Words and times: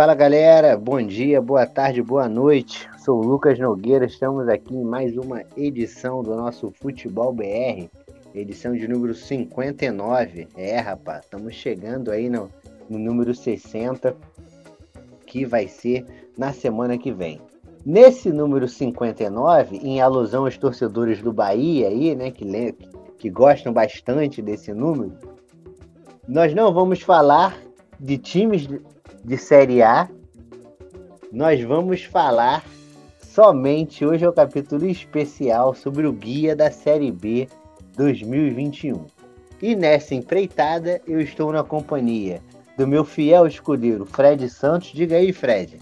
Fala 0.00 0.14
galera, 0.14 0.78
bom 0.78 1.02
dia, 1.02 1.42
boa 1.42 1.66
tarde, 1.66 2.00
boa 2.00 2.26
noite. 2.26 2.88
Sou 3.04 3.20
Lucas 3.20 3.58
Nogueira, 3.58 4.06
estamos 4.06 4.48
aqui 4.48 4.74
em 4.74 4.82
mais 4.82 5.14
uma 5.14 5.42
edição 5.56 6.22
do 6.22 6.34
nosso 6.34 6.72
Futebol 6.80 7.34
BR, 7.34 7.90
edição 8.34 8.72
de 8.72 8.88
número 8.88 9.14
59. 9.14 10.48
É, 10.56 10.78
rapaz, 10.78 11.24
estamos 11.24 11.54
chegando 11.54 12.10
aí 12.10 12.30
no, 12.30 12.48
no 12.88 12.98
número 12.98 13.34
60, 13.34 14.16
que 15.26 15.44
vai 15.44 15.68
ser 15.68 16.06
na 16.38 16.52
semana 16.54 16.96
que 16.96 17.12
vem. 17.12 17.38
Nesse 17.84 18.30
número 18.30 18.68
59, 18.68 19.76
em 19.76 20.00
alusão 20.00 20.44
aos 20.44 20.56
torcedores 20.56 21.20
do 21.20 21.30
Bahia 21.32 21.88
aí, 21.88 22.14
né, 22.14 22.30
que, 22.30 22.46
que 23.18 23.28
gostam 23.28 23.70
bastante 23.70 24.40
desse 24.40 24.72
número, 24.72 25.12
nós 26.30 26.54
não 26.54 26.72
vamos 26.72 27.02
falar 27.02 27.58
de 27.98 28.16
times 28.16 28.68
de 29.24 29.36
Série 29.36 29.82
A. 29.82 30.08
Nós 31.32 31.60
vamos 31.60 32.04
falar 32.04 32.64
somente 33.18 34.06
hoje 34.06 34.24
é 34.24 34.28
o 34.28 34.32
capítulo 34.32 34.86
especial 34.86 35.74
sobre 35.74 36.06
o 36.06 36.12
guia 36.12 36.54
da 36.54 36.70
Série 36.70 37.10
B 37.10 37.48
2021. 37.96 39.06
E 39.60 39.74
nessa 39.74 40.14
empreitada 40.14 41.00
eu 41.04 41.20
estou 41.20 41.52
na 41.52 41.64
companhia 41.64 42.40
do 42.78 42.86
meu 42.86 43.04
fiel 43.04 43.44
escudeiro 43.48 44.06
Fred 44.06 44.48
Santos. 44.48 44.92
Diga 44.92 45.16
aí, 45.16 45.32
Fred. 45.32 45.78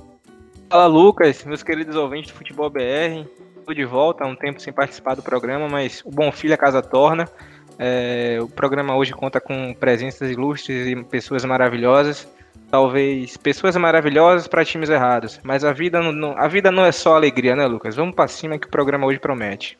Fala, 0.71 0.87
Lucas, 0.87 1.45
meus 1.45 1.63
queridos 1.63 1.95
ouvintes 1.95 2.33
do 2.33 2.39
Futebol 2.39 2.71
BR. 2.71 3.29
Estou 3.59 3.75
de 3.75 3.85
volta 3.85 4.25
há 4.25 4.27
um 4.27 4.35
tempo 4.35 4.63
sem 4.63 4.73
participar 4.73 5.15
do 5.15 5.23
programa, 5.23 5.69
mas 5.69 6.03
o 6.07 6.11
bom 6.11 6.33
filho 6.33 6.55
a 6.55 6.57
casa 6.57 6.81
torna. 6.81 7.29
É, 7.79 8.39
o 8.43 8.49
programa 8.49 8.97
hoje 8.97 9.13
conta 9.13 9.41
com 9.41 9.73
presenças 9.73 10.31
ilustres 10.31 10.87
e 10.87 10.97
pessoas 11.05 11.45
maravilhosas. 11.45 12.27
Talvez 12.71 13.37
pessoas 13.37 13.77
maravilhosas 13.77 14.49
para 14.49 14.65
times 14.65 14.91
errados. 14.91 15.41
Mas 15.43 15.65
a 15.65 15.73
vida 15.73 16.01
não, 16.01 16.37
a 16.37 16.49
vida 16.49 16.71
não 16.71 16.85
é 16.85 16.93
só 16.93 17.15
alegria, 17.15 17.55
né, 17.55 17.67
Lucas? 17.67 17.97
Vamos 17.97 18.15
para 18.15 18.29
cima 18.29 18.59
que 18.59 18.67
o 18.67 18.71
programa 18.71 19.07
hoje 19.07 19.19
promete. 19.19 19.79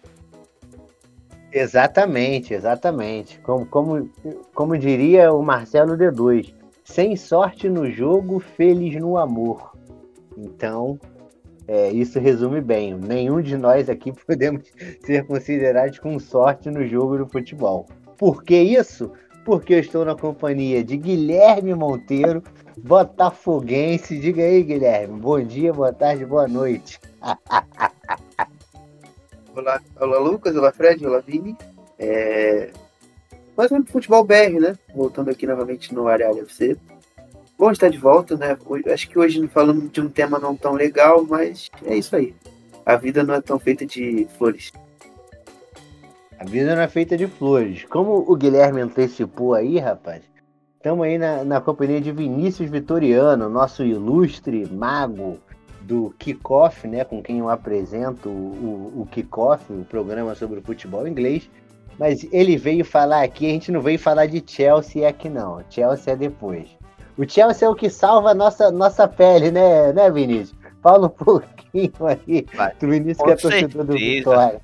Exatamente, 1.53 2.55
exatamente. 2.55 3.39
Como, 3.41 3.67
como, 3.67 4.09
como 4.55 4.79
diria 4.79 5.33
o 5.33 5.43
Marcelo 5.43 5.97
D2, 5.97 6.55
sem 6.85 7.17
sorte 7.17 7.69
no 7.69 7.91
jogo, 7.91 8.39
feliz 8.39 8.95
no 8.95 9.19
amor. 9.19 9.73
Então, 10.37 10.99
é, 11.69 11.91
isso 11.91 12.19
resume 12.19 12.63
bem. 12.63 12.95
Nenhum 12.95 13.43
de 13.43 13.59
nós 13.59 13.91
aqui 13.91 14.11
podemos 14.27 14.65
ser 15.05 15.27
considerados 15.27 15.99
com 15.99 16.19
sorte 16.19 16.71
no 16.71 16.87
jogo 16.87 17.19
do 17.19 17.29
futebol. 17.29 17.87
Por 18.17 18.43
que 18.43 18.57
isso? 18.57 19.13
Porque 19.45 19.75
eu 19.75 19.79
estou 19.79 20.05
na 20.05 20.17
companhia 20.17 20.83
de 20.83 20.97
Guilherme 20.97 21.75
Monteiro, 21.75 22.43
botafoguense. 22.79 24.19
Diga 24.19 24.43
aí, 24.43 24.63
Guilherme. 24.63 25.21
Bom 25.21 25.43
dia, 25.43 25.73
boa 25.73 25.93
tarde, 25.93 26.25
boa 26.25 26.49
noite. 26.49 26.99
olá, 29.55 29.81
olá, 30.01 30.19
Lucas. 30.19 30.57
Olá, 30.57 30.73
Fred. 30.73 31.07
Olá, 31.07 31.21
Vini. 31.21 31.55
É... 31.99 32.71
Mais 33.55 33.71
um 33.71 33.85
futebol 33.85 34.25
BR, 34.25 34.59
né? 34.61 34.79
Voltando 34.95 35.31
aqui 35.31 35.47
novamente 35.47 35.95
no 35.95 36.09
Área 36.09 36.31
FC. 36.31 36.79
Bom 37.59 37.73
estar 37.73 37.89
de 37.89 37.99
volta, 37.99 38.37
né? 38.37 38.57
Acho 38.93 39.09
que 39.09 39.19
hoje 39.19 39.45
falando 39.49 39.89
de 39.91 40.01
um 40.01 40.09
tema 40.09 40.39
não 40.39 40.55
tão 40.55 40.75
legal, 40.75 41.27
mas 41.29 41.69
é 41.85 41.97
isso 41.97 42.15
aí. 42.15 42.33
A 42.87 42.95
vida 42.95 43.25
não 43.25 43.35
é 43.35 43.41
tão 43.41 43.59
feita 43.59 43.85
de 43.85 44.29
flores. 44.39 44.73
A 46.39 46.45
vida 46.45 46.77
não 46.77 46.83
é 46.83 46.87
feita 46.87 47.17
de 47.17 47.27
flores. 47.27 47.85
Como 47.87 48.25
o 48.31 48.37
Guilherme 48.37 48.81
antecipou 48.81 49.55
aí, 49.55 49.77
rapaz, 49.77 50.23
estamos 50.77 51.05
aí 51.05 51.19
na, 51.19 51.43
na 51.43 51.61
companhia 51.61 52.01
de 52.01 52.13
Vinícius 52.13 52.71
Vitoriano, 52.71 53.49
nosso 53.49 53.83
ilustre 53.83 54.65
mago 54.67 55.41
do 55.81 56.15
Kickoff, 56.17 56.87
né, 56.87 57.05
com 57.05 57.21
quem 57.21 57.41
eu 57.41 57.51
apresento 57.51 58.29
o, 58.29 59.01
o, 59.01 59.09
Kickoff, 59.11 59.73
o 59.73 59.85
programa 59.85 60.37
sobre 60.37 60.61
o 60.61 60.63
futebol 60.63 61.09
inglês. 61.09 61.51
Mas 61.99 62.25
ele 62.31 62.57
veio 62.57 62.85
falar 62.85 63.25
aqui, 63.25 63.47
a 63.47 63.51
gente 63.51 63.73
não 63.73 63.81
veio 63.81 63.99
falar 63.99 64.27
de 64.27 64.41
Chelsea 64.47 65.09
aqui 65.09 65.29
não. 65.29 65.61
Chelsea 65.69 66.13
é 66.13 66.17
depois. 66.17 66.78
O 67.19 67.29
Chelsea 67.29 67.67
é 67.67 67.71
o 67.71 67.75
que 67.75 67.91
salva 67.91 68.31
a 68.31 68.35
nossa, 68.35 68.71
nossa 68.71 69.09
pele, 69.09 69.51
né, 69.51 69.93
né, 69.93 70.09
Vinícius? 70.09 70.57
Fala 70.81 71.07
um 71.07 71.11
pouquinho 71.25 71.93
aí 72.07 72.47
Vai. 72.55 72.73
do 72.81 72.89
Vinícius 72.89 73.27
que 73.27 73.33
é 73.33 73.37
torcedor 73.37 73.85
do 73.85 73.93
Vitória. 73.93 74.61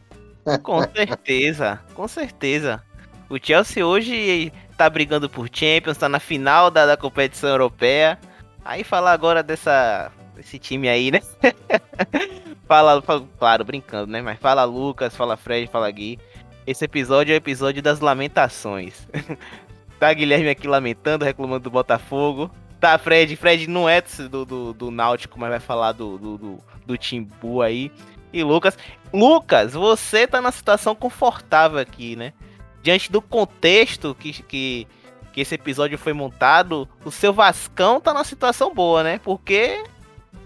Com 0.62 0.80
certeza, 0.82 1.80
com 1.94 2.06
certeza. 2.06 2.80
O 3.28 3.38
Chelsea 3.42 3.84
hoje 3.84 4.52
tá 4.76 4.88
brigando 4.88 5.28
por 5.28 5.48
Champions, 5.50 5.98
tá 5.98 6.08
na 6.08 6.20
final 6.20 6.70
da, 6.70 6.86
da 6.86 6.96
competição 6.96 7.50
europeia. 7.50 8.18
Aí 8.64 8.84
falar 8.84 9.12
agora 9.12 9.42
dessa 9.42 10.12
desse 10.36 10.58
time 10.58 10.88
aí, 10.88 11.10
né? 11.10 11.20
fala, 12.68 13.00
fala, 13.02 13.26
claro, 13.38 13.64
brincando, 13.64 14.12
né? 14.12 14.22
Mas 14.22 14.38
fala 14.38 14.64
Lucas, 14.64 15.16
fala 15.16 15.36
Fred, 15.36 15.68
fala 15.70 15.90
Gui. 15.90 16.18
Esse 16.66 16.84
episódio 16.84 17.32
é 17.32 17.34
o 17.34 17.36
episódio 17.36 17.82
das 17.82 18.00
lamentações. 18.00 19.08
Tá 20.04 20.12
Guilherme 20.12 20.50
aqui 20.50 20.68
lamentando, 20.68 21.24
reclamando 21.24 21.64
do 21.64 21.70
Botafogo. 21.70 22.50
Tá 22.78 22.98
Fred, 22.98 23.34
Fred 23.36 23.66
não 23.66 23.88
é 23.88 24.02
do, 24.02 24.44
do, 24.44 24.74
do 24.74 24.90
Náutico, 24.90 25.40
mas 25.40 25.48
vai 25.48 25.60
falar 25.60 25.92
do, 25.92 26.18
do, 26.18 26.36
do, 26.36 26.58
do 26.84 26.98
Timbu 26.98 27.62
aí. 27.62 27.90
E 28.30 28.44
Lucas. 28.44 28.76
Lucas, 29.10 29.72
você 29.72 30.26
tá 30.26 30.42
na 30.42 30.52
situação 30.52 30.94
confortável 30.94 31.78
aqui, 31.78 32.16
né? 32.16 32.34
Diante 32.82 33.10
do 33.10 33.22
contexto 33.22 34.14
que, 34.14 34.42
que, 34.42 34.86
que 35.32 35.40
esse 35.40 35.54
episódio 35.54 35.96
foi 35.96 36.12
montado, 36.12 36.86
o 37.02 37.10
seu 37.10 37.32
Vascão 37.32 37.98
tá 37.98 38.12
na 38.12 38.24
situação 38.24 38.74
boa, 38.74 39.02
né? 39.02 39.18
Porque 39.24 39.84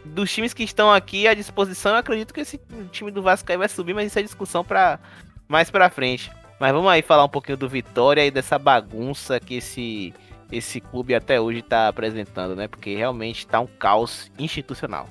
dos 0.04 0.32
times 0.32 0.54
que 0.54 0.62
estão 0.62 0.92
aqui 0.92 1.26
à 1.26 1.34
disposição, 1.34 1.94
eu 1.94 1.98
acredito 1.98 2.32
que 2.32 2.42
esse 2.42 2.60
time 2.92 3.10
do 3.10 3.22
Vasco 3.22 3.58
vai 3.58 3.68
subir, 3.68 3.92
mas 3.92 4.06
isso 4.06 4.20
é 4.20 4.22
discussão 4.22 4.62
para 4.64 5.00
mais 5.48 5.68
para 5.68 5.90
frente. 5.90 6.30
Mas 6.58 6.72
vamos 6.72 6.90
aí 6.90 7.02
falar 7.02 7.24
um 7.24 7.28
pouquinho 7.28 7.56
do 7.56 7.68
Vitória 7.68 8.26
e 8.26 8.30
dessa 8.30 8.58
bagunça 8.58 9.38
que 9.38 9.56
esse, 9.56 10.12
esse 10.50 10.80
clube 10.80 11.14
até 11.14 11.40
hoje 11.40 11.60
está 11.60 11.88
apresentando, 11.88 12.56
né? 12.56 12.66
Porque 12.66 12.96
realmente 12.96 13.38
está 13.38 13.60
um 13.60 13.66
caos 13.66 14.30
institucional. 14.38 15.06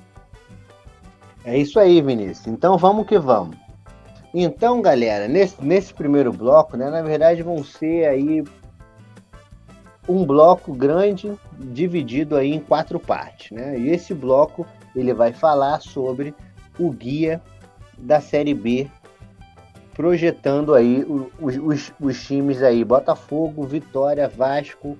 É 1.44 1.56
isso 1.56 1.80
aí, 1.80 2.02
Vinícius. 2.02 2.46
Então 2.46 2.76
vamos 2.76 3.06
que 3.06 3.18
vamos. 3.18 3.56
Então, 4.34 4.82
galera, 4.82 5.26
nesse, 5.26 5.56
nesse 5.64 5.94
primeiro 5.94 6.32
bloco, 6.32 6.76
né, 6.76 6.90
na 6.90 7.00
verdade 7.00 7.42
vão 7.42 7.64
ser 7.64 8.06
aí 8.06 8.44
um 10.06 10.24
bloco 10.24 10.72
grande 10.74 11.32
dividido 11.58 12.36
aí 12.36 12.52
em 12.52 12.60
quatro 12.60 13.00
partes, 13.00 13.50
né? 13.50 13.78
E 13.78 13.88
esse 13.88 14.12
bloco 14.12 14.66
ele 14.94 15.14
vai 15.14 15.32
falar 15.32 15.80
sobre 15.80 16.34
o 16.78 16.90
guia 16.90 17.40
da 17.96 18.20
Série 18.20 18.54
B 18.54 18.88
projetando 19.98 20.76
aí 20.76 21.04
os, 21.40 21.56
os, 21.56 21.92
os, 22.00 22.22
times 22.24 22.62
aí, 22.62 22.84
Botafogo, 22.84 23.64
Vitória, 23.64 24.28
Vasco, 24.28 24.96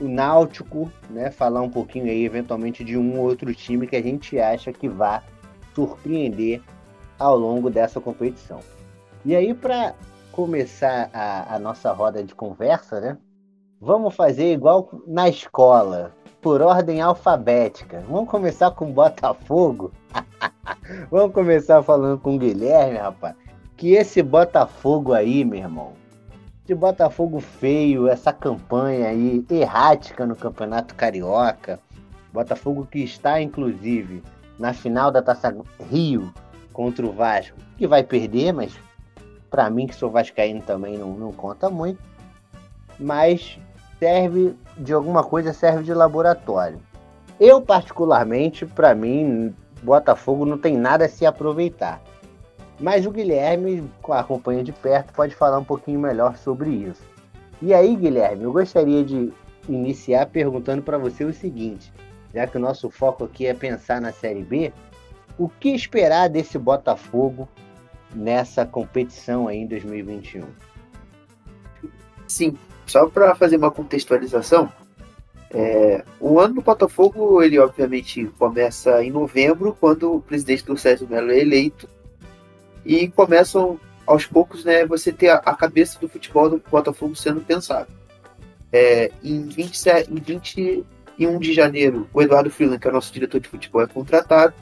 o 0.00 0.04
Náutico, 0.04 0.88
né? 1.10 1.28
Falar 1.28 1.60
um 1.60 1.68
pouquinho 1.68 2.04
aí, 2.04 2.24
eventualmente, 2.24 2.84
de 2.84 2.96
um 2.96 3.18
ou 3.18 3.26
outro 3.26 3.52
time 3.52 3.84
que 3.84 3.96
a 3.96 4.00
gente 4.00 4.38
acha 4.38 4.72
que 4.72 4.88
vai 4.88 5.20
surpreender 5.74 6.62
ao 7.18 7.36
longo 7.36 7.68
dessa 7.68 8.00
competição. 8.00 8.60
E 9.24 9.34
aí, 9.34 9.52
para 9.52 9.96
começar 10.30 11.10
a, 11.12 11.56
a 11.56 11.58
nossa 11.58 11.92
roda 11.92 12.22
de 12.22 12.32
conversa, 12.32 13.00
né? 13.00 13.18
Vamos 13.80 14.14
fazer 14.14 14.52
igual 14.52 14.88
na 15.04 15.28
escola, 15.28 16.14
por 16.40 16.62
ordem 16.62 17.00
alfabética. 17.00 18.04
Vamos 18.08 18.30
começar 18.30 18.70
com 18.70 18.92
Botafogo? 18.92 19.90
Vamos 21.10 21.34
começar 21.34 21.82
falando 21.82 22.20
com 22.20 22.38
Guilherme, 22.38 22.98
rapaz 22.98 23.47
que 23.78 23.94
esse 23.94 24.20
Botafogo 24.24 25.12
aí, 25.12 25.44
meu 25.44 25.60
irmão, 25.60 25.92
de 26.66 26.74
Botafogo 26.74 27.38
feio, 27.38 28.08
essa 28.08 28.32
campanha 28.32 29.06
aí 29.06 29.46
errática 29.48 30.26
no 30.26 30.34
Campeonato 30.34 30.96
Carioca, 30.96 31.78
Botafogo 32.32 32.86
que 32.90 32.98
está 32.98 33.40
inclusive 33.40 34.22
na 34.58 34.72
final 34.72 35.12
da 35.12 35.22
Taça 35.22 35.56
Rio 35.88 36.34
contra 36.72 37.06
o 37.06 37.12
Vasco, 37.12 37.56
que 37.76 37.86
vai 37.86 38.02
perder, 38.02 38.52
mas 38.52 38.76
para 39.48 39.70
mim 39.70 39.86
que 39.86 39.94
sou 39.94 40.10
vascaíno 40.10 40.60
também 40.60 40.98
não, 40.98 41.12
não 41.12 41.32
conta 41.32 41.70
muito, 41.70 42.02
mas 42.98 43.60
serve 44.00 44.56
de 44.76 44.92
alguma 44.92 45.22
coisa, 45.22 45.52
serve 45.52 45.84
de 45.84 45.94
laboratório. 45.94 46.80
Eu 47.38 47.62
particularmente, 47.62 48.66
para 48.66 48.92
mim, 48.92 49.54
Botafogo 49.84 50.44
não 50.44 50.58
tem 50.58 50.76
nada 50.76 51.04
a 51.04 51.08
se 51.08 51.24
aproveitar. 51.24 52.02
Mas 52.80 53.06
o 53.06 53.10
Guilherme, 53.10 53.90
acompanha 54.10 54.62
de 54.62 54.72
perto, 54.72 55.12
pode 55.12 55.34
falar 55.34 55.58
um 55.58 55.64
pouquinho 55.64 55.98
melhor 55.98 56.36
sobre 56.36 56.70
isso. 56.70 57.02
E 57.60 57.74
aí, 57.74 57.96
Guilherme, 57.96 58.44
eu 58.44 58.52
gostaria 58.52 59.04
de 59.04 59.32
iniciar 59.68 60.26
perguntando 60.26 60.82
para 60.82 60.96
você 60.96 61.24
o 61.24 61.32
seguinte: 61.32 61.92
já 62.32 62.46
que 62.46 62.56
o 62.56 62.60
nosso 62.60 62.88
foco 62.88 63.24
aqui 63.24 63.46
é 63.46 63.54
pensar 63.54 64.00
na 64.00 64.12
Série 64.12 64.42
B, 64.42 64.72
o 65.36 65.48
que 65.48 65.70
esperar 65.70 66.28
desse 66.28 66.58
Botafogo 66.58 67.48
nessa 68.14 68.64
competição 68.64 69.48
aí 69.48 69.58
em 69.58 69.66
2021? 69.66 70.44
Sim, 72.26 72.56
só 72.86 73.08
para 73.08 73.34
fazer 73.34 73.56
uma 73.56 73.70
contextualização, 73.70 74.70
é, 75.50 76.04
o 76.20 76.38
ano 76.38 76.56
do 76.56 76.62
Botafogo, 76.62 77.42
ele 77.42 77.58
obviamente 77.58 78.26
começa 78.38 79.02
em 79.02 79.10
novembro, 79.10 79.76
quando 79.80 80.16
o 80.16 80.20
presidente 80.20 80.64
do 80.64 80.76
César 80.76 81.06
Melo 81.08 81.30
é 81.30 81.38
eleito, 81.38 81.88
e 82.88 83.06
começam 83.06 83.78
aos 84.06 84.24
poucos, 84.24 84.64
né, 84.64 84.86
você 84.86 85.12
ter 85.12 85.28
a, 85.28 85.34
a 85.34 85.54
cabeça 85.54 85.98
do 86.00 86.08
futebol 86.08 86.48
do 86.48 86.62
Botafogo 86.70 87.14
sendo 87.14 87.42
pensado. 87.42 87.86
É, 88.72 89.12
em, 89.22 89.46
27, 89.46 90.10
em 90.10 90.14
21 90.14 91.38
de 91.38 91.52
janeiro, 91.52 92.08
o 92.14 92.22
Eduardo 92.22 92.50
Freeland, 92.50 92.80
que 92.80 92.88
é 92.88 92.90
o 92.90 92.94
nosso 92.94 93.12
diretor 93.12 93.38
de 93.40 93.48
futebol, 93.48 93.82
é 93.82 93.86
contratado, 93.86 94.54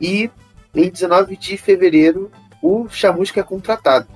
e 0.00 0.30
em 0.72 0.88
19 0.88 1.36
de 1.36 1.56
fevereiro, 1.56 2.30
o 2.62 2.88
Chamusca 2.88 3.40
é 3.40 3.42
contratado. 3.42 4.06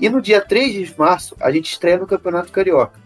E 0.00 0.08
no 0.08 0.22
dia 0.22 0.40
3 0.40 0.72
de 0.72 0.98
março, 0.98 1.36
a 1.38 1.50
gente 1.50 1.70
estreia 1.70 1.98
no 1.98 2.06
Campeonato 2.06 2.50
Carioca. 2.50 2.98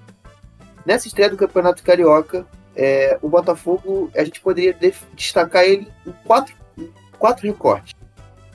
Nessa 0.86 1.08
estreia 1.08 1.28
do 1.28 1.36
Campeonato 1.36 1.82
Carioca, 1.82 2.46
é, 2.76 3.18
o 3.20 3.28
Botafogo, 3.28 4.12
a 4.16 4.22
gente 4.22 4.40
poderia 4.40 4.76
destacar 5.12 5.64
ele 5.64 5.88
em 6.06 6.12
quatro, 6.24 6.54
em 6.78 6.88
quatro 7.18 7.44
recortes. 7.44 7.97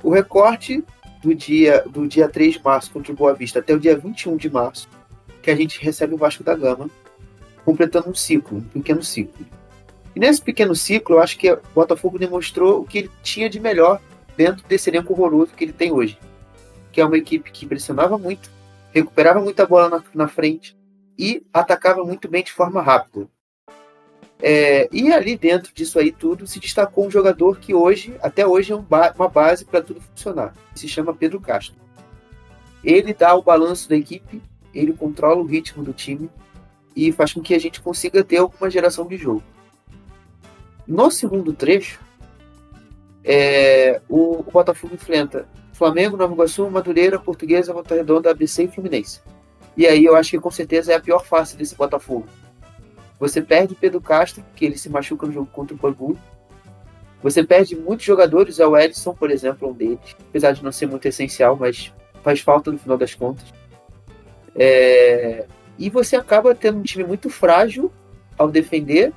O 0.03 0.11
recorte 0.11 0.83
do 1.21 1.33
dia, 1.33 1.81
do 1.89 2.05
dia 2.05 2.27
3 2.27 2.55
de 2.55 2.63
março 2.63 2.91
contra 2.91 3.13
o 3.13 3.15
Boa 3.15 3.33
Vista 3.33 3.59
até 3.59 3.73
o 3.73 3.79
dia 3.79 3.97
21 3.97 4.35
de 4.35 4.49
março, 4.49 4.89
que 5.41 5.49
a 5.49 5.55
gente 5.55 5.81
recebe 5.81 6.13
o 6.13 6.17
Vasco 6.17 6.43
da 6.43 6.53
Gama, 6.53 6.89
completando 7.63 8.09
um 8.09 8.13
ciclo, 8.13 8.57
um 8.57 8.61
pequeno 8.61 9.01
ciclo. 9.01 9.45
E 10.13 10.19
nesse 10.19 10.41
pequeno 10.41 10.75
ciclo, 10.75 11.15
eu 11.15 11.21
acho 11.21 11.37
que 11.37 11.49
o 11.49 11.61
Botafogo 11.73 12.19
demonstrou 12.19 12.81
o 12.81 12.85
que 12.85 12.97
ele 12.99 13.11
tinha 13.23 13.49
de 13.49 13.61
melhor 13.61 14.01
dentro 14.35 14.67
desse 14.67 14.89
elenco 14.89 15.13
horroroso 15.13 15.53
que 15.55 15.63
ele 15.63 15.73
tem 15.73 15.91
hoje. 15.91 16.19
Que 16.91 16.99
é 16.99 17.05
uma 17.05 17.17
equipe 17.17 17.49
que 17.49 17.65
pressionava 17.65 18.17
muito, 18.17 18.51
recuperava 18.91 19.39
muita 19.39 19.65
bola 19.65 19.89
na, 19.89 20.03
na 20.13 20.27
frente, 20.27 20.77
e 21.17 21.45
atacava 21.53 22.03
muito 22.03 22.27
bem 22.27 22.43
de 22.43 22.51
forma 22.51 22.81
rápida. 22.81 23.27
É, 24.45 24.89
e 24.91 25.09
ali 25.13 25.37
dentro 25.37 25.73
disso 25.73 25.97
aí 25.97 26.11
tudo 26.11 26.45
se 26.45 26.59
destacou 26.59 27.07
um 27.07 27.09
jogador 27.09 27.59
que 27.59 27.73
hoje, 27.73 28.13
até 28.21 28.45
hoje, 28.45 28.73
é 28.73 28.75
um 28.75 28.81
ba 28.81 29.13
uma 29.15 29.29
base 29.29 29.63
para 29.63 29.81
tudo 29.81 30.01
funcionar. 30.01 30.53
Se 30.75 30.85
chama 30.85 31.13
Pedro 31.13 31.39
Castro. 31.39 31.75
Ele 32.83 33.13
dá 33.13 33.33
o 33.35 33.41
balanço 33.41 33.87
da 33.87 33.95
equipe, 33.95 34.41
ele 34.75 34.91
controla 34.91 35.41
o 35.41 35.45
ritmo 35.45 35.81
do 35.81 35.93
time 35.93 36.29
e 36.93 37.09
faz 37.13 37.31
com 37.31 37.41
que 37.41 37.55
a 37.55 37.59
gente 37.59 37.79
consiga 37.79 38.21
ter 38.21 38.35
alguma 38.35 38.69
geração 38.69 39.07
de 39.07 39.15
jogo. 39.15 39.41
No 40.85 41.09
segundo 41.09 41.53
trecho, 41.53 42.01
é, 43.23 44.01
o, 44.09 44.41
o, 44.41 44.51
Botafogo 44.51 44.93
enfrenta 44.93 45.47
Flamengo, 45.71 46.17
Nova 46.17 46.33
Iguaçu, 46.33 46.69
Madureira, 46.69 47.17
Portuguesa, 47.17 47.71
Volta 47.71 47.95
Redonda, 47.95 48.31
ABC 48.31 48.63
e 48.63 48.67
Fluminense. 48.67 49.21
E 49.77 49.87
aí 49.87 50.03
eu 50.03 50.17
acho 50.17 50.31
que 50.31 50.39
com 50.39 50.51
certeza 50.51 50.91
é 50.91 50.95
a 50.95 50.99
pior 50.99 51.25
face 51.25 51.55
desse 51.55 51.75
Botafogo. 51.75 52.27
Você 53.19 53.41
perde 53.41 53.75
Pedro 53.75 54.01
Castro, 54.01 54.43
que 54.55 54.65
ele 54.65 54.77
se 54.77 54.89
machuca 54.89 55.25
no 55.25 55.33
jogo 55.33 55.49
contra 55.51 55.75
o 55.75 55.79
Bangu. 55.79 56.17
Você 57.21 57.43
perde 57.43 57.75
muitos 57.75 58.05
jogadores, 58.05 58.59
é 58.59 58.67
o 58.67 58.77
Edson, 58.77 59.13
por 59.13 59.31
exemplo, 59.31 59.69
um 59.69 59.73
deles. 59.73 60.15
Apesar 60.29 60.51
de 60.51 60.63
não 60.63 60.71
ser 60.71 60.87
muito 60.87 61.07
essencial, 61.07 61.55
mas 61.55 61.93
faz 62.21 62.41
falta 62.41 62.71
no 62.71 62.77
final 62.77 62.97
das 62.97 63.13
contas. 63.13 63.45
É... 64.55 65.45
E 65.77 65.89
você 65.89 66.15
acaba 66.15 66.53
tendo 66.53 66.79
um 66.79 66.83
time 66.83 67.03
muito 67.03 67.29
frágil 67.29 67.91
ao 68.37 68.49
defender, 68.49 69.13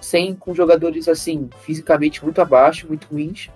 sem 0.00 0.34
com 0.34 0.54
jogadores 0.54 1.08
assim, 1.08 1.48
fisicamente 1.60 2.22
muito 2.22 2.40
abaixo, 2.40 2.86
muito 2.86 3.06
ruins. 3.10 3.48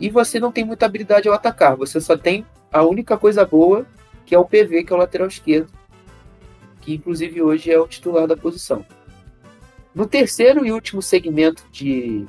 E 0.00 0.10
você 0.10 0.40
não 0.40 0.50
tem 0.50 0.64
muita 0.64 0.86
habilidade 0.86 1.28
ao 1.28 1.34
atacar. 1.34 1.76
Você 1.76 2.00
só 2.00 2.16
tem 2.16 2.44
a 2.72 2.82
única 2.82 3.16
coisa 3.16 3.44
boa 3.44 3.86
que 4.26 4.34
é 4.34 4.38
o 4.38 4.44
PV, 4.44 4.84
que 4.84 4.92
é 4.92 4.96
o 4.96 4.98
lateral 4.98 5.28
esquerdo, 5.28 5.70
que 6.84 6.94
inclusive 6.94 7.40
hoje 7.40 7.72
é 7.72 7.80
o 7.80 7.88
titular 7.88 8.26
da 8.26 8.36
posição. 8.36 8.84
No 9.94 10.06
terceiro 10.06 10.66
e 10.66 10.72
último 10.72 11.00
segmento 11.00 11.64
de. 11.72 12.26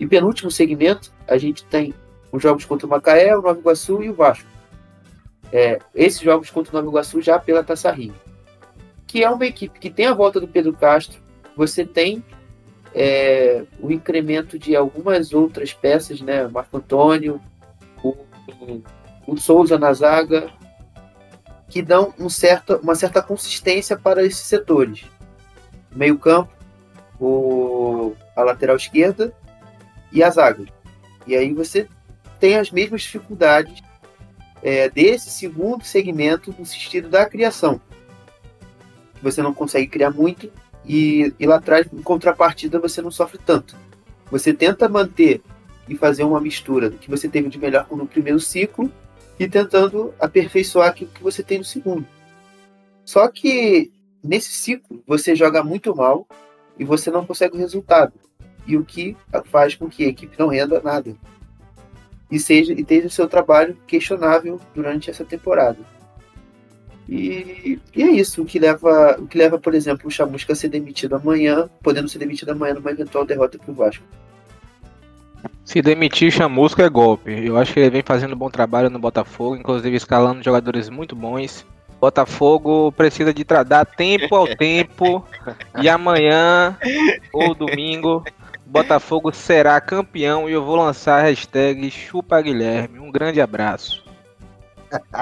e 0.00 0.06
penúltimo 0.06 0.50
segmento, 0.50 1.12
a 1.28 1.36
gente 1.36 1.64
tem 1.64 1.92
os 2.32 2.42
jogos 2.42 2.64
contra 2.64 2.86
o 2.86 2.90
Macaé, 2.90 3.36
o 3.36 3.42
Nova 3.42 3.58
Iguaçu 3.58 4.02
e 4.02 4.08
o 4.08 4.14
Vasco. 4.14 4.48
É, 5.52 5.78
esses 5.94 6.20
jogos 6.20 6.50
contra 6.50 6.72
o 6.72 6.74
Nova 6.76 6.88
Iguaçu 6.88 7.20
já 7.20 7.38
pela 7.38 7.62
Taça 7.62 7.90
Rio. 7.90 8.14
Que 9.06 9.22
é 9.22 9.30
uma 9.30 9.44
equipe 9.44 9.78
que 9.78 9.90
tem 9.90 10.06
a 10.06 10.14
volta 10.14 10.40
do 10.40 10.48
Pedro 10.48 10.72
Castro, 10.72 11.20
você 11.56 11.84
tem 11.84 12.24
é, 12.94 13.64
o 13.80 13.90
incremento 13.90 14.58
de 14.58 14.74
algumas 14.74 15.32
outras 15.32 15.72
peças, 15.72 16.20
né? 16.20 16.46
Marco 16.48 16.76
Antônio, 16.76 17.40
o, 18.02 18.16
o 19.26 19.36
Souza 19.36 19.78
na 19.78 19.92
zaga, 19.92 20.50
que 21.68 21.82
dão 21.82 22.14
um 22.18 22.28
certo, 22.28 22.76
uma 22.82 22.94
certa 22.94 23.22
consistência 23.22 23.96
para 23.96 24.24
esses 24.24 24.46
setores. 24.46 25.04
Meio 25.94 26.18
campo, 26.18 26.52
o, 27.18 28.14
a 28.36 28.42
lateral 28.42 28.76
esquerda 28.76 29.32
e 30.12 30.22
a 30.22 30.30
zaga. 30.30 30.64
E 31.26 31.34
aí 31.34 31.52
você 31.52 31.88
tem 32.38 32.56
as 32.56 32.70
mesmas 32.70 33.02
dificuldades 33.02 33.82
é, 34.62 34.88
desse 34.88 35.30
segundo 35.30 35.84
segmento 35.84 36.54
no 36.58 36.66
sentido 36.66 37.08
da 37.08 37.26
criação. 37.26 37.80
Você 39.22 39.42
não 39.42 39.54
consegue 39.54 39.86
criar 39.86 40.10
muito 40.10 40.50
e, 40.86 41.32
e 41.38 41.46
lá 41.46 41.56
atrás, 41.56 41.86
em 41.92 42.02
contrapartida, 42.02 42.78
você 42.78 43.00
não 43.00 43.10
sofre 43.10 43.38
tanto. 43.38 43.76
Você 44.30 44.52
tenta 44.52 44.88
manter 44.88 45.42
e 45.88 45.96
fazer 45.96 46.24
uma 46.24 46.40
mistura 46.40 46.90
do 46.90 46.98
que 46.98 47.10
você 47.10 47.28
teve 47.28 47.48
de 47.48 47.58
melhor 47.58 47.86
no 47.90 48.06
primeiro 48.06 48.40
ciclo 48.40 48.90
e 49.38 49.48
tentando 49.48 50.14
aperfeiçoar 50.18 50.88
aquilo 50.88 51.10
que 51.10 51.22
você 51.22 51.42
tem 51.42 51.58
no 51.58 51.64
segundo. 51.64 52.06
Só 53.04 53.28
que 53.28 53.92
nesse 54.22 54.52
ciclo 54.52 55.02
você 55.06 55.34
joga 55.34 55.62
muito 55.62 55.94
mal 55.94 56.26
e 56.78 56.84
você 56.84 57.10
não 57.10 57.26
consegue 57.26 57.56
o 57.56 57.58
resultado. 57.58 58.12
E 58.66 58.76
o 58.76 58.84
que 58.84 59.16
faz 59.46 59.74
com 59.74 59.88
que 59.88 60.04
a 60.04 60.08
equipe 60.08 60.38
não 60.38 60.48
renda 60.48 60.80
nada. 60.82 61.14
E 62.30 62.38
seja 62.38 62.72
e 62.72 62.82
tenha 62.82 63.06
o 63.06 63.10
seu 63.10 63.28
trabalho 63.28 63.76
questionável 63.86 64.58
durante 64.74 65.10
essa 65.10 65.24
temporada. 65.24 65.78
E, 67.06 67.78
e, 67.94 68.02
é 68.02 68.10
isso, 68.10 68.42
o 68.42 68.46
que 68.46 68.58
leva, 68.58 69.16
o 69.18 69.26
que 69.26 69.36
leva, 69.36 69.58
por 69.58 69.74
exemplo, 69.74 70.08
o 70.08 70.10
Chamusca 70.10 70.54
a 70.54 70.56
ser 70.56 70.68
demitido 70.68 71.14
amanhã, 71.14 71.68
podendo 71.82 72.08
ser 72.08 72.18
demitido 72.18 72.50
amanhã 72.50 72.74
numa 72.74 72.90
eventual 72.90 73.26
derrota 73.26 73.58
para 73.58 73.70
o 73.70 73.74
Vasco. 73.74 74.04
Se 75.64 75.80
demitir 75.80 76.30
Chamusca 76.30 76.84
é 76.84 76.88
golpe. 76.88 77.46
Eu 77.46 77.56
acho 77.56 77.72
que 77.72 77.80
ele 77.80 77.90
vem 77.90 78.02
fazendo 78.02 78.34
um 78.34 78.38
bom 78.38 78.50
trabalho 78.50 78.90
no 78.90 78.98
Botafogo, 78.98 79.56
inclusive 79.56 79.96
escalando 79.96 80.42
jogadores 80.42 80.90
muito 80.90 81.16
bons. 81.16 81.64
Botafogo 82.00 82.92
precisa 82.92 83.32
de 83.32 83.44
dar 83.44 83.86
tempo 83.86 84.36
ao 84.36 84.46
tempo 84.56 85.24
e 85.80 85.88
amanhã 85.88 86.76
ou 87.32 87.54
domingo 87.54 88.22
Botafogo 88.66 89.32
será 89.32 89.80
campeão 89.80 90.48
e 90.48 90.52
eu 90.52 90.64
vou 90.64 90.76
lançar 90.76 91.20
a 91.20 91.22
hashtag 91.22 91.90
Chupa 91.90 92.40
Guilherme. 92.42 92.98
Um 92.98 93.10
grande 93.10 93.40
abraço. 93.40 94.04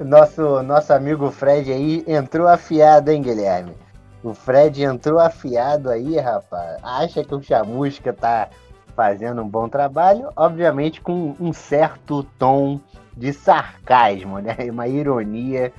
nosso, 0.00 0.62
nosso 0.62 0.92
amigo 0.92 1.30
Fred 1.30 1.70
aí 1.70 2.04
entrou 2.06 2.48
afiado, 2.48 3.10
hein, 3.10 3.20
Guilherme? 3.20 3.83
O 4.24 4.32
Fred 4.32 4.82
entrou 4.82 5.18
afiado 5.18 5.90
aí, 5.90 6.16
rapaz. 6.16 6.78
Acha 6.82 7.22
que 7.22 7.34
o 7.34 7.42
Chamusca 7.42 8.10
tá 8.10 8.48
fazendo 8.96 9.42
um 9.42 9.48
bom 9.48 9.68
trabalho, 9.68 10.30
obviamente 10.34 10.98
com 10.98 11.36
um 11.38 11.52
certo 11.52 12.24
tom 12.38 12.80
de 13.14 13.34
sarcasmo, 13.34 14.38
né? 14.38 14.56
Uma 14.72 14.88
ironia 14.88 15.70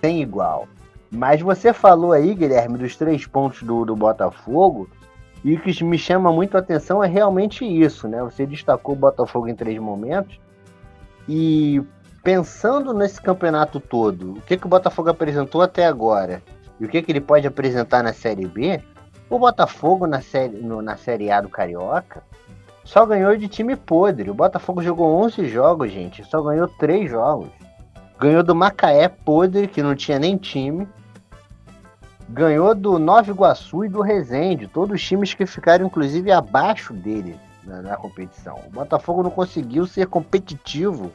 sem 0.00 0.20
igual. 0.20 0.66
Mas 1.12 1.40
você 1.40 1.72
falou 1.72 2.10
aí, 2.10 2.34
Guilherme, 2.34 2.76
dos 2.76 2.96
três 2.96 3.24
pontos 3.24 3.62
do, 3.62 3.84
do 3.84 3.94
Botafogo, 3.94 4.88
e 5.44 5.54
o 5.54 5.60
que 5.60 5.84
me 5.84 5.96
chama 5.96 6.32
muito 6.32 6.56
a 6.56 6.60
atenção 6.60 7.04
é 7.04 7.06
realmente 7.06 7.64
isso, 7.64 8.08
né? 8.08 8.20
Você 8.24 8.44
destacou 8.44 8.96
o 8.96 8.98
Botafogo 8.98 9.46
em 9.46 9.54
três 9.54 9.78
momentos, 9.78 10.40
e 11.28 11.80
pensando 12.24 12.92
nesse 12.92 13.22
campeonato 13.22 13.78
todo, 13.78 14.32
o 14.32 14.40
que, 14.40 14.56
que 14.56 14.66
o 14.66 14.68
Botafogo 14.68 15.10
apresentou 15.10 15.62
até 15.62 15.86
agora? 15.86 16.42
E 16.82 16.84
o 16.84 16.88
que, 16.88 17.00
que 17.00 17.12
ele 17.12 17.20
pode 17.20 17.46
apresentar 17.46 18.02
na 18.02 18.12
Série 18.12 18.44
B, 18.44 18.82
o 19.30 19.38
Botafogo 19.38 20.04
na 20.04 20.20
série, 20.20 20.56
no, 20.56 20.82
na 20.82 20.96
série 20.96 21.30
A 21.30 21.40
do 21.40 21.48
Carioca 21.48 22.24
só 22.82 23.06
ganhou 23.06 23.36
de 23.36 23.46
time 23.46 23.76
podre. 23.76 24.28
O 24.28 24.34
Botafogo 24.34 24.82
jogou 24.82 25.22
11 25.22 25.46
jogos, 25.46 25.92
gente, 25.92 26.24
só 26.24 26.42
ganhou 26.42 26.66
3 26.66 27.08
jogos. 27.08 27.50
Ganhou 28.18 28.42
do 28.42 28.52
Macaé 28.52 29.06
podre, 29.06 29.68
que 29.68 29.80
não 29.80 29.94
tinha 29.94 30.18
nem 30.18 30.36
time. 30.36 30.88
Ganhou 32.28 32.74
do 32.74 32.98
Nova 32.98 33.30
Iguaçu 33.30 33.84
e 33.84 33.88
do 33.88 34.00
Resende, 34.00 34.66
todos 34.66 34.96
os 34.96 35.06
times 35.06 35.32
que 35.34 35.46
ficaram 35.46 35.86
inclusive 35.86 36.32
abaixo 36.32 36.92
dele 36.92 37.38
na, 37.62 37.80
na 37.80 37.96
competição. 37.96 38.58
O 38.66 38.70
Botafogo 38.70 39.22
não 39.22 39.30
conseguiu 39.30 39.86
ser 39.86 40.08
competitivo 40.08 41.12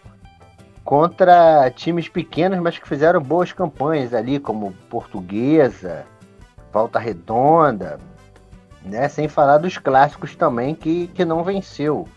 contra 0.87 1.69
times 1.69 2.07
pequenos, 2.07 2.61
mas 2.61 2.79
que 2.79 2.87
fizeram 2.87 3.21
boas 3.21 3.51
campanhas 3.51 4.13
ali, 4.13 4.39
como 4.39 4.71
Portuguesa, 4.89 6.05
Volta 6.71 6.97
Redonda, 6.97 7.99
né? 8.85 9.09
Sem 9.09 9.27
falar 9.27 9.57
dos 9.57 9.77
clássicos 9.77 10.33
também 10.33 10.73
que, 10.73 11.07
que 11.07 11.25
não 11.25 11.43
venceu. 11.43 12.07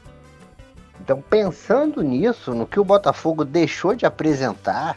Então, 1.00 1.20
pensando 1.20 2.00
nisso, 2.00 2.54
no 2.54 2.64
que 2.64 2.78
o 2.78 2.84
Botafogo 2.84 3.44
deixou 3.44 3.96
de 3.96 4.06
apresentar, 4.06 4.96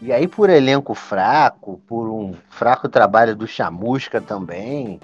E 0.00 0.12
aí, 0.12 0.28
por 0.28 0.48
elenco 0.48 0.94
fraco, 0.94 1.80
por 1.88 2.08
um 2.08 2.34
fraco 2.50 2.88
trabalho 2.88 3.34
do 3.34 3.48
Chamusca 3.48 4.20
também, 4.20 5.00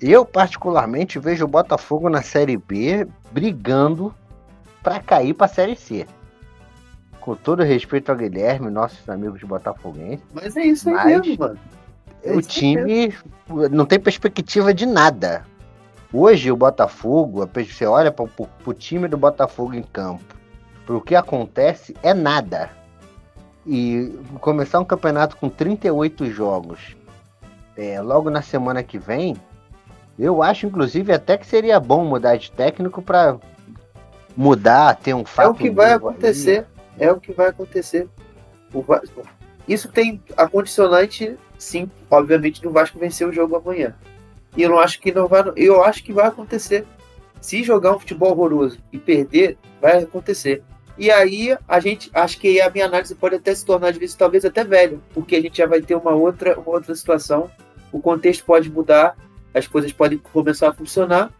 eu 0.00 0.26
particularmente 0.26 1.16
vejo 1.20 1.44
o 1.44 1.48
Botafogo 1.48 2.08
na 2.08 2.22
Série 2.22 2.56
B 2.56 3.06
brigando 3.30 4.12
para 4.82 4.98
cair 4.98 5.32
para 5.32 5.46
a 5.46 5.48
Série 5.48 5.76
C. 5.76 6.08
Com 7.20 7.34
todo 7.34 7.62
respeito 7.62 8.10
ao 8.10 8.16
Guilherme, 8.16 8.70
nossos 8.70 9.08
amigos 9.08 9.42
botafoguenses. 9.42 10.24
Mas 10.32 10.56
é 10.56 10.64
isso 10.64 10.88
aí 10.88 10.94
Mas- 10.94 11.06
mesmo, 11.06 11.36
mano. 11.38 11.58
É 12.22 12.28
o 12.28 12.30
aí 12.30 12.36
mesmo. 12.36 12.42
time 12.50 13.14
não 13.70 13.86
tem 13.86 13.98
perspectiva 13.98 14.72
de 14.74 14.86
nada. 14.86 15.44
Hoje 16.12 16.50
o 16.50 16.56
Botafogo, 16.56 17.48
você 17.54 17.86
olha 17.86 18.10
para 18.10 18.26
o 18.66 18.74
time 18.74 19.06
do 19.06 19.16
Botafogo 19.16 19.74
em 19.74 19.82
campo, 19.82 20.24
para 20.84 20.96
o 20.96 21.00
que 21.00 21.14
acontece 21.14 21.94
é 22.02 22.12
nada. 22.12 22.68
E 23.66 24.18
começar 24.40 24.80
um 24.80 24.84
campeonato 24.84 25.36
com 25.36 25.48
38 25.48 26.26
jogos, 26.30 26.96
é, 27.76 28.00
logo 28.00 28.28
na 28.28 28.42
semana 28.42 28.82
que 28.82 28.98
vem, 28.98 29.36
eu 30.18 30.42
acho 30.42 30.66
inclusive 30.66 31.12
até 31.12 31.36
que 31.38 31.46
seria 31.46 31.78
bom 31.78 32.04
mudar 32.04 32.36
de 32.36 32.50
técnico 32.50 33.00
para 33.00 33.36
mudar, 34.36 34.96
ter 34.96 35.14
um 35.14 35.20
É 35.20 35.24
fato 35.24 35.50
o 35.50 35.54
que 35.54 35.70
vai 35.70 35.92
novo 35.92 36.08
aí. 36.08 36.14
É 37.00 37.10
o 37.10 37.18
que 37.18 37.32
vai 37.32 37.48
acontecer. 37.48 38.06
O 38.72 38.82
Va- 38.82 39.02
Isso 39.66 39.88
tem 39.88 40.22
a 40.36 40.46
condicionante, 40.46 41.36
sim, 41.58 41.90
obviamente, 42.10 42.60
do 42.62 42.70
Vasco 42.70 42.98
vencer 42.98 43.26
o 43.26 43.32
jogo 43.32 43.56
amanhã. 43.56 43.94
E 44.56 44.62
eu 44.62 44.70
não 44.70 44.78
acho 44.78 45.00
que 45.00 45.10
não 45.12 45.26
vai. 45.26 45.42
Eu 45.56 45.82
acho 45.82 46.04
que 46.04 46.12
vai 46.12 46.26
acontecer. 46.26 46.86
Se 47.40 47.62
jogar 47.64 47.96
um 47.96 47.98
futebol 47.98 48.30
horroroso 48.32 48.78
e 48.92 48.98
perder, 48.98 49.56
vai 49.80 50.02
acontecer. 50.02 50.62
E 50.98 51.10
aí 51.10 51.56
a 51.66 51.80
gente 51.80 52.10
acho 52.12 52.38
que 52.38 52.60
a 52.60 52.68
minha 52.68 52.84
análise 52.84 53.14
pode 53.14 53.36
até 53.36 53.54
se 53.54 53.64
tornar, 53.64 53.90
de 53.92 53.98
vez 53.98 54.14
talvez 54.14 54.44
até 54.44 54.62
velha, 54.62 54.98
porque 55.14 55.34
a 55.36 55.40
gente 55.40 55.56
já 55.56 55.66
vai 55.66 55.80
ter 55.80 55.94
uma 55.94 56.10
outra, 56.12 56.58
uma 56.58 56.68
outra 56.72 56.94
situação. 56.94 57.50
O 57.90 57.98
contexto 58.00 58.44
pode 58.44 58.70
mudar, 58.70 59.16
as 59.54 59.66
coisas 59.66 59.90
podem 59.92 60.18
começar 60.18 60.68
a 60.68 60.72
funcionar. 60.74 61.32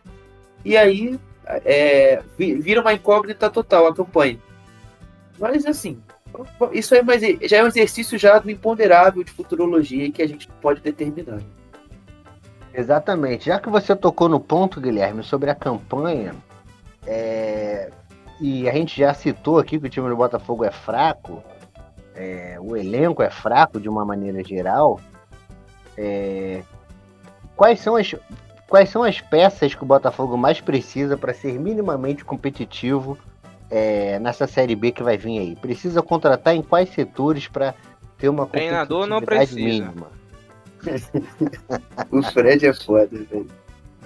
E 0.65 0.77
aí 0.77 1.21
é, 1.47 2.23
vi- 2.39 2.55
vira 2.55 2.81
uma 2.81 2.95
incógnita 2.95 3.51
total 3.51 3.87
a 3.87 3.95
campanha. 3.95 4.39
Mas 5.41 5.65
assim, 5.65 5.99
isso 6.73 6.95
aí 6.95 7.03
mas 7.03 7.23
já 7.49 7.57
é 7.57 7.65
um 7.65 7.69
exercício 7.69 8.19
já 8.19 8.39
do 8.39 8.51
imponderável 8.51 9.25
de 9.25 9.33
futurologia 9.33 10.13
que 10.13 10.21
a 10.21 10.29
gente 10.29 10.47
pode 10.61 10.81
determinar. 10.83 11.41
Exatamente. 12.73 13.47
Já 13.47 13.59
que 13.59 13.71
você 13.71 13.97
tocou 13.97 14.29
no 14.29 14.39
ponto, 14.39 14.81
Guilherme, 14.81 15.25
sobre 15.25 15.51
a 15.51 15.55
campanha, 15.55 16.35
é, 17.07 17.91
e 18.41 18.69
a 18.69 18.73
gente 18.73 18.97
já 18.97 19.13
citou 19.15 19.59
aqui 19.59 19.81
que 19.81 19.87
o 19.87 19.91
time 19.91 20.09
do 20.09 20.17
Botafogo 20.17 20.65
é 20.65 20.71
fraco, 20.71 21.43
é, 22.15 22.59
o 22.61 22.77
elenco 22.77 23.23
é 23.23 23.31
fraco 23.31 23.81
de 23.81 23.89
uma 23.89 24.05
maneira 24.05 24.45
geral. 24.45 25.01
é, 25.97 26.63
quais, 27.57 27.81
são 27.81 27.97
as, 27.97 28.15
quais 28.69 28.89
são 28.91 29.03
as 29.03 29.21
peças 29.21 29.75
que 29.75 29.83
o 29.83 29.87
Botafogo 29.87 30.37
mais 30.37 30.61
precisa 30.61 31.17
para 31.17 31.35
ser 31.35 31.59
minimamente 31.59 32.25
competitivo 32.25 33.19
é, 33.71 34.19
nessa 34.19 34.47
Série 34.47 34.75
B 34.75 34.91
que 34.93 35.03
vai 35.03 35.17
vir 35.17 35.39
aí? 35.39 35.57
Precisa 35.57 36.03
contratar 36.03 36.55
em 36.55 36.63
quais 36.63 36.89
setores 36.91 37.47
para 37.49 37.75
ter 38.19 38.29
uma 38.29 38.47
Treinador 38.47 39.07
não 39.07 39.21
precisa. 39.23 39.57
mínima? 39.59 40.09
O 42.11 42.23
Fred 42.23 42.67
é 42.67 42.73
foda, 42.73 43.09
velho. 43.11 43.47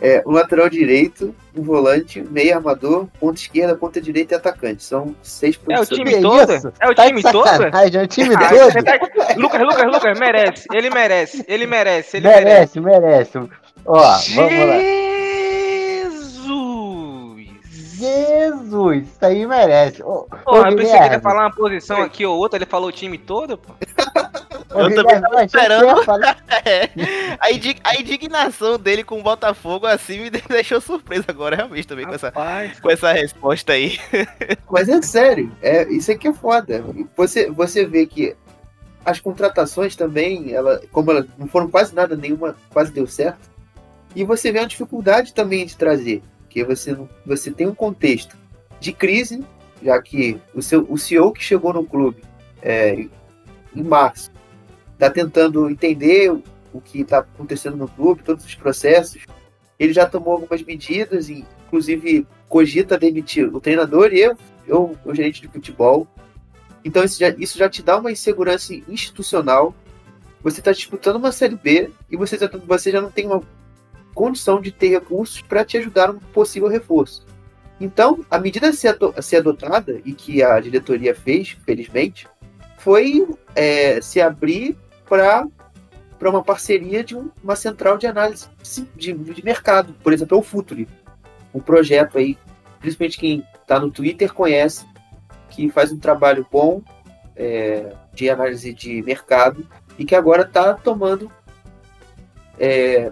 É, 0.03 0.23
um 0.27 0.33
lateral 0.33 0.69
direito, 0.69 1.33
um 1.57 1.63
volante, 1.63 2.21
meio 2.21 2.57
armador, 2.57 3.07
ponta 3.21 3.39
esquerda, 3.41 3.77
ponta 3.77 4.01
direita 4.01 4.35
e 4.35 4.37
atacante. 4.37 4.83
São 4.83 5.15
seis 5.23 5.55
É 5.69 5.75
o 5.75 5.77
posições. 5.87 6.01
time 6.11 6.21
todo? 6.21 6.53
É 6.81 6.89
o 6.91 6.95
Tá 6.95 7.07
time 7.07 7.23
todo? 7.23 7.47
é 7.65 8.03
o 8.03 8.07
time 8.09 8.35
Ah, 8.35 8.49
todo. 8.49 8.85
tá- 8.85 9.35
Lucas, 9.37 9.61
Lucas, 9.63 9.87
Lucas, 9.87 10.19
merece. 10.19 10.67
Ele 10.73 10.91
merece. 10.91 11.45
Ele 11.47 11.65
merece. 11.67 12.17
Ele 12.17 12.27
merece. 12.27 12.81
merece, 12.81 13.39
merece. 13.39 13.51
Ó, 13.87 14.19
vamos 14.35 14.53
lá. 14.69 15.04
Jesus! 18.05 19.07
Isso 19.09 19.25
aí 19.25 19.47
merece. 19.47 20.03
Ô, 20.03 20.27
Pô, 20.45 20.53
ô, 20.53 20.57
eu 20.67 20.77
pensei 20.77 20.99
que 20.99 21.05
ele 21.05 21.15
ia 21.15 21.21
falar 21.21 21.45
uma 21.45 21.55
posição 21.55 22.03
aqui 22.03 22.25
ou 22.27 22.37
outra, 22.39 22.59
ele 22.59 22.67
falou 22.67 22.89
o 22.89 22.93
time 22.93 23.17
todo, 23.19 23.57
pô. 23.59 23.73
ô, 24.75 24.81
Eu 24.81 24.95
também 24.95 25.21
tava 25.21 25.45
esperando. 25.45 26.05
falar- 26.05 26.37
É, 26.67 26.89
a, 27.41 27.51
indi- 27.51 27.77
a 27.85 27.97
indignação 28.01 28.79
dele 28.79 29.05
com 29.05 29.19
o 29.19 29.23
Botafogo 29.23 29.87
assim 29.87 30.21
me 30.21 30.31
deixou 30.49 30.81
surpreso 30.81 31.25
agora, 31.29 31.57
realmente, 31.57 31.87
também, 31.87 32.07
com 32.07 32.15
essa, 32.15 32.33
com 32.81 32.91
essa 32.91 33.13
resposta 33.13 33.73
aí. 33.73 33.99
Mas 34.71 34.89
é 34.89 35.01
sério, 35.03 35.53
é, 35.61 35.85
isso 35.93 36.11
aqui 36.11 36.29
é 36.29 36.33
foda. 36.33 36.85
Você, 37.17 37.51
você 37.51 37.85
vê 37.85 38.07
que 38.07 38.35
as 39.05 39.21
contratações 39.21 39.95
também, 39.95 40.53
ela, 40.55 40.81
como 40.91 41.11
elas 41.11 41.27
não 41.37 41.47
foram 41.47 41.69
quase 41.69 41.95
nada, 41.95 42.17
nenhuma 42.17 42.57
quase 42.73 42.91
deu 42.91 43.07
certo. 43.07 43.53
E 44.17 44.25
você 44.25 44.51
vê 44.53 44.61
a 44.61 44.65
dificuldade 44.65 45.35
também 45.35 45.67
de 45.67 45.77
trazer, 45.77 46.23
porque 46.55 46.63
você, 46.63 46.97
você 47.27 47.51
tem 47.51 47.67
um 47.67 47.75
contexto 47.75 48.37
de 48.79 48.93
crise, 48.93 49.43
já 49.83 50.01
que 50.01 50.41
o, 50.55 50.63
seu, 50.63 50.87
o 50.89 50.97
CEO 50.97 51.33
que 51.33 51.43
chegou 51.43 51.73
no 51.73 51.85
clube 51.85 52.23
é, 52.63 53.09
em 53.75 53.83
março 53.83 54.31
está 54.93 55.11
tentando 55.11 55.69
entender 55.69 56.31
o, 56.73 56.81
que 56.81 57.01
está 57.01 57.19
acontecendo 57.19 57.77
no 57.77 57.89
clube, 57.89 58.23
todos 58.23 58.45
os 58.45 58.55
processos. 58.55 59.27
Ele 59.81 59.93
já 59.93 60.07
tomou 60.07 60.35
algumas 60.35 60.63
medidas, 60.63 61.29
inclusive 61.29 62.25
cogita 62.49 62.97
demitir 62.97 63.53
o 63.53 63.61
treinador 63.61 64.13
e 64.13 64.21
eu, 64.21 64.39
eu, 64.65 64.97
o 65.05 65.13
gerente 65.13 65.41
de 65.41 65.49
futebol. 65.49 66.07
Então 66.85 67.03
isso 67.03 67.19
já, 67.19 67.31
isso 67.31 67.59
já 67.59 67.69
te 67.69 67.83
dá 67.83 67.99
uma 67.99 68.13
insegurança 68.13 68.73
institucional. 68.89 69.75
Você 70.41 70.61
está 70.61 70.71
disputando 70.71 71.17
uma 71.17 71.33
Série 71.33 71.57
B 71.57 71.91
e 72.09 72.17
você 72.17 72.39
já, 72.39 72.49
você 72.65 72.93
já 72.93 73.01
não 73.01 73.11
tem 73.11 73.27
uma 73.27 73.43
condição 74.15 74.61
de 74.61 74.71
ter 74.71 74.89
recursos 74.89 75.41
para 75.43 75.65
te 75.65 75.77
ajudar 75.77 76.13
num 76.13 76.19
possível 76.21 76.69
reforço. 76.69 77.27
Então, 77.81 78.25
a 78.31 78.39
medida 78.39 78.69
a 78.69 78.73
ser, 78.73 78.97
a 79.17 79.21
ser 79.21 79.37
adotada, 79.39 80.01
e 80.05 80.13
que 80.13 80.43
a 80.43 80.59
diretoria 80.61 81.15
fez, 81.15 81.57
felizmente, 81.67 82.29
foi 82.79 83.27
é, 83.55 84.01
se 84.01 84.21
abrir 84.21 84.77
para 85.09 85.47
uma 86.23 86.43
parceria 86.43 87.03
de 87.03 87.17
um- 87.17 87.31
uma 87.43 87.57
central 87.57 87.99
de 87.99 88.07
análise 88.07 88.49
de, 88.97 89.13
de 89.13 89.45
mercado. 89.45 89.95
Por 90.03 90.13
exemplo, 90.13 90.37
é 90.37 90.41
o 90.41 90.43
Futuri, 90.43 90.89
um 91.53 91.61
projeto 91.61 92.19
aí, 92.19 92.39
principalmente 92.81 93.19
quem 93.19 93.45
está 93.61 93.79
no 93.81 93.91
Twitter 93.91 94.33
conhece, 94.33 94.87
que 95.51 95.69
faz 95.71 95.91
um 95.93 95.99
trabalho 95.99 96.47
bom 96.51 96.83
é, 97.37 97.93
de 98.13 98.31
análise 98.31 98.73
de 98.73 99.03
mercado 99.03 99.67
e 99.99 100.05
que 100.05 100.15
agora 100.15 100.43
está 100.43 100.75
tomando 100.75 101.31
é, 102.59 103.11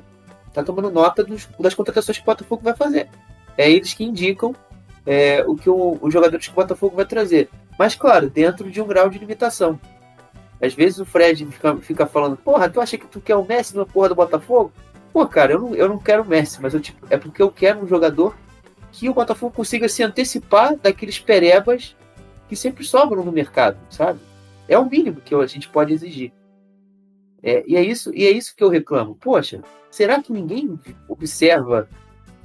tá 0.52 0.62
tomando 0.62 0.90
nota 0.90 1.22
dos- 1.24 1.48
das 1.58 1.74
contratações 1.74 2.18
que 2.18 2.22
o 2.22 2.26
Botafogo 2.26 2.62
vai 2.62 2.74
fazer. 2.74 3.08
É 3.56 3.70
eles 3.70 3.92
que 3.94 4.04
indicam 4.04 4.54
é, 5.04 5.42
o 5.46 5.56
que 5.56 5.68
o- 5.68 5.98
os 6.00 6.12
jogadores 6.12 6.46
que 6.46 6.52
o 6.52 6.56
Botafogo 6.56 6.94
vai 6.94 7.04
trazer. 7.04 7.48
Mas, 7.76 7.94
claro, 7.96 8.30
dentro 8.30 8.70
de 8.70 8.80
um 8.80 8.86
grau 8.86 9.08
de 9.10 9.18
limitação. 9.18 9.80
Às 10.60 10.74
vezes 10.74 11.00
o 11.00 11.04
Fred 11.04 11.44
fica, 11.46 11.76
fica 11.78 12.06
falando, 12.06 12.36
porra, 12.36 12.68
tu 12.70 12.80
acha 12.80 12.96
que 12.96 13.06
tu 13.08 13.20
quer 13.20 13.34
o 13.34 13.44
Messi 13.44 13.76
na 13.76 13.84
porra 13.84 14.10
do 14.10 14.14
Botafogo? 14.14 14.72
Pô, 15.12 15.26
cara, 15.26 15.52
eu 15.54 15.60
não, 15.60 15.74
eu 15.74 15.88
não 15.88 15.98
quero 15.98 16.22
o 16.22 16.26
Messi, 16.26 16.62
mas 16.62 16.72
eu, 16.72 16.80
tipo, 16.80 17.04
é 17.10 17.16
porque 17.16 17.42
eu 17.42 17.50
quero 17.50 17.80
um 17.82 17.86
jogador 17.88 18.36
que 18.92 19.08
o 19.08 19.14
Botafogo 19.14 19.52
consiga 19.52 19.88
se 19.88 20.04
antecipar 20.04 20.76
daqueles 20.76 21.18
perebas 21.18 21.96
que 22.48 22.54
sempre 22.54 22.84
sobram 22.84 23.24
no 23.24 23.32
mercado, 23.32 23.78
sabe? 23.90 24.20
É 24.68 24.78
o 24.78 24.88
mínimo 24.88 25.20
que 25.20 25.34
a 25.34 25.46
gente 25.46 25.68
pode 25.68 25.92
exigir. 25.92 26.32
É, 27.42 27.64
e, 27.66 27.76
é 27.76 27.82
isso, 27.82 28.14
e 28.14 28.24
é 28.24 28.30
isso 28.30 28.54
que 28.54 28.62
eu 28.62 28.68
reclamo. 28.68 29.16
Poxa, 29.16 29.62
será 29.90 30.22
que 30.22 30.32
ninguém 30.32 30.78
observa 31.08 31.88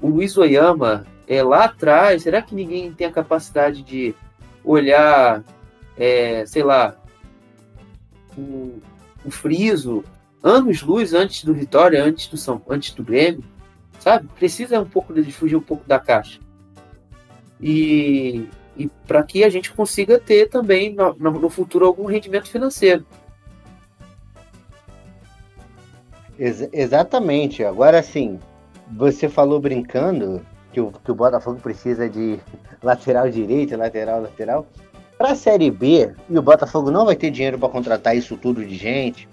o 0.01 0.08
Luiz 0.10 0.38
Oyama 0.38 1.06
é, 1.27 1.44
lá 1.44 1.66
atrás? 1.66 2.24
Será 2.24 2.42
que 2.42 2.56
ninguém 2.56 2.92
tem 2.92 3.06
a 3.08 3.12
capacidade 3.12 3.84
de 3.84 4.16
olhar, 4.63 5.44
é, 5.96 6.46
sei 6.46 6.63
lá, 6.63 6.96
o, 8.38 8.82
o 9.24 9.32
Friso 9.32 10.04
anos 10.44 10.82
luz 10.82 11.13
antes 11.13 11.44
do 11.44 11.54
Vitória, 11.54 12.04
antes 12.04 12.27
do 12.27 12.38
São, 12.38 12.62
antes 12.70 12.94
do 12.94 13.04
Grêmio, 13.04 13.44
sabe? 14.00 14.27
Precisa 14.38 14.80
um 14.80 14.86
pouco 14.89 15.13
de 15.13 15.32
fugir 15.32 15.56
um 15.56 15.62
pouco 15.62 15.88
da 15.88 16.00
caixa. 16.00 16.39
E, 17.62 18.48
e 18.75 18.88
para 19.08 19.24
que 19.24 19.44
a 19.44 19.50
gente 19.50 19.72
consiga 19.74 20.20
ter 20.20 20.48
também 20.50 20.94
no- 20.94 21.13
no 21.13 21.50
futuro 21.50 21.86
algum 21.86 22.06
rendimento 22.06 22.48
financeiro. 22.48 23.06
Ex- 26.38 26.70
exatamente. 26.72 27.63
Agora 27.63 28.01
sim, 28.01 28.39
você 28.91 29.27
falou 29.27 29.60
brincando 29.60 30.41
que 30.72 30.79
o, 30.79 30.91
que 30.91 31.12
o 31.12 31.15
Botafogo 31.15 31.60
precisa 31.60 32.10
de 32.10 32.39
lateral 32.82 33.29
direito, 33.29 33.75
lateral, 33.75 34.22
lateral. 34.22 34.67
Para 35.17 35.32
a 35.32 35.36
Série 35.36 35.72
B, 35.72 36.13
e 36.29 36.38
o 36.38 36.41
Botafogo 36.44 36.91
não 36.91 37.06
vai 37.06 37.15
ter 37.15 37.32
dinheiro 37.32 37.58
para 37.58 37.70
contratar 37.70 38.15
isso 38.15 38.38
tudo 38.38 38.63
de 38.63 38.75
gente. 38.75 39.27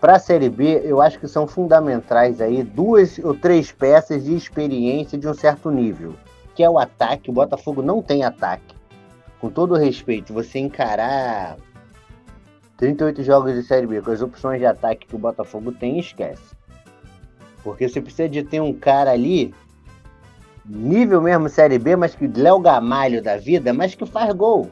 Para 0.00 0.16
a 0.16 0.18
Série 0.18 0.48
B, 0.48 0.80
eu 0.82 1.00
acho 1.00 1.18
que 1.18 1.28
são 1.28 1.46
fundamentais 1.46 2.40
aí 2.40 2.62
duas 2.62 3.18
ou 3.18 3.34
três 3.34 3.70
peças 3.70 4.24
de 4.24 4.34
experiência 4.34 5.18
de 5.18 5.28
um 5.28 5.34
certo 5.34 5.70
nível, 5.70 6.14
que 6.54 6.62
é 6.62 6.70
o 6.70 6.78
ataque. 6.78 7.30
O 7.30 7.34
Botafogo 7.34 7.82
não 7.82 8.02
tem 8.02 8.24
ataque. 8.24 8.74
Com 9.40 9.50
todo 9.50 9.74
respeito, 9.74 10.32
você 10.32 10.58
encarar 10.58 11.56
38 12.76 13.22
jogos 13.22 13.54
de 13.54 13.62
Série 13.62 13.86
B 13.86 14.00
com 14.02 14.10
as 14.10 14.20
opções 14.20 14.58
de 14.58 14.66
ataque 14.66 15.06
que 15.06 15.14
o 15.14 15.18
Botafogo 15.18 15.72
tem, 15.72 15.98
esquece. 15.98 16.54
Porque 17.62 17.88
você 17.88 18.00
precisa 18.00 18.28
de 18.28 18.42
ter 18.42 18.60
um 18.60 18.72
cara 18.72 19.12
ali, 19.12 19.54
nível 20.66 21.22
mesmo 21.22 21.48
Série 21.48 21.78
B, 21.78 21.96
mas 21.96 22.14
que 22.14 22.26
Léo 22.26 22.60
Gamalho 22.60 23.22
da 23.22 23.36
vida, 23.36 23.72
mas 23.72 23.94
que 23.94 24.04
faz 24.04 24.32
gol. 24.34 24.70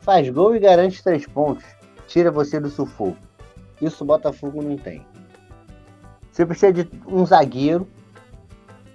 Faz 0.00 0.28
gol 0.28 0.54
e 0.54 0.60
garante 0.60 1.02
três 1.02 1.26
pontos. 1.26 1.64
Tira 2.06 2.30
você 2.30 2.60
do 2.60 2.68
sufoco. 2.70 3.16
Isso 3.80 4.04
o 4.04 4.06
Botafogo 4.06 4.62
não 4.62 4.76
tem. 4.76 5.04
Você 6.30 6.46
precisa 6.46 6.72
de 6.72 6.88
um 7.06 7.26
zagueiro 7.26 7.88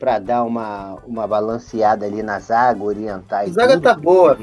para 0.04 0.20
dar 0.20 0.44
uma, 0.44 0.96
uma 1.08 1.26
balanceada 1.26 2.06
ali 2.06 2.22
na 2.22 2.38
zaga, 2.38 2.84
orientar. 2.84 3.44
A 3.44 3.48
zaga 3.48 3.74
tudo, 3.76 3.84
tá 3.84 3.94
boa. 3.96 4.38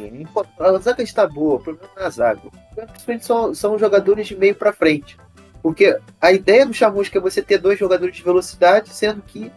A 0.59 0.79
zaga 0.79 1.03
está 1.03 1.27
boa, 1.27 1.57
o 1.57 1.61
problema 1.61 1.93
é 1.99 2.05
a 2.07 2.09
zaga. 2.09 2.41
Principalmente 2.75 3.27
são, 3.27 3.55
são 3.55 3.79
jogadores 3.79 4.27
de 4.27 4.35
meio 4.35 4.55
para 4.55 4.73
frente. 4.73 5.19
Porque 5.63 5.99
a 6.19 6.33
ideia 6.33 6.65
do 6.65 6.73
Chamusca 6.73 7.19
é 7.19 7.21
você 7.21 7.43
ter 7.43 7.59
dois 7.59 7.79
jogadores 7.79 8.17
de 8.17 8.23
velocidade, 8.23 8.89
sendo 8.89 9.21
que 9.21 9.53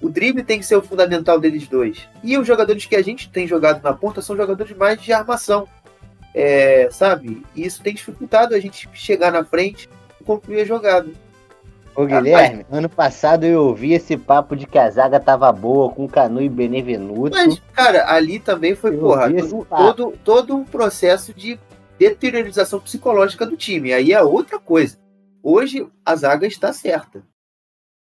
o 0.00 0.08
drible 0.08 0.44
tem 0.44 0.60
que 0.60 0.66
ser 0.66 0.76
o 0.76 0.82
fundamental 0.82 1.40
deles 1.40 1.66
dois. 1.66 2.08
E 2.22 2.38
os 2.38 2.46
jogadores 2.46 2.86
que 2.86 2.94
a 2.94 3.02
gente 3.02 3.28
tem 3.28 3.48
jogado 3.48 3.82
na 3.82 3.92
ponta 3.92 4.22
são 4.22 4.36
jogadores 4.36 4.76
mais 4.76 5.02
de 5.02 5.12
armação. 5.12 5.66
É, 6.32 6.88
sabe? 6.92 7.44
E 7.56 7.66
isso 7.66 7.82
tem 7.82 7.92
dificultado 7.92 8.54
a 8.54 8.60
gente 8.60 8.88
chegar 8.92 9.32
na 9.32 9.44
frente 9.44 9.90
e 10.20 10.22
concluir 10.22 10.60
a 10.60 10.64
jogada. 10.64 11.08
Ô 11.94 12.06
Guilherme, 12.06 12.64
ano 12.70 12.88
passado 12.88 13.44
eu 13.44 13.64
ouvi 13.64 13.92
esse 13.92 14.16
papo 14.16 14.54
de 14.54 14.66
que 14.66 14.78
a 14.78 14.88
zaga 14.88 15.18
tava 15.18 15.50
boa 15.50 15.90
com 15.90 16.08
Canu 16.08 16.40
e 16.40 16.48
Benevenuto. 16.48 17.36
Mas, 17.36 17.60
cara, 17.72 18.10
ali 18.12 18.38
também 18.38 18.74
foi, 18.74 18.94
eu 18.94 19.00
porra, 19.00 19.30
todo, 19.30 19.66
todo, 19.68 20.14
todo 20.24 20.56
um 20.56 20.64
processo 20.64 21.34
de 21.34 21.58
deteriorização 21.98 22.80
psicológica 22.80 23.44
do 23.44 23.56
time. 23.56 23.92
Aí 23.92 24.12
é 24.12 24.22
outra 24.22 24.58
coisa. 24.58 24.96
Hoje 25.42 25.86
a 26.04 26.14
zaga 26.14 26.46
está 26.46 26.72
certa. 26.72 27.22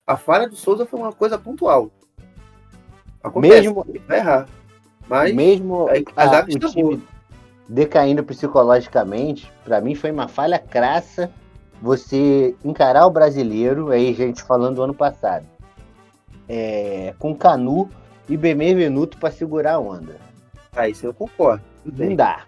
A 0.06 0.16
falha 0.16 0.48
do 0.48 0.56
Souza 0.56 0.84
foi 0.84 0.98
uma 0.98 1.12
coisa 1.12 1.38
pontual. 1.38 1.90
Acontece, 3.22 3.54
mesmo 3.54 3.86
vai 4.06 4.18
errar. 4.18 4.48
Mas 5.08 5.34
mesmo 5.34 5.88
a, 5.88 6.24
a 6.24 6.26
zaga 6.26 6.50
está 6.50 6.68
boa. 6.68 6.98
decaindo 7.68 8.24
psicologicamente, 8.24 9.50
para 9.64 9.80
mim 9.80 9.94
foi 9.94 10.10
uma 10.10 10.28
falha 10.28 10.58
crassa 10.58 11.30
você 11.80 12.54
encarar 12.64 13.06
o 13.06 13.10
brasileiro, 13.10 13.90
aí 13.90 14.14
gente 14.14 14.42
falando 14.42 14.76
do 14.76 14.82
ano 14.82 14.94
passado, 14.94 15.46
é, 16.48 17.14
com 17.18 17.34
Canu 17.34 17.90
e 18.28 18.36
Benevenuto 18.36 19.18
para 19.18 19.30
segurar 19.30 19.74
a 19.74 19.78
onda. 19.78 20.16
Ah, 20.74 20.88
isso 20.88 21.06
eu 21.06 21.14
concordo. 21.14 21.62
Não 21.84 22.14
dá. 22.14 22.44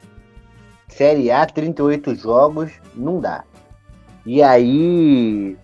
Série 0.88 1.30
A, 1.30 1.46
38 1.46 2.14
jogos, 2.14 2.72
não 2.94 3.20
dá. 3.20 3.44
E 4.26 4.42
aí, 4.42 5.56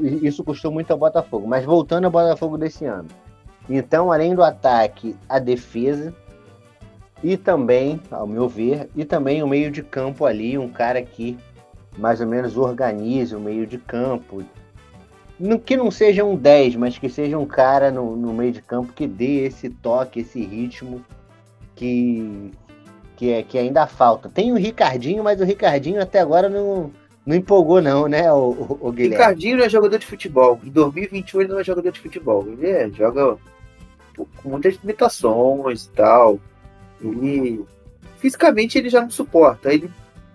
isso 0.00 0.44
custou 0.44 0.70
muito 0.70 0.90
ao 0.90 0.98
Botafogo. 0.98 1.46
Mas 1.46 1.64
voltando 1.64 2.06
ao 2.06 2.10
Botafogo 2.10 2.58
desse 2.58 2.84
ano. 2.84 3.08
Então, 3.68 4.10
além 4.10 4.34
do 4.34 4.42
ataque, 4.42 5.16
a 5.28 5.38
defesa. 5.38 6.14
E 7.22 7.36
também, 7.36 8.00
ao 8.10 8.26
meu 8.26 8.48
ver, 8.48 8.88
e 8.96 9.04
também 9.04 9.42
o 9.42 9.48
meio 9.48 9.70
de 9.70 9.82
campo 9.82 10.24
ali, 10.24 10.56
um 10.56 10.70
cara 10.70 11.02
que 11.02 11.38
mais 11.98 12.20
ou 12.20 12.26
menos 12.26 12.56
organize 12.56 13.34
o 13.34 13.40
meio 13.40 13.66
de 13.66 13.78
campo. 13.78 14.42
Que 15.64 15.76
não 15.76 15.90
seja 15.90 16.24
um 16.24 16.36
10, 16.36 16.76
mas 16.76 16.98
que 16.98 17.08
seja 17.08 17.38
um 17.38 17.46
cara 17.46 17.90
no, 17.90 18.14
no 18.14 18.32
meio 18.32 18.52
de 18.52 18.60
campo 18.60 18.92
que 18.92 19.06
dê 19.06 19.46
esse 19.46 19.70
toque, 19.70 20.20
esse 20.20 20.44
ritmo 20.44 21.02
que, 21.74 22.52
que, 23.16 23.32
é, 23.32 23.42
que 23.42 23.56
ainda 23.56 23.86
falta. 23.86 24.28
Tem 24.28 24.52
o 24.52 24.56
Ricardinho, 24.56 25.24
mas 25.24 25.40
o 25.40 25.44
Ricardinho 25.44 26.02
até 26.02 26.20
agora 26.20 26.48
não, 26.50 26.90
não 27.24 27.34
empolgou, 27.34 27.80
não, 27.80 28.06
né, 28.06 28.30
o, 28.30 28.50
o, 28.50 28.88
o 28.88 28.92
Guilherme? 28.92 29.16
Ricardinho 29.16 29.56
não 29.56 29.64
é 29.64 29.68
jogador 29.68 29.98
de 29.98 30.06
futebol. 30.06 30.60
Em 30.62 30.68
2021 30.68 31.40
ele 31.40 31.52
não 31.52 31.60
é 31.60 31.64
jogador 31.64 31.90
de 31.90 32.00
futebol. 32.00 32.46
Ele 32.46 32.66
é, 32.66 32.90
joga 32.90 33.38
com 34.42 34.48
muitas 34.48 34.74
limitações 34.76 35.84
e 35.84 35.90
tal. 35.90 36.38
Ele. 37.00 37.64
Fisicamente 38.18 38.76
ele 38.76 38.90
já 38.90 39.00
não 39.00 39.10
suporta. 39.10 39.72
Ele 39.72 39.90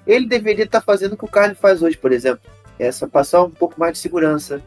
ele 0.06 0.28
deveria 0.28 0.66
estar 0.66 0.82
fazendo 0.82 1.14
o 1.14 1.18
que 1.18 1.26
o 1.26 1.30
Carne 1.30 1.56
faz 1.56 1.82
hoje, 1.82 1.98
por 1.98 2.12
exemplo. 2.12 2.50
Essa 2.78 3.08
passar 3.08 3.44
um 3.44 3.50
pouco 3.50 3.80
mais 3.80 3.94
de 3.94 4.00
segurança. 4.00 4.62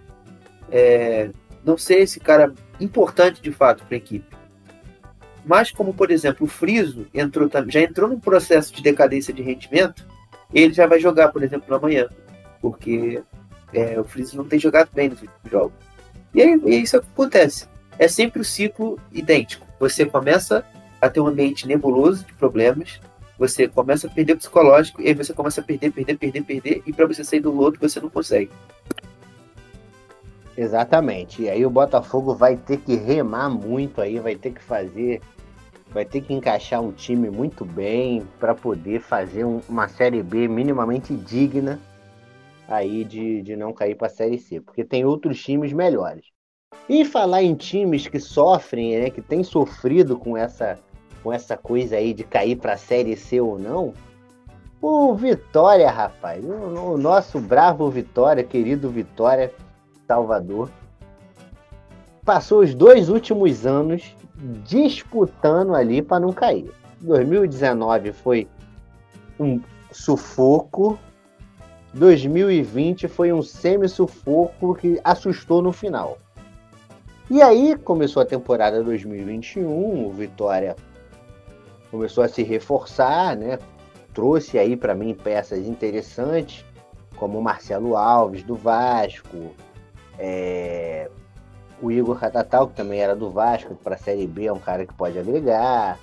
É, 0.70 1.31
não 1.64 1.77
ser 1.77 2.01
esse 2.01 2.20
cara 2.20 2.53
importante 2.81 3.40
de 3.42 3.53
fato 3.53 3.85
para 3.85 3.94
a 3.94 3.98
equipe. 3.98 4.37
Mas 5.44 5.70
como, 5.70 5.94
por 5.94 6.11
exemplo, 6.11 6.46
o 6.46 6.51
Friso 6.51 7.07
entrou, 7.12 7.48
já 7.68 7.81
entrou 7.81 8.09
num 8.09 8.20
processo 8.20 8.74
de 8.74 8.83
decadência 8.83 9.33
de 9.33 9.42
rendimento, 9.42 10.07
ele 10.53 10.74
já 10.74 10.87
vai 10.87 11.01
jogar, 11.01 11.29
por 11.29 11.42
exemplo, 11.42 11.74
amanhã. 11.74 12.09
Porque 12.61 13.22
é, 13.72 13.98
o 13.98 14.05
Friso 14.05 14.37
não 14.37 14.44
tem 14.44 14.59
jogado 14.59 14.90
bem 14.92 15.09
nos 15.09 15.22
últimos 15.22 15.51
jogos. 15.51 15.72
E 16.35 16.42
aí, 16.42 16.61
e 16.66 16.83
isso 16.83 16.96
acontece. 16.96 17.66
É 17.98 18.07
sempre 18.09 18.40
o 18.40 18.44
ciclo 18.44 18.98
idêntico. 19.12 19.66
Você 19.81 20.05
começa 20.05 20.64
a 21.01 21.09
ter 21.09 21.20
um 21.20 21.27
ambiente 21.27 21.66
nebuloso 21.66 22.24
de 22.24 22.33
problemas, 22.35 23.01
você 23.38 23.68
começa 23.68 24.09
a 24.09 24.11
perder 24.11 24.33
o 24.33 24.37
psicológico, 24.37 25.01
e 25.01 25.09
aí 25.09 25.14
você 25.14 25.33
começa 25.33 25.61
a 25.61 25.64
perder, 25.64 25.92
perder, 25.92 26.18
perder, 26.18 26.42
perder, 26.42 26.83
e 26.85 26.92
para 26.92 27.07
você 27.07 27.22
sair 27.22 27.40
do 27.40 27.53
lodo 27.53 27.79
você 27.81 28.01
não 28.01 28.11
consegue. 28.11 28.51
Exatamente. 30.57 31.42
E 31.42 31.48
aí 31.48 31.64
o 31.64 31.70
Botafogo 31.70 32.35
vai 32.35 32.57
ter 32.57 32.79
que 32.79 32.96
remar 32.96 33.48
muito 33.48 34.01
aí, 34.01 34.18
vai 34.18 34.35
ter 34.35 34.53
que 34.53 34.61
fazer, 34.61 35.22
vai 35.92 36.05
ter 36.05 36.20
que 36.20 36.35
encaixar 36.35 36.83
um 36.83 36.90
time 36.90 37.31
muito 37.31 37.64
bem 37.64 38.27
para 38.40 38.57
poder 38.57 39.01
fazer 39.01 39.44
um, 39.44 39.61
uma 39.68 39.87
série 39.87 40.20
B 40.20 40.48
minimamente 40.48 41.14
digna 41.14 41.81
aí 42.66 43.05
de, 43.05 43.40
de 43.42 43.57
não 43.57 43.72
cair 43.72 43.94
para 43.94 44.09
a 44.09 44.11
série 44.11 44.38
C, 44.38 44.61
porque 44.61 44.85
tem 44.85 45.05
outros 45.05 45.40
times 45.40 45.72
melhores. 45.72 46.27
E 46.88 47.05
falar 47.05 47.42
em 47.42 47.55
times 47.55 48.09
que 48.09 48.18
sofrem, 48.18 48.98
né, 48.98 49.11
que 49.11 49.22
tem 49.22 49.44
sofrido 49.44 50.18
com 50.18 50.37
essa 50.37 50.79
com 51.22 51.33
essa 51.33 51.57
coisa 51.57 51.96
aí 51.96 52.12
de 52.14 52.24
cair 52.24 52.57
para 52.57 52.74
a 52.74 52.78
Série 52.78 53.16
C 53.16 53.40
ou 53.40 53.59
não, 53.59 53.92
o 54.81 55.14
Vitória, 55.14 55.90
rapaz, 55.90 56.44
o, 56.44 56.92
o 56.92 56.98
nosso 56.98 57.40
bravo 57.40 57.90
Vitória, 57.90 58.44
querido 58.44 58.88
Vitória 58.88 59.52
Salvador, 60.07 60.70
passou 62.24 62.61
os 62.61 62.74
dois 62.74 63.09
últimos 63.09 63.66
anos 63.66 64.14
disputando 64.64 65.74
ali 65.74 66.00
para 66.00 66.20
não 66.20 66.33
cair. 66.33 66.70
2019 67.00 68.12
foi 68.12 68.46
um 69.38 69.61
sufoco, 69.90 70.98
2020 71.94 73.09
foi 73.09 73.33
um 73.33 73.42
semi-sufoco 73.42 74.74
que 74.74 75.00
assustou 75.02 75.61
no 75.61 75.72
final. 75.72 76.18
E 77.31 77.42
aí 77.42 77.76
começou 77.76 78.22
a 78.22 78.26
temporada 78.26 78.83
2021, 78.83 80.07
o 80.07 80.12
Vitória 80.12 80.76
começou 81.90 82.24
a 82.24 82.29
se 82.29 82.42
reforçar, 82.42 83.37
né? 83.37 83.59
Trouxe 84.14 84.59
aí 84.59 84.77
para 84.77 84.94
mim 84.94 85.14
peças 85.14 85.66
interessantes, 85.66 86.64
como 87.16 87.38
o 87.38 87.42
Marcelo 87.42 87.96
Alves 87.96 88.42
do 88.42 88.55
Vasco, 88.55 89.53
é... 90.18 91.11
o 91.81 91.90
Igor 91.90 92.18
Catatal, 92.18 92.68
que 92.68 92.74
também 92.74 93.01
era 93.01 93.14
do 93.14 93.31
Vasco, 93.31 93.74
para 93.74 93.94
a 93.94 93.98
Série 93.98 94.27
B 94.27 94.46
é 94.46 94.53
um 94.53 94.59
cara 94.59 94.87
que 94.87 94.94
pode 94.94 95.18
agregar. 95.18 95.98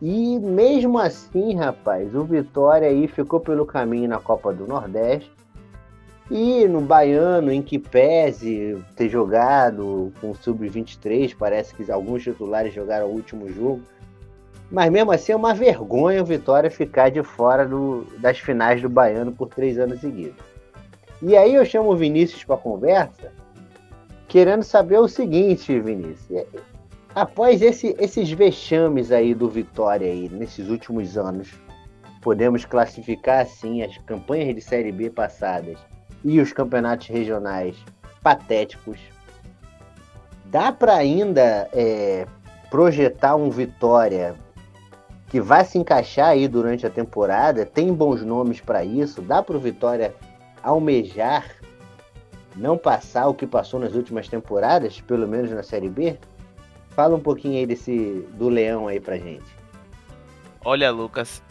E 0.00 0.38
mesmo 0.38 0.98
assim, 0.98 1.54
rapaz, 1.54 2.14
o 2.14 2.24
Vitória 2.24 2.88
aí 2.88 3.08
ficou 3.08 3.40
pelo 3.40 3.64
caminho 3.64 4.08
na 4.08 4.18
Copa 4.18 4.52
do 4.52 4.66
Nordeste. 4.66 5.32
E 6.30 6.66
no 6.66 6.80
Baiano, 6.80 7.52
em 7.52 7.62
que 7.62 7.78
pese 7.78 8.76
ter 8.96 9.08
jogado 9.08 10.12
com 10.20 10.32
o 10.32 10.34
Sub-23, 10.34 11.36
parece 11.38 11.72
que 11.72 11.90
alguns 11.90 12.24
titulares 12.24 12.74
jogaram 12.74 13.06
o 13.06 13.12
último 13.12 13.48
jogo, 13.48 13.80
mas 14.70 14.90
mesmo 14.90 15.12
assim 15.12 15.32
é 15.32 15.36
uma 15.36 15.54
vergonha 15.54 16.22
o 16.22 16.26
Vitória 16.26 16.70
ficar 16.70 17.10
de 17.10 17.22
fora 17.22 17.66
do, 17.66 18.04
das 18.18 18.38
finais 18.38 18.82
do 18.82 18.88
Baiano 18.88 19.32
por 19.32 19.48
três 19.48 19.78
anos 19.78 20.00
seguidos. 20.00 20.44
E 21.22 21.36
aí 21.36 21.54
eu 21.54 21.64
chamo 21.64 21.90
o 21.90 21.96
Vinícius 21.96 22.44
para 22.44 22.56
conversa, 22.56 23.32
querendo 24.28 24.62
saber 24.62 24.98
o 24.98 25.08
seguinte, 25.08 25.78
Vinícius. 25.80 26.30
É, 26.30 26.46
após 27.14 27.62
esse, 27.62 27.96
esses 27.98 28.30
vexames 28.30 29.12
aí 29.12 29.34
do 29.34 29.48
Vitória 29.48 30.10
aí, 30.10 30.28
nesses 30.28 30.68
últimos 30.68 31.16
anos, 31.16 31.54
podemos 32.20 32.64
classificar 32.64 33.40
assim 33.42 33.82
as 33.82 33.96
campanhas 33.98 34.54
de 34.54 34.60
Série 34.60 34.92
B 34.92 35.10
passadas 35.10 35.78
e 36.24 36.40
os 36.40 36.52
campeonatos 36.52 37.06
regionais 37.06 37.76
patéticos. 38.20 38.98
Dá 40.46 40.72
para 40.72 40.96
ainda 40.96 41.68
é, 41.72 42.26
projetar 42.68 43.36
um 43.36 43.48
Vitória 43.48 44.34
que 45.28 45.40
vai 45.40 45.64
se 45.64 45.78
encaixar 45.78 46.28
aí 46.28 46.46
durante 46.46 46.86
a 46.86 46.90
temporada, 46.90 47.66
tem 47.66 47.92
bons 47.92 48.22
nomes 48.22 48.60
para 48.60 48.84
isso, 48.84 49.20
dá 49.20 49.42
para 49.42 49.56
o 49.56 49.60
Vitória 49.60 50.14
almejar 50.62 51.44
não 52.56 52.78
passar 52.78 53.28
o 53.28 53.34
que 53.34 53.46
passou 53.46 53.78
nas 53.78 53.94
últimas 53.94 54.28
temporadas, 54.28 55.00
pelo 55.00 55.28
menos 55.28 55.50
na 55.50 55.62
Série 55.62 55.90
B? 55.90 56.18
Fala 56.90 57.14
um 57.14 57.20
pouquinho 57.20 57.58
aí 57.58 57.66
desse 57.66 58.26
do 58.32 58.48
Leão 58.48 58.88
aí 58.88 58.98
pra 58.98 59.18
gente. 59.18 59.44
Olha, 60.64 60.90
Lucas, 60.90 61.42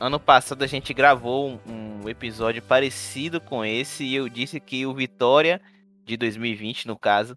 ano 0.00 0.18
passado 0.18 0.64
a 0.64 0.66
gente 0.66 0.92
gravou 0.92 1.60
um, 1.66 2.08
episódio 2.08 2.60
parecido 2.60 3.40
com 3.40 3.64
esse 3.64 4.04
e 4.04 4.14
eu 4.16 4.28
disse 4.28 4.58
que 4.58 4.84
o 4.84 4.92
Vitória, 4.92 5.60
de 6.04 6.16
2020 6.16 6.88
no 6.88 6.98
caso, 6.98 7.34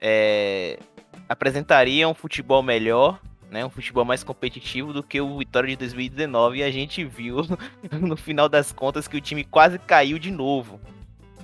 é, 0.00 0.78
apresentaria 1.28 2.08
um 2.08 2.14
futebol 2.14 2.62
melhor, 2.62 3.20
né, 3.50 3.64
um 3.66 3.70
futebol 3.70 4.04
mais 4.04 4.22
competitivo 4.22 4.92
do 4.92 5.02
que 5.02 5.20
o 5.20 5.38
Vitória 5.38 5.68
de 5.68 5.76
2019 5.76 6.58
e 6.58 6.62
a 6.62 6.70
gente 6.70 7.04
viu 7.04 7.38
no 8.00 8.16
final 8.16 8.48
das 8.48 8.72
contas 8.72 9.08
que 9.08 9.16
o 9.16 9.20
time 9.20 9.44
quase 9.44 9.78
caiu 9.78 10.18
de 10.18 10.30
novo. 10.30 10.80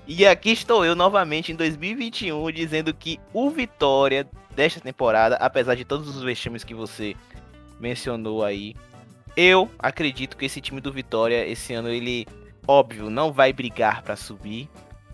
E 0.07 0.25
aqui 0.25 0.51
estou 0.51 0.85
eu 0.85 0.95
novamente 0.95 1.51
em 1.51 1.57
2021 1.57 2.53
dizendo 2.53 2.95
que 2.95 3.19
o 3.33 3.51
Vitória 3.51 4.27
desta 4.55 4.81
temporada, 4.81 5.35
apesar 5.37 5.75
de 5.75 5.85
todos 5.85 6.09
os 6.15 6.23
vexames 6.23 6.63
que 6.63 6.75
você 6.75 7.17
mencionou 7.81 8.45
aí, 8.45 8.77
eu 9.37 9.69
acredito 9.79 10.37
que 10.37 10.47
esse 10.47 10.61
time 10.61 10.81
do 10.81 10.93
Vitória 10.93 11.45
esse 11.47 11.75
ano 11.75 11.89
ele, 11.89 12.27
óbvio, 12.67 13.11
não 13.11 13.33
vai 13.33 13.53
brigar 13.53 14.03
para 14.03 14.15
subir. 14.15 14.69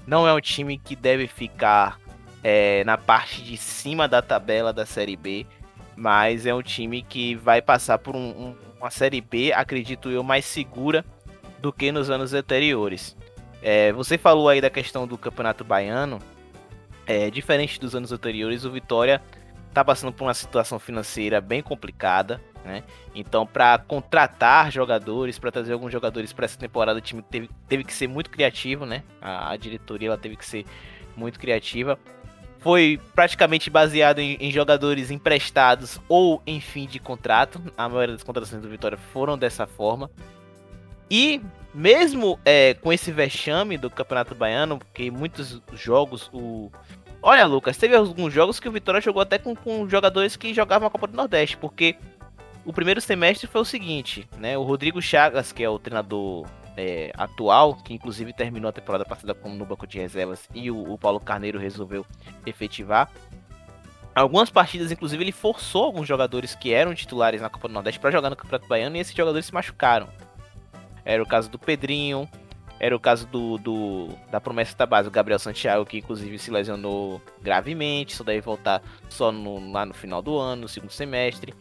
Não 0.07 0.29
é 0.29 0.35
um 0.35 0.41
time 0.41 0.79
que 0.79 0.95
deve 0.95 1.27
ficar 1.27 1.99
é, 2.43 2.85
na 2.85 2.99
parte 2.99 3.43
de 3.43 3.57
cima 3.57 4.07
da 4.07 4.21
tabela 4.21 4.73
da 4.73 4.85
Série 4.85 5.17
B, 5.17 5.47
mas 5.97 6.47
é 6.47 6.55
um 6.55 6.63
time 6.63 7.03
que 7.03 7.35
vai 7.35 7.61
passar 7.61 7.99
por 7.99 8.17
um, 8.17 8.31
um, 8.31 8.57
uma 8.81 8.91
Série 8.91 9.21
B, 9.21 9.53
acredito 9.53 10.11
eu, 10.11 10.23
mais 10.23 10.45
segura 10.45 11.05
do 11.61 11.73
que 11.73 11.93
nos 11.93 12.11
anos 12.11 12.35
anteriores. 12.35 13.17
É, 13.63 13.93
você 13.93 14.19
falou 14.19 14.49
aí 14.49 14.61
da 14.61 14.69
questão 14.69 15.07
do 15.07 15.17
Campeonato 15.17 15.65
Baiano. 15.65 16.19
É, 17.07 17.31
diferente 17.31 17.81
dos 17.81 17.95
anos 17.95 18.13
anteriores, 18.13 18.65
o 18.65 18.71
Vitória 18.71 19.23
está 19.69 19.85
passando 19.85 20.13
por 20.13 20.25
uma 20.25 20.35
situação 20.35 20.79
financeira 20.79 21.41
bem 21.41 21.63
complicada. 21.63 22.41
Né? 22.65 22.83
Então, 23.15 23.47
para 23.47 23.79
contratar 23.79 24.71
jogadores, 24.71 25.39
para 25.39 25.51
trazer 25.51 25.73
alguns 25.73 25.93
jogadores 25.93 26.33
para 26.33 26.45
essa 26.45 26.59
temporada, 26.59 26.99
o 26.99 27.03
time 27.03 27.23
teve, 27.23 27.49
teve 27.69 27.85
que 27.85 27.93
ser 27.93 28.09
muito 28.09 28.31
criativo. 28.31 28.85
Né? 28.85 29.03
A, 29.21 29.53
a 29.53 29.57
diretoria 29.57 30.09
ela 30.09 30.19
teve 30.19 30.37
que 30.37 30.45
ser 30.45 30.65
muito 31.17 31.39
criativa. 31.39 31.99
Foi 32.63 33.01
praticamente 33.15 33.69
baseado 33.69 34.21
em, 34.21 34.37
em, 34.41 34.51
jogadores 34.53 35.11
emprestados 35.11 36.01
ou 36.09 36.41
em 36.47 36.61
fim 36.61 36.87
de 36.87 37.01
contrato. 37.01 37.61
A 37.77 37.89
maioria 37.89 38.15
das 38.15 38.23
contratações 38.23 38.63
do 38.63 38.69
Vitória 38.69 38.97
foram 38.97 39.37
dessa 39.37 39.67
forma. 39.67 40.09
E 41.11 41.41
mesmo 41.75 42.39
é, 42.45 42.75
com 42.75 42.93
esse 42.93 43.11
vexame 43.11 43.77
do 43.77 43.91
Campeonato 43.91 44.35
Baiano, 44.35 44.79
porque 44.79 45.11
muitos 45.11 45.61
jogos 45.75 46.31
o. 46.33 46.71
Olha, 47.21 47.47
Lucas, 47.47 47.77
teve 47.77 47.95
alguns 47.97 48.33
jogos 48.33 48.59
que 48.61 48.69
o 48.69 48.73
Vitória 48.73 49.01
jogou 49.01 49.23
até 49.23 49.39
com, 49.39 49.55
com 49.55 49.89
jogadores 49.89 50.37
que 50.37 50.55
jogavam 50.55 50.89
a 50.89 50.91
Copa 50.91 51.07
do 51.07 51.17
Nordeste, 51.17 51.57
porque 51.57 51.97
o 52.65 52.73
primeiro 52.73 53.01
semestre 53.01 53.47
foi 53.47 53.61
o 53.61 53.65
seguinte, 53.65 54.29
né? 54.39 54.57
O 54.57 54.63
Rodrigo 54.63 55.03
Chagas, 55.03 55.53
que 55.53 55.63
é 55.63 55.69
o 55.69 55.79
treinador 55.79 56.47
é, 56.77 57.13
atual, 57.17 57.75
que 57.75 57.95
inclusive 57.95 58.33
terminou 58.33 58.69
a 58.69 58.73
temporada 58.73 59.05
passada 59.05 59.35
como 59.35 59.55
no 59.55 59.67
banco 59.67 59.87
de 59.87 59.99
reservas, 59.99 60.49
e 60.55 60.71
o, 60.71 60.93
o 60.93 60.99
Paulo 60.99 61.21
Carneiro 61.21 61.59
resolveu 61.59 62.05
efetivar. 62.47 63.11
Algumas 64.15 64.51
partidas, 64.51 64.93
inclusive, 64.93 65.25
ele 65.25 65.33
forçou 65.33 65.85
alguns 65.85 66.07
jogadores 66.07 66.55
que 66.55 66.73
eram 66.73 66.95
titulares 66.95 67.41
na 67.41 67.49
Copa 67.49 67.69
do 67.69 67.75
Nordeste 67.75 67.99
para 67.99 68.11
jogar 68.11 68.29
no 68.29 68.37
Campeonato 68.37 68.69
Baiano 68.69 68.97
e 68.97 69.01
esses 69.01 69.15
jogadores 69.15 69.47
se 69.47 69.55
machucaram. 69.55 70.07
Era 71.05 71.23
o 71.23 71.27
caso 71.27 71.49
do 71.49 71.59
Pedrinho, 71.59 72.29
era 72.79 72.95
o 72.95 73.01
caso 73.01 73.27
do, 73.27 73.57
do 73.59 74.09
da 74.31 74.41
promessa 74.41 74.77
da 74.77 74.85
base, 74.85 75.09
o 75.09 75.11
Gabriel 75.11 75.39
Santiago, 75.39 75.87
que 75.87 75.99
inclusive 75.99 76.39
se 76.39 76.51
lesionou 76.51 77.23
gravemente, 77.41 78.15
só 78.15 78.23
deve 78.23 78.41
voltar 78.41 78.83
só 79.09 79.33
no, 79.33 79.73
lá 79.73 79.87
no 79.87 79.95
final 79.95 80.21
do 80.21 80.37
ano, 80.37 80.63
no 80.63 80.69
segundo 80.69 80.91
semestre. 80.91 81.55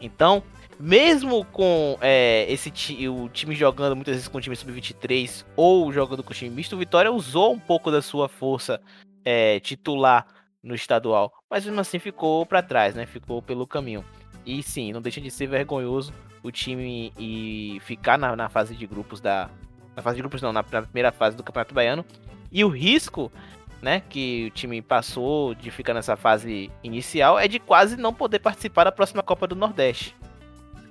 Então, 0.00 0.42
mesmo 0.82 1.44
com 1.44 1.96
é, 2.00 2.44
esse 2.52 2.68
o 3.06 3.28
time 3.28 3.54
jogando 3.54 3.94
muitas 3.94 4.16
vezes 4.16 4.26
com 4.26 4.38
o 4.38 4.40
time 4.40 4.56
sub-23 4.56 5.44
ou 5.54 5.92
jogando 5.92 6.24
com 6.24 6.32
o 6.32 6.34
time 6.34 6.50
misto, 6.50 6.74
o 6.74 6.78
Vitória 6.78 7.12
usou 7.12 7.52
um 7.52 7.58
pouco 7.58 7.88
da 7.88 8.02
sua 8.02 8.28
força 8.28 8.80
é, 9.24 9.60
titular 9.60 10.26
no 10.60 10.74
estadual, 10.74 11.32
mas 11.48 11.64
mesmo 11.64 11.80
assim 11.80 12.00
ficou 12.00 12.44
para 12.44 12.62
trás, 12.62 12.96
né? 12.96 13.06
Ficou 13.06 13.40
pelo 13.40 13.64
caminho. 13.64 14.04
E 14.44 14.60
sim, 14.60 14.92
não 14.92 15.00
deixa 15.00 15.20
de 15.20 15.30
ser 15.30 15.46
vergonhoso 15.46 16.12
o 16.42 16.50
time 16.50 17.12
e 17.16 17.78
ficar 17.82 18.18
na, 18.18 18.34
na 18.34 18.48
fase 18.48 18.74
de 18.74 18.84
grupos 18.84 19.20
da. 19.20 19.48
Na 19.94 20.02
fase 20.02 20.16
de 20.16 20.22
grupos 20.22 20.42
não, 20.42 20.52
na, 20.52 20.64
na, 20.68 20.82
primeira 20.82 21.12
fase 21.12 21.36
do 21.36 21.44
Campeonato 21.44 21.72
Baiano. 21.72 22.04
E 22.50 22.64
o 22.64 22.68
risco, 22.68 23.30
né, 23.80 24.02
que 24.08 24.46
o 24.48 24.50
time 24.50 24.82
passou 24.82 25.54
de 25.54 25.70
ficar 25.70 25.94
nessa 25.94 26.16
fase 26.16 26.72
inicial 26.82 27.38
é 27.38 27.46
de 27.46 27.60
quase 27.60 27.96
não 27.96 28.12
poder 28.12 28.40
participar 28.40 28.82
da 28.82 28.90
próxima 28.90 29.22
Copa 29.22 29.46
do 29.46 29.54
Nordeste. 29.54 30.16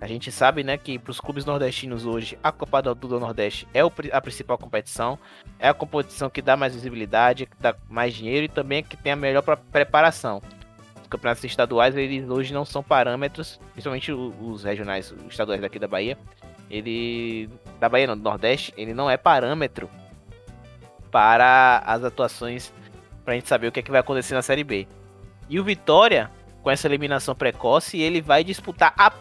A 0.01 0.07
gente 0.07 0.31
sabe, 0.31 0.63
né, 0.63 0.77
que 0.77 0.97
para 0.97 1.11
os 1.11 1.19
clubes 1.19 1.45
nordestinos 1.45 2.07
hoje, 2.07 2.37
a 2.43 2.51
Copa 2.51 2.81
do, 2.81 2.95
do 2.95 3.19
Nordeste 3.19 3.67
é 3.71 3.85
o, 3.85 3.91
a 4.11 4.19
principal 4.19 4.57
competição, 4.57 5.17
é 5.59 5.69
a 5.69 5.73
competição 5.75 6.27
que 6.27 6.41
dá 6.41 6.57
mais 6.57 6.73
visibilidade, 6.73 7.45
que 7.45 7.55
dá 7.59 7.75
mais 7.87 8.13
dinheiro 8.15 8.45
e 8.45 8.49
também 8.49 8.79
é 8.79 8.81
que 8.81 8.97
tem 8.97 9.11
a 9.11 9.15
melhor 9.15 9.43
preparação 9.71 10.41
campeonatos 11.11 11.43
estaduais, 11.43 11.95
eles 11.95 12.27
hoje 12.29 12.53
não 12.53 12.63
são 12.63 12.81
parâmetros, 12.81 13.59
principalmente 13.73 14.11
os 14.13 14.63
regionais, 14.63 15.11
os 15.11 15.31
estaduais 15.31 15.59
daqui 15.59 15.77
da 15.77 15.87
Bahia. 15.87 16.17
Ele. 16.69 17.49
Da 17.79 17.89
Bahia, 17.89 18.07
não, 18.07 18.17
do 18.17 18.23
Nordeste, 18.23 18.73
ele 18.77 18.93
não 18.93 19.09
é 19.09 19.17
parâmetro 19.17 19.89
para 21.11 21.83
as 21.85 22.01
atuações, 22.03 22.73
para 23.25 23.33
a 23.33 23.35
gente 23.35 23.49
saber 23.49 23.67
o 23.67 23.71
que, 23.71 23.81
é 23.81 23.83
que 23.83 23.91
vai 23.91 23.99
acontecer 23.99 24.33
na 24.33 24.41
Série 24.41 24.63
B. 24.63 24.87
E 25.49 25.59
o 25.59 25.63
Vitória, 25.65 26.31
com 26.63 26.71
essa 26.71 26.87
eliminação 26.87 27.35
precoce, 27.35 27.99
ele 27.99 28.21
vai 28.21 28.41
disputar 28.41 28.93
a 28.97 29.11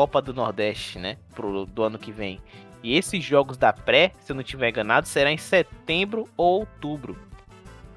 pré-Copa 0.00 0.22
do 0.22 0.32
Nordeste, 0.32 0.98
né? 0.98 1.16
Pro, 1.34 1.66
do 1.66 1.82
ano 1.82 1.98
que 1.98 2.10
vem. 2.10 2.40
E 2.82 2.96
esses 2.96 3.22
jogos 3.22 3.58
da 3.58 3.72
pré, 3.72 4.12
se 4.20 4.32
eu 4.32 4.34
não 4.34 4.40
estiver 4.40 4.70
enganado, 4.70 5.06
será 5.06 5.30
em 5.30 5.36
setembro 5.36 6.26
ou 6.36 6.60
outubro. 6.60 7.16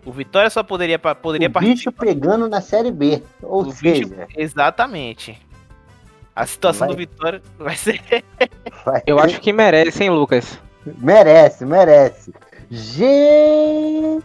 O 0.06 0.12
Vitória 0.12 0.50
só 0.50 0.62
poderia, 0.62 1.00
poderia 1.00 1.48
o 1.48 1.60
bicho 1.60 1.92
pegando 1.92 2.50
na 2.50 2.60
Série 2.60 2.92
B. 2.92 3.24
Ou 3.42 3.62
o 3.62 3.72
seja... 3.72 4.06
Bicho, 4.06 4.28
exatamente. 4.36 5.40
A 6.36 6.46
situação 6.46 6.88
vai... 6.88 6.96
do 6.96 6.98
Vitória 6.98 7.42
vai 7.58 7.76
ser... 7.78 8.02
Vai 8.84 9.02
Eu 9.08 9.18
acho 9.20 9.40
que 9.40 9.54
merece, 9.54 10.04
hein, 10.04 10.10
Lucas? 10.10 10.60
Merece, 10.98 11.66
merece. 11.66 12.34
Jesus! 12.70 14.24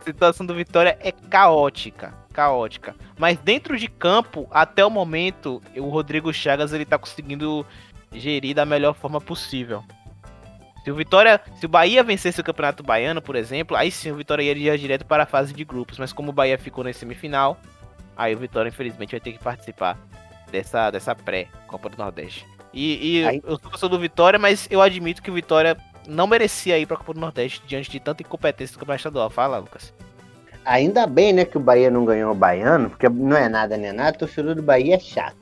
A 0.00 0.04
situação 0.04 0.46
do 0.46 0.54
Vitória 0.54 0.96
é 1.02 1.12
caótica, 1.12 2.14
caótica. 2.32 2.94
Mas 3.20 3.36
dentro 3.36 3.76
de 3.76 3.86
campo, 3.86 4.48
até 4.50 4.82
o 4.82 4.88
momento, 4.88 5.60
o 5.76 5.90
Rodrigo 5.90 6.32
Chagas 6.32 6.72
ele 6.72 6.86
tá 6.86 6.96
conseguindo 6.96 7.66
gerir 8.14 8.54
da 8.54 8.64
melhor 8.64 8.94
forma 8.94 9.20
possível. 9.20 9.84
Se 10.82 10.90
o 10.90 10.94
Vitória, 10.94 11.38
se 11.56 11.66
o 11.66 11.68
Bahia 11.68 12.02
vencesse 12.02 12.40
o 12.40 12.44
Campeonato 12.44 12.82
Baiano, 12.82 13.20
por 13.20 13.36
exemplo, 13.36 13.76
aí 13.76 13.90
sim 13.90 14.10
o 14.10 14.16
Vitória 14.16 14.42
iria 14.42 14.78
direto 14.78 15.04
para 15.04 15.24
a 15.24 15.26
fase 15.26 15.52
de 15.52 15.62
grupos, 15.66 15.98
mas 15.98 16.14
como 16.14 16.30
o 16.30 16.32
Bahia 16.32 16.56
ficou 16.56 16.82
na 16.82 16.94
semifinal, 16.94 17.60
aí 18.16 18.34
o 18.34 18.38
Vitória 18.38 18.70
infelizmente 18.70 19.10
vai 19.10 19.20
ter 19.20 19.32
que 19.34 19.44
participar 19.44 19.98
dessa 20.50 20.90
dessa 20.90 21.14
pré 21.14 21.48
Copa 21.66 21.90
do 21.90 21.98
Nordeste. 21.98 22.46
E, 22.72 23.18
e 23.18 23.26
aí... 23.26 23.42
eu 23.44 23.60
sou 23.76 23.90
do 23.90 23.98
Vitória, 23.98 24.38
mas 24.38 24.66
eu 24.70 24.80
admito 24.80 25.22
que 25.22 25.30
o 25.30 25.34
Vitória 25.34 25.76
não 26.08 26.26
merecia 26.26 26.78
ir 26.78 26.86
para 26.86 26.96
a 26.96 26.98
Copa 26.98 27.12
do 27.12 27.20
Nordeste 27.20 27.60
diante 27.66 27.90
de 27.90 28.00
tanta 28.00 28.22
incompetência 28.22 28.74
do 28.74 28.78
Campeonato 28.78 29.00
Estadual. 29.00 29.28
Fala, 29.28 29.58
Lucas. 29.58 29.92
Ainda 30.64 31.06
bem, 31.06 31.32
né, 31.32 31.44
que 31.44 31.56
o 31.56 31.60
Bahia 31.60 31.90
não 31.90 32.04
ganhou 32.04 32.32
o 32.32 32.34
Baiano, 32.34 32.90
porque 32.90 33.08
não 33.08 33.36
é 33.36 33.48
nada 33.48 33.76
nem 33.76 33.92
nada, 33.92 34.16
o 34.16 34.20
torcedor 34.20 34.54
do 34.54 34.62
Bahia 34.62 34.96
é 34.96 34.98
chato. 34.98 35.40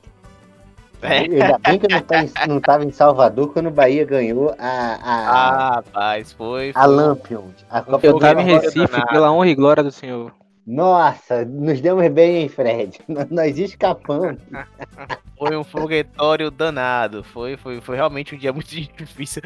É. 1.01 1.19
Ainda 1.19 1.57
bem 1.59 1.79
que 1.79 1.85
eu 1.85 1.89
não, 1.89 2.01
tá 2.01 2.23
em, 2.23 2.31
não 2.47 2.59
tava 2.59 2.83
em 2.83 2.91
Salvador 2.91 3.53
quando 3.53 3.67
o 3.67 3.71
Bahia 3.71 4.03
ganhou 4.03 4.53
a. 4.59 4.67
a 4.67 5.29
ah, 5.29 5.75
rapaz, 5.75 6.33
foi. 6.33 6.71
A 6.75 6.85
Lampion. 6.85 7.45
A 7.69 7.81
Copa 7.81 8.05
eu 8.05 8.19
tava 8.19 8.41
em 8.41 8.45
Recife, 8.45 9.05
pela 9.07 9.31
honra 9.31 9.47
e 9.47 9.55
glória 9.55 9.81
do 9.81 9.91
Senhor. 9.91 10.33
Nossa, 10.67 11.45
nos 11.45 11.79
demos 11.79 12.07
bem, 12.09 12.43
hein, 12.43 12.49
Fred? 12.49 12.99
Nós 13.31 13.57
escapamos. 13.57 14.37
foi 15.37 15.55
um 15.55 15.63
foguetório 15.63 16.51
danado. 16.51 17.23
Foi, 17.23 17.55
foi, 17.55 17.79
foi 17.79 17.95
realmente 17.95 18.35
um 18.35 18.37
dia 18.37 18.51
muito 18.51 18.69
difícil 18.69 19.41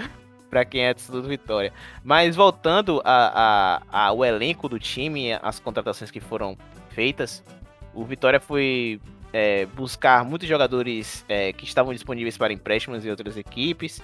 para 0.53 0.63
quem 0.63 0.85
é 0.85 0.93
do 0.93 1.23
Vitória. 1.23 1.73
Mas 2.03 2.35
voltando 2.35 3.01
ao 3.03 4.23
elenco 4.23 4.69
do 4.69 4.77
time, 4.77 5.33
as 5.41 5.59
contratações 5.59 6.11
que 6.11 6.19
foram 6.19 6.55
feitas, 6.91 7.43
o 7.91 8.05
Vitória 8.05 8.39
foi 8.39 9.01
é, 9.33 9.65
buscar 9.65 10.23
muitos 10.23 10.47
jogadores 10.47 11.25
é, 11.27 11.51
que 11.51 11.65
estavam 11.65 11.91
disponíveis 11.91 12.37
para 12.37 12.53
empréstimos 12.53 13.03
em 13.03 13.09
outras 13.09 13.35
equipes, 13.35 13.99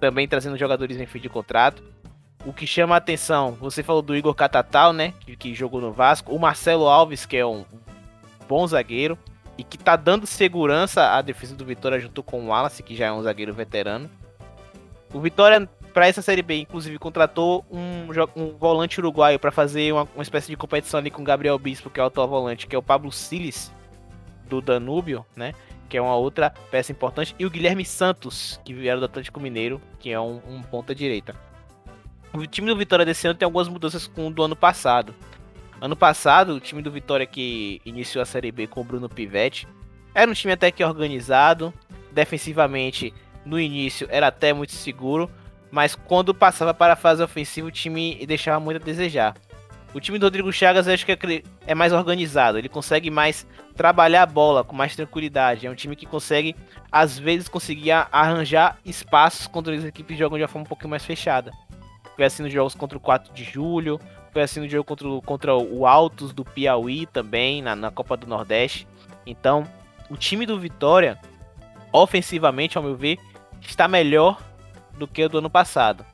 também 0.00 0.26
trazendo 0.26 0.58
jogadores 0.58 0.98
em 0.98 1.06
fim 1.06 1.20
de 1.20 1.28
contrato. 1.28 1.80
O 2.44 2.52
que 2.52 2.66
chama 2.66 2.96
a 2.96 2.98
atenção, 2.98 3.52
você 3.52 3.80
falou 3.80 4.02
do 4.02 4.16
Igor 4.16 4.34
Catatal, 4.34 4.92
né, 4.92 5.14
que, 5.20 5.36
que 5.36 5.54
jogou 5.54 5.80
no 5.80 5.92
Vasco, 5.92 6.34
o 6.34 6.40
Marcelo 6.40 6.88
Alves, 6.88 7.24
que 7.24 7.36
é 7.36 7.46
um 7.46 7.64
bom 8.48 8.66
zagueiro 8.66 9.16
e 9.56 9.62
que 9.62 9.78
tá 9.78 9.94
dando 9.94 10.26
segurança 10.26 11.12
à 11.12 11.22
defesa 11.22 11.54
do 11.54 11.64
Vitória 11.64 12.00
junto 12.00 12.20
com 12.20 12.42
o 12.42 12.46
Wallace, 12.48 12.82
que 12.82 12.96
já 12.96 13.06
é 13.06 13.12
um 13.12 13.22
zagueiro 13.22 13.54
veterano. 13.54 14.10
O 15.14 15.20
Vitória, 15.20 15.68
para 15.94 16.08
essa 16.08 16.20
Série 16.20 16.42
B, 16.42 16.56
inclusive, 16.56 16.98
contratou 16.98 17.64
um, 17.70 18.08
um 18.34 18.56
volante 18.58 18.98
uruguaio 18.98 19.38
para 19.38 19.52
fazer 19.52 19.92
uma, 19.92 20.08
uma, 20.12 20.22
espécie 20.24 20.48
de 20.48 20.56
competição 20.56 20.98
ali 20.98 21.08
com 21.08 21.22
o 21.22 21.24
Gabriel 21.24 21.56
Bispo, 21.56 21.88
que 21.88 22.00
é 22.00 22.02
o 22.02 22.06
atual 22.06 22.26
volante, 22.26 22.66
que 22.66 22.74
é 22.74 22.78
o 22.78 22.82
Pablo 22.82 23.12
Siles, 23.12 23.72
do 24.48 24.60
Danúbio, 24.60 25.24
né? 25.36 25.54
que 25.88 25.96
é 25.96 26.02
uma 26.02 26.16
outra 26.16 26.50
peça 26.50 26.90
importante, 26.90 27.36
e 27.38 27.46
o 27.46 27.50
Guilherme 27.50 27.84
Santos, 27.84 28.60
que 28.64 28.74
vieram 28.74 28.98
do 28.98 29.06
Atlético 29.06 29.38
Mineiro, 29.38 29.80
que 30.00 30.10
é 30.10 30.18
um, 30.18 30.40
um 30.48 30.60
ponta 30.62 30.92
direita. 30.92 31.36
O 32.32 32.44
time 32.44 32.66
do 32.66 32.76
Vitória 32.76 33.04
desse 33.04 33.28
ano 33.28 33.38
tem 33.38 33.46
algumas 33.46 33.68
mudanças 33.68 34.08
com 34.08 34.26
o 34.26 34.30
do 34.30 34.42
ano 34.42 34.56
passado. 34.56 35.14
Ano 35.80 35.94
passado, 35.94 36.54
o 36.54 36.60
time 36.60 36.82
do 36.82 36.90
Vitória 36.90 37.24
que 37.24 37.80
iniciou 37.84 38.20
a 38.20 38.26
Série 38.26 38.50
B 38.50 38.66
com 38.66 38.80
o 38.80 38.84
Bruno 38.84 39.08
Pivetti 39.08 39.68
era 40.12 40.28
um 40.28 40.34
time 40.34 40.52
até 40.52 40.72
que 40.72 40.82
organizado, 40.82 41.72
defensivamente 42.10 43.14
no 43.44 43.60
início 43.60 44.08
era 44.10 44.26
até 44.26 44.52
muito 44.52 44.72
seguro, 44.72 45.30
mas 45.70 45.94
quando 45.94 46.34
passava 46.34 46.72
para 46.72 46.92
a 46.92 46.96
fase 46.96 47.22
ofensiva 47.22 47.68
o 47.68 47.70
time 47.70 48.24
deixava 48.26 48.60
muito 48.60 48.80
a 48.80 48.84
desejar. 48.84 49.34
O 49.94 50.00
time 50.00 50.18
do 50.18 50.26
Rodrigo 50.26 50.52
Chagas 50.52 50.88
acho 50.88 51.06
que 51.06 51.12
é, 51.12 51.18
é 51.68 51.74
mais 51.74 51.92
organizado, 51.92 52.58
ele 52.58 52.68
consegue 52.68 53.10
mais 53.10 53.46
trabalhar 53.76 54.22
a 54.22 54.26
bola 54.26 54.64
com 54.64 54.74
mais 54.74 54.96
tranquilidade. 54.96 55.66
É 55.66 55.70
um 55.70 55.74
time 55.74 55.94
que 55.94 56.04
consegue, 56.04 56.56
às 56.90 57.16
vezes, 57.16 57.48
conseguir 57.48 57.92
arranjar 57.92 58.78
espaços 58.84 59.46
quando 59.46 59.70
as 59.70 59.84
equipes 59.84 60.18
jogam 60.18 60.36
de 60.36 60.42
uma 60.42 60.48
forma 60.48 60.64
um 60.64 60.68
pouquinho 60.68 60.90
mais 60.90 61.04
fechada. 61.04 61.52
Foi 62.16 62.24
assim 62.24 62.42
nos 62.42 62.52
jogos 62.52 62.74
contra 62.74 62.98
o 62.98 63.00
4 63.00 63.32
de 63.32 63.44
julho, 63.44 64.00
foi 64.32 64.42
assim 64.42 64.60
no 64.60 64.68
jogo 64.68 64.84
contra, 64.84 65.08
contra 65.24 65.56
o 65.56 65.86
Altos 65.86 66.32
do 66.32 66.44
Piauí 66.44 67.06
também, 67.06 67.62
na, 67.62 67.76
na 67.76 67.90
Copa 67.90 68.16
do 68.16 68.26
Nordeste. 68.26 68.86
Então, 69.24 69.64
o 70.10 70.16
time 70.16 70.44
do 70.44 70.58
Vitória, 70.58 71.18
ofensivamente, 71.92 72.76
ao 72.76 72.82
meu 72.82 72.96
ver, 72.96 73.18
está 73.60 73.86
melhor 73.86 74.40
do 74.98 75.06
que 75.06 75.24
o 75.24 75.28
do 75.28 75.38
ano 75.38 75.50
passado. 75.50 76.04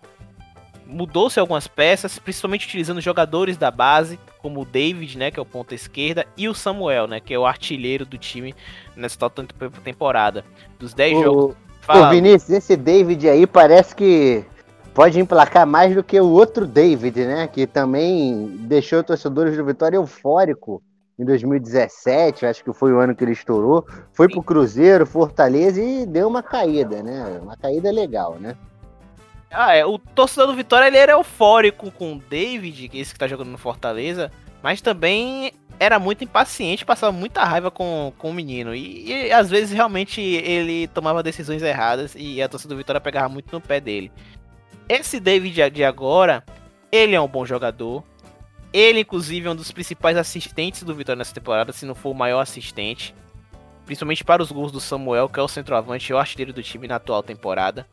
Mudou-se 0.87 1.39
algumas 1.39 1.69
peças, 1.69 2.19
principalmente 2.19 2.67
utilizando 2.67 3.01
jogadores 3.01 3.57
da 3.57 3.71
base, 3.71 4.19
como 4.39 4.63
o 4.63 4.65
David, 4.65 5.17
né, 5.17 5.31
que 5.31 5.39
é 5.39 5.43
o 5.43 5.47
ponta 5.47 5.75
esquerda, 5.75 6.27
e 6.37 6.49
o 6.49 6.55
Samuel, 6.55 7.07
né, 7.07 7.21
que 7.21 7.33
é 7.33 7.39
o 7.39 7.47
artilheiro 7.47 8.05
do 8.05 8.19
time 8.19 8.55
nessa 8.97 9.19
total 9.19 9.47
temporada. 9.85 10.45
Dos 10.79 10.93
10 10.93 11.19
o, 11.19 11.23
jogos. 11.23 11.57
Fala. 11.81 12.09
Ô 12.09 12.11
Vinícius, 12.11 12.51
esse 12.51 12.77
David 12.77 13.29
aí 13.29 13.47
parece 13.47 13.95
que 13.95 14.45
pode 14.93 15.21
emplacar 15.21 15.67
mais 15.67 15.95
do 15.95 16.03
que 16.03 16.21
o 16.21 16.29
outro 16.29 16.67
David, 16.67 17.25
né, 17.25 17.47
que 17.47 17.67
também 17.67 18.49
deixou 18.63 19.05
torcedores 19.05 19.57
do 19.57 19.65
Vitória 19.65 19.97
eufórico 19.97 20.83
em 21.21 21.25
2017, 21.25 22.47
acho 22.47 22.65
que 22.65 22.73
foi 22.73 22.93
o 22.95 22.99
ano 22.99 23.15
que 23.15 23.23
ele 23.23 23.33
estourou, 23.33 23.87
foi 24.11 24.27
pro 24.27 24.43
Cruzeiro, 24.43 25.05
Fortaleza 25.05 25.81
e 25.81 26.07
deu 26.07 26.27
uma 26.27 26.43
caída, 26.43 27.03
né? 27.03 27.39
Uma 27.43 27.59
caída 27.59 27.91
legal, 27.91 28.37
né? 28.41 28.57
Ah, 29.51 29.75
é. 29.75 29.85
O 29.85 29.99
torcedor 29.99 30.47
do 30.47 30.55
Vitória 30.55 30.87
ele 30.87 30.97
era 30.97 31.13
eufórico 31.13 31.91
com 31.91 32.15
o 32.15 32.19
David, 32.19 32.91
é 32.93 32.99
esse 32.99 33.13
que 33.13 33.19
tá 33.19 33.27
jogando 33.27 33.51
no 33.51 33.59
Fortaleza, 33.59 34.31
mas 34.63 34.81
também 34.81 35.53
era 35.79 35.99
muito 35.99 36.23
impaciente, 36.23 36.85
passava 36.85 37.11
muita 37.11 37.43
raiva 37.43 37.71
com, 37.71 38.13
com 38.17 38.31
o 38.31 38.35
menino. 38.35 38.75
E, 38.75 39.11
e 39.11 39.33
às 39.33 39.51
vezes 39.51 39.73
realmente 39.73 40.21
ele 40.21 40.87
tomava 40.89 41.23
decisões 41.23 41.63
erradas 41.63 42.15
e 42.17 42.41
a 42.41 42.49
torcida 42.49 42.75
do 42.75 42.79
Vitória 42.79 43.01
pegava 43.01 43.29
muito 43.29 43.51
no 43.53 43.61
pé 43.61 43.81
dele. 43.81 44.13
Esse 44.89 45.19
David 45.19 45.71
de 45.71 45.85
agora, 45.85 46.45
ele 46.93 47.15
é 47.15 47.21
um 47.21 47.29
bom 47.29 47.45
jogador, 47.45 48.05
ele, 48.73 49.01
inclusive, 49.01 49.49
é 49.49 49.51
um 49.51 49.57
dos 49.57 49.73
principais 49.73 50.17
assistentes 50.17 50.83
do 50.83 50.95
Vitória 50.95 51.19
nessa 51.19 51.35
temporada, 51.35 51.73
se 51.73 51.85
não 51.85 51.95
for 51.95 52.11
o 52.11 52.15
maior 52.15 52.41
assistente. 52.41 53.15
Principalmente 53.85 54.25
para 54.25 54.43
os 54.43 54.53
gols 54.53 54.71
do 54.71 54.81
Samuel, 54.81 55.29
que 55.29 55.41
é 55.41 55.43
o 55.43 55.49
centroavante 55.49 56.11
e 56.11 56.15
o 56.15 56.19
artilheiro 56.19 56.53
do 56.53 56.63
time 56.63 56.87
na 56.87 56.97
atual 56.97 57.23
temporada. 57.23 57.89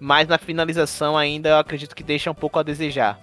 Mas 0.00 0.26
na 0.26 0.38
finalização 0.38 1.16
ainda 1.16 1.50
eu 1.50 1.58
acredito 1.58 1.94
que 1.94 2.02
deixa 2.02 2.30
um 2.30 2.34
pouco 2.34 2.58
a 2.58 2.62
desejar. 2.62 3.20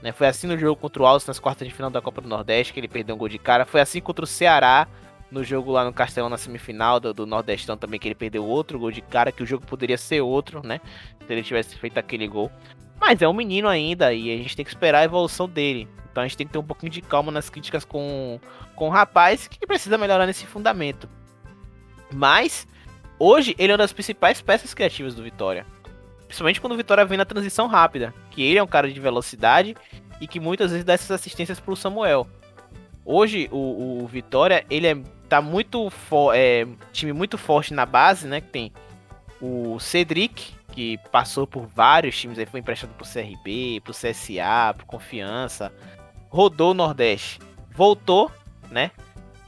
Né? 0.00 0.12
Foi 0.12 0.28
assim 0.28 0.46
no 0.46 0.56
jogo 0.56 0.80
contra 0.80 1.02
o 1.02 1.06
Alves 1.06 1.26
nas 1.26 1.40
quartas 1.40 1.66
de 1.66 1.74
final 1.74 1.90
da 1.90 2.00
Copa 2.00 2.20
do 2.20 2.28
Nordeste, 2.28 2.72
que 2.72 2.78
ele 2.78 2.86
perdeu 2.86 3.16
um 3.16 3.18
gol 3.18 3.28
de 3.28 3.38
cara. 3.38 3.66
Foi 3.66 3.80
assim 3.80 4.00
contra 4.00 4.24
o 4.24 4.28
Ceará, 4.28 4.86
no 5.30 5.42
jogo 5.42 5.72
lá 5.72 5.84
no 5.84 5.92
Castelão 5.92 6.30
na 6.30 6.38
semifinal 6.38 7.00
do, 7.00 7.12
do, 7.12 7.26
Nordestão 7.26 7.76
também, 7.76 7.98
que 7.98 8.06
ele 8.06 8.14
perdeu 8.14 8.44
outro 8.44 8.78
gol 8.78 8.92
de 8.92 9.00
cara, 9.00 9.32
que 9.32 9.42
o 9.42 9.46
jogo 9.46 9.66
poderia 9.66 9.98
ser 9.98 10.20
outro, 10.20 10.64
né? 10.64 10.80
Se 11.26 11.32
ele 11.32 11.42
tivesse 11.42 11.76
feito 11.76 11.98
aquele 11.98 12.28
gol. 12.28 12.52
Mas 13.00 13.20
é 13.20 13.28
um 13.28 13.32
menino 13.32 13.66
ainda 13.66 14.12
e 14.12 14.32
a 14.32 14.36
gente 14.36 14.54
tem 14.54 14.64
que 14.64 14.70
esperar 14.70 15.00
a 15.00 15.04
evolução 15.04 15.48
dele. 15.48 15.88
Então 16.10 16.22
a 16.22 16.26
gente 16.28 16.36
tem 16.36 16.46
que 16.46 16.52
ter 16.52 16.58
um 16.58 16.64
pouquinho 16.64 16.92
de 16.92 17.02
calma 17.02 17.32
nas 17.32 17.50
críticas 17.50 17.84
com, 17.84 18.38
com 18.76 18.86
o 18.86 18.90
rapaz 18.90 19.48
que 19.48 19.66
precisa 19.66 19.98
melhorar 19.98 20.26
nesse 20.26 20.46
fundamento. 20.46 21.08
Mas 22.12 22.68
hoje 23.18 23.56
ele 23.58 23.72
é 23.72 23.74
uma 23.74 23.78
das 23.78 23.92
principais 23.92 24.40
peças 24.40 24.72
criativas 24.72 25.14
do 25.14 25.22
Vitória. 25.24 25.66
Principalmente 26.34 26.60
quando 26.60 26.72
o 26.72 26.76
Vitória 26.76 27.04
vem 27.04 27.16
na 27.16 27.24
transição 27.24 27.68
rápida. 27.68 28.12
Que 28.30 28.42
ele 28.42 28.58
é 28.58 28.62
um 28.62 28.66
cara 28.66 28.90
de 28.90 28.98
velocidade 28.98 29.76
e 30.20 30.26
que 30.26 30.40
muitas 30.40 30.72
vezes 30.72 30.84
dá 30.84 30.92
essas 30.92 31.12
assistências 31.12 31.60
pro 31.60 31.76
Samuel. 31.76 32.26
Hoje 33.04 33.48
o, 33.52 34.02
o 34.02 34.06
Vitória, 34.08 34.66
ele 34.68 34.88
é, 34.88 34.96
tá 35.28 35.40
muito 35.40 35.92
é, 36.34 36.66
time 36.92 37.12
muito 37.12 37.38
forte 37.38 37.72
na 37.72 37.86
base, 37.86 38.26
né? 38.26 38.40
Que 38.40 38.48
tem 38.48 38.72
o 39.40 39.78
Cedric, 39.78 40.54
que 40.72 40.98
passou 41.12 41.46
por 41.46 41.66
vários 41.66 42.18
times, 42.18 42.36
aí 42.36 42.46
foi 42.46 42.58
emprestado 42.58 42.90
pro 42.94 43.06
CRB, 43.06 43.80
pro 43.84 43.92
CSA, 43.92 44.74
pro 44.76 44.86
Confiança, 44.86 45.72
rodou 46.28 46.72
o 46.72 46.74
Nordeste, 46.74 47.38
voltou, 47.70 48.28
né? 48.72 48.90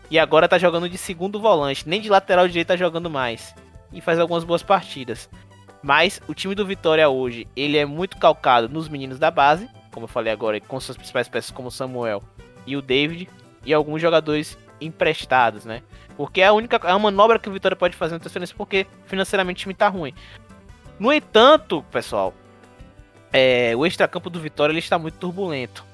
E 0.09 0.21
agora 0.21 0.49
tá 0.49 0.57
jogando 0.57 0.89
de 0.89 0.99
segundo 0.99 1.41
volante, 1.41 1.89
nem 1.89 2.01
de 2.01 2.09
lateral 2.09 2.47
direito 2.47 2.69
tá 2.69 2.77
jogando 2.77 3.11
mais. 3.11 3.53
E 3.93 4.01
faz 4.01 4.21
algumas 4.21 4.45
boas 4.45 4.63
partidas. 4.63 5.29
Mas 5.83 6.21
o 6.27 6.35
time 6.35 6.55
do 6.55 6.67
Vitória 6.67 7.09
hoje, 7.09 7.47
ele 7.55 7.77
é 7.77 7.85
muito 7.85 8.17
calcado 8.17 8.69
nos 8.69 8.89
meninos 8.89 9.19
da 9.19 9.31
base, 9.31 9.69
como 9.93 10.05
eu 10.05 10.09
falei 10.09 10.33
agora, 10.33 10.61
com 10.61 10.79
suas 10.81 10.97
principais 10.97 11.29
peças 11.29 11.51
como 11.51 11.69
o 11.69 11.71
Samuel 11.71 12.23
e 12.67 12.77
o 12.77 12.83
David, 12.83 13.29
e 13.65 13.73
alguns 13.73 14.01
jogadores 14.01 14.59
emprestados, 14.81 15.65
né? 15.65 15.83
Porque 16.17 16.41
é 16.41 16.47
a 16.47 16.53
única 16.53 16.81
é 16.85 16.91
a 16.91 16.99
manobra 16.99 17.39
que 17.39 17.49
o 17.49 17.53
Vitória 17.53 17.77
pode 17.77 17.97
fazer 17.97 18.15
na 18.15 18.21
transferência, 18.21 18.55
porque 18.57 18.87
financeiramente 19.07 19.59
o 19.59 19.63
time 19.63 19.75
tá 19.75 19.89
ruim. 19.89 20.13
No 20.99 21.13
entanto, 21.13 21.85
pessoal, 21.91 22.33
é, 23.33 23.75
o 23.77 23.85
extracampo 23.85 24.31
do 24.31 24.41
Vitória 24.41 24.73
ele 24.73 24.79
está 24.79 24.99
muito 24.99 25.19
turbulento. 25.19 25.85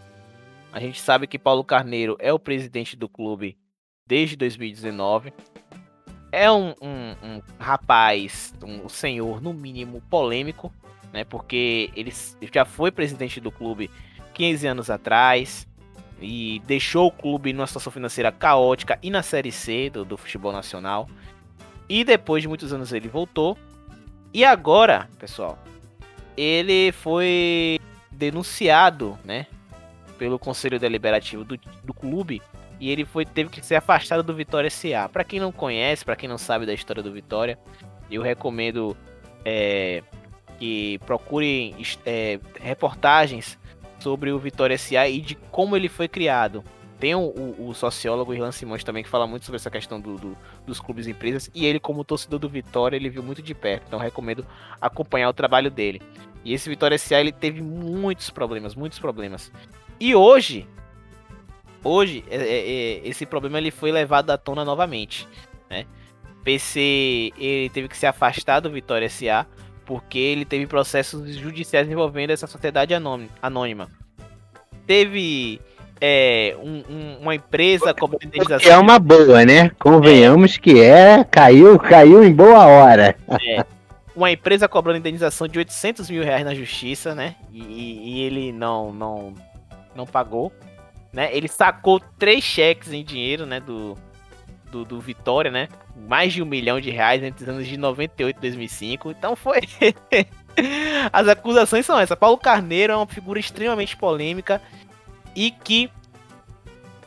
A 0.73 0.81
gente 0.81 1.01
sabe 1.01 1.27
que 1.27 1.39
Paulo 1.39 1.65
Carneiro 1.65 2.17
é 2.19 2.33
o 2.33 2.39
presidente 2.39 2.97
do 2.97 3.09
clube 3.09 3.59
desde 4.07 4.37
2019. 4.37 5.33
É 6.33 6.51
um, 6.51 6.75
um, 6.81 7.15
um 7.23 7.43
rapaz, 7.59 8.55
um 8.65 8.89
senhor, 8.89 9.41
no 9.41 9.53
mínimo, 9.53 10.03
polêmico, 10.09 10.73
né? 11.13 11.25
Porque 11.25 11.91
ele 11.95 12.13
já 12.53 12.65
foi 12.65 12.91
presidente 12.91 13.39
do 13.39 13.53
clube 13.53 13.91
15 14.33 14.67
anos 14.67 14.89
atrás 14.89 15.69
e 16.21 16.63
deixou 16.67 17.09
o 17.09 17.13
clube 17.13 17.53
numa 17.53 17.67
situação 17.67 17.93
financeira 17.93 18.33
caótica 18.33 18.99
e 19.03 19.11
na 19.11 19.23
Série 19.23 19.53
C 19.53 19.91
do, 19.91 20.05
do 20.05 20.17
futebol 20.17 20.53
nacional. 20.53 21.07
E 21.87 22.03
depois 22.03 22.43
de 22.43 22.49
muitos 22.49 22.73
anos 22.73 22.93
ele 22.93 23.09
voltou. 23.09 23.59
E 24.33 24.43
agora, 24.43 25.11
pessoal, 25.19 25.59
ele 26.35 26.91
foi 26.93 27.79
denunciado, 28.11 29.19
né? 29.23 29.47
pelo 30.23 30.39
Conselho 30.39 30.79
Deliberativo 30.79 31.43
do, 31.43 31.59
do 31.83 31.93
clube 31.93 32.41
e 32.83 32.91
ele 32.91 33.05
foi 33.05 33.25
teve 33.25 33.49
que 33.49 33.65
ser 33.65 33.77
afastado 33.77 34.25
do 34.25 34.35
Vitória 34.35 34.69
SA. 34.69 35.09
Para 35.09 35.23
quem 35.23 35.39
não 35.39 35.53
conhece, 35.53 36.05
para 36.05 36.17
quem 36.17 36.29
não 36.29 36.37
sabe 36.37 36.67
da 36.67 36.75
história 36.75 37.01
do 37.01 37.13
Vitória, 37.13 37.57
eu 38.11 38.21
recomendo 38.23 38.97
é, 39.45 40.03
que 40.59 40.99
procurem 41.07 41.77
é, 42.05 42.41
reportagens 42.61 43.57
sobre 44.01 44.33
o 44.33 44.39
Vitória 44.41 44.77
SA 44.77 45.07
e 45.07 45.21
de 45.21 45.37
como 45.37 45.77
ele 45.77 45.89
foi 45.89 46.09
criado. 46.09 46.65
Tem 46.99 47.15
o, 47.15 47.55
o, 47.57 47.73
sociólogo 47.73 48.35
Irlan 48.35 48.51
Simões 48.51 48.83
também 48.83 49.05
que 49.05 49.09
fala 49.09 49.29
muito 49.29 49.47
sobre 49.47 49.57
essa 49.57 49.71
questão 49.71 50.01
do, 50.01 50.17
do, 50.17 50.37
dos 50.67 50.81
clubes 50.81 51.07
e 51.07 51.13
empresas. 51.13 51.49
E 51.55 51.65
ele, 51.65 51.79
como 51.79 52.03
torcedor 52.03 52.41
do 52.41 52.49
Vitória, 52.49 52.97
ele 52.97 53.09
viu 53.09 53.23
muito 53.23 53.43
de 53.43 53.55
perto. 53.55 53.85
Então 53.87 53.99
recomendo 54.01 54.45
acompanhar 54.81 55.29
o 55.29 55.33
trabalho 55.33 55.71
dele. 55.71 56.03
E 56.45 56.53
esse 56.53 56.69
Vitória 56.69 56.99
SA 56.99 57.21
ele 57.21 57.31
teve 57.31 57.63
muitos 57.63 58.29
problemas, 58.29 58.75
muitos 58.75 58.99
problemas. 58.99 59.53
E 60.01 60.17
hoje, 60.17 60.67
hoje 61.83 62.25
é, 62.31 62.37
é, 62.37 62.41
é, 62.41 63.09
esse 63.09 63.27
problema 63.27 63.59
ele 63.59 63.71
foi 63.71 63.93
levado 63.93 64.31
à 64.31 64.39
tona 64.39 64.65
novamente, 64.65 65.27
né? 65.71 65.85
PC 66.45 67.33
ele 67.39 67.71
teve 67.71 67.89
que 67.89 67.97
se 67.97 68.07
afastar 68.07 68.61
do 68.61 68.71
Vitória 68.71 69.09
SA 69.09 69.47
porque 69.85 70.19
ele 70.19 70.45
teve 70.45 70.67
processos 70.67 71.35
judiciais 71.37 71.89
envolvendo 71.89 72.31
essa 72.31 72.47
sociedade 72.47 72.95
anônima. 72.95 73.89
Teve 74.87 75.61
é, 76.01 76.57
um, 76.61 76.83
um, 76.89 77.19
uma 77.23 77.35
empresa 77.35 77.95
cobrando 77.95 78.25
indenização. 78.27 78.73
É 78.73 78.79
uma 78.79 78.99
boa, 78.99 79.45
né? 79.45 79.71
Convenhamos 79.79 80.57
que 80.57 80.81
é, 80.81 81.25
caiu, 81.25 81.79
caiu 81.79 82.25
em 82.25 82.33
boa 82.33 82.67
hora. 82.67 83.17
É, 83.29 83.65
uma 84.15 84.31
empresa 84.31 84.69
cobrando 84.69 84.99
indenização 84.99 85.47
de 85.47 85.59
800 85.59 86.11
mil 86.11 86.25
reais 86.25 86.45
na 86.45 86.55
justiça, 86.55 87.15
né? 87.15 87.37
E, 87.53 87.61
e 87.61 88.21
ele 88.23 88.53
não, 88.53 88.93
não 88.93 89.35
não 89.95 90.07
pagou, 90.07 90.53
né? 91.13 91.35
Ele 91.35 91.49
sacou 91.49 92.01
três 92.19 92.43
cheques 92.43 92.93
em 92.93 93.05
dinheiro, 93.05 93.45
né, 93.45 93.61
do, 93.61 93.97
do, 94.71 94.85
do 94.85 95.01
Vitória, 95.01 95.51
né? 95.51 95.69
Mais 96.09 96.33
de 96.33 96.43
um 96.43 96.47
milhão 96.47 96.81
de 96.81 96.91
reais 96.91 97.23
entre 97.23 97.45
os 97.45 97.49
anos 97.49 97.67
de 97.67 97.77
98 97.77 98.37
e 98.37 98.41
2005. 98.41 99.11
Então 99.11 99.37
foi. 99.37 99.61
As 101.13 101.29
acusações 101.29 101.85
são 101.85 101.99
essas. 101.99 102.19
Paulo 102.19 102.39
Carneiro 102.39 102.93
é 102.93 102.97
uma 102.97 103.07
figura 103.07 103.39
extremamente 103.39 103.97
polêmica 103.97 104.61
e 105.35 105.51
que 105.51 105.91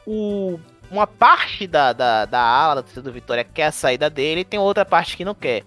o 0.06 0.60
uma 0.90 1.08
parte 1.08 1.66
da, 1.66 1.94
da, 1.94 2.26
da 2.26 2.40
ala 2.40 2.82
do 2.82 3.12
Vitória 3.12 3.44
quer 3.44 3.66
a 3.66 3.72
saída 3.72 4.10
dele 4.10 4.42
e 4.42 4.46
tem 4.46 4.60
outra 4.60 4.86
parte 4.86 5.18
que 5.18 5.26
não 5.26 5.34
quer. 5.34 5.64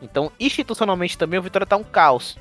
Então, 0.00 0.32
institucionalmente 0.38 1.18
também 1.18 1.38
o 1.38 1.42
Vitória 1.42 1.66
tá 1.66 1.76
um 1.76 1.84
caos. 1.84 2.38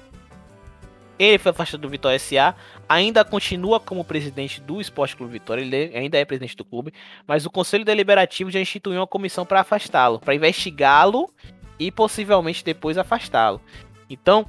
Ele 1.17 1.37
foi 1.37 1.51
afastado 1.51 1.81
do 1.81 1.89
Vitória 1.89 2.17
SA, 2.17 2.55
ainda 2.91 3.23
continua 3.23 3.79
como 3.79 4.03
presidente 4.03 4.59
do 4.61 4.81
Esporte 4.81 5.15
Clube 5.15 5.33
Vitória, 5.33 5.61
ele 5.61 5.97
ainda 5.97 6.17
é 6.17 6.25
presidente 6.25 6.57
do 6.57 6.65
clube, 6.65 6.93
mas 7.25 7.45
o 7.45 7.49
Conselho 7.49 7.85
Deliberativo 7.85 8.51
já 8.51 8.59
instituiu 8.59 8.99
uma 8.99 9.07
comissão 9.07 9.45
para 9.45 9.61
afastá-lo, 9.61 10.19
para 10.19 10.35
investigá-lo 10.35 11.33
e 11.79 11.89
possivelmente 11.89 12.65
depois 12.65 12.97
afastá-lo. 12.97 13.61
Então, 14.09 14.45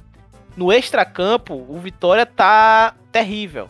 no 0.57 0.73
extracampo, 0.73 1.53
o 1.53 1.79
Vitória 1.79 2.25
tá 2.25 2.95
terrível. 3.11 3.69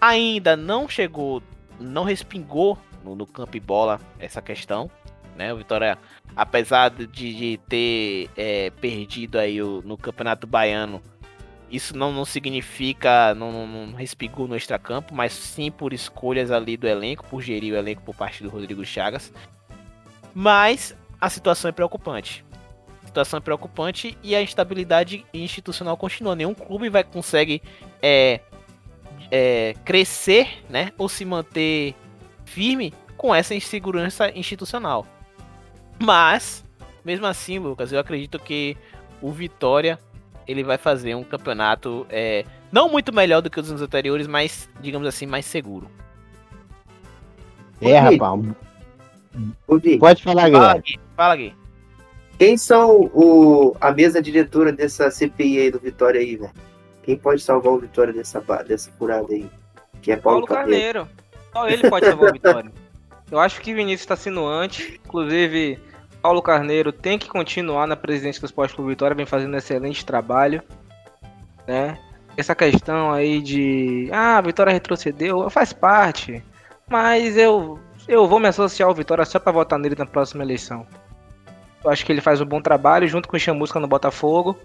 Ainda 0.00 0.56
não 0.56 0.88
chegou, 0.88 1.40
não 1.78 2.02
respingou 2.02 2.76
no, 3.04 3.14
no 3.14 3.26
campo 3.26 3.56
e 3.56 3.60
bola 3.60 4.00
essa 4.18 4.42
questão, 4.42 4.90
né? 5.36 5.54
O 5.54 5.56
Vitória, 5.56 5.96
apesar 6.34 6.90
de, 6.90 7.06
de 7.06 7.60
ter 7.68 8.28
é, 8.36 8.70
perdido 8.70 9.38
aí 9.38 9.62
o, 9.62 9.80
no 9.82 9.96
Campeonato 9.96 10.48
Baiano 10.48 11.00
isso 11.72 11.96
não, 11.96 12.12
não 12.12 12.26
significa, 12.26 13.34
não, 13.34 13.66
não 13.66 13.94
respingou 13.94 14.46
no 14.46 14.54
extracampo, 14.54 15.14
mas 15.14 15.32
sim 15.32 15.70
por 15.70 15.94
escolhas 15.94 16.50
ali 16.50 16.76
do 16.76 16.86
elenco, 16.86 17.24
por 17.24 17.40
gerir 17.40 17.72
o 17.72 17.76
elenco 17.76 18.02
por 18.02 18.14
parte 18.14 18.42
do 18.42 18.50
Rodrigo 18.50 18.84
Chagas. 18.84 19.32
Mas 20.34 20.94
a 21.18 21.30
situação 21.30 21.70
é 21.70 21.72
preocupante. 21.72 22.44
A 23.02 23.06
situação 23.06 23.38
é 23.38 23.40
preocupante 23.40 24.18
e 24.22 24.36
a 24.36 24.42
instabilidade 24.42 25.24
institucional 25.32 25.96
continua. 25.96 26.36
Nenhum 26.36 26.52
clube 26.52 26.90
vai 26.90 27.02
conseguir 27.02 27.62
é, 28.02 28.40
é, 29.30 29.74
crescer 29.82 30.62
né, 30.68 30.92
ou 30.98 31.08
se 31.08 31.24
manter 31.24 31.94
firme 32.44 32.92
com 33.16 33.34
essa 33.34 33.54
insegurança 33.54 34.30
institucional. 34.36 35.06
Mas, 35.98 36.62
mesmo 37.02 37.24
assim, 37.24 37.58
Lucas, 37.58 37.92
eu 37.92 37.98
acredito 37.98 38.38
que 38.38 38.76
o 39.22 39.32
Vitória 39.32 39.98
ele 40.46 40.62
vai 40.62 40.78
fazer 40.78 41.14
um 41.14 41.24
campeonato 41.24 42.06
é, 42.10 42.44
não 42.70 42.88
muito 42.88 43.12
melhor 43.12 43.40
do 43.40 43.50
que 43.50 43.60
os 43.60 43.68
anos 43.68 43.82
anteriores, 43.82 44.26
mas, 44.26 44.68
digamos 44.80 45.06
assim, 45.06 45.26
mais 45.26 45.44
seguro. 45.44 45.90
É, 47.80 47.98
rapaz. 47.98 48.40
Pode 49.98 50.22
falar, 50.22 50.50
Fala, 50.50 50.78
Gui. 50.78 51.00
Fala, 51.16 51.36
Gui. 51.36 51.54
Quem 52.38 52.56
são 52.56 53.10
o, 53.14 53.76
a 53.80 53.92
mesa 53.92 54.22
diretora 54.22 54.72
dessa 54.72 55.10
CPI 55.10 55.58
aí 55.58 55.70
do 55.70 55.78
Vitória 55.78 56.20
aí, 56.20 56.36
velho? 56.36 56.52
Quem 57.02 57.16
pode 57.16 57.42
salvar 57.42 57.72
o 57.72 57.78
Vitória 57.78 58.12
dessa, 58.12 58.40
dessa 58.66 58.90
furada 58.92 59.32
aí? 59.32 59.48
Que 60.00 60.12
é 60.12 60.16
Paulo, 60.16 60.46
Paulo 60.46 60.62
Carneiro. 60.62 61.08
Só 61.52 61.68
ele 61.68 61.88
pode 61.88 62.06
salvar 62.06 62.30
o 62.30 62.32
Vitória. 62.32 62.72
Eu 63.30 63.40
acho 63.40 63.60
que 63.62 63.72
Vinícius 63.72 64.02
está 64.02 64.14
sendo 64.14 64.46
antes. 64.46 64.94
Inclusive, 65.06 65.78
Paulo 66.22 66.40
Carneiro 66.40 66.92
tem 66.92 67.18
que 67.18 67.28
continuar 67.28 67.86
na 67.86 67.96
presidência 67.96 68.40
do 68.40 68.46
Esporte 68.46 68.74
Clube 68.74 68.90
Vitória, 68.90 69.16
vem 69.16 69.26
fazendo 69.26 69.54
um 69.54 69.58
excelente 69.58 70.06
trabalho, 70.06 70.62
né? 71.66 71.98
Essa 72.36 72.54
questão 72.54 73.12
aí 73.12 73.42
de, 73.42 74.08
ah, 74.12 74.38
a 74.38 74.40
Vitória 74.40 74.72
retrocedeu, 74.72 75.50
faz 75.50 75.72
parte, 75.72 76.42
mas 76.88 77.36
eu 77.36 77.78
eu 78.08 78.26
vou 78.26 78.40
me 78.40 78.48
associar 78.48 78.88
ao 78.88 78.94
Vitória 78.94 79.24
só 79.24 79.38
para 79.38 79.52
votar 79.52 79.78
nele 79.78 79.94
na 79.96 80.06
próxima 80.06 80.42
eleição. 80.42 80.86
Eu 81.84 81.90
acho 81.90 82.04
que 82.04 82.12
ele 82.12 82.20
faz 82.20 82.40
um 82.40 82.46
bom 82.46 82.60
trabalho 82.60 83.08
junto 83.08 83.28
com 83.28 83.36
o 83.36 83.40
Chamusca 83.40 83.80
no 83.80 83.88
Botafogo, 83.88 84.56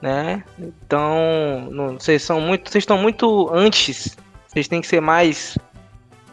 né? 0.00 0.44
Então, 0.58 1.68
não, 1.70 1.98
vocês 1.98 2.22
são 2.22 2.40
muito, 2.40 2.70
vocês 2.70 2.82
estão 2.82 2.98
muito 2.98 3.48
antes. 3.52 4.16
Vocês 4.46 4.66
têm 4.68 4.80
que 4.80 4.86
ser 4.86 5.00
mais 5.00 5.56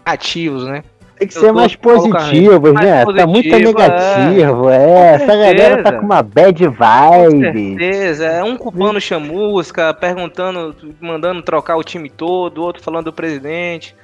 ativos, 0.03 0.65
né? 0.65 0.83
Tem 1.17 1.27
que 1.27 1.33
ser 1.33 1.51
mais 1.53 1.75
positivos, 1.75 2.73
né? 2.73 3.05
Mais 3.05 3.17
tá 3.17 3.25
muito 3.25 3.49
negativo, 3.49 4.69
é. 4.69 4.75
é. 4.75 5.13
Essa 5.15 5.27
galera 5.27 5.83
tá 5.83 5.93
com 5.93 6.05
uma 6.05 6.21
bad 6.21 6.67
vibe. 6.67 7.33
Com 7.33 7.41
certeza. 7.41 8.25
É 8.25 8.43
um 8.43 8.57
culpando 8.57 8.99
chamusca, 8.99 9.93
perguntando, 9.93 10.75
mandando 10.99 11.41
trocar 11.41 11.77
o 11.77 11.83
time 11.83 12.09
todo, 12.09 12.61
outro 12.61 12.83
falando 12.83 13.05
do 13.05 13.13
presidente. 13.13 13.95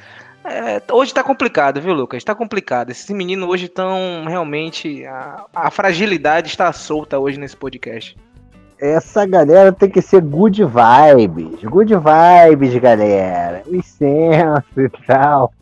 É, 0.44 0.82
hoje 0.92 1.14
tá 1.14 1.24
complicado, 1.24 1.82
viu, 1.82 1.94
Lucas? 1.94 2.24
Tá 2.24 2.34
complicado. 2.34 2.90
Esses 2.90 3.10
meninos 3.10 3.48
hoje 3.48 3.66
estão 3.66 4.26
realmente. 4.28 5.06
A, 5.06 5.46
a 5.54 5.70
fragilidade 5.70 6.48
está 6.48 6.72
solta 6.72 7.20
hoje 7.20 7.40
nesse 7.40 7.58
podcast 7.58 8.16
essa 8.82 9.28
galera 9.28 9.72
tem 9.72 9.88
que 9.88 10.02
ser 10.02 10.22
good 10.22 10.64
vibes. 10.64 11.64
Good 11.64 11.94
vibes, 11.94 12.76
galera. 12.82 13.62
Licença 13.68 14.66
e 14.76 14.90
tal. 15.06 15.54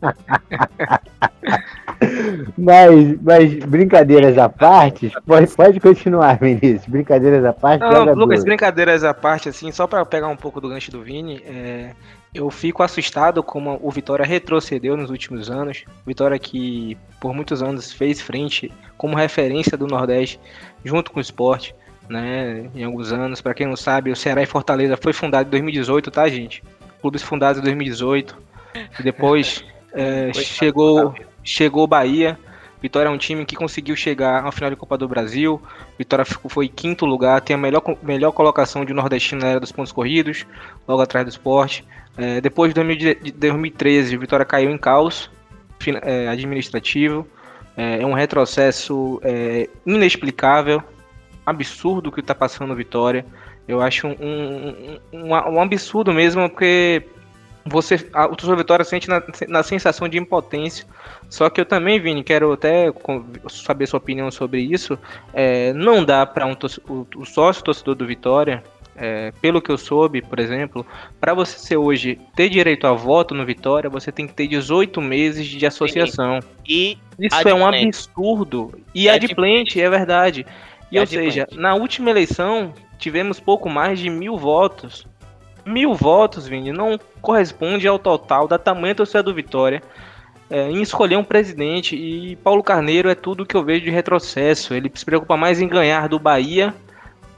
mas, 2.56 3.20
mas 3.20 3.54
brincadeiras 3.66 4.38
à 4.38 4.48
parte, 4.48 5.12
pode, 5.26 5.54
pode 5.54 5.78
continuar, 5.80 6.38
Vinícius. 6.38 6.86
Brincadeiras 6.86 7.44
à 7.44 7.52
parte. 7.52 7.82
Não, 7.82 8.14
Lucas, 8.14 8.42
brincadeiras 8.42 9.04
à 9.04 9.12
parte, 9.12 9.50
assim, 9.50 9.70
só 9.70 9.86
para 9.86 10.06
pegar 10.06 10.28
um 10.28 10.36
pouco 10.36 10.58
do 10.58 10.70
gancho 10.70 10.90
do 10.90 11.02
Vini, 11.02 11.42
é, 11.44 11.90
eu 12.34 12.48
fico 12.48 12.82
assustado 12.82 13.42
como 13.42 13.78
o 13.82 13.90
Vitória 13.90 14.24
retrocedeu 14.24 14.96
nos 14.96 15.10
últimos 15.10 15.50
anos. 15.50 15.84
Vitória 16.06 16.38
que 16.38 16.96
por 17.20 17.34
muitos 17.34 17.62
anos 17.62 17.92
fez 17.92 18.18
frente 18.18 18.72
como 18.96 19.14
referência 19.14 19.76
do 19.76 19.86
Nordeste 19.86 20.40
junto 20.82 21.12
com 21.12 21.18
o 21.18 21.20
esporte 21.20 21.74
né, 22.10 22.68
em 22.74 22.84
alguns 22.84 23.12
anos. 23.12 23.40
Para 23.40 23.54
quem 23.54 23.66
não 23.66 23.76
sabe, 23.76 24.10
o 24.10 24.16
Ceará 24.16 24.42
e 24.42 24.46
Fortaleza 24.46 24.98
foi 25.00 25.12
fundado 25.12 25.46
em 25.46 25.50
2018, 25.50 26.10
tá, 26.10 26.28
gente? 26.28 26.62
Clubes 27.00 27.22
fundados 27.22 27.60
em 27.60 27.64
2018. 27.64 28.36
E 28.98 29.02
depois 29.02 29.64
é, 29.94 30.32
chegou 30.34 31.14
chegou 31.42 31.86
Bahia. 31.86 32.38
Vitória 32.82 33.08
é 33.08 33.12
um 33.12 33.18
time 33.18 33.44
que 33.44 33.54
conseguiu 33.54 33.94
chegar 33.94 34.42
ao 34.44 34.50
final 34.50 34.70
de 34.70 34.76
Copa 34.76 34.96
do 34.96 35.06
Brasil. 35.06 35.60
Vitória 35.98 36.24
foi 36.24 36.66
quinto 36.66 37.04
lugar, 37.04 37.40
tem 37.40 37.54
a 37.54 37.58
melhor, 37.58 37.82
melhor 38.02 38.32
colocação 38.32 38.84
de 38.84 38.92
nordestino 38.92 39.42
na 39.42 39.48
era 39.48 39.60
dos 39.60 39.70
pontos 39.70 39.92
corridos, 39.92 40.46
logo 40.88 41.02
atrás 41.02 41.26
do 41.26 41.28
esporte. 41.28 41.84
É, 42.16 42.40
depois 42.40 42.72
de 42.72 43.14
2013, 43.34 44.16
Vitória 44.16 44.46
caiu 44.46 44.70
em 44.70 44.78
caos 44.78 45.30
é, 46.02 46.28
administrativo. 46.28 47.26
É, 47.76 48.02
é 48.02 48.06
um 48.06 48.14
retrocesso 48.14 49.20
é, 49.22 49.68
inexplicável 49.86 50.82
absurdo 51.50 52.10
que 52.12 52.20
está 52.20 52.34
passando 52.34 52.74
Vitória. 52.74 53.24
Eu 53.66 53.80
acho 53.80 54.06
um, 54.06 54.16
um, 54.20 54.98
um, 55.12 55.28
um, 55.28 55.60
absurdo 55.60 56.12
mesmo, 56.12 56.48
porque 56.48 57.04
você, 57.64 58.08
a, 58.12 58.24
o 58.26 58.30
torcedor 58.30 58.56
Vitória 58.56 58.84
sente 58.84 59.08
na, 59.08 59.22
na 59.48 59.62
sensação 59.62 60.08
de 60.08 60.18
impotência. 60.18 60.86
Só 61.28 61.48
que 61.48 61.60
eu 61.60 61.64
também, 61.64 62.00
Vini, 62.00 62.24
quero 62.24 62.52
até 62.52 62.86
saber 63.48 63.86
sua 63.86 63.98
opinião 63.98 64.30
sobre 64.30 64.60
isso. 64.60 64.98
É, 65.32 65.72
não 65.72 66.04
dá 66.04 66.26
para 66.26 66.46
um, 66.46 66.56
o, 66.88 67.06
o 67.16 67.24
sócio 67.24 67.62
torcedor 67.62 67.94
do 67.94 68.06
Vitória, 68.06 68.62
é, 68.96 69.32
pelo 69.40 69.62
que 69.62 69.70
eu 69.70 69.78
soube, 69.78 70.20
por 70.20 70.38
exemplo, 70.38 70.84
para 71.18 71.32
você 71.32 71.58
ser 71.58 71.76
hoje 71.78 72.18
ter 72.36 72.50
direito 72.50 72.86
a 72.86 72.92
voto 72.92 73.34
no 73.34 73.46
Vitória, 73.46 73.88
você 73.88 74.12
tem 74.12 74.26
que 74.26 74.34
ter 74.34 74.46
18 74.46 75.00
meses 75.00 75.46
de 75.46 75.64
associação. 75.64 76.40
E 76.68 76.98
isso 77.18 77.48
é 77.48 77.54
um 77.54 77.66
absurdo. 77.66 78.78
E, 78.94 79.04
e 79.04 79.08
adimplente, 79.08 79.80
é 79.80 79.88
verdade. 79.88 80.44
E 80.90 80.98
ou 80.98 81.06
seja, 81.06 81.46
na 81.52 81.74
última 81.74 82.10
eleição 82.10 82.74
tivemos 82.98 83.38
pouco 83.38 83.68
mais 83.68 83.98
de 83.98 84.10
mil 84.10 84.36
votos. 84.36 85.06
Mil 85.64 85.94
votos, 85.94 86.48
Vini, 86.48 86.72
não 86.72 86.98
corresponde 87.20 87.86
ao 87.86 87.98
total 87.98 88.48
da 88.48 88.58
tamanha 88.58 88.94
torcida 88.94 89.22
do 89.22 89.34
Vitória 89.34 89.82
é, 90.50 90.68
em 90.68 90.82
escolher 90.82 91.16
um 91.16 91.24
presidente. 91.24 91.94
E 91.94 92.34
Paulo 92.36 92.62
Carneiro 92.62 93.08
é 93.08 93.14
tudo 93.14 93.46
que 93.46 93.56
eu 93.56 93.64
vejo 93.64 93.84
de 93.84 93.90
retrocesso. 93.90 94.74
Ele 94.74 94.90
se 94.92 95.04
preocupa 95.04 95.36
mais 95.36 95.60
em 95.60 95.68
ganhar 95.68 96.08
do 96.08 96.18
Bahia 96.18 96.74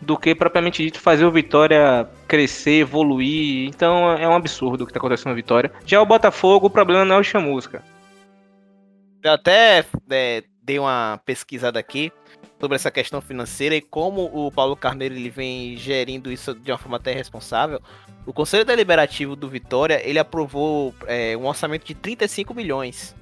do 0.00 0.18
que 0.18 0.34
propriamente 0.34 0.82
dito 0.82 0.98
fazer 0.98 1.24
o 1.24 1.30
Vitória 1.30 2.08
crescer, 2.26 2.80
evoluir. 2.80 3.68
Então 3.68 4.10
é 4.12 4.26
um 4.26 4.34
absurdo 4.34 4.82
o 4.82 4.86
que 4.86 4.90
está 4.90 4.98
acontecendo 4.98 5.28
no 5.28 5.36
Vitória. 5.36 5.70
Já 5.84 6.00
o 6.00 6.06
Botafogo, 6.06 6.66
o 6.66 6.70
problema 6.70 7.04
não 7.04 7.16
é 7.16 7.18
o 7.18 7.24
Chamusca. 7.24 7.82
Eu 9.22 9.32
até 9.32 9.84
é, 10.10 10.42
dei 10.60 10.78
uma 10.78 11.20
pesquisada 11.24 11.78
aqui 11.78 12.10
sobre 12.62 12.76
essa 12.76 12.92
questão 12.92 13.20
financeira 13.20 13.74
e 13.74 13.80
como 13.80 14.30
o 14.32 14.48
Paulo 14.52 14.76
Carneiro 14.76 15.16
ele 15.16 15.28
vem 15.28 15.76
gerindo 15.76 16.30
isso 16.30 16.54
de 16.54 16.70
uma 16.70 16.78
forma 16.78 16.96
até 16.96 17.12
responsável. 17.12 17.80
O 18.24 18.32
Conselho 18.32 18.64
Deliberativo 18.64 19.34
do 19.34 19.48
Vitória 19.48 20.00
ele 20.08 20.20
aprovou 20.20 20.94
é, 21.08 21.36
um 21.36 21.44
orçamento 21.44 21.84
de 21.84 21.92
35 21.92 22.54
milhões. 22.54 23.16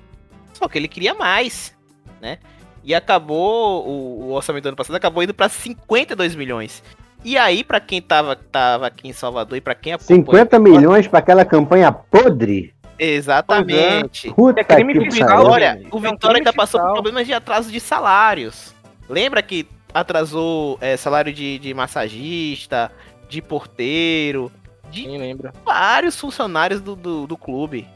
Só 0.52 0.68
que 0.68 0.76
ele 0.76 0.88
queria 0.88 1.14
mais, 1.14 1.74
né? 2.20 2.36
E 2.84 2.94
acabou 2.94 3.88
o, 3.88 4.24
o 4.24 4.32
orçamento 4.32 4.64
do 4.64 4.68
ano 4.68 4.76
passado 4.76 4.96
acabou 4.96 5.22
indo 5.22 5.32
para 5.32 5.48
52 5.48 6.34
milhões. 6.34 6.82
E 7.24 7.38
aí, 7.38 7.64
para 7.64 7.80
quem 7.80 8.02
tava, 8.02 8.36
tava 8.36 8.88
aqui 8.88 9.08
em 9.08 9.12
Salvador 9.14 9.56
e 9.56 9.60
para 9.62 9.74
quem 9.74 9.98
50 9.98 10.58
milhões 10.58 11.08
para 11.08 11.18
aquela 11.18 11.46
campanha 11.46 11.90
podre? 11.90 12.74
Exatamente. 12.98 14.28
É. 14.28 14.32
Puta 14.34 14.60
é 14.60 14.64
crime 14.64 15.00
fiscal. 15.10 15.46
Olha, 15.46 15.80
o 15.90 15.98
Vitória 15.98 16.36
ainda 16.36 16.52
passou 16.52 16.78
por 16.78 16.92
problemas 16.92 17.26
de 17.26 17.32
atraso 17.32 17.72
de 17.72 17.80
salários. 17.80 18.78
Lembra 19.10 19.42
que 19.42 19.66
atrasou 19.92 20.78
é, 20.80 20.96
salário 20.96 21.32
de, 21.32 21.58
de 21.58 21.74
massagista, 21.74 22.92
de 23.28 23.42
porteiro, 23.42 24.52
de 24.88 25.02
Quem 25.02 25.18
lembra? 25.18 25.52
vários 25.64 26.18
funcionários 26.18 26.80
do, 26.80 26.94
do, 26.94 27.26
do 27.26 27.36
clube. 27.36 27.88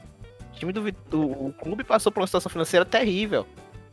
time 0.52 0.72
do, 0.72 0.90
do 0.90 1.22
o 1.22 1.52
clube 1.52 1.84
passou 1.84 2.10
por 2.10 2.20
uma 2.20 2.26
situação 2.26 2.50
financeira 2.50 2.84
terrível. 2.84 3.46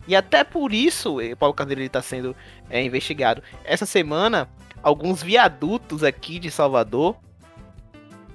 E 0.08 0.16
até 0.16 0.44
por 0.44 0.74
isso 0.74 1.20
o 1.20 1.38
Paulo 1.38 1.54
Carneiro 1.54 1.82
está 1.82 2.02
sendo 2.02 2.36
é, 2.72 2.84
investigado. 2.84 3.44
Essa 3.64 3.86
semana, 3.86 4.50
alguns 4.82 5.22
viadutos 5.22 6.04
aqui 6.04 6.40
de 6.40 6.50
Salvador 6.50 7.16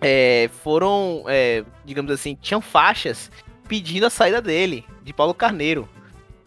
é, 0.00 0.48
foram, 0.62 1.24
é, 1.26 1.64
digamos 1.84 2.12
assim, 2.12 2.38
tinham 2.40 2.60
faixas 2.60 3.32
pedindo 3.66 4.06
a 4.06 4.10
saída 4.10 4.40
dele, 4.40 4.84
de 5.02 5.12
Paulo 5.12 5.34
Carneiro. 5.34 5.88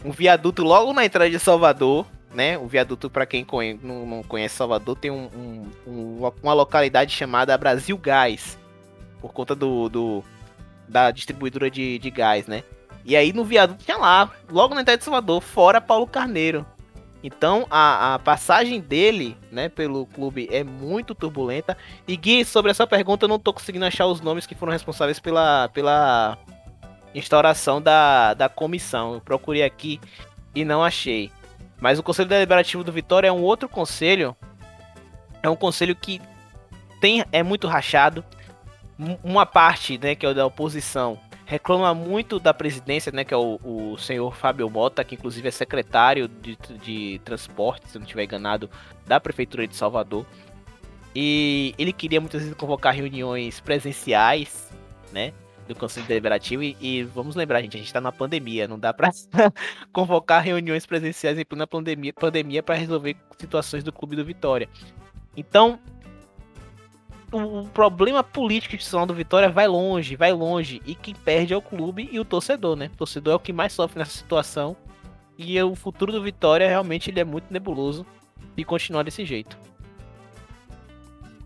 Um 0.06 0.12
viaduto 0.12 0.64
logo 0.64 0.94
na 0.94 1.04
entrada 1.04 1.30
de 1.30 1.38
Salvador, 1.38 2.06
né? 2.34 2.58
O 2.58 2.68
viaduto, 2.68 3.10
para 3.10 3.26
quem 3.26 3.46
não, 3.82 4.06
não, 4.06 4.24
conhece 4.24 4.56
Salvador, 4.56 4.96
tem 4.96 5.12
um, 5.12 5.30
um, 5.36 5.72
um, 5.88 6.32
uma 6.42 6.54
localidade 6.54 7.12
chamada 7.12 7.58
Brasil 7.58 7.98
Gás, 7.98 8.58
por 9.20 9.34
conta 9.34 9.56
do, 9.56 9.90
do 9.90 10.24
da 10.88 11.12
distribuidora 11.12 11.70
de, 11.70 12.00
de 12.00 12.10
gás, 12.10 12.48
né? 12.48 12.64
E 13.06 13.16
aí 13.16 13.32
no 13.32 13.44
viaduto 13.44 13.84
tinha 13.84 13.98
lá, 13.98 14.32
logo 14.50 14.74
na 14.74 14.82
entrada 14.82 14.98
de 14.98 15.04
Salvador, 15.04 15.42
fora 15.42 15.80
Paulo 15.80 16.08
Carneiro. 16.08 16.66
Então 17.24 17.68
a, 17.70 18.16
a, 18.16 18.20
passagem 18.20 18.80
dele, 18.80 19.38
né, 19.52 19.68
pelo 19.68 20.06
clube 20.06 20.48
é 20.52 20.64
muito 20.64 21.14
turbulenta. 21.14 21.78
E 22.08 22.16
Gui, 22.16 22.46
sobre 22.46 22.72
essa 22.72 22.88
pergunta, 22.88 23.26
eu 23.26 23.30
não 23.30 23.40
tô 23.40 23.54
conseguindo 23.54 23.86
achar 23.86 24.06
os 24.06 24.22
nomes 24.22 24.46
que 24.48 24.56
foram 24.56 24.72
responsáveis 24.72 25.20
pela, 25.20 25.70
pela 25.70 26.38
instauração 27.14 27.82
da, 27.82 28.34
da 28.34 28.48
comissão. 28.48 29.16
Eu 29.16 29.22
procurei 29.22 29.64
aqui 29.64 30.00
e 30.56 30.64
não 30.64 30.84
achei. 30.84 31.30
Mas 31.80 31.98
o 31.98 32.04
Conselho 32.04 32.28
Deliberativo 32.28 32.84
do 32.84 32.92
Vitória 32.92 33.28
é 33.28 33.32
um 33.32 33.42
outro 33.42 33.70
conselho. 33.70 34.36
É 35.42 35.50
um 35.50 35.56
conselho 35.56 35.96
que 35.96 36.22
tem 37.00 37.24
é 37.32 37.42
muito 37.42 37.68
rachado. 37.68 38.24
Uma 39.24 39.46
parte, 39.46 39.98
né, 39.98 40.14
que 40.14 40.26
é 40.26 40.30
o 40.30 40.34
da 40.34 40.46
oposição, 40.46 41.18
reclama 41.46 41.94
muito 41.94 42.38
da 42.38 42.54
presidência, 42.54 43.12
né, 43.14 43.24
que 43.24 43.34
é 43.34 43.38
o, 43.38 43.58
o 43.64 43.98
senhor 43.98 44.36
Fábio 44.36 44.70
Mota, 44.70 45.04
que 45.06 45.16
inclusive 45.16 45.48
é 45.48 45.52
secretário 45.52 46.28
de, 46.28 46.58
de 46.84 47.22
transporte, 47.24 47.90
se 47.90 47.98
não 47.98 48.04
estiver 48.04 48.26
enganado, 48.26 48.70
da 49.08 49.20
prefeitura 49.20 49.66
de 49.66 49.76
Salvador. 49.76 50.26
E 51.16 51.74
ele 51.78 51.94
queria 51.94 52.20
muitas 52.20 52.42
vezes 52.42 52.56
convocar 52.56 52.94
reuniões 52.94 53.62
presenciais, 53.62 54.70
né, 55.14 55.34
do 55.70 55.76
Conselho 55.76 56.08
Deliberativo. 56.08 56.64
E, 56.64 56.76
e 56.82 57.04
vamos 57.04 57.36
lembrar, 57.36 57.62
gente, 57.62 57.76
a 57.76 57.80
gente 57.80 57.88
está 57.88 58.02
na 58.02 58.12
pandemia, 58.12 58.68
não 58.68 58.78
dá 58.78 58.94
para 58.94 59.12
convocar 59.94 60.44
reuniões 60.44 60.86
presenciais 60.86 61.38
em 61.38 61.46
plena 61.46 61.68
pandemia, 61.68 62.12
pandemia 62.12 62.62
para 62.62 62.76
resolver 62.76 63.16
situações 63.38 63.84
do 63.84 63.94
clube 63.94 64.16
do 64.16 64.26
Vitória. 64.26 64.68
Então, 65.38 65.80
o 67.32 67.68
problema 67.68 68.24
político 68.24 68.76
institucional 68.76 69.06
do 69.06 69.14
Vitória 69.14 69.50
vai 69.50 69.68
longe, 69.68 70.16
vai 70.16 70.34
longe. 70.34 70.82
E 70.86 70.96
quem 70.96 71.14
perde 71.14 71.54
é 71.54 71.58
o 71.58 71.62
clube 71.62 72.10
e 72.12 72.20
o 72.20 72.26
torcedor, 72.26 72.76
né? 72.76 72.90
O 72.94 72.98
torcedor 72.98 73.34
é 73.34 73.36
o 73.36 73.40
que 73.40 73.54
mais 73.54 73.72
sofre 73.72 74.00
nessa 74.00 74.18
situação. 74.18 74.76
E 75.38 75.62
o 75.62 75.76
futuro 75.76 76.12
do 76.12 76.22
Vitória 76.22 76.68
realmente 76.68 77.10
ele 77.10 77.20
é 77.20 77.24
muito 77.24 77.46
nebuloso 77.52 78.06
e 78.58 78.66
continuar 78.66 79.04
desse 79.04 79.24
jeito. 79.24 79.58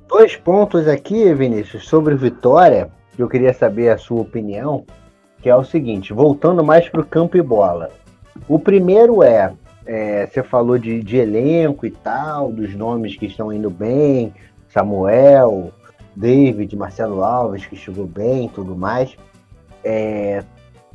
Dois 0.07 0.35
pontos 0.35 0.87
aqui, 0.87 1.31
Vinícius, 1.33 1.87
sobre 1.87 2.13
o 2.13 2.17
Vitória, 2.17 2.89
que 3.15 3.21
eu 3.21 3.29
queria 3.29 3.53
saber 3.53 3.89
a 3.89 3.97
sua 3.97 4.21
opinião, 4.21 4.85
que 5.41 5.49
é 5.49 5.55
o 5.55 5.63
seguinte, 5.63 6.13
voltando 6.13 6.63
mais 6.63 6.87
para 6.89 7.01
o 7.01 7.05
campo 7.05 7.37
e 7.37 7.41
bola. 7.41 7.89
O 8.47 8.57
primeiro 8.57 9.21
é, 9.21 9.53
é 9.85 10.25
você 10.25 10.41
falou 10.41 10.77
de, 10.77 11.01
de 11.03 11.17
elenco 11.17 11.85
e 11.85 11.91
tal, 11.91 12.51
dos 12.51 12.73
nomes 12.73 13.15
que 13.15 13.25
estão 13.25 13.51
indo 13.51 13.69
bem, 13.69 14.33
Samuel, 14.69 15.71
David, 16.15 16.75
Marcelo 16.75 17.23
Alves, 17.23 17.65
que 17.65 17.75
chegou 17.75 18.05
bem 18.05 18.49
tudo 18.49 18.75
mais. 18.75 19.15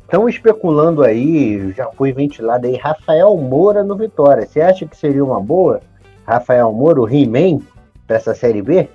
Estão 0.01 0.27
é, 0.27 0.29
especulando 0.29 1.03
aí, 1.03 1.71
já 1.73 1.89
foi 1.91 2.11
ventilado 2.11 2.67
aí, 2.67 2.75
Rafael 2.75 3.35
Moura 3.37 3.83
no 3.83 3.95
Vitória. 3.95 4.45
Você 4.45 4.61
acha 4.61 4.85
que 4.85 4.97
seria 4.97 5.23
uma 5.23 5.39
boa? 5.39 5.81
Rafael 6.25 6.71
Moura, 6.73 7.01
o 7.01 7.09
He-Man, 7.09 7.59
para 8.05 8.17
essa 8.17 8.35
Série 8.35 8.61
B? 8.61 8.89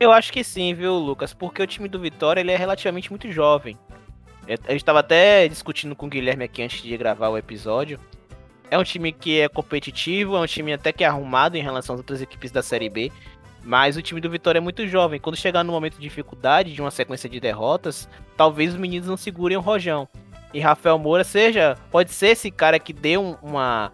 Eu 0.00 0.12
acho 0.12 0.32
que 0.32 0.44
sim, 0.44 0.74
viu, 0.74 0.94
Lucas? 0.94 1.34
Porque 1.34 1.62
o 1.62 1.66
time 1.66 1.88
do 1.88 1.98
Vitória 1.98 2.40
ele 2.40 2.52
é 2.52 2.56
relativamente 2.56 3.10
muito 3.10 3.30
jovem. 3.32 3.76
A 4.46 4.70
gente 4.70 4.76
estava 4.76 5.00
até 5.00 5.46
discutindo 5.48 5.94
com 5.96 6.06
o 6.06 6.08
Guilherme 6.08 6.44
aqui 6.44 6.62
antes 6.62 6.82
de 6.82 6.96
gravar 6.96 7.28
o 7.28 7.36
episódio. 7.36 7.98
É 8.70 8.78
um 8.78 8.84
time 8.84 9.12
que 9.12 9.40
é 9.40 9.48
competitivo, 9.48 10.36
é 10.36 10.40
um 10.40 10.46
time 10.46 10.72
até 10.72 10.92
que 10.92 11.02
é 11.02 11.06
arrumado 11.06 11.56
em 11.56 11.62
relação 11.62 11.94
às 11.94 12.00
outras 12.00 12.22
equipes 12.22 12.50
da 12.50 12.62
Série 12.62 12.88
B. 12.88 13.10
Mas 13.64 13.96
o 13.96 14.02
time 14.02 14.20
do 14.20 14.30
Vitória 14.30 14.58
é 14.58 14.60
muito 14.60 14.86
jovem. 14.86 15.18
Quando 15.18 15.36
chegar 15.36 15.64
no 15.64 15.72
momento 15.72 15.96
de 15.96 16.02
dificuldade, 16.02 16.72
de 16.72 16.80
uma 16.80 16.90
sequência 16.90 17.28
de 17.28 17.40
derrotas, 17.40 18.08
talvez 18.36 18.72
os 18.72 18.80
meninos 18.80 19.08
não 19.08 19.16
segurem 19.16 19.56
o 19.56 19.60
rojão. 19.60 20.08
E 20.54 20.60
Rafael 20.60 20.98
Moura 20.98 21.24
seja, 21.24 21.76
pode 21.90 22.12
ser 22.12 22.28
esse 22.28 22.50
cara 22.50 22.78
que 22.78 22.92
dê 22.92 23.18
um, 23.18 23.36
uma, 23.42 23.92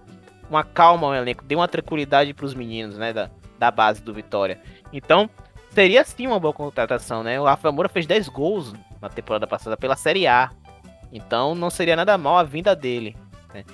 uma 0.48 0.62
calma 0.62 1.08
ao 1.08 1.14
elenco, 1.14 1.44
dê 1.44 1.56
uma 1.56 1.66
tranquilidade 1.66 2.32
para 2.32 2.46
os 2.46 2.54
meninos, 2.54 2.96
né, 2.96 3.12
da, 3.12 3.30
da 3.58 3.70
base 3.70 4.00
do 4.02 4.14
Vitória. 4.14 4.60
Então, 4.92 5.28
seria 5.74 6.04
sim 6.04 6.26
uma 6.26 6.40
boa 6.40 6.52
contratação, 6.52 7.22
né? 7.22 7.40
O 7.40 7.44
Rafael 7.44 7.72
Moura 7.72 7.88
fez 7.88 8.06
10 8.06 8.28
gols 8.28 8.72
na 9.00 9.08
temporada 9.08 9.46
passada 9.46 9.76
pela 9.76 9.96
Série 9.96 10.26
A. 10.26 10.50
Então, 11.12 11.54
não 11.54 11.70
seria 11.70 11.96
nada 11.96 12.16
mal 12.16 12.38
a 12.38 12.42
vinda 12.42 12.74
dele. 12.74 13.16
Né? 13.52 13.64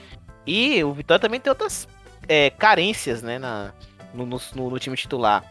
E 0.46 0.82
o 0.82 0.92
Vitória 0.92 1.20
também 1.20 1.40
tem 1.40 1.50
outras 1.50 1.88
é, 2.28 2.50
carências, 2.50 3.22
né, 3.22 3.38
na, 3.38 3.72
no, 4.12 4.26
no, 4.26 4.70
no 4.70 4.78
time 4.78 4.96
titular 4.96 5.44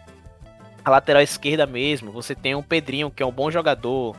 a 0.84 0.89
lateral 0.89 1.22
esquerda 1.22 1.66
mesmo, 1.66 2.12
você 2.12 2.36
tem 2.36 2.56
o 2.56 2.64
Pedrinho, 2.64 3.12
que 3.12 3.24
é 3.24 3.26
um 3.26 3.32
bom 3.32 3.50
jogador 3.52 4.16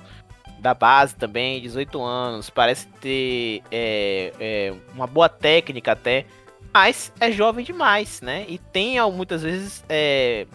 da 0.59 0.75
base 0.75 1.15
também, 1.15 1.61
18 1.61 2.03
anos, 2.03 2.51
parece 2.51 2.87
ter 3.01 3.63
é, 3.71 4.33
é, 4.39 4.75
uma 4.95 5.07
boa 5.07 5.29
técnica 5.29 5.93
até, 5.93 6.27
mas 6.73 7.13
é 7.19 7.33
jovem 7.33 7.65
demais, 7.65 8.21
né? 8.21 8.45
E 8.47 8.59
tem 8.59 9.01
muitas 9.11 9.43
vezes 9.43 9.85
é, 9.89 10.47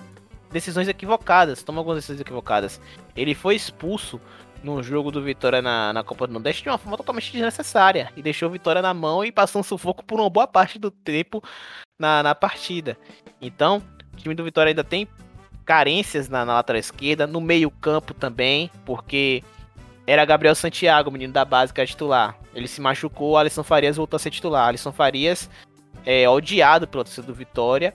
decisões 0.56 0.88
equivocadas, 0.88 1.62
toma 1.62 1.82
algumas 1.82 1.97
decisões 1.97 2.22
equivocadas. 2.22 2.80
Ele 3.14 3.36
foi 3.36 3.56
expulso 3.56 4.22
no 4.64 4.82
jogo 4.82 5.12
do 5.12 5.22
Vitória 5.22 5.62
na, 5.62 5.91
na 5.91 6.01
Copa 6.01 6.26
do 6.26 6.34
Nordeste 6.34 6.64
de 6.64 6.70
uma 6.70 6.78
forma 6.78 6.95
totalmente 6.95 7.30
desnecessária 7.30 8.10
e 8.16 8.22
deixou 8.22 8.47
o 8.47 8.51
Vitória 8.51 8.82
na 8.82 8.93
mão 8.93 9.24
e 9.24 9.32
passou 9.34 9.60
um 9.60 9.64
sufoco 9.64 10.03
por 10.03 10.18
uma 10.18 10.30
boa 10.30 10.47
parte 10.47 10.80
do 10.80 10.89
tempo 10.89 11.43
na, 11.99 12.24
na 12.24 12.34
partida. 12.34 12.97
Então, 13.41 13.84
o 14.14 14.16
time 14.16 14.34
do 14.34 14.45
Vitória 14.45 14.70
ainda 14.70 14.84
tem 14.84 15.08
carências 15.66 16.30
na, 16.30 16.45
na 16.45 16.53
lateral 16.53 16.80
esquerda, 16.80 17.28
no 17.28 17.41
meio-campo 17.41 18.14
também, 18.14 18.72
porque 18.86 19.43
era 20.08 20.24
Gabriel 20.24 20.56
Santiago, 20.56 21.12
menino 21.12 21.34
da 21.34 21.43
base, 21.43 21.74
que 21.74 21.82
era 21.82 21.88
titular. 21.88 22.38
Ele 22.53 22.68
se 22.68 22.80
machucou, 22.80 23.38
Alisson 23.38 23.64
Farias 23.64 23.97
voltou 23.97 24.16
a 24.16 24.20
ser 24.20 24.32
titular. 24.32 24.70
Alisson 24.70 24.93
Farias 24.93 25.49
é 26.06 26.30
odiado 26.30 26.88
pela 26.88 27.03
torcida 27.03 27.28
do 27.28 27.34
Vitória. 27.34 27.93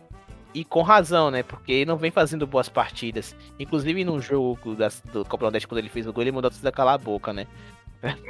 E 0.53 0.65
com 0.65 0.83
razão, 0.83 1.31
né? 1.31 1.43
Porque 1.43 1.73
ele 1.73 1.85
não 1.85 1.97
vem 1.97 2.11
fazendo 2.11 2.47
boas 2.47 2.69
partidas. 2.69 3.37
Inclusive 3.59 4.05
no 4.05 4.21
jogo 4.21 4.75
da, 4.75 4.89
do 5.13 5.25
Copa 5.25 5.45
Nordeste, 5.45 5.69
quando 5.69 5.79
ele 5.79 5.89
fez 5.89 6.07
o 6.07 6.13
gol, 6.13 6.23
ele 6.23 6.33
mandou 6.33 6.51
a 6.65 6.73
calar 6.73 6.95
a 6.95 6.99
boca, 6.99 7.33
né? 7.33 7.47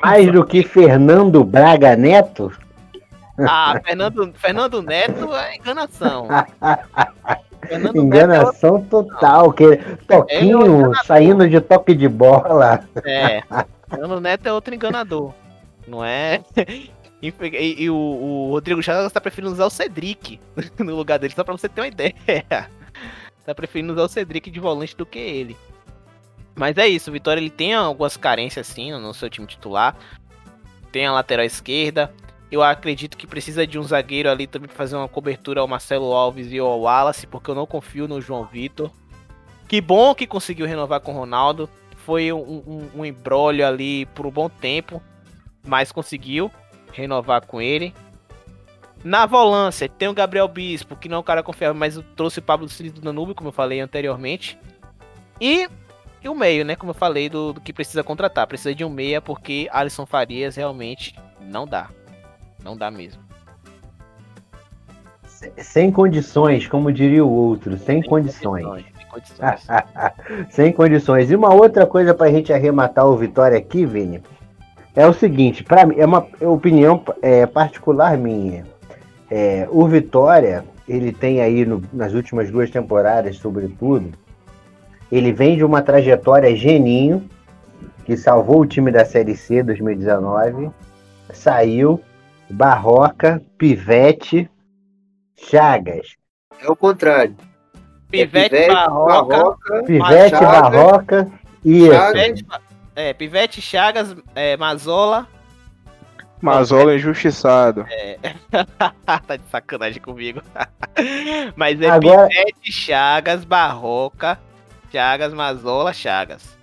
Mais 0.02 0.30
do 0.30 0.44
que 0.44 0.62
Fernando 0.62 1.42
Braga 1.44 1.96
Neto? 1.96 2.52
Ah, 3.38 3.80
Fernando, 3.84 4.32
Fernando 4.34 4.82
Neto 4.82 5.34
é 5.34 5.56
enganação. 5.56 6.28
Fernando 7.66 7.96
Enganação 7.96 8.78
é 8.78 8.82
total, 8.82 9.52
que 9.52 9.76
toquinho 10.08 10.92
é 10.92 11.04
saindo 11.04 11.48
de 11.48 11.60
toque 11.60 11.94
de 11.94 12.08
bola. 12.08 12.80
É. 13.04 13.42
Fernando 13.88 14.20
Neto 14.20 14.46
é 14.46 14.52
outro 14.52 14.74
enganador. 14.74 15.32
Não 15.86 16.04
é? 16.04 16.42
E, 17.22 17.28
e, 17.28 17.82
e 17.82 17.90
o, 17.90 17.94
o, 17.94 18.50
Rodrigo 18.50 18.82
Chagas 18.82 19.06
está 19.06 19.20
preferindo 19.20 19.52
usar 19.52 19.66
o 19.66 19.70
Cedric 19.70 20.40
no 20.78 20.96
lugar 20.96 21.18
dele, 21.18 21.34
só 21.34 21.44
para 21.44 21.56
você 21.56 21.68
ter 21.68 21.80
uma 21.80 21.88
ideia. 21.88 22.14
Tá 23.42 23.54
preferindo 23.54 23.94
usar 23.94 24.02
o 24.02 24.08
Cedric 24.08 24.50
de 24.50 24.60
volante 24.60 24.94
do 24.94 25.06
que 25.06 25.18
ele. 25.18 25.56
Mas 26.54 26.76
é 26.76 26.86
isso, 26.86 27.08
o 27.08 27.12
Vitória 27.12 27.40
ele 27.40 27.50
tem 27.50 27.72
algumas 27.72 28.16
carências 28.16 28.68
assim 28.68 28.92
no 28.92 29.14
seu 29.14 29.30
time 29.30 29.46
titular. 29.46 29.96
Tem 30.92 31.06
a 31.06 31.12
lateral 31.12 31.46
esquerda, 31.46 32.12
eu 32.50 32.62
acredito 32.62 33.16
que 33.16 33.26
precisa 33.26 33.64
de 33.64 33.78
um 33.78 33.82
zagueiro 33.82 34.28
ali 34.28 34.46
também 34.46 34.66
para 34.66 34.76
fazer 34.76 34.96
uma 34.96 35.08
cobertura 35.08 35.60
ao 35.60 35.68
Marcelo 35.68 36.12
Alves 36.12 36.50
e 36.50 36.58
ao 36.58 36.80
Wallace, 36.80 37.26
porque 37.26 37.50
eu 37.50 37.54
não 37.54 37.64
confio 37.64 38.08
no 38.08 38.20
João 38.20 38.44
Vitor. 38.44 38.90
Que 39.68 39.80
bom 39.80 40.14
que 40.16 40.26
conseguiu 40.26 40.66
renovar 40.66 41.00
com 41.00 41.12
o 41.12 41.16
Ronaldo. 41.16 41.70
Foi 41.98 42.32
um, 42.32 42.38
um, 42.38 42.90
um 42.96 43.04
embrólio 43.04 43.64
ali 43.64 44.04
por 44.06 44.26
um 44.26 44.30
bom 44.30 44.48
tempo, 44.48 45.00
mas 45.64 45.92
conseguiu 45.92 46.50
renovar 46.92 47.46
com 47.46 47.60
ele. 47.60 47.94
Na 49.02 49.24
volância, 49.24 49.88
tem 49.88 50.08
o 50.08 50.14
Gabriel 50.14 50.46
Bispo, 50.46 50.94
que 50.94 51.08
não 51.08 51.16
é 51.16 51.20
um 51.20 51.24
cara 51.24 51.42
confiável, 51.42 51.74
mas 51.74 51.96
eu 51.96 52.02
trouxe 52.14 52.38
o 52.38 52.42
Pablo 52.42 52.68
Cid 52.68 52.90
do 52.90 53.00
Danúbio, 53.00 53.34
como 53.34 53.48
eu 53.48 53.52
falei 53.52 53.80
anteriormente. 53.80 54.58
E, 55.40 55.68
e 56.22 56.28
o 56.28 56.34
meio, 56.34 56.64
né? 56.66 56.76
Como 56.76 56.90
eu 56.90 56.94
falei, 56.94 57.30
do, 57.30 57.54
do 57.54 57.60
que 57.60 57.72
precisa 57.72 58.04
contratar. 58.04 58.46
Precisa 58.46 58.74
de 58.74 58.84
um 58.84 58.90
meia, 58.90 59.22
porque 59.22 59.68
Alisson 59.72 60.04
Farias 60.04 60.56
realmente 60.56 61.14
não 61.40 61.66
dá. 61.66 61.88
Não 62.62 62.76
dá 62.76 62.90
mesmo. 62.90 63.22
Sem 65.56 65.90
condições, 65.90 66.66
como 66.66 66.92
diria 66.92 67.24
o 67.24 67.30
outro, 67.30 67.78
sem, 67.78 68.02
sem 68.02 68.10
condições. 68.10 68.62
condições. 68.62 68.94
Sem 68.98 69.06
condições. 69.06 69.68
sem 70.52 70.72
condições. 70.72 71.30
E 71.30 71.36
uma 71.36 71.54
outra 71.54 71.86
coisa 71.86 72.12
para 72.12 72.26
a 72.26 72.30
gente 72.30 72.52
arrematar 72.52 73.06
o 73.06 73.16
Vitória 73.16 73.56
aqui, 73.56 73.86
Vini, 73.86 74.22
é 75.00 75.06
o 75.06 75.14
seguinte, 75.14 75.64
para 75.64 75.86
mim, 75.86 75.94
é 75.98 76.04
uma 76.04 76.26
opinião 76.42 77.02
é, 77.22 77.46
particular 77.46 78.18
minha. 78.18 78.66
É, 79.30 79.66
o 79.70 79.86
Vitória, 79.88 80.62
ele 80.86 81.10
tem 81.10 81.40
aí 81.40 81.64
no, 81.64 81.82
nas 81.90 82.12
últimas 82.12 82.50
duas 82.50 82.68
temporadas, 82.70 83.36
sobretudo, 83.36 84.12
ele 85.10 85.32
vem 85.32 85.56
de 85.56 85.64
uma 85.64 85.80
trajetória 85.80 86.54
geninho, 86.54 87.26
que 88.04 88.14
salvou 88.14 88.60
o 88.60 88.66
time 88.66 88.92
da 88.92 89.04
Série 89.06 89.34
C 89.34 89.62
2019, 89.62 90.70
saiu, 91.32 91.98
Barroca, 92.50 93.40
Pivete, 93.56 94.50
Chagas. 95.34 96.14
É 96.62 96.70
o 96.70 96.76
contrário. 96.76 97.34
Pivete, 98.10 98.54
é 98.54 98.58
Pivete 98.58 98.74
Barroca, 98.74 99.36
Barroca, 99.36 99.82
Pivete, 99.84 100.30
Chagas, 100.30 100.50
Barroca, 100.50 101.32
isso. 101.64 101.90
Chagas, 101.90 102.44
é, 103.00 103.14
Pivete, 103.14 103.62
Chagas, 103.62 104.14
é, 104.34 104.56
Mazola. 104.56 105.26
Mazola 106.40 106.94
injustiçado. 106.94 107.86
É. 107.90 108.18
tá 109.04 109.36
de 109.36 109.44
sacanagem 109.50 110.00
comigo. 110.00 110.42
Mas 111.56 111.80
é 111.80 111.88
Agora... 111.88 112.28
Pivete, 112.28 112.72
Chagas, 112.72 113.44
Barroca, 113.44 114.38
Chagas, 114.92 115.32
Mazola, 115.32 115.92
Chagas. 115.92 116.58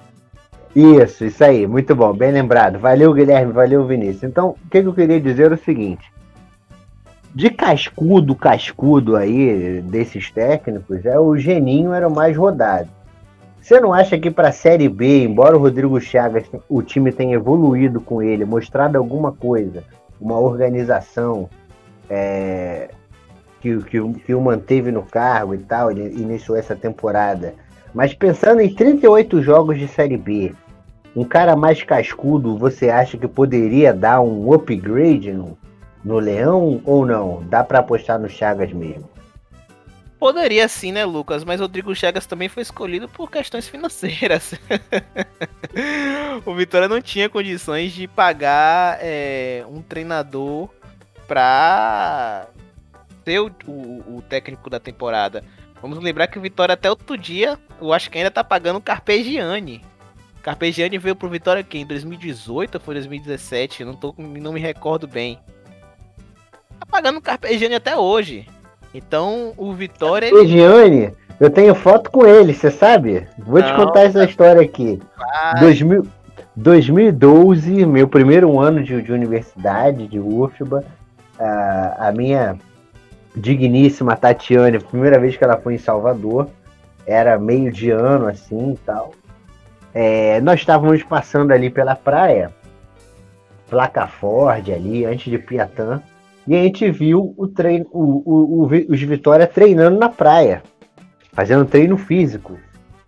Isso, 0.76 1.26
isso 1.26 1.44
aí, 1.44 1.66
muito 1.66 1.96
bom, 1.96 2.14
bem 2.14 2.32
lembrado. 2.32 2.78
Valeu, 2.78 3.14
Guilherme, 3.14 3.52
valeu, 3.52 3.86
Vinícius. 3.86 4.24
Então, 4.24 4.50
o 4.50 4.70
que, 4.70 4.82
que 4.82 4.88
eu 4.88 4.94
queria 4.94 5.20
dizer 5.20 5.52
é 5.52 5.56
o 5.56 5.64
seguinte: 5.64 6.12
de 7.34 7.50
cascudo, 7.50 8.36
cascudo 8.36 9.16
aí 9.16 9.82
desses 9.82 10.30
técnicos, 10.30 11.04
é 11.06 11.20
o 11.20 11.36
Geninho 11.36 11.94
era 11.94 12.08
o 12.08 12.14
mais 12.14 12.38
rodado. 12.38 12.90
Você 13.68 13.82
não 13.82 13.92
acha 13.92 14.18
que 14.18 14.32
para 14.32 14.48
a 14.48 14.54
Série 14.54 14.88
B, 14.88 15.26
embora 15.26 15.58
o 15.58 15.60
Rodrigo 15.60 16.00
Chagas, 16.00 16.50
o 16.70 16.82
time 16.82 17.12
tenha 17.12 17.36
evoluído 17.36 18.00
com 18.00 18.24
ele, 18.24 18.46
mostrado 18.46 18.98
alguma 18.98 19.34
coisa, 19.34 19.84
uma 20.22 20.40
organização 20.40 21.50
é, 22.10 22.88
que, 23.60 23.78
que, 23.80 24.14
que, 24.26 24.34
o 24.34 24.40
manteve 24.40 24.90
no 24.90 25.04
cargo 25.04 25.54
e 25.54 25.58
tal, 25.58 25.92
ele 25.92 26.18
iniciou 26.18 26.58
essa 26.58 26.78
temporada. 26.78 27.56
Mas 27.94 28.14
pensando 28.14 28.62
em 28.62 28.74
38 28.74 29.42
jogos 29.42 29.78
de 29.78 29.90
Série 29.90 30.16
B, 30.16 30.56
um 31.14 31.26
cara 31.26 31.54
mais 31.54 31.84
cascudo, 31.84 32.58
você 32.58 32.90
acha 32.90 33.18
que 33.18 33.28
poderia 33.28 33.94
dar 33.94 34.22
um 34.22 34.54
upgrade 34.54 35.34
no, 35.34 35.58
no 36.06 36.20
Leão 36.20 36.80
ou 36.86 37.06
não? 37.06 37.44
Dá 37.50 37.66
para 37.66 37.80
apostar 37.80 38.18
no 38.18 38.30
Chagas 38.30 38.72
mesmo? 38.72 39.17
Poderia 40.20 40.68
sim, 40.68 40.92
né, 40.92 41.06
Lucas? 41.06 41.44
Mas 41.44 41.62
Rodrigo 41.62 41.94
Chagas 41.94 42.26
também 42.26 42.50
foi 42.50 42.64
escolhido 42.64 43.08
por 43.08 43.30
questões 43.30 43.68
financeiras. 43.68 44.56
o 46.44 46.56
Vitória 46.56 46.88
não 46.88 47.00
tinha 47.00 47.30
condições 47.30 47.92
de 47.92 48.08
pagar 48.08 48.98
é, 49.00 49.64
um 49.70 49.82
treinador 49.82 50.70
pra 51.28 52.48
ser 53.24 53.42
o, 53.42 53.52
o, 53.68 54.18
o, 54.18 54.24
técnico 54.28 54.70
da 54.70 54.80
temporada. 54.80 55.44
Vamos 55.82 56.00
lembrar 56.00 56.28
que 56.28 56.40
o 56.40 56.42
Vitória 56.42 56.74
até 56.74 56.90
outro 56.90 57.16
dia, 57.16 57.60
eu 57.80 57.94
acho 57.94 58.10
que 58.10 58.18
ainda 58.18 58.32
tá 58.32 58.44
pagando 58.44 58.78
o 58.78 58.82
Carpegiani. 58.82 59.86
Carpegiani 60.42 60.98
veio 60.98 61.16
pro 61.16 61.30
Vitória 61.30 61.60
aqui 61.60 61.78
em 61.80 61.86
2018 61.86 62.76
ou 62.76 62.82
foi 62.82 62.96
2017? 62.96 63.84
Não, 63.84 63.94
tô, 63.94 64.16
não 64.18 64.54
me 64.54 64.60
recordo 64.60 65.08
bem. 65.08 65.38
Tá 66.80 66.86
pagando 66.90 67.20
o 67.20 67.22
Carpegiani 67.22 67.76
até 67.76 67.96
hoje. 67.96 68.48
Então 68.94 69.54
o 69.58 69.74
Vitória. 69.74 70.28
Ele... 70.28 70.48
Gianni, 70.48 71.14
eu 71.40 71.50
tenho 71.50 71.76
foto 71.76 72.10
com 72.10 72.26
ele, 72.26 72.54
você 72.54 72.72
sabe? 72.72 73.28
Vou 73.38 73.60
Não, 73.60 73.68
te 73.68 73.76
contar 73.76 74.02
essa 74.02 74.24
história 74.24 74.62
aqui. 74.62 75.00
2000, 75.60 76.08
2012, 76.56 77.86
meu 77.86 78.08
primeiro 78.08 78.60
ano 78.60 78.84
de, 78.84 79.02
de 79.02 79.12
universidade, 79.12 80.08
de 80.08 80.20
UFBA, 80.20 80.84
a, 81.40 82.08
a 82.08 82.12
minha 82.12 82.58
digníssima 83.36 84.16
Tatiane, 84.16 84.80
primeira 84.80 85.20
vez 85.20 85.38
que 85.38 85.44
ela 85.44 85.58
foi 85.58 85.76
em 85.76 85.78
Salvador, 85.78 86.50
era 87.06 87.38
meio 87.38 87.72
de 87.72 87.92
ano 87.92 88.28
assim 88.28 88.74
e 88.74 88.78
tal. 88.78 89.14
É, 89.94 90.42
nós 90.42 90.60
estávamos 90.60 91.04
passando 91.04 91.52
ali 91.52 91.70
pela 91.70 91.96
praia, 91.96 92.52
placa 93.70 94.08
Ford 94.08 94.70
ali, 94.70 95.06
antes 95.06 95.30
de 95.32 95.38
Piatã. 95.38 96.02
E 96.48 96.56
a 96.56 96.64
gente 96.64 96.90
viu 96.90 97.34
o 97.38 97.48
treino, 97.48 97.86
o, 97.92 98.24
o, 98.26 98.64
o, 98.64 98.66
os 98.66 99.02
Vitória 99.02 99.46
treinando 99.46 100.00
na 100.00 100.08
praia, 100.08 100.64
fazendo 101.34 101.66
treino 101.66 101.98
físico. 101.98 102.58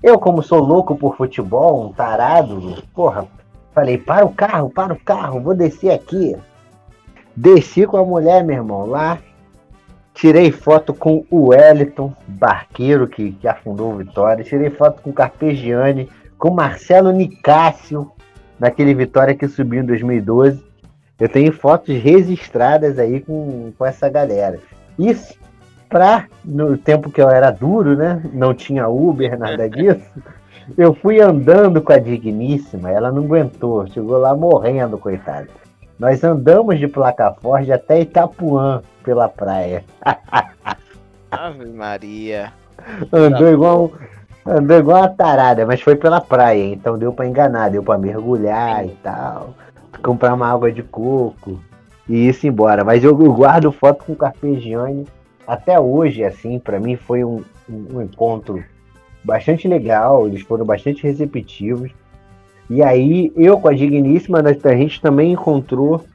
Eu, 0.04 0.20
como 0.20 0.44
sou 0.44 0.60
louco 0.60 0.96
por 0.96 1.16
futebol, 1.16 1.88
um 1.88 1.94
tarado, 1.94 2.84
porra, 2.94 3.28
falei, 3.74 3.98
para 3.98 4.26
o 4.26 4.34
carro, 4.34 4.70
para 4.70 4.94
o 4.94 5.00
carro, 5.00 5.40
vou 5.40 5.56
descer 5.56 5.92
aqui. 5.92 6.36
Desci 7.36 7.86
com 7.86 7.96
a 7.96 8.04
mulher, 8.04 8.44
meu 8.44 8.58
irmão, 8.58 8.86
lá. 8.86 9.18
Tirei 10.14 10.52
foto 10.52 10.94
com 10.94 11.26
o 11.30 11.50
Wellington, 11.50 12.14
barqueiro 12.28 13.08
que, 13.08 13.32
que 13.32 13.48
afundou 13.48 13.94
o 13.94 13.98
Vitória. 13.98 14.44
Tirei 14.44 14.70
foto 14.70 15.02
com 15.02 15.12
o 15.12 15.14
Carpegiani, 15.14 16.10
com 16.38 16.52
Marcelo 16.52 17.12
Nicásio, 17.12 18.12
naquele 18.60 18.94
Vitória 18.94 19.34
que 19.34 19.48
subiu 19.48 19.82
em 19.82 19.86
2012. 19.86 20.69
Eu 21.20 21.28
tenho 21.28 21.52
fotos 21.52 22.02
registradas 22.02 22.98
aí 22.98 23.20
com, 23.20 23.74
com 23.78 23.86
essa 23.86 24.08
galera. 24.08 24.58
Isso 24.98 25.38
pra, 25.90 26.28
no 26.46 26.78
tempo 26.78 27.12
que 27.12 27.22
eu 27.22 27.30
era 27.30 27.52
duro, 27.52 27.98
né? 27.98 28.22
Não 28.32 28.54
tinha 28.54 28.88
Uber, 28.88 29.38
nada 29.38 29.68
disso. 29.70 30.06
Eu 30.78 30.94
fui 30.94 31.20
andando 31.20 31.82
com 31.82 31.92
a 31.92 31.98
Digníssima, 31.98 32.92
ela 32.92 33.12
não 33.12 33.24
aguentou, 33.24 33.88
chegou 33.88 34.20
lá 34.20 34.36
morrendo, 34.36 34.98
coitada. 34.98 35.48
Nós 35.98 36.24
andamos 36.24 36.80
de 36.80 36.88
placa 36.88 37.34
forte 37.34 37.72
até 37.72 38.00
Itapuã 38.00 38.82
pela 39.04 39.28
praia. 39.28 39.84
Ave 41.32 41.66
Maria. 41.66 42.54
Andou 43.12 43.48
tá 43.48 43.52
igual, 43.52 43.92
andou 44.46 44.78
igual 44.78 45.02
uma 45.02 45.10
tarada, 45.10 45.66
mas 45.66 45.82
foi 45.82 45.96
pela 45.96 46.22
praia, 46.22 46.64
então 46.64 46.98
deu 46.98 47.12
para 47.12 47.28
enganar, 47.28 47.70
deu 47.70 47.84
para 47.84 47.98
mergulhar 47.98 48.86
e 48.86 48.92
tal 49.04 49.54
comprar 50.00 50.34
uma 50.34 50.48
água 50.48 50.72
de 50.72 50.84
coco 50.84 51.60
e 52.08 52.28
isso 52.28 52.48
embora. 52.48 52.84
Mas 52.84 53.04
eu, 53.04 53.12
eu 53.22 53.34
guardo 53.34 53.72
foto 53.72 54.06
com 54.06 54.14
o 54.14 54.16
Carpegiani 54.16 55.06
até 55.50 55.80
hoje, 55.80 56.24
assim, 56.24 56.60
para 56.60 56.80
mim 56.80 56.96
foi 56.96 57.24
um, 57.24 57.44
um, 57.68 57.98
um, 57.98 58.02
encontro 58.04 58.64
bastante 59.24 59.68
legal, 59.68 60.28
eles 60.28 60.44
foram 60.44 60.64
bastante 60.64 61.02
receptivos. 61.02 61.92
E 62.70 62.84
aí, 62.84 63.32
eu 63.36 63.60
com 63.60 63.68
a 63.68 63.74
Digníssima, 63.74 64.42
a 64.42 64.76
gente 64.76 65.02
também 65.02 65.32
encontrou 65.32 66.06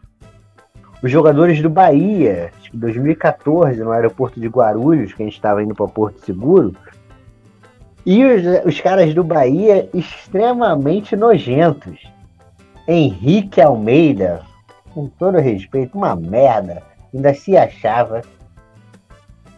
os 1.02 1.10
jogadores 1.10 1.60
do 1.60 1.68
Bahia, 1.68 2.52
em 2.72 2.78
2014, 2.78 3.80
no 3.80 3.90
aeroporto 3.90 4.40
de 4.40 4.46
Guarulhos, 4.46 5.12
que 5.12 5.22
a 5.22 5.26
gente 5.26 5.34
estava 5.34 5.64
indo 5.64 5.74
para 5.74 5.88
Porto 5.88 6.24
Seguro. 6.24 6.72
E 8.06 8.24
os, 8.24 8.42
os 8.64 8.80
caras 8.80 9.12
do 9.14 9.24
Bahia 9.24 9.88
extremamente 9.92 11.16
nojentos. 11.16 12.13
Henrique 12.86 13.60
Almeida, 13.60 14.42
com 14.92 15.06
todo 15.06 15.38
respeito, 15.38 15.96
uma 15.96 16.14
merda, 16.14 16.82
ainda 17.12 17.32
se 17.34 17.56
achava. 17.56 18.22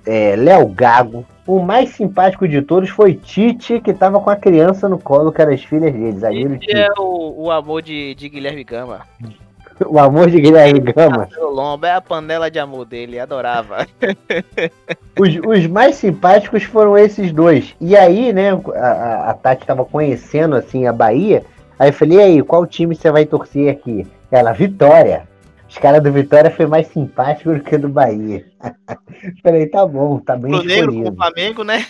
É, 0.06 0.36
Léo 0.36 0.68
Gago. 0.68 1.26
O 1.46 1.60
mais 1.60 1.90
simpático 1.90 2.46
de 2.46 2.62
todos 2.62 2.88
foi 2.88 3.14
Tite, 3.14 3.80
que 3.80 3.92
tava 3.92 4.20
com 4.20 4.30
a 4.30 4.36
criança 4.36 4.88
no 4.88 4.98
colo, 4.98 5.32
que 5.32 5.42
eram 5.42 5.52
as 5.52 5.62
filhas 5.62 5.92
deles. 5.92 6.60
Tite 6.60 6.76
é 6.76 6.88
o, 6.98 7.44
o 7.44 7.50
amor 7.50 7.82
de, 7.82 8.14
de 8.14 8.28
Guilherme 8.28 8.64
Gama. 8.64 9.02
o 9.84 9.98
amor 9.98 10.30
de 10.30 10.40
Guilherme 10.40 10.80
Gama. 10.80 11.28
Lombo, 11.38 11.86
é 11.86 11.92
a 11.92 12.00
panela 12.00 12.50
de 12.50 12.58
amor 12.58 12.84
dele, 12.84 13.18
adorava. 13.18 13.86
os, 15.18 15.36
os, 15.44 15.66
mais 15.66 15.96
simpáticos 15.96 16.62
foram 16.62 16.96
esses 16.96 17.32
dois. 17.32 17.74
E 17.80 17.96
aí, 17.96 18.32
né, 18.32 18.50
a, 18.74 19.30
a 19.30 19.34
Tati 19.34 19.66
tava 19.66 19.84
conhecendo 19.84 20.56
assim 20.56 20.86
a 20.86 20.92
Bahia. 20.92 21.44
Aí 21.78 21.90
eu 21.90 21.92
falei, 21.92 22.18
e 22.18 22.22
aí, 22.22 22.42
qual 22.42 22.66
time 22.66 22.94
você 22.94 23.10
vai 23.10 23.26
torcer 23.26 23.70
aqui? 23.70 24.06
Ela, 24.30 24.52
Vitória. 24.52 25.28
Os 25.68 25.78
caras 25.78 26.02
do 26.02 26.12
Vitória 26.12 26.50
foi 26.50 26.66
mais 26.66 26.86
simpático 26.86 27.52
do 27.52 27.60
que 27.60 27.76
do 27.76 27.88
Bahia. 27.88 28.46
falei, 29.42 29.66
tá 29.66 29.84
bom, 29.84 30.18
tá 30.18 30.36
bem 30.36 30.52
Rubro 30.52 30.66
Negro 30.66 30.92
como 30.92 31.16
Flamengo, 31.16 31.64
né? 31.64 31.86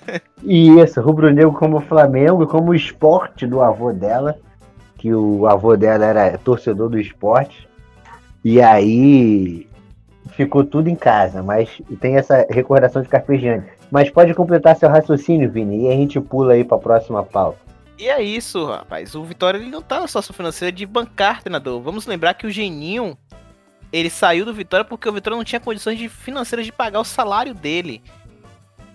Isso, 0.44 1.00
Rubro 1.00 1.32
Negro 1.32 1.52
como 1.52 1.80
Flamengo, 1.80 2.46
como 2.46 2.72
o 2.72 2.74
esporte 2.74 3.46
do 3.46 3.62
avô 3.62 3.92
dela, 3.92 4.36
que 4.98 5.14
o 5.14 5.46
avô 5.46 5.76
dela 5.76 6.04
era 6.04 6.38
torcedor 6.38 6.88
do 6.88 6.98
esporte. 6.98 7.68
E 8.44 8.60
aí 8.60 9.66
ficou 10.32 10.64
tudo 10.64 10.88
em 10.88 10.96
casa, 10.96 11.42
mas 11.42 11.80
tem 12.00 12.16
essa 12.16 12.46
recordação 12.50 13.00
de 13.00 13.08
Carpegiani. 13.08 13.64
Mas 13.90 14.10
pode 14.10 14.34
completar 14.34 14.76
seu 14.76 14.88
raciocínio, 14.88 15.50
Vini, 15.50 15.84
e 15.84 15.88
a 15.88 15.92
gente 15.92 16.20
pula 16.20 16.54
aí 16.54 16.64
para 16.64 16.76
a 16.76 16.80
próxima 16.80 17.22
pauta. 17.22 17.58
E 18.00 18.08
é 18.08 18.22
isso, 18.22 18.64
rapaz. 18.64 19.14
O 19.14 19.22
Vitória 19.22 19.58
ele 19.58 19.68
não 19.68 19.82
tá 19.82 20.00
na 20.00 20.06
situação 20.06 20.34
financeira 20.34 20.72
de 20.72 20.86
bancar 20.86 21.42
treinador. 21.42 21.82
Vamos 21.82 22.06
lembrar 22.06 22.32
que 22.32 22.46
o 22.46 22.50
Geninho 22.50 23.14
ele 23.92 24.08
saiu 24.08 24.46
do 24.46 24.54
Vitória 24.54 24.86
porque 24.86 25.06
o 25.06 25.12
Vitória 25.12 25.36
não 25.36 25.44
tinha 25.44 25.60
condições 25.60 25.98
de 25.98 26.08
financeiras 26.08 26.64
de 26.64 26.72
pagar 26.72 26.98
o 26.98 27.04
salário 27.04 27.52
dele. 27.52 28.02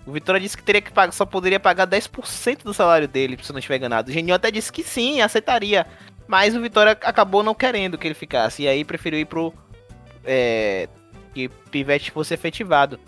O 0.04 0.10
Vitória 0.10 0.40
disse 0.40 0.56
que 0.56 0.62
teria 0.64 0.80
que 0.80 0.90
pagar, 0.90 1.12
só 1.12 1.24
poderia 1.24 1.60
pagar 1.60 1.86
10% 1.86 2.64
do 2.64 2.74
salário 2.74 3.06
dele, 3.06 3.38
se 3.40 3.52
não 3.52 3.60
estiver 3.60 3.76
enganado. 3.76 4.10
O 4.10 4.12
Geninho 4.12 4.34
até 4.34 4.50
disse 4.50 4.72
que 4.72 4.82
sim, 4.82 5.20
aceitaria. 5.20 5.86
Mas 6.26 6.56
o 6.56 6.60
Vitória 6.60 6.90
acabou 6.90 7.44
não 7.44 7.54
querendo 7.54 7.96
que 7.96 8.08
ele 8.08 8.14
ficasse. 8.14 8.64
E 8.64 8.68
aí 8.68 8.84
preferiu 8.84 9.20
ir 9.20 9.26
pro. 9.26 9.54
É, 10.24 10.88
que 11.32 11.48
Pivete 11.70 12.10
fosse 12.10 12.34
efetivado. 12.34 12.98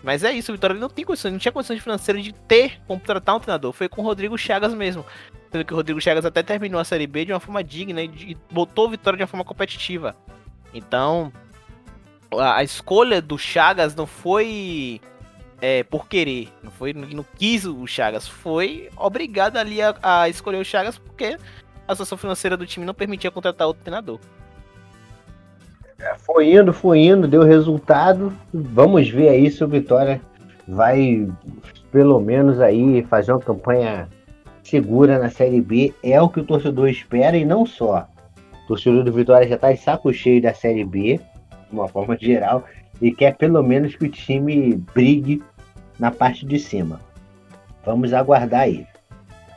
Mas 0.00 0.22
é 0.22 0.30
isso, 0.30 0.52
o 0.52 0.54
Vitória 0.54 0.76
não 0.76 0.88
tem 0.88 1.04
condições, 1.04 1.32
não 1.32 1.40
tinha 1.40 1.50
condições 1.50 1.82
financeiras 1.82 2.22
de 2.22 2.32
ter, 2.32 2.80
contratar 2.86 3.34
um 3.34 3.40
treinador. 3.40 3.72
Foi 3.72 3.88
com 3.88 4.00
o 4.00 4.04
Rodrigo 4.04 4.38
Chagas 4.38 4.72
mesmo. 4.72 5.04
Sendo 5.50 5.64
que 5.64 5.72
o 5.72 5.76
Rodrigo 5.76 6.00
Chagas 6.00 6.24
até 6.24 6.42
terminou 6.42 6.80
a 6.80 6.84
Série 6.84 7.06
B 7.06 7.24
de 7.24 7.32
uma 7.32 7.40
forma 7.40 7.62
digna 7.62 8.02
e 8.02 8.36
botou 8.50 8.86
o 8.86 8.90
Vitória 8.90 9.16
de 9.16 9.22
uma 9.22 9.28
forma 9.28 9.44
competitiva. 9.44 10.14
Então, 10.72 11.32
a, 12.38 12.62
escolha 12.62 13.20
do 13.20 13.36
Chagas 13.36 13.94
não 13.94 14.06
foi 14.06 15.00
é, 15.60 15.82
por 15.82 16.08
querer, 16.08 16.48
não 16.62 16.70
foi 16.70 16.92
não 16.92 17.24
quis 17.36 17.64
o 17.64 17.86
Chagas, 17.86 18.28
foi 18.28 18.88
obrigado 18.96 19.56
ali 19.56 19.82
a, 19.82 19.94
a 20.02 20.28
escolher 20.28 20.58
o 20.58 20.64
Chagas 20.64 20.96
porque 20.96 21.36
a 21.86 21.94
situação 21.94 22.16
financeira 22.16 22.56
do 22.56 22.66
time 22.66 22.86
não 22.86 22.94
permitia 22.94 23.30
contratar 23.30 23.66
outro 23.66 23.82
treinador. 23.82 24.20
É, 25.98 26.14
foi 26.18 26.52
indo, 26.52 26.72
foi 26.72 27.00
indo, 27.00 27.26
deu 27.28 27.42
resultado. 27.42 28.32
Vamos 28.54 29.08
ver 29.08 29.28
aí 29.28 29.50
se 29.50 29.62
o 29.62 29.68
Vitória 29.68 30.20
vai, 30.66 31.28
pelo 31.90 32.20
menos 32.20 32.60
aí, 32.60 33.02
fazer 33.02 33.32
uma 33.32 33.40
campanha 33.40 34.08
segura 34.70 35.18
na 35.18 35.28
Série 35.28 35.60
B. 35.60 35.92
É 36.02 36.20
o 36.22 36.28
que 36.28 36.40
o 36.40 36.44
torcedor 36.44 36.88
espera 36.88 37.36
e 37.36 37.44
não 37.44 37.66
só. 37.66 38.08
O 38.64 38.68
torcedor 38.68 39.04
do 39.04 39.12
Vitória 39.12 39.48
já 39.48 39.56
está 39.56 39.72
de 39.72 39.78
saco 39.78 40.12
cheio 40.12 40.40
da 40.40 40.54
Série 40.54 40.84
B, 40.84 41.18
de 41.68 41.74
uma 41.74 41.88
forma 41.88 42.16
geral, 42.20 42.64
e 43.02 43.10
quer 43.10 43.36
pelo 43.36 43.62
menos 43.62 43.96
que 43.96 44.04
o 44.04 44.10
time 44.10 44.76
brigue 44.94 45.42
na 45.98 46.10
parte 46.10 46.46
de 46.46 46.58
cima. 46.58 47.00
Vamos 47.84 48.12
aguardar 48.12 48.62
aí. 48.62 48.86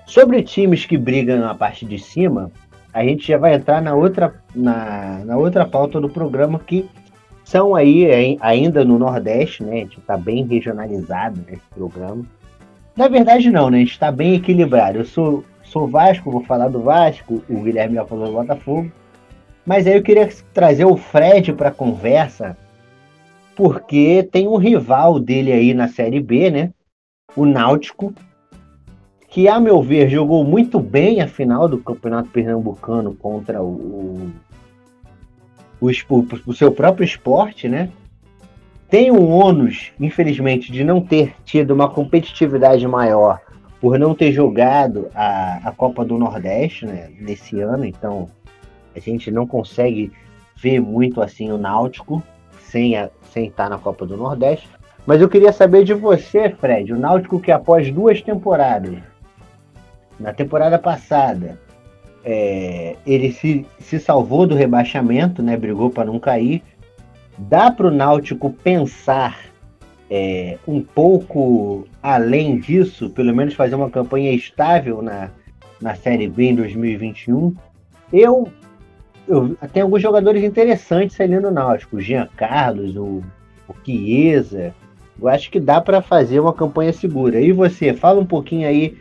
Sobre 0.06 0.42
times 0.42 0.86
que 0.86 0.98
brigam 0.98 1.40
na 1.40 1.56
parte 1.56 1.86
de 1.86 2.00
cima, 2.00 2.52
a 2.94 3.04
gente 3.04 3.28
já 3.28 3.38
vai 3.38 3.54
entrar 3.54 3.82
na 3.82 3.94
outra, 3.94 4.34
na, 4.54 5.22
na 5.26 5.38
outra 5.38 5.66
pauta 5.66 6.00
do 6.02 6.10
programa 6.10 6.60
que 6.60 6.90
são 7.44 7.76
aí 7.76 8.38
ainda 8.42 8.84
no 8.84 8.98
Nordeste, 8.98 9.64
né? 9.64 9.74
A 9.74 9.80
gente 9.80 10.00
está 10.00 10.18
bem 10.18 10.46
regionalizado 10.46 11.42
nesse 11.48 11.64
programa. 11.74 12.26
Na 12.96 13.08
verdade, 13.08 13.50
não, 13.50 13.70
né? 13.70 13.78
A 13.78 13.80
gente 13.80 13.92
está 13.92 14.12
bem 14.12 14.36
equilibrado. 14.36 15.00
Eu 15.00 15.06
sou, 15.06 15.44
sou 15.64 15.88
Vasco, 15.88 16.32
vou 16.32 16.44
falar 16.44 16.70
do 16.70 16.82
Vasco, 16.82 17.44
o 17.50 17.62
Guilherme 17.62 17.96
vai 17.96 18.06
falar 18.06 18.28
do 18.28 18.34
Botafogo. 18.34 18.92
Mas 19.66 19.88
aí 19.88 19.96
eu 19.96 20.04
queria 20.04 20.30
trazer 20.54 20.86
o 20.86 20.98
Fred 20.98 21.54
para 21.54 21.70
a 21.70 21.74
conversa, 21.74 22.58
porque 23.56 24.28
tem 24.32 24.48
um 24.48 24.58
rival 24.58 25.20
dele 25.20 25.52
aí 25.52 25.74
na 25.74 25.88
Série 25.88 26.20
B, 26.20 26.52
né? 26.52 26.72
O 27.36 27.46
Náutico, 27.46 28.14
que, 29.30 29.48
a 29.48 29.60
meu 29.60 29.82
ver, 29.82 30.10
jogou 30.10 30.44
muito 30.44 30.80
bem 30.80 31.22
a 31.22 31.28
final 31.28 31.68
do 31.68 31.80
Campeonato 31.80 32.30
Pernambucano 32.30 33.16
contra 33.16 33.64
o, 33.64 34.32
o, 35.82 35.88
o, 35.90 36.28
o 36.46 36.54
seu 36.54 36.72
próprio 36.72 37.06
esporte, 37.06 37.68
né? 37.68 37.90
Tem 38.94 39.10
um 39.10 39.28
ônus, 39.28 39.92
infelizmente, 40.00 40.72
de 40.72 40.84
não 40.84 41.02
ter 41.02 41.34
tido 41.44 41.72
uma 41.72 41.90
competitividade 41.90 42.88
maior 42.88 43.42
por 43.82 43.98
não 43.98 44.14
ter 44.14 44.32
jogado 44.32 45.10
a, 45.16 45.68
a 45.68 45.72
Copa 45.72 46.06
do 46.06 46.16
Nordeste 46.16 46.86
né, 46.86 47.10
nesse 47.20 47.60
ano, 47.60 47.86
então 47.86 48.30
a 48.96 49.00
gente 49.00 49.32
não 49.32 49.48
consegue 49.48 50.12
ver 50.56 50.80
muito 50.80 51.24
assim 51.24 51.52
o 51.52 51.58
Náutico 51.58 52.22
sem, 52.70 52.96
a, 52.96 53.10
sem 53.32 53.48
estar 53.48 53.68
na 53.68 53.80
Copa 53.80 54.06
do 54.06 54.16
Nordeste. 54.16 54.70
Mas 55.08 55.20
eu 55.22 55.28
queria 55.28 55.52
saber 55.52 55.84
de 55.84 55.96
você, 55.96 56.52
Fred, 56.52 56.94
o 56.94 57.00
Náutico 57.00 57.40
que 57.40 57.52
após 57.52 57.92
duas 57.92 58.22
temporadas 58.22 59.00
na 60.20 60.32
temporada 60.34 60.78
passada, 60.78 61.60
é, 62.24 62.96
ele 63.08 63.32
se, 63.32 63.66
se 63.80 64.00
salvou 64.00 64.46
do 64.46 64.54
rebaixamento, 64.54 65.42
né? 65.42 65.58
Brigou 65.58 65.90
para 65.90 66.06
não 66.06 66.20
cair. 66.20 66.62
Dá 67.38 67.72
para 67.72 67.88
o 67.88 67.92
Náutico 67.92 68.52
pensar 68.52 69.40
é, 70.10 70.58
um 70.68 70.82
pouco 70.82 71.88
além 72.02 72.60
disso, 72.60 73.10
pelo 73.10 73.36
menos 73.36 73.54
fazer 73.54 73.76
uma 73.76 73.90
campanha 73.90 74.32
estável 74.32 75.02
na, 75.02 75.30
na 75.82 75.96
Série 75.96 76.28
B 76.28 76.50
em 76.50 76.56
2021. 76.56 77.56
Eu, 78.12 78.48
eu 79.28 79.56
tem 79.72 79.82
alguns 79.82 80.02
jogadores 80.02 80.44
interessantes 80.44 81.20
ali 81.20 81.40
no 81.40 81.50
Náutico, 81.50 81.98
o 81.98 82.02
Jean 82.02 82.28
Carlos, 82.36 82.96
o, 82.96 83.24
o 83.68 83.74
Chiesa. 83.84 84.74
Eu 85.20 85.28
acho 85.28 85.50
que 85.50 85.60
dá 85.60 85.82
para 85.82 86.02
fazer 86.02 86.40
uma 86.40 86.54
campanha 86.54 86.94
segura. 86.94 87.40
E 87.40 87.52
você, 87.52 87.94
fala 87.94 88.20
um 88.20 88.26
pouquinho 88.26 88.68
aí 88.68 88.98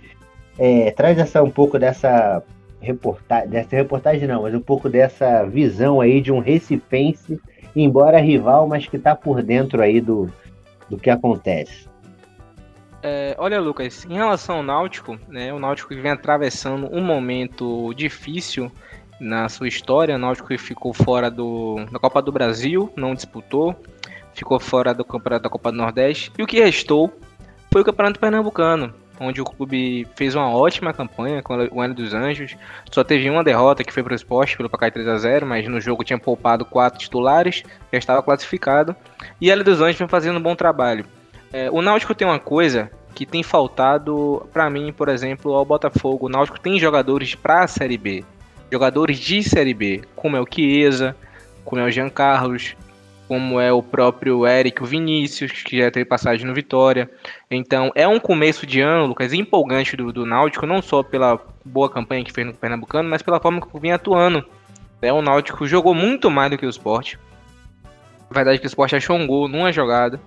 é, 0.58 0.90
traz 0.90 1.18
essa, 1.18 1.42
um 1.42 1.50
pouco 1.50 1.78
dessa 1.78 2.42
reportagem, 2.80 3.48
dessa 3.48 3.76
reportagem 3.76 4.26
não, 4.26 4.42
mas 4.42 4.54
um 4.54 4.60
pouco 4.60 4.88
dessa 4.88 5.44
visão 5.44 6.00
aí 6.00 6.20
de 6.20 6.32
um 6.32 6.40
recifense, 6.40 7.40
embora 7.74 8.20
rival, 8.20 8.66
mas 8.66 8.86
que 8.86 8.96
está 8.96 9.14
por 9.14 9.42
dentro 9.42 9.82
aí 9.82 10.00
do, 10.00 10.30
do 10.88 10.96
que 10.96 11.10
acontece. 11.10 11.90
É, 13.02 13.34
olha, 13.38 13.60
Lucas, 13.60 14.04
em 14.04 14.14
relação 14.14 14.56
ao 14.56 14.62
Náutico, 14.62 15.18
né, 15.28 15.52
o 15.52 15.58
Náutico 15.58 15.94
vem 15.94 16.12
atravessando 16.12 16.88
um 16.92 17.02
momento 17.02 17.92
difícil 17.94 18.70
na 19.18 19.48
sua 19.48 19.66
história, 19.66 20.14
o 20.14 20.18
Náutico 20.18 20.56
ficou 20.56 20.92
fora 20.92 21.30
do, 21.30 21.84
da 21.90 21.98
Copa 21.98 22.22
do 22.22 22.30
Brasil, 22.30 22.92
não 22.96 23.14
disputou, 23.14 23.74
ficou 24.34 24.58
fora 24.60 24.94
do 24.94 25.04
campeonato 25.04 25.44
da 25.44 25.50
Copa 25.50 25.72
do 25.72 25.78
Nordeste, 25.78 26.32
e 26.38 26.42
o 26.42 26.46
que 26.46 26.60
restou 26.60 27.12
foi 27.72 27.82
o 27.82 27.84
Campeonato 27.84 28.20
Pernambucano, 28.20 28.94
onde 29.20 29.40
o 29.40 29.44
clube 29.44 30.06
fez 30.16 30.34
uma 30.34 30.50
ótima 30.50 30.92
campanha 30.92 31.42
com 31.42 31.54
o 31.54 31.82
Hélio 31.82 31.94
dos 31.94 32.14
Anjos. 32.14 32.56
Só 32.90 33.04
teve 33.04 33.28
uma 33.30 33.44
derrota 33.44 33.84
que 33.84 33.92
foi 33.92 34.02
para 34.02 34.12
o 34.12 34.16
esporte 34.16 34.56
pelo 34.56 34.68
placar 34.68 34.90
3 34.90 35.06
a 35.08 35.18
0 35.18 35.46
mas 35.46 35.66
no 35.68 35.80
jogo 35.80 36.04
tinha 36.04 36.18
poupado 36.18 36.64
quatro 36.64 36.98
titulares, 36.98 37.62
já 37.92 37.98
estava 37.98 38.22
classificado. 38.22 38.94
E 39.40 39.50
Hélio 39.50 39.64
dos 39.64 39.80
Anjos 39.80 39.98
vem 39.98 40.08
fazendo 40.08 40.38
um 40.38 40.42
bom 40.42 40.54
trabalho. 40.54 41.04
É, 41.52 41.70
o 41.70 41.82
Náutico 41.82 42.14
tem 42.14 42.26
uma 42.26 42.38
coisa 42.38 42.90
que 43.14 43.26
tem 43.26 43.42
faltado 43.42 44.48
para 44.52 44.70
mim, 44.70 44.92
por 44.92 45.08
exemplo, 45.08 45.54
ao 45.54 45.64
Botafogo. 45.64 46.26
O 46.26 46.28
Náutico 46.28 46.58
tem 46.58 46.78
jogadores 46.78 47.34
para 47.34 47.62
a 47.64 47.68
Série 47.68 47.98
B, 47.98 48.24
jogadores 48.70 49.18
de 49.18 49.42
Série 49.42 49.74
B, 49.74 50.02
como 50.16 50.36
é 50.36 50.40
o 50.40 50.46
Chiesa, 50.50 51.14
como 51.64 51.80
é 51.80 51.84
o 51.84 51.90
Jean 51.90 52.08
Carlos, 52.08 52.74
como 53.32 53.58
é 53.58 53.72
o 53.72 53.82
próprio 53.82 54.46
Eric, 54.46 54.82
o 54.82 54.86
Vinícius, 54.86 55.52
que 55.62 55.78
já 55.78 55.90
teve 55.90 56.04
passagem 56.04 56.46
no 56.46 56.52
Vitória. 56.52 57.10
Então 57.50 57.90
é 57.94 58.06
um 58.06 58.20
começo 58.20 58.66
de 58.66 58.82
ano, 58.82 59.06
Lucas, 59.06 59.32
empolgante 59.32 59.96
do, 59.96 60.12
do 60.12 60.26
Náutico, 60.26 60.66
não 60.66 60.82
só 60.82 61.02
pela 61.02 61.40
boa 61.64 61.88
campanha 61.88 62.22
que 62.22 62.30
fez 62.30 62.46
no 62.46 62.52
Pernambucano, 62.52 63.08
mas 63.08 63.22
pela 63.22 63.40
forma 63.40 63.58
que 63.58 63.80
vinha 63.80 63.94
atuando. 63.94 64.44
É, 65.00 65.10
o 65.10 65.22
Náutico 65.22 65.66
jogou 65.66 65.94
muito 65.94 66.30
mais 66.30 66.50
do 66.50 66.58
que 66.58 66.66
o 66.66 66.68
Sport. 66.68 67.14
Na 68.28 68.34
verdade 68.34 68.58
que 68.58 68.66
o 68.66 68.68
Sport 68.68 68.92
achou 68.92 69.16
um 69.16 69.26
gol 69.26 69.48
numa 69.48 69.72
jogada. 69.72 70.20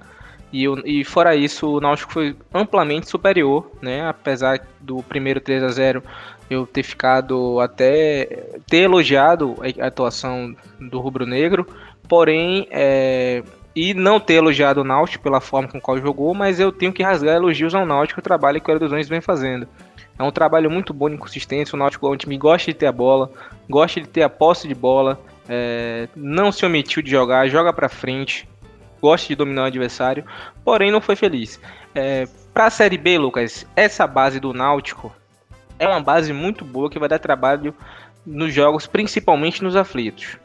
E, 0.52 0.66
e 0.84 1.04
fora 1.04 1.36
isso, 1.36 1.78
o 1.78 1.80
Náutico 1.80 2.12
foi 2.12 2.36
amplamente 2.52 3.08
superior, 3.08 3.70
né? 3.84 4.10
Apesar 4.10 4.66
do 4.82 5.04
primeiro 5.04 5.40
3 5.40 5.62
a 5.62 5.70
0 5.70 6.02
eu 6.50 6.66
ter 6.66 6.82
ficado 6.82 7.60
até 7.60 8.48
ter 8.68 8.78
elogiado 8.78 9.56
a 9.80 9.86
atuação 9.86 10.56
do 10.80 11.00
Rubro 11.00 11.26
Negro, 11.26 11.68
porém 12.08 12.68
é, 12.72 13.44
e 13.76 13.94
não 13.94 14.20
ter 14.20 14.36
elogiado 14.36 14.82
o 14.82 14.84
Náutico 14.84 15.24
pela 15.24 15.42
forma 15.42 15.68
com 15.68 15.82
qual 15.82 15.98
jogou, 15.98 16.34
mas 16.34 16.60
eu 16.60 16.72
tenho 16.72 16.94
que 16.94 17.04
rasgar 17.04 17.36
elogios 17.36 17.76
ao 17.76 17.86
Náutico 17.86 18.20
o 18.20 18.24
trabalho 18.24 18.62
que 18.62 18.72
o 18.72 18.80
dos 18.80 19.10
vem 19.10 19.22
fazendo. 19.22 19.68
É 20.18 20.24
um 20.24 20.32
trabalho 20.32 20.72
muito 20.72 20.94
bom 20.94 21.10
de 21.10 21.18
consistência, 21.18 21.76
o 21.76 21.80
Náutico 21.80 22.08
é 22.08 22.10
um 22.10 22.16
time 22.16 22.36
que 22.36 22.42
gosta 22.42 22.72
de 22.72 22.78
ter 22.78 22.88
a 22.88 22.92
bola, 22.92 23.30
gosta 23.70 24.00
de 24.00 24.08
ter 24.08 24.24
a 24.24 24.30
posse 24.30 24.68
de 24.68 24.74
bola, 24.74 25.20
é, 25.50 26.08
não 26.16 26.52
se 26.52 26.66
omitiu 26.66 27.04
de 27.04 27.12
jogar, 27.12 27.50
joga 27.50 27.74
para 27.74 27.90
frente, 27.90 28.48
gosta 29.02 29.28
de 29.28 29.36
dominar 29.36 29.64
o 29.64 29.66
adversário, 29.66 30.24
porém 30.64 30.92
não 30.92 31.02
foi 31.02 31.18
feliz. 31.18 31.60
É, 31.94 32.28
para 32.54 32.68
a 32.68 32.70
Série 32.70 32.98
B, 32.98 33.18
Lucas, 33.18 33.68
essa 33.76 34.08
base 34.08 34.40
do 34.40 34.54
Náutico 34.54 35.14
é 35.78 35.86
uma 35.86 36.00
base 36.00 36.32
muito 36.32 36.64
boa 36.64 36.90
que 36.90 36.98
vai 36.98 37.10
dar 37.10 37.20
trabalho 37.20 37.76
nos 38.26 38.54
jogos, 38.54 38.88
principalmente 38.88 39.62
nos 39.62 39.76
aflitos. 39.76 40.38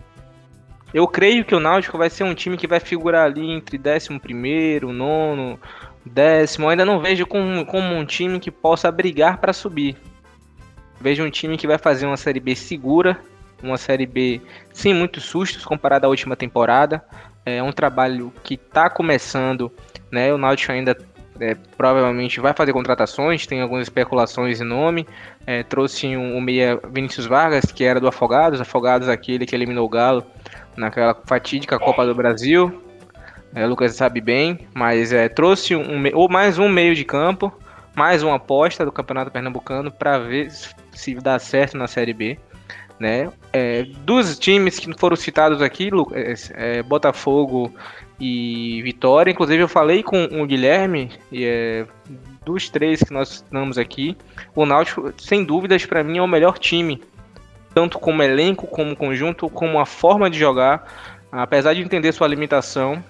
Eu 0.92 1.06
creio 1.06 1.44
que 1.44 1.54
o 1.54 1.60
Náutico 1.60 1.96
vai 1.96 2.10
ser 2.10 2.24
um 2.24 2.34
time 2.34 2.56
que 2.56 2.66
vai 2.66 2.80
figurar 2.80 3.26
ali 3.26 3.48
entre 3.50 3.78
11, 3.78 4.80
nono, 4.92 5.58
décimo. 6.04 6.66
Eu 6.66 6.70
ainda 6.70 6.84
não 6.84 7.00
vejo 7.00 7.26
como, 7.26 7.64
como 7.64 7.94
um 7.94 8.04
time 8.04 8.40
que 8.40 8.50
possa 8.50 8.90
brigar 8.90 9.38
para 9.38 9.52
subir. 9.52 9.96
Vejo 11.00 11.24
um 11.24 11.30
time 11.30 11.56
que 11.56 11.66
vai 11.66 11.78
fazer 11.78 12.06
uma 12.06 12.16
Série 12.16 12.40
B 12.40 12.54
segura, 12.54 13.18
uma 13.62 13.78
Série 13.78 14.06
B 14.06 14.40
sem 14.72 14.92
muitos 14.92 15.24
sustos 15.24 15.64
comparado 15.64 16.06
à 16.06 16.08
última 16.08 16.36
temporada. 16.36 17.04
É 17.46 17.62
um 17.62 17.72
trabalho 17.72 18.32
que 18.42 18.54
está 18.54 18.90
começando, 18.90 19.72
né? 20.10 20.32
O 20.34 20.38
Náutico 20.38 20.72
ainda 20.72 20.94
é, 21.40 21.56
provavelmente 21.76 22.38
vai 22.38 22.52
fazer 22.52 22.72
contratações, 22.72 23.46
tem 23.46 23.62
algumas 23.62 23.84
especulações 23.84 24.60
em 24.60 24.64
nome. 24.64 25.06
É, 25.46 25.62
trouxe 25.62 26.16
um, 26.16 26.36
um 26.36 26.40
meia 26.40 26.78
Vinícius 26.92 27.26
Vargas, 27.26 27.64
que 27.72 27.82
era 27.82 27.98
do 27.98 28.06
Afogados, 28.06 28.60
Afogados 28.60 29.08
aquele 29.08 29.46
que 29.46 29.54
eliminou 29.54 29.86
o 29.86 29.88
Galo 29.88 30.24
naquela 30.76 31.14
fatídica 31.24 31.78
Copa 31.78 32.04
do 32.04 32.14
Brasil. 32.14 32.82
É, 33.54 33.66
Lucas 33.66 33.94
sabe 33.94 34.20
bem, 34.20 34.68
mas 34.74 35.12
é, 35.12 35.28
trouxe 35.28 35.74
um, 35.74 36.02
ou 36.14 36.28
mais 36.28 36.58
um 36.58 36.68
meio 36.68 36.94
de 36.94 37.04
campo, 37.04 37.52
mais 37.96 38.22
uma 38.22 38.36
aposta 38.36 38.84
do 38.84 38.92
Campeonato 38.92 39.30
Pernambucano 39.30 39.90
para 39.90 40.18
ver 40.18 40.50
se 40.92 41.14
dá 41.14 41.38
certo 41.38 41.76
na 41.76 41.88
Série 41.88 42.12
B. 42.12 42.38
Né? 42.98 43.32
É, 43.50 43.84
dos 44.04 44.38
times 44.38 44.78
que 44.78 44.92
foram 44.98 45.16
citados 45.16 45.62
aqui, 45.62 45.90
é, 46.12 46.34
é, 46.78 46.82
Botafogo 46.82 47.74
e 48.20 48.82
Vitória, 48.82 49.30
inclusive 49.30 49.62
eu 49.62 49.68
falei 49.68 50.02
com 50.02 50.24
o 50.24 50.46
Guilherme, 50.46 51.10
e, 51.32 51.44
é, 51.44 51.86
dos 52.44 52.68
três 52.68 53.02
que 53.02 53.12
nós 53.12 53.30
estamos 53.30 53.78
aqui, 53.78 54.16
o 54.54 54.66
Náutico, 54.66 55.12
sem 55.16 55.42
dúvidas, 55.42 55.86
para 55.86 56.04
mim 56.04 56.18
é 56.18 56.22
o 56.22 56.28
melhor 56.28 56.58
time, 56.58 57.02
tanto 57.74 57.98
como 57.98 58.22
elenco, 58.22 58.66
como 58.66 58.94
conjunto, 58.94 59.48
como 59.48 59.80
a 59.80 59.86
forma 59.86 60.28
de 60.28 60.38
jogar, 60.38 60.86
apesar 61.32 61.72
de 61.72 61.80
entender 61.80 62.12
sua 62.12 62.28
limitação, 62.28 63.02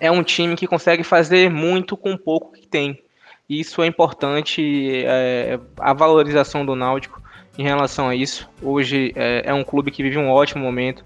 é 0.00 0.10
um 0.10 0.22
time 0.22 0.56
que 0.56 0.66
consegue 0.66 1.04
fazer 1.04 1.50
muito 1.50 1.94
com 1.96 2.16
pouco 2.16 2.52
que 2.52 2.66
tem. 2.66 3.02
Isso 3.46 3.82
é 3.82 3.86
importante, 3.86 5.04
é, 5.04 5.58
a 5.78 5.92
valorização 5.92 6.64
do 6.64 6.74
Náutico 6.74 7.20
em 7.58 7.64
relação 7.64 8.08
a 8.08 8.14
isso. 8.14 8.48
Hoje 8.62 9.12
é, 9.14 9.42
é 9.44 9.52
um 9.52 9.64
clube 9.64 9.90
que 9.90 10.02
vive 10.02 10.16
um 10.16 10.30
ótimo 10.30 10.64
momento, 10.64 11.04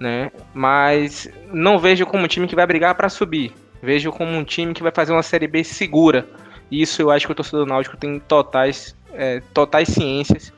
né? 0.00 0.32
Mas 0.52 1.28
não 1.52 1.78
vejo 1.78 2.06
como 2.06 2.24
um 2.24 2.28
time 2.28 2.48
que 2.48 2.56
vai 2.56 2.66
brigar 2.66 2.94
para 2.94 3.08
subir. 3.08 3.52
Vejo 3.82 4.10
como 4.10 4.32
um 4.32 4.42
time 4.42 4.72
que 4.72 4.82
vai 4.82 4.90
fazer 4.90 5.12
uma 5.12 5.22
série 5.22 5.46
B 5.46 5.62
segura 5.62 6.26
isso 6.70 7.00
eu 7.00 7.10
acho 7.10 7.26
que 7.26 7.32
o 7.32 7.34
torcedor 7.34 7.64
do 7.64 7.68
Náutico 7.68 7.96
tem 7.96 8.18
totais, 8.18 8.96
é, 9.12 9.40
totais 9.54 9.88
ciências 9.88 10.52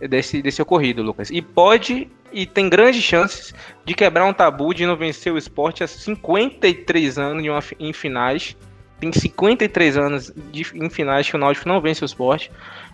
desse, 0.00 0.42
desse 0.42 0.60
ocorrido, 0.62 1.02
Lucas. 1.02 1.30
E 1.30 1.40
pode 1.40 2.08
e 2.30 2.44
tem 2.44 2.68
grandes 2.68 3.02
chances 3.02 3.54
de 3.84 3.94
quebrar 3.94 4.26
um 4.26 4.32
tabu 4.32 4.74
de 4.74 4.84
não 4.84 4.96
vencer 4.96 5.32
o 5.32 5.38
esporte 5.38 5.82
há 5.82 5.86
53 5.86 7.18
anos 7.18 7.42
de 7.42 7.48
uma, 7.48 7.60
em 7.80 7.92
finais. 7.92 8.56
Tem 9.00 9.12
53 9.12 9.96
anos 9.96 10.32
de, 10.50 10.66
em 10.74 10.90
finais 10.90 11.28
que 11.28 11.36
o 11.36 11.38
Náutico 11.38 11.68
não 11.68 11.80
vence 11.80 12.04
o 12.04 12.06
esporte. 12.06 12.50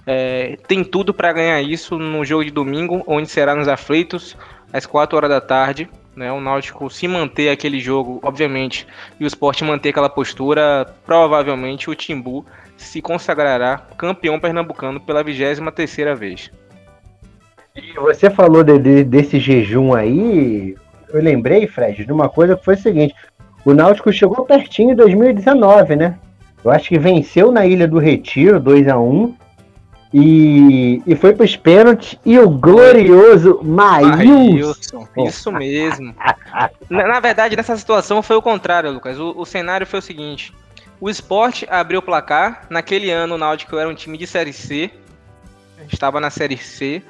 É, 0.07 0.57
tem 0.69 0.85
tudo 0.85 1.13
para 1.13 1.33
ganhar 1.33 1.61
isso 1.63 1.99
no 1.99 2.25
jogo 2.25 2.45
de 2.45 2.51
domingo, 2.51 3.03
onde 3.07 3.29
será 3.29 3.55
nos 3.55 3.67
aflitos, 3.67 4.37
às 4.73 4.87
4 4.87 5.17
horas 5.17 5.31
da 5.31 5.41
tarde 5.41 5.89
né, 6.17 6.33
o 6.33 6.41
Náutico 6.41 6.89
se 6.91 7.09
manter 7.09 7.49
aquele 7.49 7.81
jogo, 7.81 8.21
obviamente, 8.23 8.87
e 9.19 9.25
o 9.25 9.27
esporte 9.27 9.65
manter 9.65 9.91
aquela 9.91 10.09
postura, 10.09 10.87
provavelmente 11.05 11.91
o 11.91 11.95
Timbu 11.95 12.47
se 12.77 13.01
consagrará 13.01 13.79
campeão 13.97 14.39
pernambucano 14.39 15.01
pela 15.01 15.23
23 15.23 15.61
terceira 15.75 16.15
vez. 16.15 16.51
E 17.77 17.93
você 17.95 18.31
falou 18.31 18.63
de, 18.63 18.79
de, 18.79 19.03
desse 19.03 19.41
jejum 19.41 19.95
aí, 19.95 20.77
eu 21.13 21.21
lembrei, 21.21 21.67
Fred, 21.67 22.05
de 22.05 22.13
uma 22.13 22.29
coisa 22.29 22.57
que 22.57 22.65
foi 22.65 22.75
o 22.75 22.79
seguinte, 22.79 23.15
o 23.65 23.75
Náutico 23.75 24.13
chegou 24.13 24.45
pertinho 24.45 24.93
em 24.93 24.95
2019, 24.95 25.97
né? 25.97 26.17
Eu 26.65 26.71
acho 26.71 26.89
que 26.89 26.99
venceu 26.99 27.51
na 27.51 27.67
Ilha 27.67 27.89
do 27.89 27.99
Retiro, 27.99 28.61
2 28.61 28.87
a 28.87 28.97
1 28.97 29.35
e, 30.13 31.03
e 31.05 31.17
foi 31.17 31.33
para 31.33 31.45
os 31.45 31.57
pênaltis 31.57 32.17
e 32.25 32.39
o 32.39 32.49
glorioso 32.49 33.59
Maílson. 33.65 35.09
Isso 35.27 35.51
mesmo. 35.51 36.15
na, 36.89 37.09
na, 37.09 37.19
verdade, 37.19 37.57
nessa 37.57 37.77
situação 37.77 38.23
foi 38.23 38.37
o 38.37 38.43
contrário, 38.43 38.93
Lucas. 38.93 39.19
O, 39.19 39.35
o 39.37 39.45
cenário 39.45 39.85
foi 39.85 39.99
o 39.99 40.03
seguinte: 40.03 40.55
o 41.01 41.11
esporte 41.11 41.67
abriu 41.69 41.99
o 41.99 42.03
placar. 42.03 42.67
Naquele 42.71 43.11
ano, 43.11 43.35
o 43.35 43.39
Náutico 43.39 43.77
era 43.77 43.89
um 43.89 43.95
time 43.95 44.17
de 44.17 44.29
Série 44.29 44.53
C. 44.53 44.93
Estava 45.93 46.21
na 46.21 46.31
Série 46.31 46.57
C. 46.57 47.03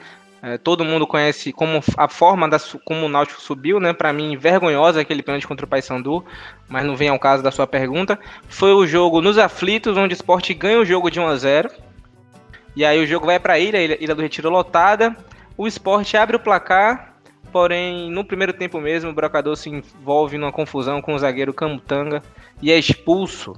É, 0.46 0.58
todo 0.58 0.84
mundo 0.84 1.06
conhece 1.06 1.54
como 1.54 1.82
a 1.96 2.06
forma 2.06 2.46
da, 2.46 2.58
como 2.84 3.06
o 3.06 3.08
Náutico 3.08 3.40
subiu, 3.40 3.80
né? 3.80 3.94
Para 3.94 4.12
mim, 4.12 4.36
vergonhosa 4.36 5.00
aquele 5.00 5.22
pênalti 5.22 5.48
contra 5.48 5.64
o 5.64 5.68
Paysandu, 5.68 6.22
mas 6.68 6.84
não 6.84 6.94
vem 6.94 7.08
ao 7.08 7.18
caso 7.18 7.42
da 7.42 7.50
sua 7.50 7.66
pergunta. 7.66 8.18
Foi 8.46 8.74
o 8.74 8.86
jogo 8.86 9.22
nos 9.22 9.38
aflitos, 9.38 9.96
onde 9.96 10.12
o 10.12 10.16
esporte 10.16 10.52
ganha 10.52 10.78
o 10.78 10.84
jogo 10.84 11.10
de 11.10 11.18
1 11.18 11.26
a 11.26 11.36
0 11.36 11.70
e 12.76 12.84
aí 12.84 13.02
o 13.02 13.06
jogo 13.06 13.24
vai 13.24 13.40
para 13.40 13.54
a 13.54 13.58
ilha, 13.58 14.02
ilha 14.02 14.14
do 14.14 14.20
Retiro 14.20 14.50
lotada. 14.50 15.16
O 15.56 15.66
esporte 15.66 16.14
abre 16.14 16.36
o 16.36 16.40
placar, 16.40 17.14
porém 17.50 18.10
no 18.10 18.22
primeiro 18.22 18.52
tempo 18.52 18.78
mesmo 18.78 19.10
o 19.10 19.14
Brocador 19.14 19.56
se 19.56 19.70
envolve 19.70 20.36
numa 20.36 20.52
confusão 20.52 21.00
com 21.00 21.14
o 21.14 21.18
zagueiro 21.18 21.54
Camutanga 21.54 22.22
e 22.60 22.70
é 22.70 22.78
expulso. 22.78 23.54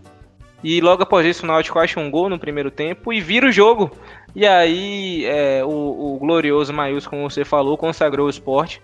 E 0.62 0.80
logo 0.80 1.02
após 1.02 1.26
isso 1.26 1.44
o 1.44 1.46
Náutico 1.46 1.78
acha 1.78 1.98
um 1.98 2.10
gol 2.10 2.28
no 2.28 2.38
primeiro 2.38 2.70
tempo 2.70 3.12
e 3.12 3.20
vira 3.20 3.48
o 3.48 3.52
jogo. 3.52 3.90
E 4.36 4.46
aí 4.46 5.24
é, 5.24 5.64
o, 5.64 5.68
o, 5.70 6.18
glorioso 6.18 6.70
Maius, 6.70 7.06
como 7.06 7.28
você 7.28 7.42
falou, 7.42 7.78
consagrou 7.78 8.26
o 8.26 8.30
esporte. 8.30 8.82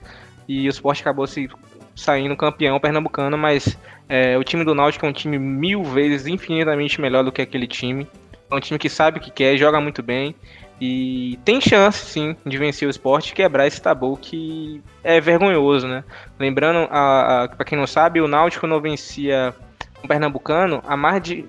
E 0.49 0.67
o 0.67 0.71
esporte 0.71 1.03
acabou 1.03 1.27
se 1.27 1.47
saindo 1.95 2.35
campeão 2.35 2.81
pernambucano, 2.81 3.37
mas 3.37 3.77
é, 4.09 4.39
o 4.39 4.43
time 4.43 4.65
do 4.65 4.75
Náutico 4.75 5.05
é 5.05 5.11
um 5.11 5.13
time 5.13 5.39
mil 5.39 5.85
vezes 5.85 6.27
infinitamente 6.27 6.99
melhor 6.99 7.23
do 7.23 7.31
que 7.31 7.43
aquele 7.43 7.67
time. 7.67 8.09
É 8.51 8.55
um 8.55 8.61
time 8.61 8.79
que 8.79 8.89
sabe 8.89 9.19
o 9.19 9.21
que 9.21 9.31
quer, 9.31 9.59
joga 9.59 9.79
muito 9.79 10.03
bem 10.03 10.35
e 10.81 11.39
tem 11.45 11.61
chance, 11.61 12.07
sim, 12.07 12.35
de 12.47 12.57
vencer 12.57 12.89
o 12.89 12.91
esporte 12.91 13.31
e 13.31 13.35
quebrar 13.35 13.67
esse 13.67 13.81
tabu 13.81 14.17
que 14.17 14.83
é 15.05 15.21
vergonhoso, 15.21 15.87
né? 15.87 16.03
Lembrando, 16.39 16.89
para 16.89 17.65
quem 17.67 17.77
não 17.77 17.87
sabe, 17.87 18.23
o 18.23 18.27
Náutico 18.27 18.67
não 18.67 18.81
vencia 18.81 19.55
o 20.03 20.09
Pernambucano 20.09 20.83
há 20.87 20.97
mais 20.97 21.23
de, 21.23 21.45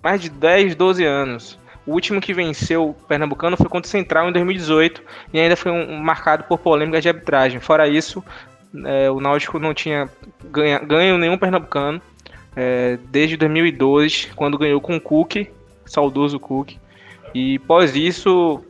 mais 0.00 0.20
de 0.20 0.30
10, 0.30 0.76
12 0.76 1.04
anos. 1.04 1.58
O 1.86 1.92
último 1.92 2.20
que 2.20 2.32
venceu 2.32 2.90
o 2.90 2.94
Pernambucano 2.94 3.56
foi 3.56 3.68
contra 3.68 3.88
o 3.88 3.90
Central 3.90 4.28
em 4.28 4.32
2018 4.32 5.02
e 5.32 5.40
ainda 5.40 5.56
foi 5.56 5.72
um, 5.72 5.96
marcado 5.98 6.44
por 6.44 6.58
polêmica 6.58 7.00
de 7.00 7.08
arbitragem. 7.08 7.58
Fora 7.58 7.88
isso, 7.88 8.22
é, 8.84 9.10
o 9.10 9.20
Náutico 9.20 9.58
não 9.58 9.74
tinha 9.74 10.08
ganha, 10.50 10.78
ganho 10.78 11.18
nenhum 11.18 11.36
Pernambucano 11.36 12.00
é, 12.54 12.98
desde 13.10 13.36
2012, 13.36 14.28
quando 14.36 14.58
ganhou 14.58 14.80
com 14.80 14.96
o 14.96 15.00
Cook 15.00 15.48
saudoso 15.84 16.38
Cook. 16.38 16.74
E 17.34 17.58
pós 17.60 17.96
isso, 17.96 18.62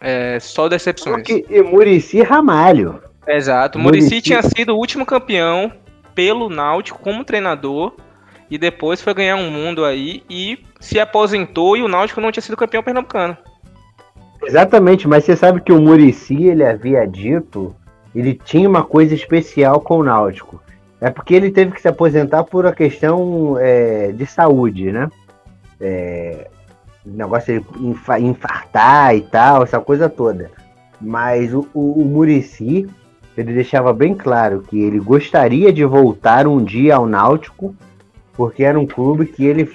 é, 0.00 0.38
só 0.40 0.68
decepções. 0.68 1.26
Cook 1.26 1.46
e 1.48 1.62
Murici 1.62 2.22
Ramalho. 2.22 3.02
Exato. 3.26 3.78
Murici 3.78 4.20
tinha 4.20 4.42
sido 4.42 4.74
o 4.74 4.78
último 4.78 5.04
campeão 5.04 5.72
pelo 6.14 6.48
Náutico 6.48 6.98
como 7.00 7.24
treinador. 7.24 7.94
E 8.50 8.58
depois 8.58 9.00
foi 9.00 9.14
ganhar 9.14 9.36
um 9.36 9.50
mundo 9.50 9.84
aí 9.84 10.22
e 10.30 10.58
se 10.80 11.00
aposentou 11.00 11.76
e 11.76 11.82
o 11.82 11.88
Náutico 11.88 12.20
não 12.20 12.30
tinha 12.30 12.42
sido 12.42 12.56
campeão 12.56 12.82
pernambucano. 12.82 13.36
Exatamente, 14.44 15.08
mas 15.08 15.24
você 15.24 15.34
sabe 15.34 15.60
que 15.60 15.72
o 15.72 15.80
Murici 15.80 16.44
ele 16.44 16.64
havia 16.64 17.06
dito, 17.06 17.74
ele 18.14 18.34
tinha 18.34 18.68
uma 18.68 18.84
coisa 18.84 19.14
especial 19.14 19.80
com 19.80 19.98
o 19.98 20.04
Náutico. 20.04 20.62
É 21.00 21.10
porque 21.10 21.34
ele 21.34 21.50
teve 21.50 21.72
que 21.72 21.80
se 21.80 21.88
aposentar 21.88 22.44
por 22.44 22.64
uma 22.64 22.72
questão 22.72 23.56
é, 23.58 24.12
de 24.12 24.24
saúde, 24.26 24.92
né? 24.92 25.08
é, 25.80 26.48
negócio 27.04 27.60
de 27.60 28.24
infartar 28.24 29.14
e 29.14 29.22
tal, 29.22 29.62
essa 29.62 29.80
coisa 29.80 30.08
toda. 30.08 30.50
Mas 31.00 31.52
o, 31.52 31.66
o, 31.74 32.02
o 32.02 32.04
Murici, 32.04 32.88
ele 33.36 33.52
deixava 33.52 33.92
bem 33.92 34.14
claro 34.14 34.62
que 34.62 34.80
ele 34.80 34.98
gostaria 34.98 35.72
de 35.72 35.84
voltar 35.84 36.46
um 36.46 36.62
dia 36.62 36.96
ao 36.96 37.06
Náutico, 37.06 37.74
porque 38.36 38.62
era 38.62 38.78
um 38.78 38.86
clube 38.86 39.26
que 39.26 39.44
ele 39.44 39.70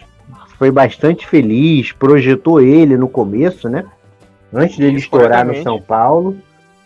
foi 0.57 0.69
bastante 0.69 1.25
feliz, 1.25 1.91
projetou 1.91 2.61
ele 2.61 2.95
no 2.95 3.09
começo, 3.09 3.67
né? 3.67 3.85
Antes 4.53 4.77
dele 4.77 4.97
estourar 4.97 5.45
no 5.45 5.61
São 5.63 5.81
Paulo, 5.81 6.37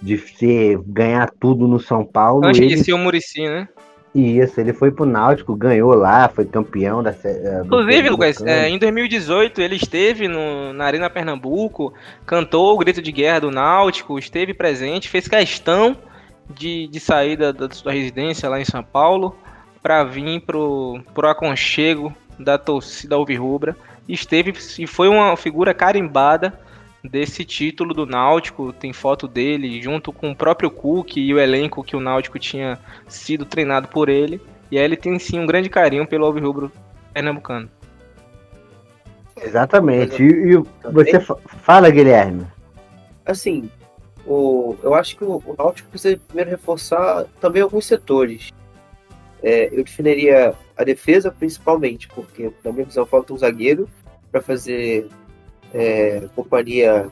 de 0.01 0.17
ser, 0.17 0.79
ganhar 0.85 1.29
tudo 1.39 1.67
no 1.67 1.79
São 1.79 2.05
Paulo. 2.05 2.45
Antes 2.45 2.61
ele... 2.61 2.75
de 2.75 2.83
ser 2.83 2.93
o 2.93 2.97
Murici, 2.97 3.41
né? 3.41 3.67
Isso, 4.13 4.61
ele 4.61 4.71
foi 4.71 4.91
pro 4.91 5.05
Náutico, 5.05 5.53
ganhou 5.53 5.93
lá, 5.93 6.29
foi 6.29 6.45
campeão 6.45 7.03
da 7.03 7.13
eh, 7.25 7.63
Inclusive, 7.65 8.09
Lucas, 8.09 8.41
é, 8.41 8.69
em 8.69 8.79
2018 8.79 9.61
ele 9.61 9.75
esteve 9.75 10.29
no, 10.29 10.71
na 10.71 10.85
Arena 10.85 11.09
Pernambuco, 11.09 11.93
cantou 12.25 12.73
o 12.73 12.77
grito 12.77 13.01
de 13.01 13.11
guerra 13.11 13.39
do 13.41 13.51
Náutico, 13.51 14.17
esteve 14.17 14.53
presente, 14.53 15.09
fez 15.09 15.27
questão 15.27 15.97
de, 16.49 16.87
de 16.87 16.97
sair 16.97 17.35
da, 17.35 17.51
da 17.51 17.69
sua 17.69 17.91
residência 17.91 18.47
lá 18.47 18.57
em 18.57 18.63
São 18.63 18.81
Paulo 18.81 19.35
para 19.85 20.03
vir 20.03 20.41
pro, 20.41 20.99
pro 21.13 21.29
aconchego 21.29 22.11
da 22.39 22.57
torcida 22.57 23.13
Alvirrubra. 23.13 23.77
Esteve 24.09 24.51
e 24.79 24.87
foi 24.87 25.07
uma 25.07 25.37
figura 25.37 25.75
carimbada 25.75 26.59
desse 27.03 27.45
título 27.45 27.93
do 27.93 28.03
Náutico, 28.03 28.73
tem 28.73 28.91
foto 28.91 29.27
dele 29.27 29.79
junto 29.79 30.11
com 30.11 30.31
o 30.31 30.35
próprio 30.35 30.71
Cook 30.71 31.17
e 31.17 31.31
o 31.31 31.39
elenco 31.39 31.83
que 31.83 31.95
o 31.95 31.99
Náutico 31.99 32.39
tinha 32.39 32.79
sido 33.07 33.45
treinado 33.45 33.87
por 33.87 34.09
ele. 34.09 34.41
E 34.71 34.79
aí 34.79 34.83
ele 34.83 34.97
tem 34.97 35.19
sim 35.19 35.39
um 35.39 35.45
grande 35.45 35.69
carinho 35.69 36.07
pelo 36.07 36.25
Alvirrubro 36.25 36.71
pernambucano. 37.13 37.69
Exatamente. 39.39 40.23
E, 40.23 40.55
e 40.55 40.63
você 40.91 41.19
fa- 41.19 41.37
fala, 41.61 41.91
Guilherme. 41.91 42.47
Assim, 43.23 43.69
o, 44.25 44.75
eu 44.81 44.95
acho 44.95 45.15
que 45.15 45.23
o, 45.23 45.43
o 45.45 45.55
Náutico 45.55 45.89
precisa 45.89 46.19
primeiro 46.27 46.49
reforçar 46.49 47.25
também 47.39 47.61
alguns 47.61 47.85
setores. 47.85 48.51
É, 49.47 49.69
eu 49.71 49.83
definiria 49.83 50.55
a 50.75 50.83
defesa 50.83 51.29
principalmente, 51.29 52.07
porque 52.07 52.51
na 52.63 52.71
minha 52.71 52.85
visão 52.85 53.05
falta 53.05 53.31
um 53.31 53.37
zagueiro 53.37 53.87
para 54.31 54.41
fazer 54.41 55.07
é, 55.71 56.27
companhia 56.35 57.11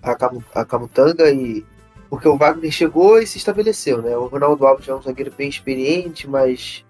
a, 0.00 0.14
Camu- 0.14 0.44
a 0.54 0.64
Camutanga 0.64 1.28
e 1.28 1.66
porque 2.08 2.28
o 2.28 2.36
Wagner 2.38 2.70
chegou 2.70 3.18
e 3.18 3.26
se 3.26 3.36
estabeleceu, 3.36 4.00
né? 4.00 4.16
O 4.16 4.28
Ronaldo 4.28 4.64
Alves 4.64 4.88
é 4.88 4.94
um 4.94 5.02
zagueiro 5.02 5.32
bem 5.36 5.48
experiente, 5.48 6.28
mas 6.28 6.84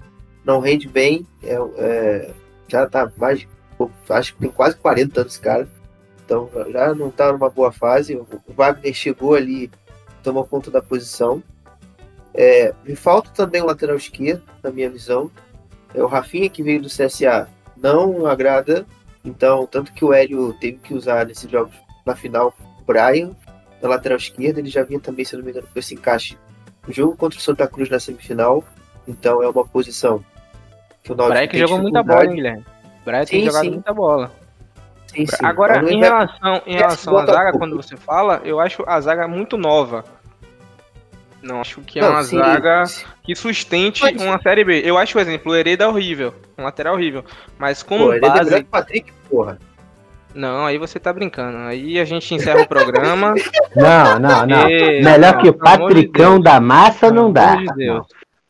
não 0.44 0.60
rende 0.60 0.86
bem. 0.86 1.26
É, 1.42 1.56
é, 1.78 2.30
já 2.68 2.86
tá 2.86 3.10
mais, 3.16 3.48
acho 4.10 4.34
que 4.34 4.40
tem 4.40 4.50
quase 4.50 4.76
40 4.76 5.22
anos 5.22 5.32
esse 5.32 5.40
cara. 5.42 5.66
Então 6.22 6.50
já 6.70 6.94
não 6.94 7.10
tá 7.10 7.32
numa 7.32 7.48
boa 7.48 7.72
fase. 7.72 8.14
O 8.14 8.26
Wagner 8.54 8.92
chegou 8.92 9.34
ali, 9.34 9.70
tomou 10.22 10.44
conta 10.44 10.70
da 10.70 10.82
posição. 10.82 11.42
É, 12.40 12.72
me 12.84 12.94
falta 12.94 13.30
também 13.30 13.60
o 13.60 13.66
lateral 13.66 13.96
esquerdo, 13.96 14.44
na 14.62 14.70
minha 14.70 14.88
visão. 14.88 15.28
É, 15.92 16.00
o 16.00 16.06
Rafinha, 16.06 16.48
que 16.48 16.62
veio 16.62 16.80
do 16.80 16.88
CSA, 16.88 17.48
não 17.76 18.26
agrada. 18.26 18.86
Então, 19.24 19.66
tanto 19.66 19.92
que 19.92 20.04
o 20.04 20.12
Hélio 20.12 20.52
teve 20.60 20.78
que 20.78 20.94
usar 20.94 21.26
nesses 21.26 21.50
jogos 21.50 21.74
na 22.06 22.14
final 22.14 22.54
o 22.80 22.84
Brian 22.84 23.30
na 23.82 23.88
lateral 23.88 24.16
esquerda. 24.18 24.60
Ele 24.60 24.68
já 24.70 24.84
vinha 24.84 25.00
também, 25.00 25.24
se 25.24 25.36
não 25.36 25.42
me 25.44 25.50
engano, 25.50 25.66
com 25.66 25.76
esse 25.78 25.94
encaixe 25.94 26.38
no 26.86 26.94
jogo 26.94 27.16
contra 27.16 27.36
o 27.38 27.42
Santa 27.42 27.66
Cruz 27.66 27.90
na 27.90 27.98
semifinal. 27.98 28.62
Então, 29.08 29.42
é 29.42 29.48
uma 29.48 29.64
posição 29.66 30.24
que 31.02 31.10
o 31.10 31.16
Náutico 31.16 31.32
Braia 31.32 31.48
que 31.48 31.56
tem 31.56 31.60
jogou 31.66 31.78
muita 31.82 32.02
bola, 32.04 32.24
hein. 32.24 32.34
Guilherme? 32.34 32.64
O 33.02 33.04
Braia 33.04 33.26
tem 33.26 33.40
Sim, 33.40 33.46
jogado 33.46 33.64
sim. 33.64 33.70
muita 33.70 33.92
bola. 33.92 34.30
Sim. 35.08 35.26
Agora, 35.42 35.78
em 35.90 35.98
vai- 35.98 36.08
relação, 36.08 36.62
em 36.66 36.76
relação 36.76 37.18
à 37.18 37.26
zaga, 37.26 37.58
quando 37.58 37.74
você 37.76 37.96
fala, 37.96 38.40
eu 38.44 38.60
acho 38.60 38.84
a 38.86 39.00
zaga 39.00 39.26
muito 39.26 39.56
nova. 39.56 40.04
Não 41.42 41.60
acho 41.60 41.80
que 41.82 41.98
é 41.98 42.02
Não, 42.02 42.10
uma 42.10 42.22
sim, 42.24 42.36
zaga 42.36 42.84
que 43.22 43.34
sustente 43.34 44.02
Mas- 44.02 44.20
uma 44.20 44.40
Série 44.42 44.64
B. 44.64 44.82
Eu 44.84 44.98
acho, 44.98 45.12
por 45.12 45.22
exemplo, 45.22 45.52
o 45.52 45.54
Hereda 45.54 45.84
é 45.84 45.86
horrível, 45.86 46.34
um 46.58 46.64
lateral 46.64 46.94
horrível. 46.94 47.24
Mas 47.58 47.82
como 47.82 48.06
Pô, 48.06 48.12
é 48.12 48.20
base... 48.20 48.54
o 48.56 48.64
Patrick, 48.64 49.12
porra. 49.30 49.58
Não, 50.34 50.66
aí 50.66 50.78
você 50.78 50.98
tá 50.98 51.12
brincando. 51.12 51.58
Aí 51.58 51.98
a 51.98 52.04
gente 52.04 52.34
encerra 52.34 52.62
o 52.62 52.68
programa. 52.68 53.34
Não, 53.74 54.18
não, 54.18 54.46
não. 54.46 54.68
Ei, 54.68 55.02
Melhor 55.02 55.34
não, 55.34 55.40
que 55.42 55.48
o 55.48 55.52
de 55.52 55.58
Patricão 55.58 56.32
Deus. 56.32 56.44
da 56.44 56.60
massa 56.60 57.06
Pelo 57.08 57.14
não 57.14 57.32
dá. 57.32 57.56
de. 57.56 58.00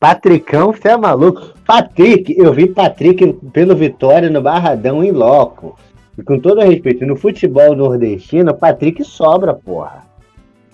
Patricão, 0.01 0.72
você 0.72 0.89
é 0.89 0.97
maluco. 0.97 1.55
Patrick, 1.66 2.34
eu 2.39 2.53
vi 2.53 2.68
Patrick 2.68 3.32
pelo 3.53 3.74
Vitória 3.76 4.30
no 4.30 4.41
Barradão 4.41 5.03
em 5.05 5.11
loco. 5.11 5.78
E 6.16 6.22
com 6.22 6.39
todo 6.39 6.61
respeito, 6.61 7.05
no 7.07 7.16
futebol 7.16 7.74
nordestino, 7.76 8.55
Patrick 8.55 9.05
sobra, 9.05 9.55
porra. 9.55 10.05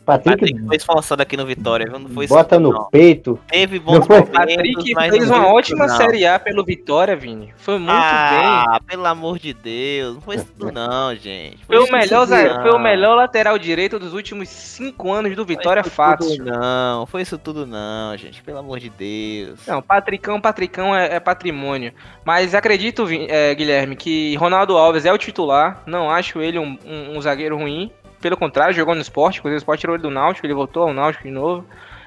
Patrick, 0.05 0.39
Patrick 0.41 0.67
foi 0.67 0.77
esforçado 0.77 1.23
aqui 1.23 1.37
no 1.37 1.47
Vitória, 1.47 1.87
viu? 1.89 1.99
Não 1.99 2.09
foi 2.09 2.27
bota 2.27 2.59
no 2.61 2.71
não. 2.73 2.85
peito. 2.91 3.39
Teve 3.49 3.79
bons 3.79 4.07
foi? 4.07 4.17
momentos, 4.21 4.31
Patrick 4.39 4.95
mas 4.95 5.11
fez 5.11 5.31
uma 5.31 5.43
foi 5.43 5.53
ótima 5.53 5.87
não. 5.87 5.97
Série 5.97 6.27
A 6.27 6.39
pelo 6.39 6.65
Vitória, 6.65 7.17
Vini. 7.17 7.53
Foi 7.57 7.75
muito 7.79 7.91
bem. 7.91 7.99
ah, 7.99 8.81
pelo 8.87 9.07
amor 9.07 9.39
de 9.39 9.55
Deus. 9.55 10.15
Não 10.15 10.21
foi 10.21 10.37
isso 10.37 10.47
tudo 10.59 10.73
não, 10.73 11.15
gente. 11.15 11.65
Foi 11.67 11.79
o, 11.79 11.83
isso 11.85 11.93
melhor, 11.93 12.27
não. 12.29 12.63
foi 12.63 12.71
o 12.73 12.79
melhor 12.79 13.15
lateral 13.17 13.59
direito 13.59 13.99
dos 13.99 14.13
últimos 14.13 14.49
cinco 14.49 15.13
anos 15.13 15.35
do 15.35 15.45
Vitória 15.45 15.83
Foi 15.83 15.91
fácil. 15.91 16.45
Não, 16.45 17.07
foi 17.07 17.23
isso 17.23 17.39
tudo 17.39 17.65
não, 17.67 18.17
gente. 18.17 18.43
Pelo 18.43 18.59
amor 18.59 18.79
de 18.81 18.91
Deus. 18.91 19.61
Não, 19.67 19.81
Patricão, 19.81 20.41
Patricão 20.41 20.95
é, 20.95 21.17
é 21.17 21.21
patrimônio. 21.21 21.93
Mas 22.25 22.55
acredito, 22.55 23.07
é, 23.11 23.55
Guilherme, 23.55 23.97
que 23.97 24.35
Ronaldo 24.37 24.77
Alves 24.77 25.05
é 25.05 25.13
o 25.13 25.19
titular. 25.19 25.83
Não 25.87 26.11
acho 26.11 26.41
ele 26.41 26.59
um, 26.59 26.79
um- 26.85 27.17
um 27.17 27.21
zagueiro 27.21 27.57
ruim. 27.57 27.91
Pelo 28.25 28.39
contrário, 28.39 28.75
jogou 28.75 28.95
no 28.95 29.03
esporte. 29.03 29.43
O 29.47 29.49
esporte 29.55 29.81
tirou 29.81 29.95
ele 29.97 30.03
do 30.03 30.11
Náutico. 30.11 30.47
Ele 30.47 30.55
voltou 30.55 30.85
ao 30.85 30.95
Náutico 30.95 31.25
de 31.25 31.31
novo. 31.31 31.63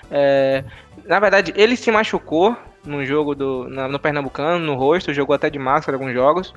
É, 0.09 0.63
na 1.05 1.19
verdade, 1.19 1.53
ele 1.55 1.75
se 1.75 1.91
machucou 1.91 2.57
no 2.83 3.05
jogo 3.05 3.35
do, 3.35 3.69
na- 3.69 3.87
no 3.87 3.99
Pernambucano, 3.99 4.57
no 4.65 4.73
rosto. 4.73 5.13
Jogou 5.13 5.35
até 5.35 5.47
de 5.47 5.59
máscara 5.59 5.95
alguns 5.95 6.13
jogos. 6.15 6.55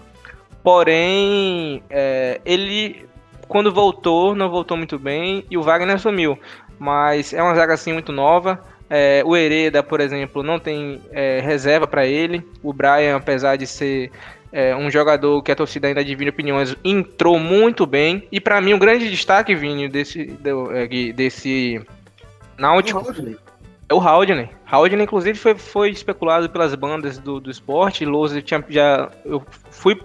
Porém, 0.63 1.83
é, 1.91 2.41
ele, 2.43 3.07
quando 3.49 3.71
voltou, 3.71 4.35
não 4.35 4.49
voltou 4.49 4.79
muito 4.79 4.99
bem. 4.99 5.45
E 5.51 5.59
o 5.59 5.63
Wagner 5.63 5.99
sumiu. 5.99 6.39
Mas 6.79 7.35
é 7.35 7.43
uma 7.43 7.55
zaga 7.55 7.75
assim 7.75 7.93
muito 7.93 8.13
nova. 8.13 8.59
É, 8.89 9.23
o 9.27 9.37
Hereda, 9.37 9.83
por 9.83 10.01
exemplo, 10.01 10.43
não 10.43 10.59
tem 10.59 11.03
é, 11.13 11.41
reserva 11.41 11.87
para 11.87 12.07
ele. 12.07 12.43
O 12.63 12.73
Brian, 12.73 13.15
apesar 13.17 13.57
de 13.57 13.67
ser 13.67 14.11
é, 14.53 14.75
um 14.75 14.91
jogador 14.91 15.43
que 15.43 15.53
a 15.53 15.57
torcida 15.57 15.89
ainda 15.89 16.05
divide 16.05 16.31
opiniões, 16.31 16.77
entrou 16.85 17.39
muito 17.39 17.87
bem. 17.87 18.27
E 18.33 18.41
para 18.41 18.61
mim, 18.61 18.73
o 18.73 18.79
grande 18.79 19.09
destaque, 19.09 19.55
Vini, 19.55 19.89
desse, 19.89 20.25
do- 20.25 20.73
é, 20.73 20.87
desse 21.13 21.81
Náutico 22.59 23.01
é 23.89 23.95
o 23.95 24.01
Haldner. 24.01 24.51
Haldner, 24.71 25.01
inclusive, 25.01 25.37
foi, 25.39 25.55
foi 25.57 25.91
especulado 25.91 26.49
pelas 26.49 26.75
bandas 26.75 27.19
do, 27.19 27.41
do 27.41 27.51
esporte. 27.51 28.05
Lousa 28.05 28.41
tinha 28.41 28.65
já. 28.69 29.11
Eu 29.25 29.43
fui 29.71 30.01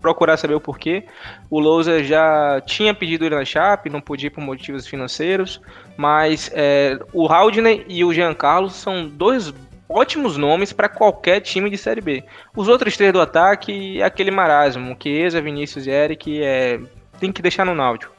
procurar 0.00 0.36
saber 0.36 0.54
o 0.54 0.60
porquê. 0.60 1.04
O 1.50 1.58
Lousa 1.58 2.02
já 2.04 2.62
tinha 2.66 2.94
pedido 2.94 3.24
ele 3.24 3.34
na 3.34 3.44
Chape, 3.44 3.90
não 3.90 4.00
podia 4.00 4.30
por 4.30 4.42
motivos 4.42 4.86
financeiros. 4.86 5.60
Mas 5.96 6.50
é, 6.54 6.98
o 7.12 7.26
Haldner 7.26 7.84
e 7.88 8.04
o 8.04 8.12
Jean 8.12 8.34
Carlos 8.34 8.74
são 8.74 9.06
dois 9.06 9.52
ótimos 9.88 10.36
nomes 10.36 10.72
para 10.72 10.88
qualquer 10.88 11.40
time 11.40 11.70
de 11.70 11.78
Série 11.78 12.00
B. 12.00 12.24
Os 12.56 12.68
outros 12.68 12.96
três 12.96 13.12
do 13.12 13.20
ataque 13.20 14.00
é 14.00 14.04
aquele 14.04 14.30
marasmo, 14.30 14.96
Chiesa, 15.00 15.40
Vinícius 15.40 15.86
e 15.86 15.90
Eric, 15.90 16.42
é, 16.42 16.80
tem 17.18 17.32
que 17.32 17.42
deixar 17.42 17.64
no 17.64 17.74
Náutico. 17.74 18.14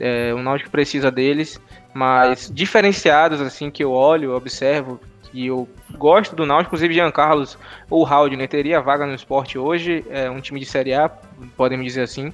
É, 0.00 0.34
o 0.34 0.42
Náutico 0.42 0.70
precisa 0.70 1.10
deles, 1.10 1.60
mas 1.94 2.50
diferenciados 2.52 3.40
assim 3.40 3.70
que 3.70 3.84
eu 3.84 3.92
olho, 3.92 4.34
observo, 4.34 5.00
que 5.30 5.46
eu 5.46 5.68
gosto 5.96 6.34
do 6.34 6.44
Náutico, 6.44 6.68
inclusive 6.68 6.94
Jean 6.94 7.10
Carlos 7.10 7.58
ou 7.88 8.04
Haldner 8.04 8.48
teria 8.48 8.80
vaga 8.80 9.06
no 9.06 9.14
esporte 9.14 9.58
hoje, 9.58 10.04
é 10.10 10.30
um 10.30 10.40
time 10.40 10.58
de 10.58 10.66
Série 10.66 10.94
A, 10.94 11.08
podemos 11.56 11.84
dizer 11.84 12.02
assim. 12.02 12.32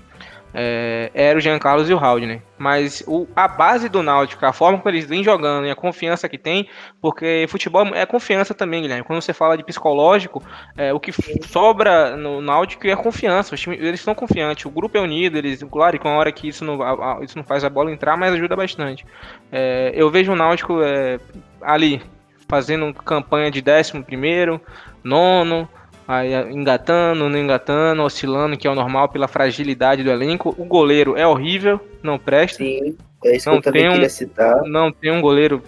É, 0.54 1.10
era 1.14 1.38
o 1.38 1.40
Jean 1.40 1.58
Carlos 1.58 1.88
e 1.88 1.94
o 1.94 1.98
Haldner. 1.98 2.42
Mas 2.58 3.02
o, 3.06 3.26
a 3.34 3.48
base 3.48 3.88
do 3.88 4.02
Náutico, 4.02 4.44
a 4.44 4.52
forma 4.52 4.78
como 4.78 4.94
eles 4.94 5.04
vêm 5.06 5.24
jogando 5.24 5.66
e 5.66 5.70
a 5.70 5.74
confiança 5.74 6.28
que 6.28 6.36
tem, 6.38 6.68
porque 7.00 7.46
futebol 7.48 7.86
é 7.94 8.04
confiança 8.06 8.54
também, 8.54 8.82
Guilherme. 8.82 9.02
Quando 9.04 9.20
você 9.20 9.32
fala 9.32 9.56
de 9.56 9.64
psicológico, 9.64 10.42
é, 10.76 10.92
o 10.92 11.00
que 11.00 11.12
sobra 11.46 12.16
no 12.16 12.40
Náutico 12.40 12.86
é 12.86 12.92
a 12.92 12.96
confiança. 12.96 13.54
Eles 13.70 14.00
estão 14.00 14.14
confiantes, 14.14 14.64
o 14.66 14.70
grupo 14.70 14.96
é 14.96 15.00
unido, 15.00 15.38
eles, 15.38 15.62
claro, 15.70 15.98
com 15.98 16.08
a 16.08 16.12
hora 16.16 16.30
que 16.32 16.48
isso 16.48 16.64
não, 16.64 16.80
a- 16.82 17.18
a- 17.18 17.24
isso 17.24 17.36
não 17.36 17.44
faz 17.44 17.64
a 17.64 17.70
bola 17.70 17.90
entrar, 17.90 18.16
mas 18.16 18.34
ajuda 18.34 18.54
bastante. 18.54 19.04
É, 19.50 19.92
eu 19.94 20.10
vejo 20.10 20.32
o 20.32 20.36
Náutico 20.36 20.82
é, 20.82 21.18
ali 21.62 22.02
fazendo 22.48 22.92
campanha 22.92 23.50
de 23.50 23.62
décimo 23.62 24.04
primeiro, 24.04 24.60
nono, 25.02 25.68
aí 26.06 26.32
engatando, 26.52 27.28
não 27.28 27.38
engatando, 27.38 28.02
oscilando, 28.02 28.56
que 28.56 28.66
é 28.66 28.70
o 28.70 28.74
normal 28.74 29.08
pela 29.08 29.28
fragilidade 29.28 30.02
do 30.02 30.10
elenco. 30.10 30.54
O 30.58 30.64
goleiro 30.64 31.16
é 31.16 31.26
horrível, 31.26 31.80
não 32.02 32.18
presta. 32.18 32.58
Sim, 32.58 32.96
é 33.24 33.36
isso 33.36 33.48
Não 33.48 33.60
que 33.60 33.68
eu 33.68 33.72
também 33.72 33.82
tem 33.82 33.90
um- 33.90 33.94
queria 33.94 34.08
citar. 34.10 34.62
Não 34.64 34.92
tem 34.92 35.10
um 35.10 35.20
goleiro 35.20 35.62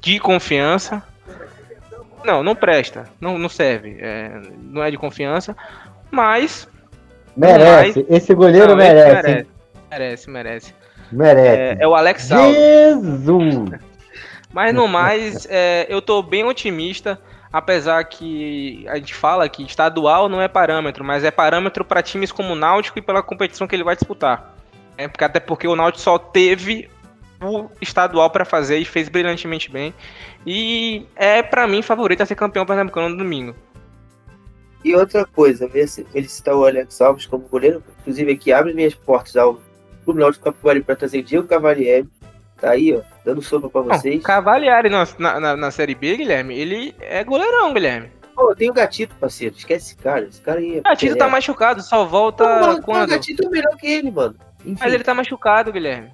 de 0.00 0.18
confiança. 0.20 1.02
Não, 2.24 2.42
não 2.42 2.54
presta, 2.54 3.08
não, 3.20 3.36
não 3.36 3.48
serve, 3.48 3.96
é, 3.98 4.40
não 4.62 4.80
é 4.82 4.90
de 4.92 4.96
confiança, 4.96 5.56
mas 6.10 6.68
Merece. 7.36 8.06
Esse 8.08 8.34
goleiro 8.34 8.68
não, 8.68 8.76
merece. 8.76 9.28
hein? 9.28 9.46
merece, 9.90 10.30
merece, 10.30 10.30
merece. 10.30 10.74
Merece. 11.10 11.48
É, 11.48 11.76
é 11.80 11.88
o 11.88 11.94
Alex 11.94 12.30
Alves. 12.30 12.56
Jesus! 12.56 13.70
Mas 14.52 14.74
no 14.74 14.86
mais, 14.88 15.46
é, 15.50 15.86
eu 15.88 16.00
tô 16.02 16.22
bem 16.22 16.44
otimista, 16.44 17.18
apesar 17.52 18.02
que 18.04 18.86
a 18.88 18.96
gente 18.96 19.14
fala 19.14 19.48
que 19.48 19.62
estadual 19.62 20.28
não 20.28 20.40
é 20.40 20.48
parâmetro, 20.48 21.04
mas 21.04 21.22
é 21.22 21.30
parâmetro 21.30 21.84
para 21.84 22.02
times 22.02 22.32
como 22.32 22.54
o 22.54 22.56
Náutico 22.56 22.98
e 22.98 23.02
pela 23.02 23.22
competição 23.22 23.66
que 23.66 23.76
ele 23.76 23.84
vai 23.84 23.94
disputar. 23.94 24.54
É, 24.96 25.06
porque, 25.06 25.24
até 25.24 25.38
porque 25.38 25.68
o 25.68 25.76
Náutico 25.76 26.02
só 26.02 26.18
teve 26.18 26.88
o 27.40 27.68
estadual 27.80 28.30
para 28.30 28.44
fazer 28.44 28.78
e 28.78 28.84
fez 28.84 29.08
brilhantemente 29.08 29.70
bem. 29.70 29.92
E 30.46 31.06
é 31.14 31.42
para 31.42 31.66
mim 31.66 31.82
favorito 31.82 32.22
a 32.22 32.26
ser 32.26 32.34
campeão 32.34 32.64
pernambucano 32.64 33.10
no 33.10 33.16
domingo. 33.16 33.54
E 34.84 34.96
outra 34.96 35.24
coisa, 35.24 35.70
ele 35.74 36.28
citar 36.28 36.56
o 36.56 36.64
Alex 36.64 37.00
Alves 37.00 37.26
como 37.26 37.46
goleiro, 37.46 37.82
inclusive 38.00 38.32
aqui 38.32 38.52
abre 38.52 38.74
minhas 38.74 38.94
portas 38.94 39.36
ao 39.36 39.60
Clube 40.04 40.20
Náutico 40.20 40.46
Capivari 40.46 40.82
para 40.82 40.96
trazer 40.96 41.22
Diego 41.22 41.46
Cavalieri. 41.46 42.08
Tá 42.62 42.70
aí, 42.70 42.96
ó, 42.96 43.00
dando 43.24 43.42
sopa 43.42 43.68
Não, 43.74 43.88
vocês. 43.88 44.22
Cavalieri 44.22 44.88
na, 44.88 45.04
na, 45.18 45.56
na 45.56 45.70
Série 45.72 45.96
B, 45.96 46.16
Guilherme, 46.16 46.56
ele 46.56 46.94
é 47.00 47.24
goleirão, 47.24 47.74
Guilherme. 47.74 48.08
Pô, 48.36 48.54
tem 48.54 48.70
o 48.70 48.72
Gatito, 48.72 49.16
parceiro. 49.16 49.56
Esquece 49.56 49.86
esse 49.86 49.96
cara. 49.96 50.26
Esse 50.26 50.40
cara 50.40 50.60
aí 50.60 50.78
é. 50.78 50.80
Ah, 50.84 50.94
Tito 50.94 51.16
tá 51.16 51.28
machucado, 51.28 51.82
só 51.82 52.04
volta 52.04 52.44
Pô, 52.44 52.50
mano, 52.60 52.78
O 52.78 52.82
quando? 52.82 53.10
Gatito 53.10 53.44
é 53.44 53.48
melhor 53.48 53.76
que 53.76 53.86
ele, 53.88 54.12
mano. 54.12 54.36
Enfim, 54.64 54.76
Mas 54.78 54.92
ele 54.94 55.02
tá 55.02 55.12
machucado, 55.12 55.72
Guilherme. 55.72 56.12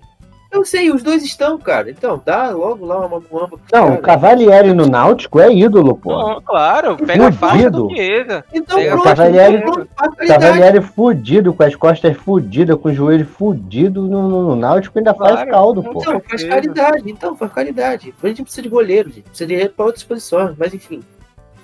Eu 0.50 0.64
sei, 0.64 0.90
os 0.90 1.02
dois 1.02 1.22
estão, 1.22 1.58
cara. 1.58 1.90
Então, 1.90 2.20
dá 2.24 2.50
logo 2.50 2.86
lá 2.86 3.04
uma 3.04 3.20
muamba. 3.30 3.58
Não, 3.70 3.94
o 3.94 3.98
Cavalieri 3.98 4.72
no 4.72 4.86
Náutico 4.86 5.38
é 5.40 5.52
ídolo, 5.52 5.94
pô. 5.94 6.10
Não, 6.10 6.40
claro, 6.40 6.96
pega 6.96 7.30
fácil 7.32 7.70
do 7.70 7.90
Chiesa. 7.90 8.42
Então, 8.52 8.78
Pega 8.78 8.88
O 8.88 9.02
pronto, 9.02 9.04
Cavalieri, 9.04 9.56
então, 9.56 9.72
pronto, 9.72 9.90
faz 9.94 10.14
qualidade. 10.14 10.42
Cavalieri 10.42 10.80
fudido, 10.80 11.52
com 11.52 11.62
as 11.62 11.76
costas 11.76 12.16
fudidas, 12.16 12.76
com 12.80 12.88
o 12.88 12.94
joelho 12.94 13.26
fudido 13.26 14.02
no, 14.08 14.26
no, 14.26 14.42
no 14.48 14.56
Náutico, 14.56 14.98
ainda 14.98 15.12
faz 15.12 15.32
Claro. 15.32 15.50
caldo, 15.50 15.82
pô. 15.82 16.00
Então, 16.00 16.20
faz 16.26 16.42
qualidade. 16.44 17.10
Então, 17.10 17.36
faz 17.36 17.52
qualidade. 17.52 18.14
A 18.22 18.26
gente 18.28 18.42
precisa 18.42 18.62
de 18.62 18.68
goleiro, 18.70 19.10
gente. 19.10 19.24
Precisa 19.24 19.46
de 19.46 19.52
goleiro 19.54 19.74
para 19.74 19.84
outras 19.84 20.02
posições, 20.04 20.54
mas 20.56 20.72
enfim. 20.72 21.02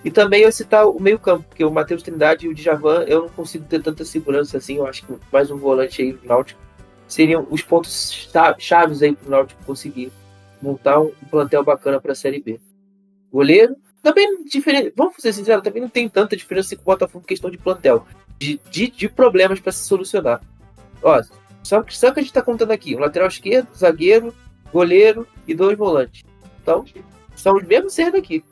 E 0.04 0.10
também 0.10 0.42
eu 0.42 0.52
citar 0.52 0.86
o 0.86 1.00
meio 1.00 1.18
campo, 1.18 1.46
porque 1.48 1.64
o 1.64 1.70
Matheus 1.70 2.02
Trindade 2.02 2.44
e 2.44 2.50
o 2.50 2.54
Djavan, 2.54 3.04
eu 3.06 3.22
não 3.22 3.28
consigo 3.30 3.64
ter 3.64 3.80
tanta 3.80 4.04
segurança 4.04 4.58
assim. 4.58 4.76
Eu 4.76 4.86
acho 4.86 5.06
que 5.06 5.14
mais 5.32 5.50
um 5.50 5.56
volante 5.56 6.02
aí 6.02 6.12
do 6.12 6.28
Náutico 6.28 6.60
seriam 7.06 7.46
os 7.50 7.62
pontos 7.62 8.12
cha- 8.12 8.56
chaves 8.58 9.02
aí 9.02 9.14
pro 9.14 9.30
Náutico 9.30 9.64
conseguir 9.64 10.12
montar 10.60 11.00
um 11.00 11.12
plantel 11.30 11.62
bacana 11.62 12.00
para 12.00 12.12
a 12.12 12.14
Série 12.14 12.40
B. 12.40 12.60
Goleiro, 13.32 13.76
também 14.02 14.44
diferente. 14.44 14.92
Vamos 14.96 15.14
ser 15.18 15.32
sinceros, 15.32 15.62
também 15.62 15.82
não 15.82 15.88
tem 15.88 16.08
tanta 16.08 16.36
diferença 16.36 16.74
com 16.76 16.82
o 16.82 16.84
Botafogo 16.84 17.24
em 17.24 17.28
questão 17.28 17.50
de 17.50 17.58
plantel, 17.58 18.06
de, 18.38 18.60
de, 18.70 18.90
de 18.90 19.08
problemas 19.08 19.60
para 19.60 19.72
se 19.72 19.84
solucionar. 19.84 20.40
Ó, 21.02 21.22
só, 21.62 21.84
só 21.88 22.10
que 22.10 22.20
a 22.20 22.22
gente 22.22 22.32
tá 22.32 22.42
contando 22.42 22.70
aqui: 22.70 22.94
um 22.94 23.00
lateral 23.00 23.28
esquerdo, 23.28 23.68
zagueiro, 23.76 24.34
goleiro 24.72 25.26
e 25.46 25.54
dois 25.54 25.76
volantes. 25.76 26.22
Então, 26.62 26.84
são 27.34 27.56
os 27.56 27.64
mesmos 27.64 27.92
seis 27.92 28.12
daqui. 28.12 28.44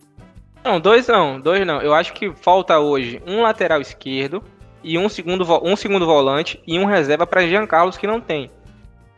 Não, 0.65 0.81
dois 0.81 1.09
não, 1.09 1.41
dois 1.41 1.67
não. 1.67 1.81
Eu 1.81 1.93
acho 1.95 2.13
que 2.13 2.33
falta 2.35 2.79
hoje 2.79 3.23
um 3.27 3.43
lateral 3.43 3.81
esquerdo 3.81 4.43
e 4.83 4.99
um 4.99 5.09
segundo, 5.09 5.45
um 5.65 5.77
segundo 5.77 6.05
volante 6.07 6.61
e 6.67 6.79
um 6.79 6.85
reserva 6.85 7.27
para 7.27 7.47
Jean 7.47 7.67
Carlos 7.67 7.97
que 7.97 8.07
não 8.07 8.21
tem. 8.21 8.51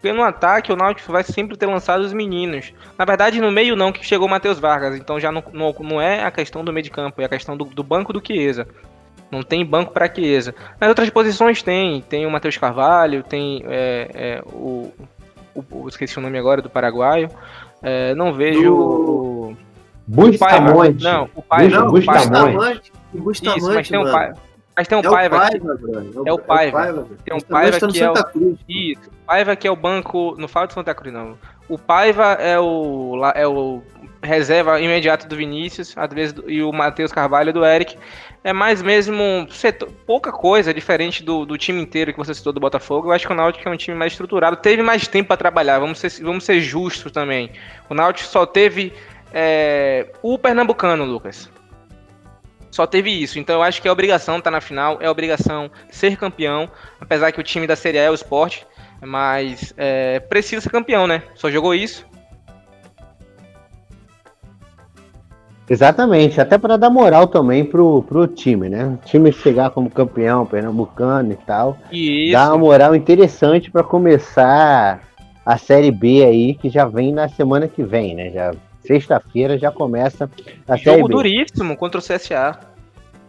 Porque 0.01 0.13
no 0.13 0.23
ataque 0.23 0.71
o 0.71 0.77
Náutico 0.77 1.11
vai 1.11 1.23
sempre 1.25 1.57
ter 1.57 1.65
lançado 1.67 2.01
os 2.03 2.13
meninos. 2.13 2.75
Na 2.99 3.07
verdade, 3.07 3.41
no 3.41 3.51
meio 3.51 3.75
não, 3.75 3.91
que 3.91 4.05
chegou 4.05 4.27
o 4.29 4.31
Matheus 4.31 4.59
Vargas. 4.59 4.95
Então 4.97 5.19
já 5.19 5.33
não, 5.33 5.43
não, 5.53 5.75
não 5.81 6.01
é 6.01 6.23
a 6.25 6.31
questão 6.31 6.63
do 6.63 6.71
meio 6.73 6.85
de 6.85 6.91
campo, 6.91 7.23
é 7.23 7.25
a 7.25 7.29
questão 7.29 7.57
do, 7.57 7.65
do 7.65 7.83
banco 7.83 8.13
do 8.13 8.23
Chiesa. 8.25 8.67
Não 9.31 9.43
tem 9.43 9.65
banco 9.65 9.93
para 9.93 10.13
Chiesa. 10.15 10.55
Nas 10.79 10.89
outras 10.91 11.09
posições 11.09 11.63
tem. 11.63 12.03
Tem 12.03 12.27
o 12.27 12.31
Matheus 12.31 12.59
Carvalho, 12.59 13.23
tem 13.23 13.65
é, 13.67 14.11
é, 14.15 14.43
o, 14.45 14.93
o, 15.55 15.65
o- 15.71 15.89
Esqueci 15.89 16.19
o 16.19 16.21
nome 16.23 16.39
agora 16.39 16.61
do 16.61 16.69
paraguaio. 16.69 17.31
É, 17.83 18.15
não 18.15 18.33
vejo. 18.35 18.63
Do- 18.63 18.77
o- 18.77 19.57
Bustamante. 20.07 21.03
Não, 21.03 21.31
o 21.35 21.43
Paiva. 21.43 21.79
Não, 21.79 21.87
o 21.89 21.91
Bustamante. 21.93 22.29
Paiva. 22.31 22.51
Bustamante. 22.53 22.93
O 23.15 23.19
Bustamante, 23.23 23.59
Isso, 23.61 23.73
mas 23.75 23.89
tem 23.89 23.99
um 23.99 24.03
mano. 24.03 24.15
Paiva. 24.15 24.37
Mas 24.77 24.89
tem 24.89 24.99
um 24.99 25.03
É 25.03 25.09
o 25.09 25.13
Paiva. 25.13 25.37
Paiva, 25.39 25.77
que- 25.77 25.83
brother. 25.83 26.23
É 26.27 26.33
o 26.33 26.39
Paiva. 26.39 26.83
velho. 26.83 27.09
Tem 27.25 27.37
um 27.37 27.41
Paiva 27.41 27.79
que 27.89 28.01
é 28.03 28.11
o- 28.11 28.15
Cruz. 28.25 28.59
Isso. 28.69 29.11
Paiva 29.27 29.57
que 29.57 29.69
é 29.69 29.71
o 29.71 29.77
banco. 29.77 30.35
Não 30.39 30.49
fala 30.49 30.67
de 30.67 30.75
Santa 30.75 30.95
Cruz, 30.95 31.15
não. 31.15 31.39
O 31.69 31.79
Paiva 31.79 32.33
é 32.41 32.59
o, 32.59 33.21
é 33.35 33.47
o 33.47 33.81
reserva 34.23 34.81
imediato 34.81 35.29
do 35.29 35.37
Vinícius, 35.37 35.95
às 35.97 36.13
vezes, 36.13 36.35
e 36.47 36.63
o 36.63 36.73
Matheus 36.73 37.13
Carvalho 37.13 37.53
do 37.53 37.65
Eric. 37.65 37.97
É 38.43 38.53
mais 38.53 38.83
mesmo 38.83 39.47
setor- 39.51 39.89
pouca 40.07 40.31
coisa 40.33 40.75
diferente 40.75 41.23
do, 41.23 41.47
do 41.47 41.57
time 41.57 41.81
inteiro 41.81 42.13
que 42.13 42.19
você 42.19 42.35
citou 42.35 42.53
do 42.53 42.61
Botafogo. 42.61 43.09
Eu 43.09 43.13
acho 43.13 43.27
que 43.27 43.33
o 43.33 43.37
Náutico 43.37 43.67
é 43.69 43.73
um 43.73 43.77
time 43.77 43.97
mais 43.97 44.13
estruturado. 44.13 44.57
Teve 44.57 44.83
mais 44.83 45.07
tempo 45.09 45.29
para 45.29 45.37
trabalhar, 45.37 45.79
vamos 45.79 45.99
ser, 46.01 46.11
vamos 46.23 46.45
ser 46.45 46.61
justos 46.61 47.11
também. 47.13 47.51
O 47.89 47.95
Náutico 47.95 48.29
só 48.29 48.45
teve 48.45 48.93
é, 49.33 50.07
o 50.23 50.39
Pernambucano, 50.39 51.05
Lucas. 51.05 51.49
Só 52.75 52.89
teve 52.89 53.09
isso. 53.09 53.39
Então 53.39 53.55
eu 53.55 53.63
acho 53.63 53.81
que 53.81 53.87
é 53.87 53.93
obrigação 53.93 54.39
estar 54.39 54.51
na 54.51 54.61
final, 54.61 54.99
é 55.01 55.09
obrigação 55.09 55.71
ser 55.89 56.17
campeão. 56.17 56.69
Apesar 57.01 57.31
que 57.31 57.39
o 57.39 57.43
time 57.45 57.69
da 57.69 57.77
Série 57.77 58.01
A 58.01 58.03
é 58.03 58.11
o 58.11 58.15
esporte. 58.15 58.67
Mas 59.01 59.73
é, 59.77 60.19
precisa 60.19 60.61
ser 60.61 60.71
campeão, 60.71 61.07
né? 61.07 61.23
Só 61.37 61.49
jogou 61.49 61.73
isso. 61.73 62.05
Exatamente, 65.71 66.41
até 66.41 66.59
para 66.59 66.77
dar 66.77 66.91
moral 66.91 67.29
também 67.29 67.65
pro, 67.65 68.03
pro 68.03 68.27
time, 68.27 68.69
né? 68.69 68.87
O 68.87 69.07
time 69.07 69.31
chegar 69.31 69.71
como 69.71 69.89
campeão 69.89 70.45
pernambucano 70.45 71.31
e 71.31 71.37
tal. 71.37 71.79
E 71.93 72.33
Dá 72.33 72.43
isso. 72.43 72.51
uma 72.51 72.59
moral 72.59 72.97
interessante 72.97 73.71
para 73.71 73.85
começar 73.85 75.01
a 75.47 75.57
Série 75.57 75.93
B 75.93 76.25
aí, 76.25 76.55
que 76.55 76.69
já 76.69 76.87
vem 76.87 77.13
na 77.13 77.29
semana 77.29 77.69
que 77.69 77.85
vem, 77.85 78.17
né? 78.17 78.31
Já 78.31 78.53
sexta-feira 78.87 79.59
já 79.59 79.71
começa 79.71 80.31
a 80.69 80.79
Série 80.79 80.99
Jogo 80.99 81.09
B. 81.09 81.15
duríssimo 81.15 81.77
contra 81.77 81.99
o 81.99 82.03
CSA. 82.03 82.59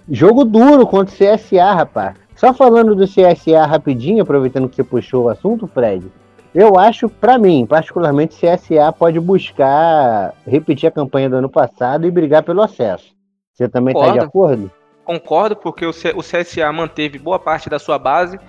Jogo 0.10 0.46
duro 0.46 0.86
contra 0.86 1.14
o 1.14 1.18
CSA, 1.18 1.74
rapaz. 1.74 2.16
Só 2.36 2.54
falando 2.54 2.96
do 2.96 3.06
CSA 3.06 3.66
rapidinho, 3.66 4.22
aproveitando 4.22 4.70
que 4.70 4.76
você 4.76 4.84
puxou 4.84 5.26
o 5.26 5.30
assunto, 5.30 5.68
Fred. 5.68 6.06
Eu 6.54 6.78
acho, 6.78 7.10
pra 7.10 7.38
mim, 7.38 7.66
particularmente, 7.66 8.36
CSA 8.36 8.92
pode 8.92 9.20
buscar 9.20 10.34
repetir 10.46 10.88
a 10.88 10.92
campanha 10.92 11.30
do 11.30 11.38
ano 11.38 11.50
passado 11.50 12.06
e 12.06 12.12
brigar 12.12 12.44
pelo 12.44 12.62
acesso. 12.62 13.14
Você 13.54 13.68
também 13.68 13.94
tá 13.94 14.12
de 14.12 14.20
acordo? 14.20 14.72
Concordo, 15.04 15.56
porque 15.56 15.86
o, 15.86 15.92
CSA 15.92 16.72
manteve 16.74 17.20
boa 17.20 17.38
parte 17.40 17.70
da 17.70 17.78
sua 17.78 17.98
base 17.98 18.40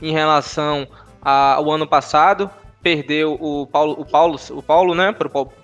em 0.00 0.12
relação 0.12 0.86
ao 1.20 1.70
ano 1.70 1.86
passado. 1.86 2.50
Perdeu 2.82 3.38
o 3.40 3.66
Paulo, 3.66 3.94
o 3.98 4.04
Paulo, 4.04 4.38
o 4.50 4.62
Paulo 4.62 4.94
né, 4.94 5.12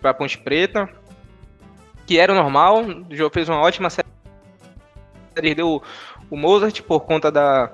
para 0.01 0.15
Ponte 0.15 0.39
Preta, 0.39 0.89
que 2.07 2.19
era 2.19 2.33
o 2.33 2.37
normal. 2.37 2.85
O 3.11 3.15
jogo 3.15 3.35
fez 3.35 3.49
uma 3.49 3.61
ótima 3.61 3.91
série. 3.91 4.09
Perdeu 5.35 5.83
o, 6.31 6.37
Mozart 6.37 6.81
por 6.83 7.01
conta 7.01 7.31
da 7.31 7.73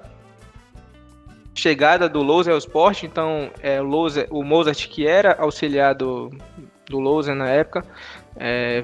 chegada 1.55 2.09
do 2.09 2.23
Louser 2.23 2.53
ao 2.53 2.59
esporte. 2.59 3.07
Então, 3.07 3.51
é, 3.63 3.83
o, 3.83 3.89
o 4.31 4.43
Mozart, 4.43 4.89
que 4.89 5.07
era 5.07 5.37
auxiliar 5.39 5.95
do, 5.95 6.31
do 6.87 6.99
Louser 6.99 7.35
na 7.35 7.49
época, 7.49 7.85
é, 8.37 8.83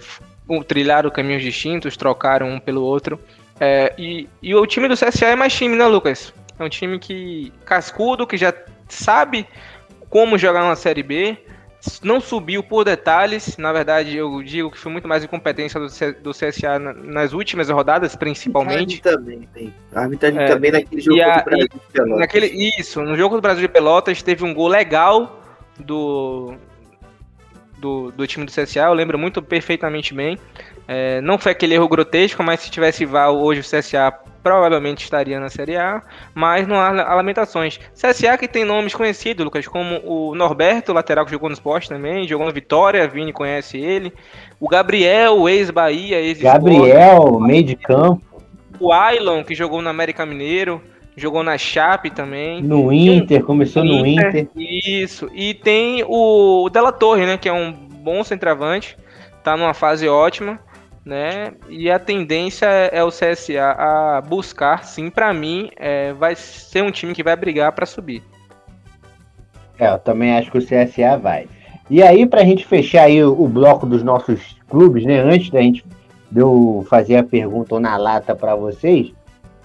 trilharam 0.66 1.10
caminhos 1.10 1.42
distintos, 1.42 1.96
trocaram 1.96 2.48
um 2.48 2.60
pelo 2.60 2.82
outro. 2.82 3.18
É, 3.58 3.92
e, 3.98 4.28
e 4.42 4.54
o 4.54 4.66
time 4.66 4.88
do 4.88 4.94
CSA 4.94 5.26
é 5.26 5.36
mais 5.36 5.52
time, 5.52 5.76
né, 5.76 5.86
Lucas? 5.86 6.32
É 6.58 6.64
um 6.64 6.68
time 6.68 6.98
que 6.98 7.52
cascudo, 7.64 8.26
que 8.26 8.36
já 8.36 8.52
sabe 8.88 9.46
como 10.10 10.36
jogar 10.36 10.64
uma 10.64 10.76
Série 10.76 11.02
B, 11.02 11.38
não 12.02 12.20
subiu 12.20 12.62
por 12.62 12.84
detalhes. 12.84 13.56
Na 13.56 13.72
verdade, 13.72 14.14
eu 14.14 14.42
digo 14.42 14.70
que 14.70 14.76
foi 14.76 14.92
muito 14.92 15.08
mais 15.08 15.24
incompetência 15.24 15.80
do, 15.80 15.88
C- 15.88 16.12
do 16.12 16.32
CSA 16.32 16.78
na- 16.78 16.92
nas 16.92 17.32
últimas 17.32 17.70
rodadas, 17.70 18.14
principalmente. 18.14 19.00
A 19.06 19.12
também, 19.12 19.48
tem. 19.54 19.72
A 19.94 20.00
arbitragem 20.02 20.38
É, 20.40 20.46
também 20.46 20.72
naquele 20.72 21.00
jogo 21.00 21.16
e 21.16 21.22
a- 21.22 21.34
contra 21.36 21.40
o 21.40 21.44
Brasil 21.56 21.68
de 21.68 21.92
Pelotas. 21.92 22.18
Naquele, 22.18 22.46
isso, 22.78 23.00
no 23.02 23.16
jogo 23.16 23.36
do 23.36 23.40
Brasil 23.40 23.62
de 23.62 23.68
Pelotas 23.68 24.20
teve 24.22 24.44
um 24.44 24.52
gol 24.52 24.68
legal 24.68 25.40
do, 25.78 26.54
do, 27.78 28.10
do 28.12 28.26
time 28.26 28.44
do 28.44 28.52
CSA, 28.52 28.80
eu 28.80 28.92
lembro 28.92 29.18
muito 29.18 29.40
perfeitamente 29.40 30.12
bem. 30.12 30.38
É, 30.92 31.20
não 31.20 31.38
foi 31.38 31.52
aquele 31.52 31.74
erro 31.74 31.86
grotesco, 31.86 32.42
mas 32.42 32.58
se 32.58 32.68
tivesse 32.68 33.04
VAR 33.04 33.30
hoje 33.30 33.60
o 33.60 33.62
CSA 33.62 34.12
provavelmente 34.42 35.04
estaria 35.04 35.38
na 35.38 35.48
Série 35.48 35.76
A, 35.76 36.02
mas 36.34 36.66
não 36.66 36.80
há 36.80 37.14
lamentações. 37.14 37.78
CSA 37.94 38.36
que 38.36 38.48
tem 38.48 38.64
nomes 38.64 38.92
conhecidos, 38.92 39.44
Lucas, 39.44 39.68
como 39.68 40.00
o 40.04 40.34
Norberto, 40.34 40.92
lateral 40.92 41.24
que 41.24 41.30
jogou 41.30 41.48
no 41.48 41.52
esporte 41.52 41.88
também, 41.88 42.26
jogou 42.26 42.44
no 42.44 42.52
Vitória, 42.52 43.06
Vini 43.06 43.32
conhece 43.32 43.78
ele. 43.78 44.12
O 44.58 44.66
Gabriel, 44.66 45.48
ex-Bahia, 45.48 46.20
ex 46.20 46.40
Gabriel, 46.40 47.38
meio 47.38 47.62
de 47.62 47.76
campo, 47.76 48.20
O 48.80 48.92
Ailon, 48.92 49.44
que 49.44 49.54
jogou 49.54 49.80
no 49.80 49.88
América 49.88 50.26
Mineiro, 50.26 50.82
jogou 51.16 51.44
na 51.44 51.56
Chape 51.56 52.10
também. 52.10 52.60
no 52.60 52.92
Inter, 52.92 53.44
começou 53.44 53.84
no 53.84 54.04
Inter. 54.04 54.48
Isso. 54.56 55.30
E 55.32 55.54
tem 55.54 56.04
o 56.04 56.68
Della 56.68 56.90
Torre, 56.90 57.26
né? 57.26 57.38
Que 57.38 57.48
é 57.48 57.52
um 57.52 57.70
bom 57.70 58.24
centroavante. 58.24 58.98
Tá 59.44 59.56
numa 59.56 59.72
fase 59.72 60.06
ótima, 60.08 60.58
né? 61.04 61.52
E 61.68 61.90
a 61.90 61.98
tendência 61.98 62.66
é 62.66 63.02
o 63.02 63.08
CSA 63.08 63.72
a 63.78 64.20
buscar, 64.20 64.84
sim, 64.84 65.10
pra 65.10 65.32
mim, 65.32 65.70
é, 65.76 66.12
vai 66.12 66.34
ser 66.34 66.82
um 66.82 66.90
time 66.90 67.14
que 67.14 67.22
vai 67.22 67.36
brigar 67.36 67.72
pra 67.72 67.86
subir. 67.86 68.22
É, 69.78 69.90
eu 69.90 69.98
também 69.98 70.36
acho 70.36 70.50
que 70.50 70.58
o 70.58 70.62
CSA 70.64 71.16
vai. 71.16 71.48
E 71.88 72.02
aí, 72.02 72.26
pra 72.26 72.44
gente 72.44 72.66
fechar 72.66 73.04
aí 73.04 73.22
o, 73.24 73.32
o 73.32 73.48
bloco 73.48 73.86
dos 73.86 74.02
nossos 74.02 74.56
clubes, 74.68 75.04
né? 75.04 75.20
Antes 75.20 75.50
da 75.50 75.60
gente 75.60 75.84
de 76.30 76.40
eu 76.40 76.86
fazer 76.88 77.16
a 77.16 77.24
pergunta 77.24 77.74
ou 77.74 77.80
na 77.80 77.96
lata 77.96 78.36
pra 78.36 78.54
vocês, 78.54 79.12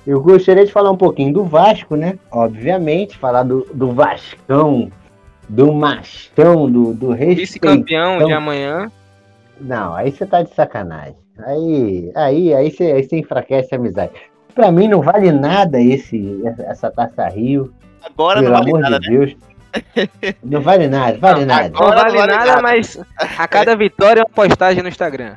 eu 0.07 0.21
gostaria 0.21 0.65
de 0.65 0.71
falar 0.71 0.91
um 0.91 0.97
pouquinho 0.97 1.33
do 1.33 1.43
Vasco, 1.43 1.95
né? 1.95 2.17
Obviamente, 2.31 3.17
falar 3.17 3.43
do, 3.43 3.67
do 3.73 3.91
Vascão, 3.91 4.89
do 5.49 5.73
Machão, 5.73 6.71
do, 6.71 6.93
do. 6.93 7.13
Vice-campeão 7.13 8.25
de 8.25 8.31
amanhã. 8.31 8.91
Não, 9.59 9.93
aí 9.93 10.11
você 10.11 10.25
tá 10.25 10.41
de 10.41 10.53
sacanagem. 10.53 11.24
Aí, 11.39 12.11
aí, 12.15 12.53
aí 12.53 12.71
você, 12.71 12.83
aí 12.83 13.03
você 13.03 13.17
enfraquece 13.17 13.73
a 13.73 13.77
amizade. 13.77 14.13
Pra 14.53 14.71
mim 14.71 14.87
não 14.87 15.01
vale 15.01 15.31
nada 15.31 15.81
esse, 15.81 16.41
essa 16.59 16.89
taça 16.89 17.27
Rio. 17.27 17.73
Agora 18.01 18.39
pelo 18.39 18.53
não 18.53 18.59
vale 18.59 18.69
amor 18.69 18.81
nada, 18.81 18.99
de 18.99 19.09
né? 19.09 19.17
Deus. 19.17 19.37
Não 20.41 20.61
vale 20.61 20.87
nada, 20.87 21.17
vale 21.17 21.41
Não, 21.41 21.47
nada. 21.47 21.69
Não 21.69 21.79
vale, 21.79 21.95
não 21.95 22.19
vale 22.19 22.31
nada, 22.31 22.45
nada. 22.45 22.61
mas 22.61 22.97
a 23.19 23.47
cada 23.47 23.75
vitória 23.75 24.21
é 24.21 24.23
uma 24.23 24.29
postagem 24.29 24.81
no 24.81 24.87
Instagram. 24.87 25.35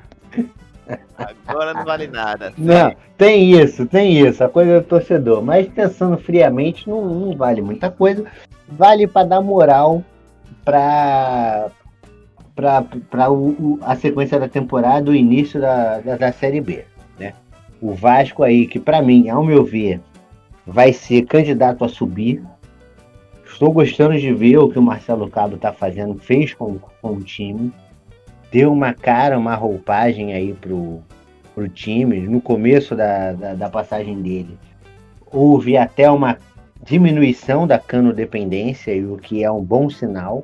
Agora 1.46 1.74
não 1.74 1.84
vale 1.84 2.07
nada. 2.07 2.53
Não, 2.57 2.94
tem 3.16 3.51
isso, 3.53 3.84
tem 3.86 4.18
isso, 4.18 4.42
a 4.42 4.49
coisa 4.49 4.80
do 4.80 4.86
torcedor. 4.86 5.42
Mas 5.42 5.68
pensando 5.68 6.16
friamente, 6.16 6.88
não, 6.88 7.05
não 7.05 7.36
vale 7.36 7.61
muita 7.61 7.90
coisa. 7.90 8.24
Vale 8.68 9.07
para 9.07 9.26
dar 9.26 9.40
moral 9.40 10.03
para 10.64 11.68
para 12.59 13.28
a 13.82 13.94
sequência 13.94 14.40
da 14.40 14.48
temporada, 14.48 15.12
o 15.12 15.14
início 15.14 15.61
da, 15.61 16.00
da, 16.00 16.16
da 16.16 16.32
Série 16.32 16.61
B. 16.61 16.84
Né? 17.16 17.32
O 17.80 17.92
Vasco 17.92 18.42
aí, 18.42 18.66
que 18.66 18.80
para 18.80 19.00
mim, 19.00 19.28
ao 19.28 19.44
meu 19.44 19.64
ver, 19.64 20.00
vai 20.66 20.92
ser 20.92 21.22
candidato 21.22 21.84
a 21.84 21.88
subir. 21.88 22.42
Estou 23.46 23.72
gostando 23.72 24.18
de 24.18 24.34
ver 24.34 24.59
o 24.59 24.68
que 24.68 24.78
o 24.78 24.82
Marcelo 24.82 25.30
Cabo 25.30 25.54
está 25.54 25.72
fazendo, 25.72 26.18
fez 26.18 26.52
com, 26.52 26.80
com 27.00 27.12
o 27.12 27.22
time. 27.22 27.72
Deu 28.50 28.72
uma 28.72 28.92
cara, 28.92 29.38
uma 29.38 29.54
roupagem 29.54 30.32
aí 30.32 30.52
pro, 30.52 31.00
pro 31.54 31.68
time. 31.68 32.18
No 32.20 32.40
começo 32.40 32.96
da, 32.96 33.34
da, 33.34 33.54
da 33.54 33.70
passagem 33.70 34.20
dele, 34.20 34.59
houve 35.30 35.76
até 35.76 36.11
uma 36.11 36.38
diminuição 36.82 37.68
da 37.68 37.78
cano 37.78 38.12
dependência, 38.12 38.92
o 39.06 39.16
que 39.16 39.44
é 39.44 39.50
um 39.50 39.62
bom 39.62 39.88
sinal. 39.88 40.42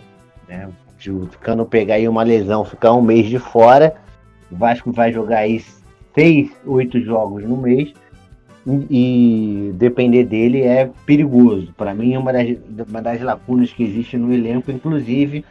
Né? 0.48 0.68
Se 0.98 1.10
o 1.10 1.28
Cano 1.40 1.66
pegar 1.66 1.96
aí 1.96 2.08
uma 2.08 2.22
lesão, 2.22 2.64
ficar 2.64 2.92
um 2.92 3.02
mês 3.02 3.26
de 3.26 3.38
fora, 3.38 3.94
o 4.50 4.56
Vasco 4.56 4.92
vai 4.92 5.12
jogar 5.12 5.38
aí 5.38 5.62
seis, 6.14 6.50
oito 6.64 7.00
jogos 7.00 7.42
no 7.44 7.56
mês 7.56 7.92
e, 8.66 9.72
depender 9.74 10.24
dele 10.24 10.62
é 10.62 10.90
perigoso. 11.04 11.72
Para 11.76 11.94
mim, 11.94 12.16
uma 12.16 12.32
das, 12.32 12.56
uma 12.88 13.02
das 13.02 13.20
lacunas 13.20 13.72
que 13.72 13.82
existe 13.82 14.16
no 14.16 14.32
elenco, 14.32 14.70
inclusive, 14.70 15.44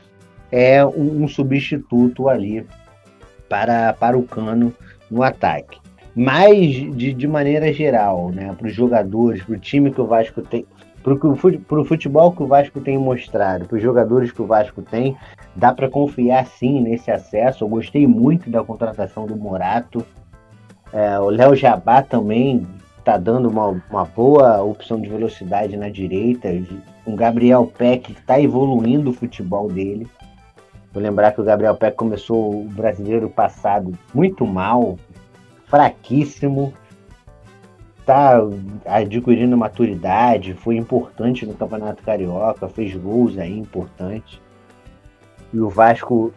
é 0.52 0.84
um, 0.86 1.24
um 1.24 1.28
substituto 1.28 2.28
ali 2.28 2.66
para, 3.48 3.94
para 3.94 4.18
o 4.18 4.24
Cano 4.24 4.74
no 5.10 5.22
ataque. 5.22 5.78
Mas, 6.16 6.76
de, 6.96 7.14
de 7.14 7.28
maneira 7.28 7.74
geral, 7.74 8.30
né, 8.30 8.54
para 8.58 8.68
os 8.68 8.74
jogadores, 8.74 9.44
para 9.44 9.56
o 9.56 9.60
time 9.60 9.92
que 9.92 10.02
o 10.02 10.06
Vasco 10.06 10.42
tem, 10.42 10.66
para 11.04 11.80
o 11.80 11.86
futebol 11.86 12.32
que 12.32 12.42
o 12.42 12.48
Vasco 12.48 12.80
tem 12.80 12.98
mostrado, 12.98 13.66
para 13.66 13.76
os 13.76 13.84
jogadores 13.84 14.32
que 14.32 14.42
o 14.42 14.48
Vasco 14.48 14.82
tem, 14.82 15.18
dá 15.54 15.74
para 15.74 15.90
confiar 15.90 16.46
sim 16.46 16.82
nesse 16.82 17.12
acesso. 17.12 17.64
Eu 17.64 17.68
gostei 17.68 18.08
muito 18.08 18.50
da 18.50 18.64
contratação 18.64 19.26
do 19.26 19.36
Morato. 19.36 20.06
É, 20.94 21.20
o 21.20 21.30
Léo 21.30 21.56
Jabá 21.56 22.02
também 22.02 22.66
está 22.98 23.18
dando 23.18 23.50
uma, 23.50 23.84
uma 23.90 24.06
boa 24.06 24.64
opção 24.64 25.00
de 25.00 25.10
velocidade 25.10 25.76
na 25.76 25.90
direita. 25.90 26.48
Um 27.06 27.16
Gabriel 27.16 27.70
Peck 27.78 28.14
que 28.14 28.20
está 28.20 28.40
evoluindo 28.40 29.10
o 29.10 29.14
futebol 29.14 29.68
dele. 29.68 30.08
Vou 30.94 31.04
lembrar 31.04 31.34
que 31.34 31.42
o 31.42 31.44
Gabriel 31.44 31.76
Peck 31.76 31.98
começou 31.98 32.62
o 32.62 32.66
brasileiro 32.66 33.30
passado 33.30 33.92
muito 34.14 34.46
mal, 34.46 34.98
fraquíssimo 35.66 36.74
está 38.04 38.38
adquirindo 38.86 39.58
maturidade, 39.58 40.54
foi 40.54 40.76
importante 40.76 41.46
no 41.46 41.54
Campeonato 41.54 42.04
Carioca, 42.04 42.68
fez 42.68 42.94
gols 42.96 43.38
aí 43.38 43.58
importantes. 43.58 44.40
E 45.54 45.60
o 45.60 45.70
Vasco 45.70 46.34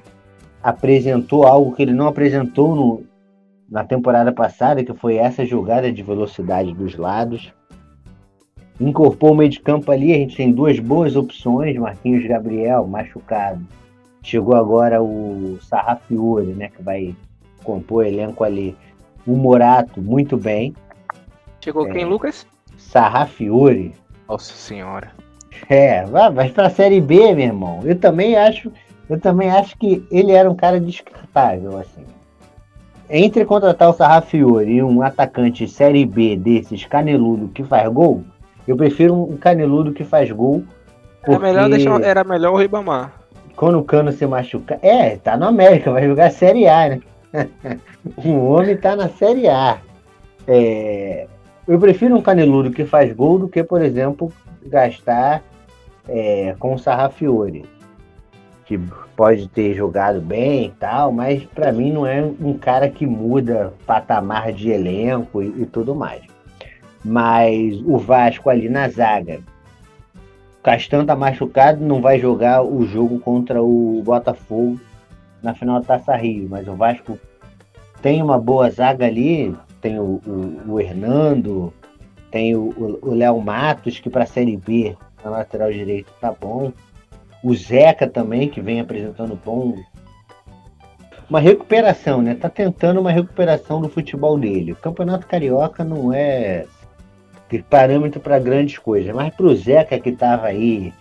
apresentou 0.63 1.45
algo 1.45 1.75
que 1.75 1.83
ele 1.83 1.93
não 1.93 2.07
apresentou 2.07 2.75
no, 2.77 3.03
na 3.69 3.85
temporada 3.85 4.33
passada, 4.33 4.85
que 4.85 4.95
foi 4.95 5.17
essa 5.17 5.45
jogada 5.45 5.93
de 5.93 6.03
velocidade 6.03 6.73
dos 6.73 6.97
lados. 6.97 7.53
Incorporou 8.81 9.35
o 9.35 9.39
meio 9.39 9.51
de 9.51 9.61
campo 9.61 9.91
ali, 9.91 10.13
a 10.13 10.19
gente 10.19 10.37
tem 10.37 10.53
duas 10.53 10.79
boas 10.79 11.17
opções, 11.17 11.77
Marquinhos 11.77 12.25
Gabriel, 12.27 12.87
machucado. 12.87 13.67
Chegou 14.23 14.55
agora 14.55 15.03
o 15.03 15.59
Sarrafiore, 15.63 16.53
né, 16.53 16.69
que 16.69 16.83
vai 16.83 17.15
compor 17.65 18.05
o 18.05 18.07
elenco 18.07 18.45
ali. 18.45 18.77
O 19.27 19.35
Morato, 19.35 20.01
muito 20.01 20.37
bem. 20.37 20.75
Chegou 21.67 21.89
é. 21.89 21.91
quem, 21.91 22.05
Lucas? 22.05 22.47
Sarrafiore. 22.79 23.93
Nossa 24.29 24.53
senhora. 24.53 25.11
É, 25.69 26.05
vai 26.05 26.49
pra 26.51 26.71
Série 26.71 27.01
B, 27.01 27.35
meu 27.35 27.45
irmão. 27.45 27.81
Eu 27.83 27.99
também 27.99 28.37
acho, 28.37 28.71
eu 29.11 29.19
também 29.19 29.51
acho 29.51 29.77
que 29.77 30.07
ele 30.09 30.31
era 30.31 30.49
um 30.49 30.55
cara 30.55 30.79
descartável, 30.79 31.77
assim. 31.77 32.05
Entre 33.11 33.45
contratar 33.45 33.91
o 33.91 33.93
Sarrafiore 33.93 34.75
e 34.75 34.81
um 34.81 35.03
atacante 35.03 35.67
Série 35.67 36.07
B 36.07 36.37
desses 36.37 36.85
caneludo 36.85 37.49
que 37.49 37.65
faz 37.65 37.93
gol, 37.93 38.23
eu 38.69 38.77
prefiro 38.77 39.15
um 39.15 39.37
caneludo 39.37 39.93
que 39.93 40.05
faz 40.05 40.31
gol. 40.31 40.63
Era 41.25 41.39
melhor, 41.41 41.69
deixar, 41.69 42.01
era 42.01 42.23
melhor 42.23 42.53
o 42.53 42.59
Ribamar. 42.59 43.13
Quando 43.57 43.81
o 43.81 43.85
Cano 43.85 44.13
se 44.13 44.25
machucar. 44.25 44.79
É, 44.83 45.17
tá 45.17 45.37
no 45.37 45.47
América, 45.47 45.91
vai 45.91 46.07
jogar 46.07 46.31
Série 46.31 46.69
A, 46.69 46.91
né? 46.91 47.01
o 48.19 48.51
homem 48.55 48.77
tá 48.77 48.95
na 48.95 49.09
Série 49.09 49.49
A. 49.49 49.79
É, 50.47 51.27
eu 51.67 51.79
prefiro 51.79 52.17
um 52.17 52.23
caneludo 52.23 52.71
que 52.71 52.85
faz 52.85 53.13
gol 53.13 53.39
do 53.39 53.49
que, 53.49 53.63
por 53.63 53.83
exemplo, 53.83 54.33
gastar 54.65 55.43
é, 56.09 56.55
com 56.59 56.75
o 56.75 56.79
Sarrafiore, 56.79 57.65
que 58.65 58.79
pode 59.17 59.49
ter 59.49 59.75
jogado 59.75 60.21
bem 60.21 60.67
e 60.67 60.71
tal, 60.71 61.11
mas 61.11 61.43
para 61.45 61.73
mim 61.73 61.93
não 61.93 62.07
é 62.07 62.23
um 62.23 62.55
cara 62.55 62.89
que 62.89 63.07
muda 63.07 63.73
patamar 63.87 64.53
de 64.53 64.71
elenco 64.71 65.43
e, 65.43 65.63
e 65.63 65.67
tudo 65.67 65.95
mais. 65.95 66.23
Mas 67.05 67.81
o 67.85 67.97
Vasco 67.99 68.51
ali 68.51 68.69
na 68.69 68.89
zaga, 68.89 69.41
Castan 70.63 71.05
tá 71.05 71.15
machucado, 71.15 71.85
não 71.85 72.01
vai 72.01 72.19
jogar 72.19 72.63
o 72.63 72.85
jogo 72.85 73.21
contra 73.21 73.63
o 73.63 74.03
Botafogo 74.05 74.81
na 75.41 75.55
final 75.55 75.81
da 75.81 75.87
Taça 75.87 76.17
Rio, 76.17 76.49
mas 76.51 76.67
o 76.67 76.75
Vasco 76.75 77.19
tem 78.03 78.21
uma 78.21 78.39
boa 78.39 78.69
zaga 78.69 79.07
ali, 79.07 79.55
tem 79.81 79.99
o, 79.99 80.21
o, 80.27 80.73
o 80.73 80.81
Hernando, 80.81 81.73
tem 82.31 82.55
o 82.55 83.15
Léo 83.15 83.41
Matos, 83.41 83.99
que 83.99 84.11
para 84.11 84.25
a 84.25 84.27
Série 84.27 84.57
B, 84.57 84.97
na 85.25 85.31
lateral 85.31 85.73
direito, 85.73 86.13
tá 86.21 86.33
bom. 86.33 86.73
O 87.43 87.55
Zeca 87.55 88.07
também, 88.07 88.49
que 88.49 88.61
vem 88.61 88.81
apresentando 88.81 89.39
bom. 89.43 89.75
Uma 91.29 91.41
recuperação, 91.41 92.23
né? 92.23 92.35
Tá 92.35 92.49
tentando 92.49 93.01
uma 93.01 93.11
recuperação 93.11 93.81
do 93.81 93.89
futebol 93.89 94.39
dele. 94.39 94.73
O 94.73 94.77
Campeonato 94.77 95.27
Carioca 95.27 95.85
não 95.85 96.13
é 96.13 96.67
parâmetro 97.71 98.21
para 98.21 98.39
grandes 98.39 98.79
coisas, 98.79 99.15
mas 99.15 99.35
para 99.35 99.47
o 99.47 99.55
Zeca 99.55 99.99
que 99.99 100.11
estava 100.11 100.49
aí 100.49 100.93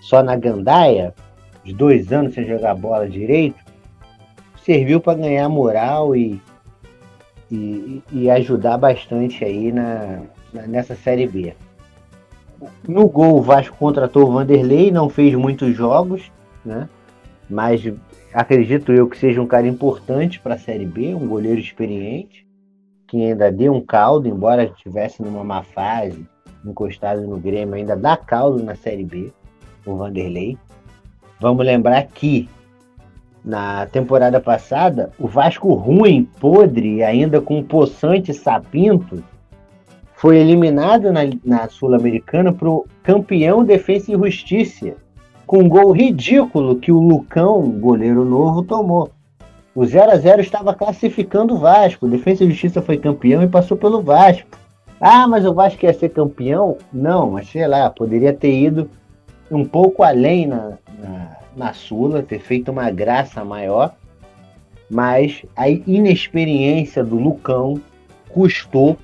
só 0.00 0.22
na 0.22 0.34
gandaia, 0.34 1.14
de 1.62 1.74
dois 1.74 2.10
anos 2.12 2.34
sem 2.34 2.46
jogar 2.46 2.74
bola 2.74 3.08
direito, 3.08 3.62
serviu 4.64 5.00
para 5.00 5.18
ganhar 5.18 5.48
moral 5.48 6.16
e 6.16 6.40
e, 7.50 8.02
e 8.12 8.30
ajudar 8.30 8.78
bastante 8.78 9.44
aí 9.44 9.72
na, 9.72 10.22
na, 10.52 10.66
nessa 10.66 10.94
Série 10.94 11.26
B. 11.26 11.54
No 12.86 13.08
gol, 13.08 13.38
o 13.38 13.42
Vasco 13.42 13.76
contratou 13.76 14.28
o 14.28 14.32
Vanderlei, 14.32 14.90
não 14.90 15.08
fez 15.08 15.34
muitos 15.34 15.74
jogos, 15.74 16.30
né? 16.64 16.88
mas 17.48 17.82
acredito 18.32 18.92
eu 18.92 19.08
que 19.08 19.18
seja 19.18 19.42
um 19.42 19.46
cara 19.46 19.66
importante 19.66 20.38
para 20.38 20.54
a 20.54 20.58
Série 20.58 20.86
B, 20.86 21.14
um 21.14 21.26
goleiro 21.26 21.58
experiente, 21.58 22.46
que 23.08 23.24
ainda 23.24 23.50
deu 23.50 23.74
um 23.74 23.80
caldo, 23.80 24.28
embora 24.28 24.64
estivesse 24.64 25.20
numa 25.20 25.42
má 25.42 25.62
fase, 25.62 26.24
encostado 26.64 27.22
no 27.22 27.38
Grêmio, 27.38 27.74
ainda 27.74 27.96
dá 27.96 28.16
caldo 28.16 28.62
na 28.62 28.76
Série 28.76 29.04
B, 29.04 29.32
o 29.84 29.96
Vanderlei. 29.96 30.56
Vamos 31.40 31.66
lembrar 31.66 32.06
que 32.06 32.48
na 33.44 33.86
temporada 33.86 34.40
passada, 34.40 35.10
o 35.18 35.26
Vasco 35.26 35.72
ruim, 35.74 36.28
podre, 36.38 37.02
ainda 37.02 37.40
com 37.40 37.62
poçante 37.62 38.34
sapinto, 38.34 39.22
foi 40.14 40.38
eliminado 40.38 41.10
na, 41.12 41.20
na 41.44 41.68
Sul-Americana 41.68 42.52
para 42.52 42.68
o 42.68 42.86
campeão 43.02 43.64
Defesa 43.64 44.12
e 44.12 44.16
Justiça, 44.16 44.94
com 45.46 45.60
um 45.60 45.68
gol 45.68 45.92
ridículo 45.92 46.76
que 46.76 46.92
o 46.92 47.00
Lucão, 47.00 47.62
goleiro 47.70 48.24
novo, 48.24 48.62
tomou. 48.62 49.10
O 49.74 49.86
0 49.86 50.12
a 50.12 50.16
0 50.16 50.42
estava 50.42 50.74
classificando 50.74 51.54
o 51.54 51.58
Vasco. 51.58 52.06
Defesa 52.06 52.44
e 52.44 52.50
Justiça 52.50 52.82
foi 52.82 52.98
campeão 52.98 53.42
e 53.42 53.48
passou 53.48 53.76
pelo 53.76 54.02
Vasco. 54.02 54.48
Ah, 55.00 55.26
mas 55.26 55.46
o 55.46 55.54
Vasco 55.54 55.86
ia 55.86 55.94
ser 55.94 56.10
campeão? 56.10 56.76
Não, 56.92 57.30
mas 57.30 57.48
sei 57.48 57.66
lá, 57.66 57.88
poderia 57.88 58.34
ter 58.34 58.52
ido 58.52 58.90
um 59.50 59.64
pouco 59.64 60.02
além 60.02 60.46
na, 60.46 60.74
na 60.98 61.39
na 61.56 61.72
Sula, 61.72 62.22
ter 62.22 62.40
feito 62.40 62.70
uma 62.70 62.90
graça 62.90 63.44
maior, 63.44 63.94
mas 64.90 65.44
a 65.56 65.68
inexperiência 65.68 67.04
do 67.04 67.16
Lucão 67.16 67.80
custou 68.28 68.96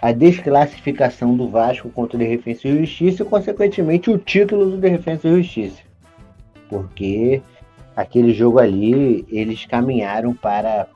a 0.00 0.12
desclassificação 0.12 1.36
do 1.36 1.48
Vasco 1.48 1.88
contra 1.90 2.16
o 2.16 2.18
Defensa 2.18 2.68
e 2.68 2.78
Justiça 2.80 3.22
e, 3.22 3.26
consequentemente, 3.26 4.10
o 4.10 4.18
título 4.18 4.70
do 4.70 4.76
Defensa 4.76 5.28
e 5.28 5.36
Justiça. 5.36 5.82
Porque 6.68 7.40
aquele 7.94 8.32
jogo 8.32 8.58
ali, 8.58 9.24
eles 9.30 9.64
caminharam 9.64 10.34
para 10.34 10.86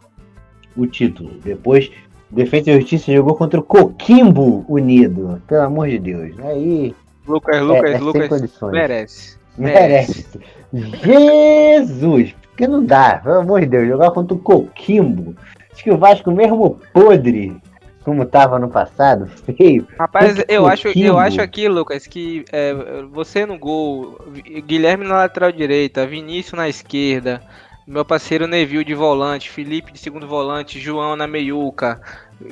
o 0.76 0.86
título. 0.86 1.30
Depois, 1.42 1.90
Defensa 2.30 2.70
e 2.70 2.80
Justiça 2.80 3.12
jogou 3.12 3.34
contra 3.34 3.58
o 3.58 3.62
Coquimbo 3.62 4.64
Unido. 4.68 5.40
Pelo 5.46 5.62
amor 5.62 5.88
de 5.88 5.98
Deus. 5.98 6.38
Aí. 6.40 6.94
Lucas, 7.26 7.60
Lucas, 7.62 7.90
é, 7.90 7.94
é 7.94 7.98
Lucas 7.98 8.60
merece. 8.62 9.38
Merece. 9.56 10.26
Jesus! 10.72 12.34
Porque 12.50 12.68
não 12.68 12.84
dá, 12.84 13.20
pelo 13.22 13.40
amor 13.40 13.60
de 13.60 13.66
Deus, 13.66 13.88
jogar 13.88 14.10
contra 14.10 14.36
o 14.36 14.38
Coquimbo. 14.38 15.34
Acho 15.72 15.82
que 15.82 15.90
o 15.90 15.96
Vasco, 15.96 16.30
mesmo 16.30 16.78
podre, 16.92 17.56
como 18.04 18.26
tava 18.26 18.58
no 18.58 18.68
passado, 18.68 19.26
feio. 19.56 19.86
Rapaz, 19.98 20.44
eu 20.48 20.66
acho, 20.66 20.88
eu 20.88 21.18
acho 21.18 21.40
aqui, 21.40 21.68
Lucas, 21.68 22.06
que 22.06 22.44
é, 22.52 22.74
você 23.10 23.46
no 23.46 23.58
gol, 23.58 24.18
Guilherme 24.66 25.06
na 25.06 25.16
lateral 25.18 25.52
direita, 25.52 26.06
Vinícius 26.06 26.54
na 26.54 26.68
esquerda, 26.68 27.40
meu 27.86 28.04
parceiro 28.04 28.46
Neville 28.46 28.84
de 28.84 28.94
volante, 28.94 29.50
Felipe 29.50 29.92
de 29.92 29.98
segundo 29.98 30.26
volante, 30.26 30.78
João 30.78 31.16
na 31.16 31.26
meiuca, 31.26 32.00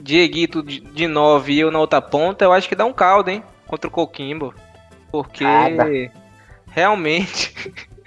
Dieguito 0.02 0.62
de, 0.62 0.80
de 0.80 1.06
nove 1.06 1.52
e 1.52 1.60
eu 1.60 1.70
na 1.70 1.78
outra 1.78 2.00
ponta, 2.00 2.44
eu 2.44 2.52
acho 2.52 2.68
que 2.68 2.74
dá 2.74 2.84
um 2.84 2.92
caldo, 2.92 3.30
hein? 3.30 3.42
Contra 3.66 3.88
o 3.88 3.92
Coquimbo. 3.92 4.54
Porque 5.10 5.44
Nada. 5.44 5.86
realmente 6.70 7.54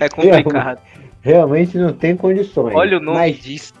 é 0.00 0.08
complicado. 0.08 0.80
Realmente 1.20 1.76
não 1.76 1.92
tem 1.92 2.16
condições. 2.16 2.74
Olha 2.74 2.98
o 2.98 3.00
nome 3.00 3.18
Mas, 3.18 3.36
disso. 3.38 3.74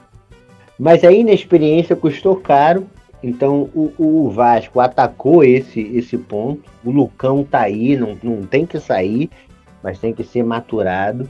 mas 0.78 1.04
a 1.04 1.12
inexperiência 1.12 1.94
custou 1.94 2.36
caro. 2.36 2.86
Então 3.22 3.70
o, 3.74 3.92
o 3.98 4.30
Vasco 4.30 4.80
atacou 4.80 5.42
esse, 5.44 5.80
esse 5.80 6.18
ponto. 6.18 6.62
O 6.84 6.90
Lucão 6.90 7.44
tá 7.44 7.60
aí, 7.60 7.96
não, 7.96 8.16
não 8.22 8.42
tem 8.42 8.66
que 8.66 8.78
sair, 8.78 9.30
mas 9.82 9.98
tem 9.98 10.12
que 10.12 10.24
ser 10.24 10.42
maturado. 10.44 11.28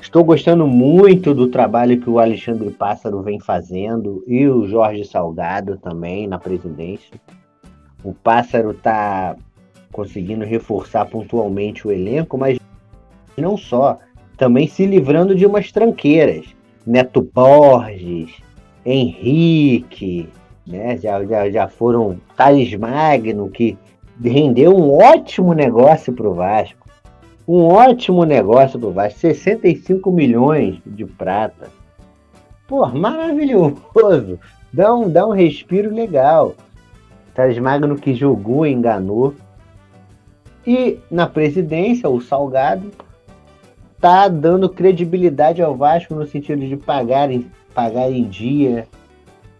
Estou 0.00 0.22
gostando 0.22 0.66
muito 0.66 1.34
do 1.34 1.48
trabalho 1.48 2.00
que 2.00 2.08
o 2.08 2.18
Alexandre 2.18 2.70
Pássaro 2.70 3.22
vem 3.22 3.40
fazendo 3.40 4.22
e 4.26 4.46
o 4.46 4.66
Jorge 4.68 5.04
Salgado 5.04 5.78
também 5.78 6.28
na 6.28 6.38
presidência. 6.38 7.18
O 8.04 8.12
Pássaro 8.12 8.74
tá 8.74 9.34
conseguindo 9.90 10.44
reforçar 10.44 11.06
pontualmente 11.06 11.88
o 11.88 11.90
elenco, 11.90 12.36
mas 12.36 12.58
não 13.40 13.56
só, 13.56 13.98
também 14.36 14.66
se 14.66 14.86
livrando 14.86 15.34
de 15.34 15.46
umas 15.46 15.72
tranqueiras. 15.72 16.46
Neto 16.86 17.20
Borges, 17.20 18.30
Henrique, 18.84 20.28
né? 20.66 20.96
Já, 20.98 21.24
já, 21.24 21.50
já 21.50 21.68
foram 21.68 22.18
Thales 22.36 22.74
Magno, 22.74 23.48
que 23.48 23.76
rendeu 24.22 24.76
um 24.76 24.96
ótimo 24.96 25.52
negócio 25.52 26.12
para 26.12 26.28
o 26.28 26.34
Vasco. 26.34 26.86
Um 27.46 27.64
ótimo 27.64 28.24
negócio 28.24 28.78
para 28.78 28.88
o 28.88 28.92
Vasco. 28.92 29.20
65 29.20 30.10
milhões 30.10 30.80
de 30.84 31.04
prata. 31.04 31.68
Pô, 32.66 32.86
maravilhoso. 32.86 34.38
Dá 34.72 34.94
um, 34.94 35.08
dá 35.08 35.26
um 35.26 35.32
respiro 35.32 35.94
legal. 35.94 36.54
Thales 37.34 37.58
Magno 37.58 37.96
que 37.96 38.14
jogou, 38.14 38.66
enganou. 38.66 39.34
E 40.66 40.98
na 41.10 41.26
presidência, 41.26 42.08
o 42.08 42.20
Salgado 42.20 42.90
tá 44.06 44.28
dando 44.28 44.68
credibilidade 44.68 45.60
ao 45.60 45.74
Vasco 45.74 46.14
no 46.14 46.24
sentido 46.24 46.64
de 46.64 46.76
pagar 46.76 47.28
em, 47.28 47.50
pagar 47.74 48.08
em 48.08 48.22
dia, 48.22 48.86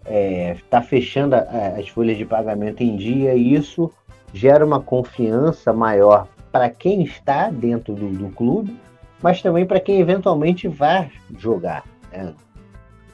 é, 0.05 0.55
tá 0.71 0.81
fechando 0.81 1.35
a- 1.35 1.75
as 1.77 1.89
folhas 1.89 2.17
de 2.17 2.25
pagamento 2.25 2.81
em 2.81 2.95
dia, 2.95 3.35
e 3.35 3.55
isso 3.55 3.91
gera 4.33 4.65
uma 4.65 4.81
confiança 4.81 5.73
maior 5.73 6.29
para 6.53 6.71
quem 6.71 7.03
está 7.03 7.51
dentro 7.51 7.93
do, 7.93 8.09
do 8.09 8.29
clube, 8.29 8.77
mas 9.21 9.43
também 9.43 9.67
para 9.67 9.81
quem 9.81 9.99
eventualmente 9.99 10.69
vai 10.69 11.11
jogar 11.37 11.83
né, 12.13 12.33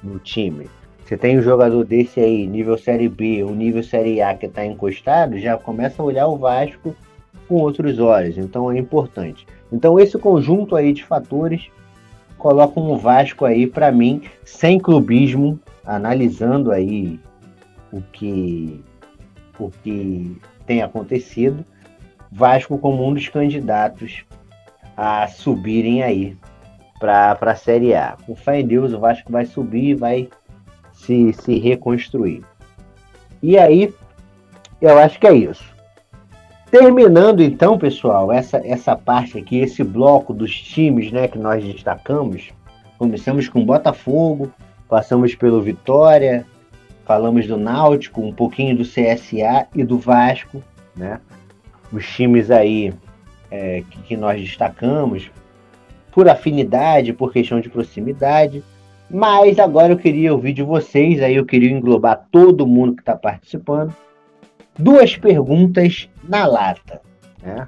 no 0.02 0.18
time. 0.18 0.68
Você 1.02 1.16
tem 1.16 1.38
um 1.38 1.42
jogador 1.42 1.82
desse 1.82 2.20
aí, 2.20 2.46
nível 2.46 2.76
Série 2.76 3.08
B 3.08 3.42
ou 3.42 3.54
nível 3.54 3.82
Série 3.82 4.20
A 4.20 4.34
que 4.34 4.44
está 4.44 4.66
encostado, 4.66 5.38
já 5.38 5.56
começa 5.56 6.02
a 6.02 6.04
olhar 6.04 6.26
o 6.26 6.36
Vasco 6.36 6.94
com 7.48 7.54
outros 7.54 7.98
olhos, 7.98 8.36
então 8.36 8.70
é 8.70 8.76
importante. 8.76 9.46
Então 9.72 9.98
esse 9.98 10.18
conjunto 10.18 10.76
aí 10.76 10.92
de 10.92 11.04
fatores 11.04 11.70
colocam 12.36 12.90
o 12.90 12.96
Vasco 12.96 13.44
aí 13.44 13.66
para 13.66 13.90
mim 13.90 14.22
sem 14.44 14.78
clubismo, 14.78 15.58
analisando 15.84 16.70
aí 16.70 17.18
o 17.92 18.02
que 18.12 18.84
o 19.58 19.70
que 19.70 20.36
tem 20.66 20.82
acontecido, 20.82 21.64
Vasco 22.30 22.78
como 22.78 23.06
um 23.06 23.14
dos 23.14 23.28
candidatos 23.28 24.24
a 24.96 25.26
subirem 25.28 26.02
aí 26.02 26.36
para 26.98 27.36
a 27.40 27.54
Série 27.54 27.94
A. 27.94 28.16
Com 28.26 28.34
fé 28.34 28.60
em 28.60 28.66
Deus, 28.66 28.92
o 28.92 29.00
Vasco 29.00 29.30
vai 29.30 29.44
subir 29.44 29.90
e 29.90 29.94
vai 29.94 30.28
se, 30.92 31.32
se 31.32 31.58
reconstruir. 31.58 32.42
E 33.42 33.58
aí, 33.58 33.92
eu 34.80 34.98
acho 34.98 35.18
que 35.18 35.26
é 35.26 35.34
isso. 35.34 35.71
Terminando 36.72 37.42
então, 37.42 37.76
pessoal, 37.76 38.32
essa, 38.32 38.56
essa 38.66 38.96
parte 38.96 39.36
aqui, 39.36 39.58
esse 39.58 39.84
bloco 39.84 40.32
dos 40.32 40.58
times 40.58 41.12
né, 41.12 41.28
que 41.28 41.38
nós 41.38 41.62
destacamos. 41.62 42.48
Começamos 42.96 43.46
com 43.46 43.62
Botafogo, 43.62 44.50
passamos 44.88 45.34
pelo 45.34 45.60
Vitória, 45.60 46.46
falamos 47.04 47.46
do 47.46 47.58
Náutico, 47.58 48.22
um 48.22 48.32
pouquinho 48.32 48.74
do 48.74 48.84
CSA 48.84 49.66
e 49.74 49.84
do 49.84 49.98
Vasco, 49.98 50.64
né? 50.96 51.20
Os 51.92 52.06
times 52.06 52.50
aí 52.50 52.94
é, 53.50 53.82
que, 53.90 53.98
que 54.04 54.16
nós 54.16 54.40
destacamos 54.40 55.30
por 56.10 56.26
afinidade, 56.26 57.12
por 57.12 57.34
questão 57.34 57.60
de 57.60 57.68
proximidade. 57.68 58.64
Mas 59.10 59.58
agora 59.58 59.92
eu 59.92 59.98
queria 59.98 60.32
ouvir 60.32 60.54
de 60.54 60.62
vocês, 60.62 61.22
aí 61.22 61.36
eu 61.36 61.44
queria 61.44 61.70
englobar 61.70 62.26
todo 62.32 62.66
mundo 62.66 62.94
que 62.94 63.02
está 63.02 63.14
participando. 63.14 63.94
Duas 64.78 65.14
perguntas 65.18 66.08
na 66.22 66.46
lata. 66.46 67.00
Né? 67.42 67.66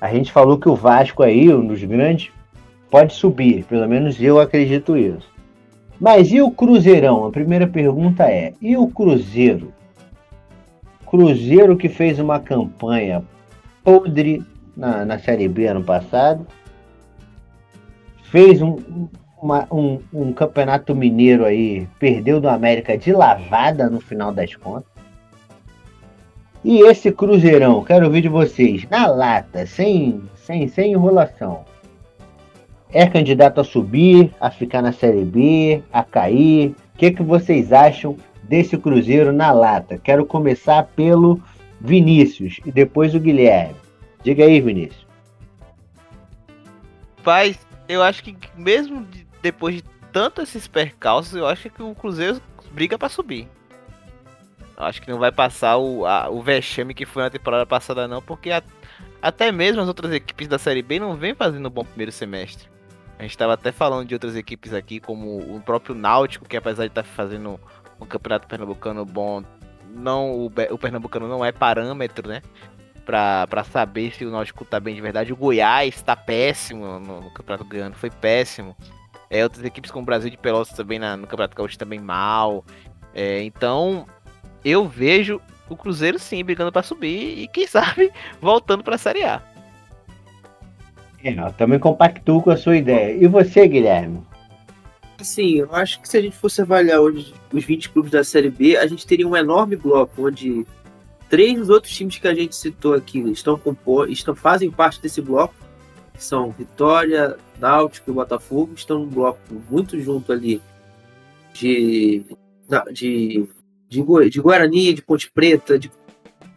A 0.00 0.12
gente 0.12 0.32
falou 0.32 0.58
que 0.58 0.68
o 0.68 0.74
Vasco 0.76 1.22
aí, 1.22 1.52
um 1.52 1.66
dos 1.66 1.82
grandes, 1.82 2.30
pode 2.90 3.14
subir, 3.14 3.64
pelo 3.64 3.88
menos 3.88 4.20
eu 4.20 4.40
acredito 4.40 4.96
isso. 4.96 5.28
Mas 5.98 6.30
e 6.30 6.40
o 6.42 6.50
Cruzeirão? 6.50 7.24
A 7.24 7.30
primeira 7.30 7.66
pergunta 7.66 8.24
é: 8.24 8.52
e 8.60 8.76
o 8.76 8.86
Cruzeiro? 8.88 9.72
Cruzeiro 11.06 11.76
que 11.76 11.88
fez 11.88 12.18
uma 12.18 12.38
campanha 12.40 13.24
podre 13.82 14.44
na, 14.76 15.04
na 15.04 15.18
Série 15.18 15.48
B 15.48 15.66
ano 15.66 15.82
passado, 15.82 16.46
fez 18.24 18.60
um, 18.60 18.76
uma- 19.40 19.66
um, 19.72 20.00
um 20.12 20.32
campeonato 20.32 20.94
mineiro 20.94 21.44
aí, 21.44 21.88
perdeu 21.98 22.40
do 22.40 22.48
América 22.48 22.98
de 22.98 23.12
lavada 23.12 23.88
no 23.88 24.00
final 24.00 24.32
das 24.32 24.54
contas. 24.54 24.90
E 26.68 26.80
esse 26.80 27.12
Cruzeirão, 27.12 27.84
quero 27.84 28.06
ouvir 28.06 28.22
de 28.22 28.28
vocês, 28.28 28.84
na 28.90 29.06
lata, 29.06 29.64
sem, 29.66 30.20
sem, 30.34 30.66
sem 30.66 30.90
enrolação. 30.94 31.64
É 32.92 33.06
candidato 33.06 33.60
a 33.60 33.64
subir, 33.64 34.34
a 34.40 34.50
ficar 34.50 34.82
na 34.82 34.90
Série 34.90 35.24
B, 35.24 35.80
a 35.92 36.02
cair? 36.02 36.70
O 36.92 36.98
que, 36.98 37.12
que 37.12 37.22
vocês 37.22 37.72
acham 37.72 38.16
desse 38.42 38.76
Cruzeiro 38.76 39.32
na 39.32 39.52
lata? 39.52 39.96
Quero 39.96 40.26
começar 40.26 40.82
pelo 40.96 41.40
Vinícius 41.80 42.58
e 42.66 42.72
depois 42.72 43.14
o 43.14 43.20
Guilherme. 43.20 43.76
Diga 44.24 44.42
aí, 44.42 44.60
Vinícius. 44.60 45.06
Pai, 47.22 47.54
eu 47.88 48.02
acho 48.02 48.24
que 48.24 48.36
mesmo 48.56 49.04
de- 49.04 49.24
depois 49.40 49.76
de 49.76 49.84
tanto 50.12 50.42
esses 50.42 50.66
percalços, 50.66 51.36
eu 51.36 51.46
acho 51.46 51.70
que 51.70 51.80
o 51.80 51.94
Cruzeiro 51.94 52.42
briga 52.72 52.98
pra 52.98 53.08
subir. 53.08 53.46
Acho 54.76 55.00
que 55.00 55.10
não 55.10 55.18
vai 55.18 55.32
passar 55.32 55.76
o, 55.78 56.04
a- 56.06 56.28
o 56.28 56.42
vexame 56.42 56.92
que 56.94 57.06
foi 57.06 57.22
na 57.22 57.30
temporada 57.30 57.64
passada, 57.64 58.06
não, 58.06 58.20
porque 58.20 58.50
a- 58.50 58.62
até 59.22 59.50
mesmo 59.50 59.80
as 59.80 59.88
outras 59.88 60.12
equipes 60.12 60.46
da 60.48 60.58
Série 60.58 60.82
B 60.82 60.98
não 61.00 61.16
vêm 61.16 61.34
fazendo 61.34 61.66
um 61.66 61.70
bom 61.70 61.84
primeiro 61.84 62.12
semestre. 62.12 62.68
A 63.18 63.22
gente 63.22 63.30
estava 63.30 63.54
até 63.54 63.72
falando 63.72 64.06
de 64.06 64.14
outras 64.14 64.36
equipes 64.36 64.74
aqui, 64.74 65.00
como 65.00 65.38
o 65.38 65.60
próprio 65.64 65.94
Náutico, 65.94 66.46
que 66.46 66.56
apesar 66.56 66.82
de 66.84 66.90
estar 66.90 67.02
fazendo 67.02 67.58
um 67.98 68.04
campeonato 68.04 68.46
pernambucano 68.46 69.04
bom, 69.06 69.42
não 69.94 70.30
o, 70.32 70.46
o 70.46 70.78
pernambucano 70.78 71.26
não 71.26 71.42
é 71.42 71.50
parâmetro, 71.50 72.28
né? 72.28 72.42
Pra 73.06 73.64
saber 73.70 74.12
se 74.12 74.24
o 74.26 74.30
Náutico 74.30 74.64
tá 74.64 74.78
bem 74.80 74.94
de 74.94 75.00
verdade. 75.00 75.32
O 75.32 75.36
Goiás 75.36 76.02
tá 76.02 76.14
péssimo 76.16 76.84
no, 76.98 77.20
no 77.22 77.30
Campeonato 77.30 77.64
Goiano, 77.64 77.94
foi 77.94 78.10
péssimo. 78.10 78.76
É, 79.30 79.42
outras 79.44 79.64
equipes 79.64 79.90
como 79.90 80.02
o 80.02 80.06
Brasil 80.06 80.28
de 80.28 80.36
Pelotas 80.36 80.74
também 80.76 80.98
na- 80.98 81.16
no 81.16 81.26
Campeonato 81.26 81.56
Gaúcho 81.56 81.78
também 81.78 82.00
mal. 82.00 82.64
É, 83.14 83.42
então, 83.44 84.06
eu 84.66 84.88
vejo 84.88 85.40
o 85.68 85.76
Cruzeiro 85.76 86.18
sim 86.18 86.44
brigando 86.44 86.72
pra 86.72 86.82
subir 86.82 87.38
e 87.38 87.46
quem 87.46 87.68
sabe 87.68 88.10
voltando 88.42 88.82
pra 88.82 88.98
Série 88.98 89.22
A. 89.22 89.40
É, 91.22 91.32
eu 91.32 91.52
também 91.52 91.78
compactuo 91.78 92.42
com 92.42 92.50
a 92.50 92.56
sua 92.56 92.76
ideia. 92.76 93.16
E 93.16 93.28
você, 93.28 93.66
Guilherme? 93.68 94.20
Assim, 95.20 95.60
eu 95.60 95.74
acho 95.74 96.00
que 96.00 96.08
se 96.08 96.18
a 96.18 96.20
gente 96.20 96.36
fosse 96.36 96.60
avaliar 96.60 97.00
hoje 97.00 97.32
os 97.52 97.64
20 97.64 97.90
clubes 97.90 98.10
da 98.10 98.24
Série 98.24 98.50
B, 98.50 98.76
a 98.76 98.86
gente 98.86 99.06
teria 99.06 99.26
um 99.26 99.36
enorme 99.36 99.76
bloco 99.76 100.26
onde 100.26 100.66
três 101.30 101.58
dos 101.58 101.70
outros 101.70 101.94
times 101.94 102.18
que 102.18 102.28
a 102.28 102.34
gente 102.34 102.54
citou 102.54 102.94
aqui 102.94 103.20
estão, 103.30 103.56
compor, 103.56 104.10
estão 104.10 104.34
fazem 104.34 104.70
parte 104.70 105.00
desse 105.00 105.20
bloco, 105.22 105.54
que 106.12 106.22
são 106.22 106.50
Vitória, 106.50 107.36
Náutico 107.58 108.10
e 108.10 108.14
Botafogo, 108.14 108.72
estão 108.74 108.98
num 108.98 109.08
bloco 109.08 109.38
muito 109.70 109.98
junto 110.00 110.32
ali 110.32 110.60
de, 111.54 112.24
de, 112.92 113.48
de, 113.88 114.02
de 114.30 114.40
Guarani, 114.40 114.94
de 114.94 115.02
Ponte 115.02 115.30
Preta, 115.30 115.78
de 115.78 115.90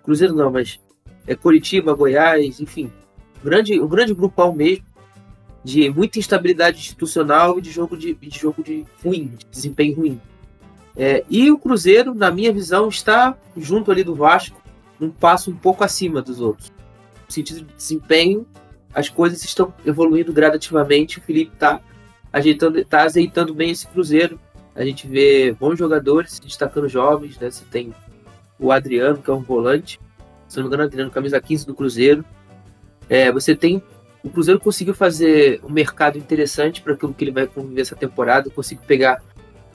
Cruzeiro 0.04 0.34
não, 0.34 0.52
mas 0.52 0.80
é 1.28 1.36
Curitiba, 1.36 1.94
Goiás, 1.94 2.60
enfim, 2.60 2.92
grande, 3.44 3.80
um 3.80 3.88
grande 3.88 4.14
grupão 4.14 4.54
mesmo 4.54 4.86
de 5.64 5.90
muita 5.90 6.20
instabilidade 6.20 6.80
institucional 6.80 7.60
e 7.60 7.62
de 7.62 7.70
jogo 7.70 7.98
de, 7.98 8.14
de 8.16 8.40
jogo 8.40 8.64
de 8.64 8.86
ruim, 9.04 9.28
de 9.38 9.46
desempenho 9.46 9.96
ruim. 9.96 10.22
É, 10.96 11.24
e 11.30 11.52
o 11.52 11.58
Cruzeiro, 11.58 12.14
na 12.14 12.32
minha 12.32 12.52
visão, 12.52 12.90
está 12.90 13.38
junto 13.56 13.92
ali 13.92 14.04
do 14.04 14.16
Vasco, 14.16 14.62
um 15.00 15.10
passo 15.10 15.52
um 15.52 15.56
pouco 15.56 15.84
acima 15.84 16.22
dos 16.22 16.42
outros. 16.42 16.72
No 17.28 17.32
sentido 17.32 17.62
de 17.62 17.74
desempenho, 17.74 18.46
as 18.94 19.08
coisas 19.08 19.44
estão 19.44 19.74
evoluindo 19.86 20.34
gradativamente. 20.34 21.20
O 21.20 21.22
Felipe 21.22 21.54
está 21.54 21.80
ajeitando, 22.34 22.84
tá 22.84 23.04
azeitando 23.04 23.54
bem 23.54 23.72
esse 23.72 23.88
Cruzeiro. 23.88 24.40
A 24.80 24.86
gente 24.86 25.10
vê 25.10 25.52
bons 25.52 25.78
jogadores 25.78 26.32
se 26.32 26.42
destacando 26.42 26.88
jovens, 26.88 27.38
né? 27.38 27.52
Você 27.52 27.66
tem 27.70 27.94
o 28.58 28.72
Adriano, 28.72 29.18
que 29.18 29.30
é 29.30 29.34
um 29.34 29.42
volante. 29.42 30.00
Se 30.48 30.56
não 30.56 30.64
me 30.64 30.68
engano, 30.70 30.84
Adriano, 30.84 31.12
camisa 31.12 31.42
15 31.42 31.68
do 31.68 31.76
Cruzeiro. 31.76 32.24
É, 33.10 33.30
você 33.30 33.54
tem. 33.54 33.84
O 34.24 34.30
Cruzeiro 34.30 34.58
conseguiu 34.58 34.94
fazer 34.94 35.60
um 35.66 35.70
mercado 35.70 36.18
interessante 36.18 36.82
para 36.82 36.94
aquilo 36.94 37.14
que 37.14 37.26
ele 37.26 37.32
vai 37.32 37.46
conviver 37.46 37.82
essa 37.82 37.94
temporada. 37.94 38.50
Conseguiu 38.50 38.86
pegar 38.88 39.22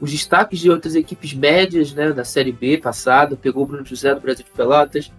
os 0.00 0.10
destaques 0.10 0.58
de 0.58 0.70
outras 0.70 0.94
equipes 0.94 1.34
médias 1.34 1.92
né, 1.92 2.10
da 2.10 2.24
Série 2.24 2.52
B 2.52 2.78
passada. 2.78 3.36
Pegou 3.36 3.64
o 3.64 3.66
Bruno 3.66 3.84
José 3.84 4.14
do 4.14 4.22
Brasil 4.22 4.46
de 4.46 4.52
Pelotas. 4.52 5.12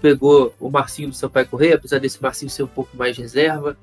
Pegou 0.00 0.54
o 0.60 0.70
Marcinho 0.70 1.08
do 1.08 1.16
Sampaio 1.16 1.48
Correia, 1.48 1.74
apesar 1.74 1.98
desse 1.98 2.22
Marcinho 2.22 2.48
ser 2.48 2.62
um 2.62 2.68
pouco 2.68 2.96
mais 2.96 3.18
reserva. 3.18 3.76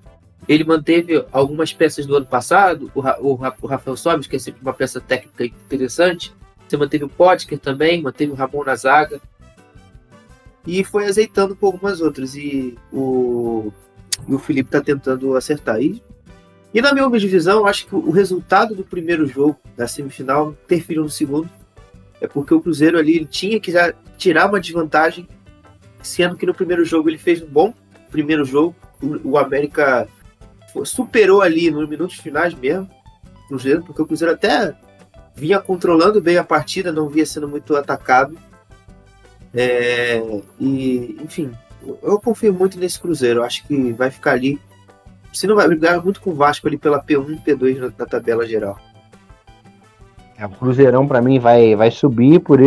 Ele 0.48 0.64
manteve 0.64 1.24
algumas 1.32 1.74
peças 1.74 2.06
do 2.06 2.16
ano 2.16 2.26
passado, 2.26 2.92
o, 2.96 3.02
o, 3.02 3.54
o 3.62 3.68
Rafael 3.68 3.98
Sobis, 3.98 4.28
que 4.28 4.36
é 4.36 4.40
sempre 4.40 4.62
uma 4.62 4.74
peça 4.74 5.00
técnica 5.00 5.46
interessante. 5.46 6.34
Você 6.68 6.78
manteve 6.78 7.04
o 7.04 7.10
Potker 7.10 7.60
também, 7.60 8.02
manteve 8.02 8.32
o 8.32 8.36
Ramon 8.36 8.64
na 8.64 8.76
zaga. 8.76 9.20
E 10.66 10.84
foi 10.84 11.06
azeitando 11.06 11.56
com 11.56 11.66
algumas 11.66 12.00
outras. 12.00 12.36
E 12.36 12.78
o, 12.92 13.72
e 14.28 14.34
o 14.34 14.40
Felipe 14.40 14.70
está 14.70 14.82
tentando 14.82 15.36
acertar. 15.36 15.82
E, 15.82 16.02
e 16.74 16.82
na 16.82 16.94
minha 16.94 17.10
divisão, 17.10 17.66
acho 17.66 17.88
que 17.88 17.96
o 17.96 18.12
resultado 18.12 18.76
do 18.76 18.84
primeiro 18.84 19.26
jogo, 19.26 19.60
da 19.76 19.88
semifinal, 19.88 20.56
interferiu 20.66 21.04
no 21.04 21.10
segundo. 21.10 21.50
É 22.22 22.28
porque 22.28 22.54
o 22.54 22.62
Cruzeiro 22.62 22.98
ali 22.98 23.16
ele 23.16 23.26
tinha 23.26 23.60
que 23.60 23.72
já 23.72 23.94
tirar 24.18 24.48
uma 24.48 24.60
desvantagem, 24.60 25.28
sendo 26.04 26.36
que 26.36 26.46
no 26.46 26.54
primeiro 26.54 26.84
jogo 26.86 27.10
ele 27.10 27.18
fez 27.18 27.42
um 27.42 27.48
bom 27.48 27.74
primeiro 28.12 28.46
jogo. 28.46 28.76
O, 29.02 29.32
o 29.32 29.38
América 29.38 30.08
superou 30.84 31.42
ali 31.42 31.72
nos 31.72 31.88
minutos 31.88 32.18
finais 32.18 32.54
mesmo, 32.54 32.90
Cruzeiro, 33.48 33.84
porque 33.84 34.02
o 34.02 34.06
Cruzeiro 34.06 34.34
até 34.34 34.76
vinha 35.36 35.60
controlando 35.60 36.22
bem 36.22 36.38
a 36.38 36.44
partida, 36.44 36.92
não 36.92 37.10
via 37.10 37.26
sendo 37.26 37.48
muito 37.48 37.76
atacado. 37.76 38.38
É, 39.54 40.22
e, 40.60 41.18
enfim, 41.24 41.52
eu 42.04 42.20
confio 42.20 42.54
muito 42.54 42.78
nesse 42.78 43.00
Cruzeiro. 43.00 43.44
Acho 43.44 43.66
que 43.66 43.92
vai 43.94 44.12
ficar 44.12 44.32
ali. 44.32 44.60
Se 45.34 45.48
não 45.48 45.56
vai 45.56 45.68
brigar 45.68 46.04
muito 46.04 46.22
com 46.22 46.32
o 46.32 46.36
Vasco 46.36 46.68
ali 46.68 46.78
pela 46.78 47.04
P1 47.04 47.30
e 47.32 47.38
P2 47.38 47.80
na, 47.80 47.92
na, 47.98 48.06
tabela 48.06 48.46
geral. 48.46 48.78
É, 50.38 50.46
o 50.46 50.50
Cruzeirão 50.50 51.08
para 51.08 51.22
mim 51.22 51.40
vai, 51.40 51.76
vai 51.76 51.92
subir 51.92 52.40
por 52.40 52.60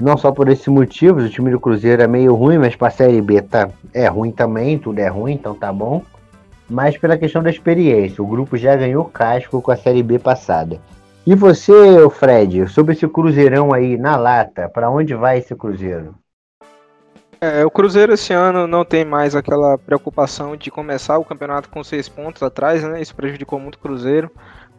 não 0.00 0.16
só 0.16 0.32
por 0.32 0.48
esse 0.48 0.68
motivo, 0.68 1.20
o 1.20 1.28
time 1.28 1.50
do 1.50 1.60
Cruzeiro 1.60 2.02
é 2.02 2.08
meio 2.08 2.34
ruim, 2.34 2.58
mas 2.58 2.74
para 2.74 2.88
a 2.88 2.90
Série 2.90 3.20
B 3.20 3.40
tá, 3.40 3.70
é 3.94 4.08
ruim 4.08 4.32
também, 4.32 4.76
tudo 4.76 4.98
é 4.98 5.06
ruim, 5.06 5.34
então 5.34 5.54
tá 5.54 5.72
bom. 5.72 6.02
Mas 6.72 6.96
pela 6.96 7.18
questão 7.18 7.42
da 7.42 7.50
experiência, 7.50 8.24
o 8.24 8.26
grupo 8.26 8.56
já 8.56 8.74
ganhou 8.74 9.04
casco 9.04 9.60
com 9.60 9.70
a 9.70 9.76
Série 9.76 10.02
B 10.02 10.18
passada. 10.18 10.80
E 11.26 11.34
você, 11.34 11.72
Fred, 12.08 12.66
sobre 12.66 12.94
esse 12.94 13.06
Cruzeirão 13.06 13.74
aí 13.74 13.98
na 13.98 14.16
lata, 14.16 14.70
para 14.70 14.90
onde 14.90 15.14
vai 15.14 15.36
esse 15.36 15.54
Cruzeiro? 15.54 16.14
É, 17.38 17.62
o 17.62 17.70
Cruzeiro 17.70 18.14
esse 18.14 18.32
ano 18.32 18.66
não 18.66 18.86
tem 18.86 19.04
mais 19.04 19.36
aquela 19.36 19.76
preocupação 19.76 20.56
de 20.56 20.70
começar 20.70 21.18
o 21.18 21.24
campeonato 21.26 21.68
com 21.68 21.84
seis 21.84 22.08
pontos 22.08 22.42
atrás, 22.42 22.82
né? 22.82 23.02
Isso 23.02 23.14
prejudicou 23.14 23.60
muito 23.60 23.74
o 23.74 23.78
Cruzeiro. 23.78 24.30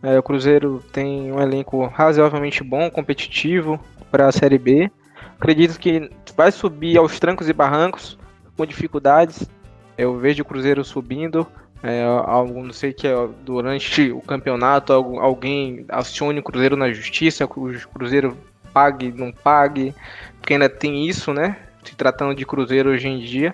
É, 0.01 0.17
o 0.17 0.23
Cruzeiro 0.23 0.83
tem 0.91 1.31
um 1.31 1.39
elenco 1.39 1.85
razoavelmente 1.85 2.63
bom, 2.63 2.89
competitivo 2.89 3.79
para 4.09 4.27
a 4.27 4.31
Série 4.31 4.57
B. 4.57 4.91
Acredito 5.39 5.79
que 5.79 6.09
vai 6.35 6.51
subir 6.51 6.97
aos 6.97 7.19
trancos 7.19 7.47
e 7.47 7.53
barrancos 7.53 8.17
com 8.57 8.65
dificuldades. 8.65 9.47
Eu 9.95 10.17
vejo 10.17 10.41
o 10.41 10.45
Cruzeiro 10.45 10.83
subindo, 10.83 11.45
é, 11.83 12.01
não 12.05 12.71
sei 12.71 12.93
que 12.93 13.05
é, 13.05 13.27
durante 13.43 14.09
o 14.11 14.21
campeonato 14.21 14.93
alguém 14.93 15.85
acione 15.89 16.39
o 16.39 16.43
Cruzeiro 16.43 16.77
na 16.77 16.91
justiça, 16.93 17.43
o 17.43 17.49
Cruzeiro 17.93 18.37
pague, 18.73 19.11
não 19.11 19.33
pague, 19.33 19.93
porque 20.39 20.53
ainda 20.53 20.69
tem 20.69 21.05
isso, 21.07 21.33
né? 21.33 21.57
Se 21.83 21.93
tratando 21.93 22.33
de 22.33 22.45
Cruzeiro 22.45 22.89
hoje 22.89 23.09
em 23.09 23.19
dia. 23.19 23.53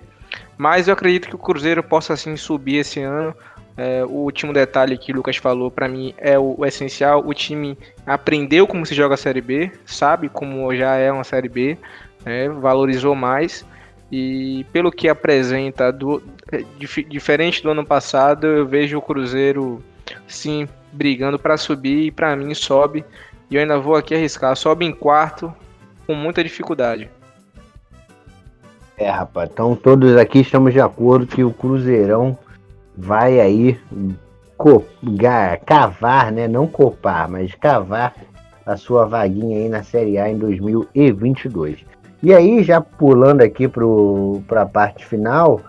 Mas 0.55 0.87
eu 0.87 0.93
acredito 0.93 1.27
que 1.27 1.35
o 1.35 1.39
Cruzeiro 1.39 1.81
possa 1.81 2.13
assim 2.13 2.37
subir 2.37 2.77
esse 2.77 3.01
ano. 3.01 3.35
É, 3.75 4.03
o 4.03 4.09
último 4.09 4.53
detalhe 4.53 4.97
que 4.97 5.11
o 5.11 5.15
Lucas 5.15 5.37
falou 5.37 5.71
para 5.71 5.87
mim 5.87 6.13
é 6.17 6.37
o, 6.37 6.53
o, 6.57 6.65
essencial. 6.65 7.23
O 7.25 7.33
time 7.33 7.77
aprendeu 8.05 8.67
como 8.67 8.85
se 8.85 8.93
joga 8.93 9.15
a 9.15 9.17
Série 9.17 9.41
B, 9.41 9.71
sabe 9.85 10.29
como 10.29 10.75
já 10.75 10.95
é 10.95 11.11
uma 11.11 11.23
Série 11.23 11.49
B, 11.49 11.77
é, 12.25 12.47
valorizou 12.47 13.15
mais. 13.15 13.65
E 14.11 14.65
pelo 14.73 14.91
que 14.91 15.07
apresenta, 15.07 15.91
do, 15.91 16.21
dif, 16.77 17.03
diferente 17.03 17.61
do 17.61 17.69
ano 17.69 17.85
passado, 17.85 18.47
eu 18.47 18.65
vejo 18.65 18.97
o 18.97 19.01
Cruzeiro 19.01 19.83
sim 20.27 20.67
brigando 20.91 21.37
para 21.37 21.57
subir 21.57 22.05
e 22.05 22.11
para 22.11 22.35
mim 22.35 22.53
sobe. 22.53 23.05
E 23.49 23.55
eu 23.55 23.61
ainda 23.61 23.79
vou 23.79 23.95
aqui 23.95 24.15
arriscar, 24.15 24.55
sobe 24.55 24.85
em 24.85 24.91
quarto 24.91 25.53
com 26.07 26.15
muita 26.15 26.43
dificuldade. 26.43 27.09
É, 28.97 29.09
rapaz, 29.09 29.49
então 29.51 29.75
todos 29.75 30.17
aqui 30.17 30.39
estamos 30.39 30.73
de 30.73 30.81
acordo 30.81 31.25
que 31.25 31.43
o 31.43 31.53
Cruzeirão 31.53 32.37
vai 32.97 33.39
aí 33.39 33.79
cavar, 35.65 36.31
né? 36.31 36.47
Não 36.47 36.67
copar, 36.67 37.29
mas 37.29 37.55
cavar 37.55 38.13
a 38.65 38.75
sua 38.75 39.05
vaguinha 39.05 39.57
aí 39.57 39.69
na 39.69 39.83
Série 39.83 40.17
A 40.17 40.29
em 40.29 40.37
2022. 40.37 41.85
E 42.21 42.33
aí, 42.33 42.63
já 42.63 42.81
pulando 42.81 43.41
aqui 43.41 43.67
para 43.67 44.61
a 44.61 44.65
parte 44.65 45.05
final 45.05 45.61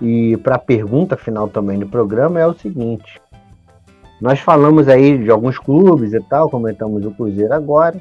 e 0.00 0.36
para 0.38 0.54
a 0.54 0.58
pergunta 0.58 1.16
final 1.16 1.48
também 1.48 1.78
do 1.78 1.86
programa, 1.88 2.38
é 2.38 2.46
o 2.46 2.54
seguinte: 2.54 3.20
nós 4.20 4.38
falamos 4.38 4.88
aí 4.88 5.18
de 5.18 5.30
alguns 5.30 5.58
clubes 5.58 6.12
e 6.12 6.20
tal, 6.20 6.48
comentamos 6.48 7.04
o 7.04 7.10
Cruzeiro 7.10 7.52
agora. 7.52 8.00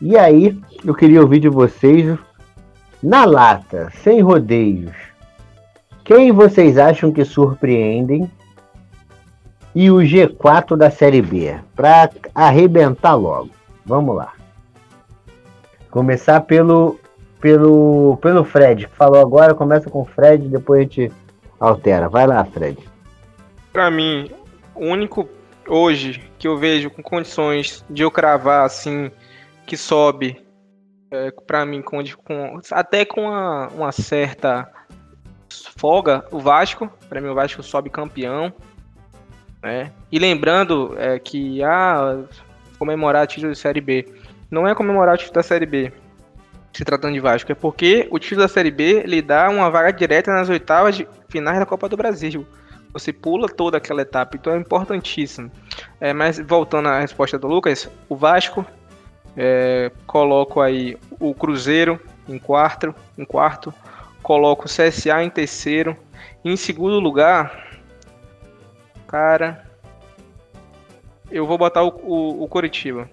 E 0.00 0.16
aí, 0.16 0.58
eu 0.84 0.94
queria 0.94 1.20
ouvir 1.20 1.40
de 1.40 1.48
vocês, 1.48 2.18
na 3.02 3.24
lata, 3.24 3.90
sem 4.02 4.20
rodeios, 4.20 4.94
quem 6.04 6.32
vocês 6.32 6.78
acham 6.78 7.10
que 7.10 7.24
surpreendem 7.24 8.30
e 9.74 9.90
o 9.90 9.96
G4 9.96 10.76
da 10.76 10.90
Série 10.90 11.20
B, 11.20 11.54
para 11.74 12.08
arrebentar 12.34 13.14
logo. 13.14 13.50
Vamos 13.84 14.16
lá. 14.16 14.32
Começar 15.90 16.40
pelo 16.42 16.98
pelo, 17.46 18.18
pelo 18.20 18.44
Fred, 18.44 18.88
que 18.88 18.96
falou 18.96 19.20
agora, 19.20 19.54
começa 19.54 19.88
com 19.88 20.02
o 20.02 20.04
Fred, 20.04 20.48
depois 20.48 20.80
a 20.80 20.82
gente 20.82 21.12
altera. 21.60 22.08
Vai 22.08 22.26
lá, 22.26 22.44
Fred. 22.44 22.76
Para 23.72 23.88
mim, 23.88 24.28
o 24.74 24.84
único 24.84 25.28
hoje 25.68 26.28
que 26.40 26.48
eu 26.48 26.58
vejo 26.58 26.90
com 26.90 27.04
condições 27.04 27.84
de 27.88 28.02
eu 28.02 28.10
cravar 28.10 28.66
assim 28.66 29.12
que 29.64 29.76
sobe 29.76 30.44
é, 31.08 31.30
para 31.46 31.64
mim 31.64 31.82
com, 31.82 32.02
com, 32.24 32.60
até 32.72 33.04
com 33.04 33.22
uma, 33.22 33.68
uma, 33.68 33.92
certa 33.92 34.68
folga 35.76 36.24
o 36.32 36.40
Vasco 36.40 36.90
para 37.08 37.20
mim 37.20 37.28
o 37.28 37.34
Vasco 37.34 37.64
sobe 37.64 37.90
campeão 37.90 38.52
né 39.60 39.90
e 40.12 40.20
lembrando 40.20 40.94
é, 40.98 41.18
que 41.18 41.64
ah, 41.64 42.22
comemorar 42.78 43.26
título 43.26 43.52
de 43.52 43.58
série 43.58 43.80
B 43.80 44.06
não 44.48 44.68
é 44.68 44.74
comemorar 44.74 45.16
o 45.16 45.18
título 45.18 45.34
da 45.34 45.42
série 45.42 45.66
B 45.66 45.92
se 46.76 46.84
tratando 46.84 47.14
de 47.14 47.20
Vasco, 47.20 47.50
é 47.50 47.54
porque 47.54 48.06
o 48.10 48.18
título 48.18 48.42
da 48.42 48.48
Série 48.48 48.70
B 48.70 49.02
lhe 49.06 49.22
dá 49.22 49.48
uma 49.48 49.70
vaga 49.70 49.90
direta 49.90 50.30
nas 50.30 50.50
oitavas 50.50 50.94
de 50.94 51.08
finais 51.26 51.58
da 51.58 51.64
Copa 51.64 51.88
do 51.88 51.96
Brasil. 51.96 52.46
Você 52.92 53.14
pula 53.14 53.48
toda 53.48 53.78
aquela 53.78 54.02
etapa, 54.02 54.36
então 54.36 54.52
é 54.52 54.58
importantíssimo. 54.58 55.50
É, 55.98 56.12
mas 56.12 56.38
voltando 56.38 56.88
à 56.88 57.00
resposta 57.00 57.38
do 57.38 57.46
Lucas, 57.46 57.90
o 58.10 58.14
Vasco, 58.14 58.62
é, 59.34 59.90
coloco 60.06 60.60
aí 60.60 60.98
o 61.18 61.32
Cruzeiro 61.32 61.98
em 62.28 62.38
quarto, 62.38 62.94
em 63.16 63.24
quarto, 63.24 63.72
coloco 64.22 64.66
o 64.66 64.68
CSA 64.68 65.24
em 65.24 65.30
terceiro, 65.30 65.96
em 66.44 66.56
segundo 66.58 67.00
lugar, 67.00 67.80
cara, 69.08 69.64
eu 71.30 71.46
vou 71.46 71.56
botar 71.56 71.82
o, 71.84 71.88
o, 72.02 72.44
o 72.44 72.48
Curitiba. 72.48 73.08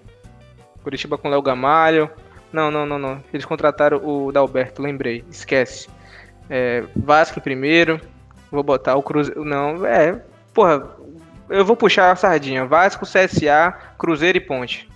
Curitiba 0.82 1.16
com 1.16 1.30
Léo 1.30 1.40
Gamalho, 1.40 2.10
não, 2.54 2.70
não, 2.70 2.86
não, 2.86 2.98
não. 2.98 3.18
Eles 3.32 3.44
contrataram 3.44 4.00
o 4.02 4.30
Dalberto, 4.30 4.80
lembrei. 4.80 5.24
Esquece. 5.28 5.88
É, 6.48 6.84
Vasco 6.94 7.40
primeiro. 7.40 8.00
Vou 8.50 8.62
botar 8.62 8.94
o 8.94 9.02
Cruzeiro. 9.02 9.44
Não, 9.44 9.84
é. 9.84 10.22
Porra, 10.54 10.88
eu 11.50 11.64
vou 11.64 11.74
puxar 11.74 12.12
a 12.12 12.16
sardinha. 12.16 12.64
Vasco, 12.64 13.04
CSA, 13.04 13.74
Cruzeiro 13.98 14.38
e 14.38 14.40
Ponte. 14.40 14.88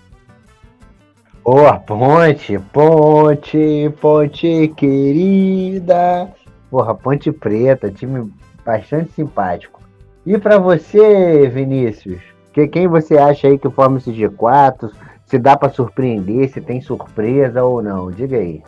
Boa, 1.43 1.81
Ponte, 1.81 2.59
Ponte, 2.73 3.93
Ponte 4.01 4.69
querida. 4.77 6.33
Porra, 6.71 6.95
Ponte 6.95 7.33
Preta, 7.33 7.91
time 7.91 8.33
bastante 8.65 9.13
simpático. 9.13 9.83
E 10.25 10.39
para 10.39 10.59
você, 10.59 11.49
Vinícius, 11.49 12.21
que, 12.53 12.69
quem 12.69 12.87
você 12.87 13.19
acha 13.19 13.49
aí 13.49 13.59
que 13.59 13.71
forma 13.71 13.99
esse 13.99 14.13
G4? 14.13 14.93
Se 15.29 15.39
dá 15.39 15.57
para 15.57 15.71
surpreender, 15.71 16.49
se 16.49 16.61
tem 16.61 16.81
surpresa 16.81 17.63
ou 17.63 17.83
não. 17.83 18.11
Diga 18.11 18.39
aí. 18.39 18.63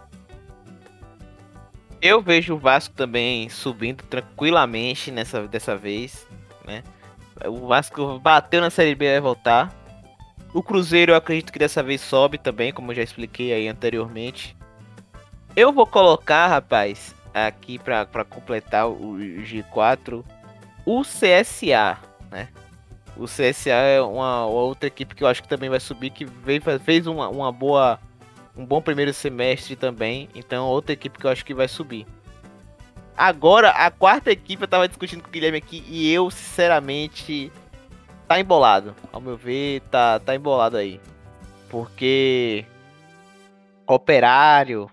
Eu 2.03 2.21
vejo 2.21 2.55
o 2.55 2.59
Vasco 2.59 2.95
também 2.95 3.49
subindo 3.49 4.03
tranquilamente 4.05 5.11
nessa 5.11 5.47
dessa 5.49 5.77
vez, 5.77 6.27
né? 6.67 6.83
O 7.47 7.67
Vasco 7.67 8.19
bateu 8.19 8.61
na 8.61 8.71
Série 8.71 8.95
B 8.95 9.07
e 9.07 9.13
vai 9.13 9.21
voltar. 9.21 9.75
O 10.53 10.63
Cruzeiro 10.63 11.13
eu 11.13 11.17
acredito 11.17 11.53
que 11.53 11.59
dessa 11.59 11.83
vez 11.83 12.01
sobe 12.01 12.37
também, 12.37 12.73
como 12.73 12.91
eu 12.91 12.97
já 12.97 13.03
expliquei 13.03 13.53
aí 13.53 13.67
anteriormente. 13.67 14.57
Eu 15.57 15.73
vou 15.73 15.87
colocar, 15.87 16.47
rapaz, 16.47 17.15
aqui 17.33 17.79
para 17.79 18.07
completar 18.25 18.89
o 18.89 19.17
G4, 19.17 20.23
o 20.85 21.03
CSA, 21.03 21.99
né? 22.31 22.49
O 23.17 23.25
CSA 23.25 23.71
é 23.71 24.01
uma, 24.01 24.47
outra 24.47 24.87
equipe 24.87 25.15
que 25.15 25.23
eu 25.23 25.29
acho 25.29 25.43
que 25.43 25.49
também 25.49 25.69
vai 25.69 25.81
subir, 25.81 26.11
que 26.11 26.25
veio, 26.25 26.63
fez 26.81 27.07
uma, 27.07 27.29
uma 27.29 27.53
boa, 27.53 27.99
um 28.57 28.65
bom 28.65 28.81
primeiro 28.81 29.13
semestre 29.13 29.77
também. 29.77 30.29
Então, 30.35 30.67
outra 30.67 30.93
equipe 30.93 31.19
que 31.19 31.27
eu 31.27 31.31
acho 31.31 31.45
que 31.45 31.55
vai 31.55 31.69
subir. 31.69 32.07
Agora, 33.17 33.71
a 33.71 33.91
quarta 33.91 34.31
equipe 34.31 34.63
eu 34.63 34.69
tava 34.69 34.89
discutindo 34.89 35.23
com 35.23 35.29
o 35.29 35.33
Guilherme 35.33 35.59
aqui 35.59 35.85
e 35.87 36.11
eu, 36.11 36.31
sinceramente, 36.31 37.53
tá 38.27 38.41
embolado. 38.41 38.95
Ao 39.13 39.21
meu 39.21 39.37
ver, 39.37 39.83
tá, 39.91 40.19
tá 40.19 40.35
embolado 40.35 40.77
aí. 40.77 40.99
Porque 41.69 42.65
Operário, 43.91 44.89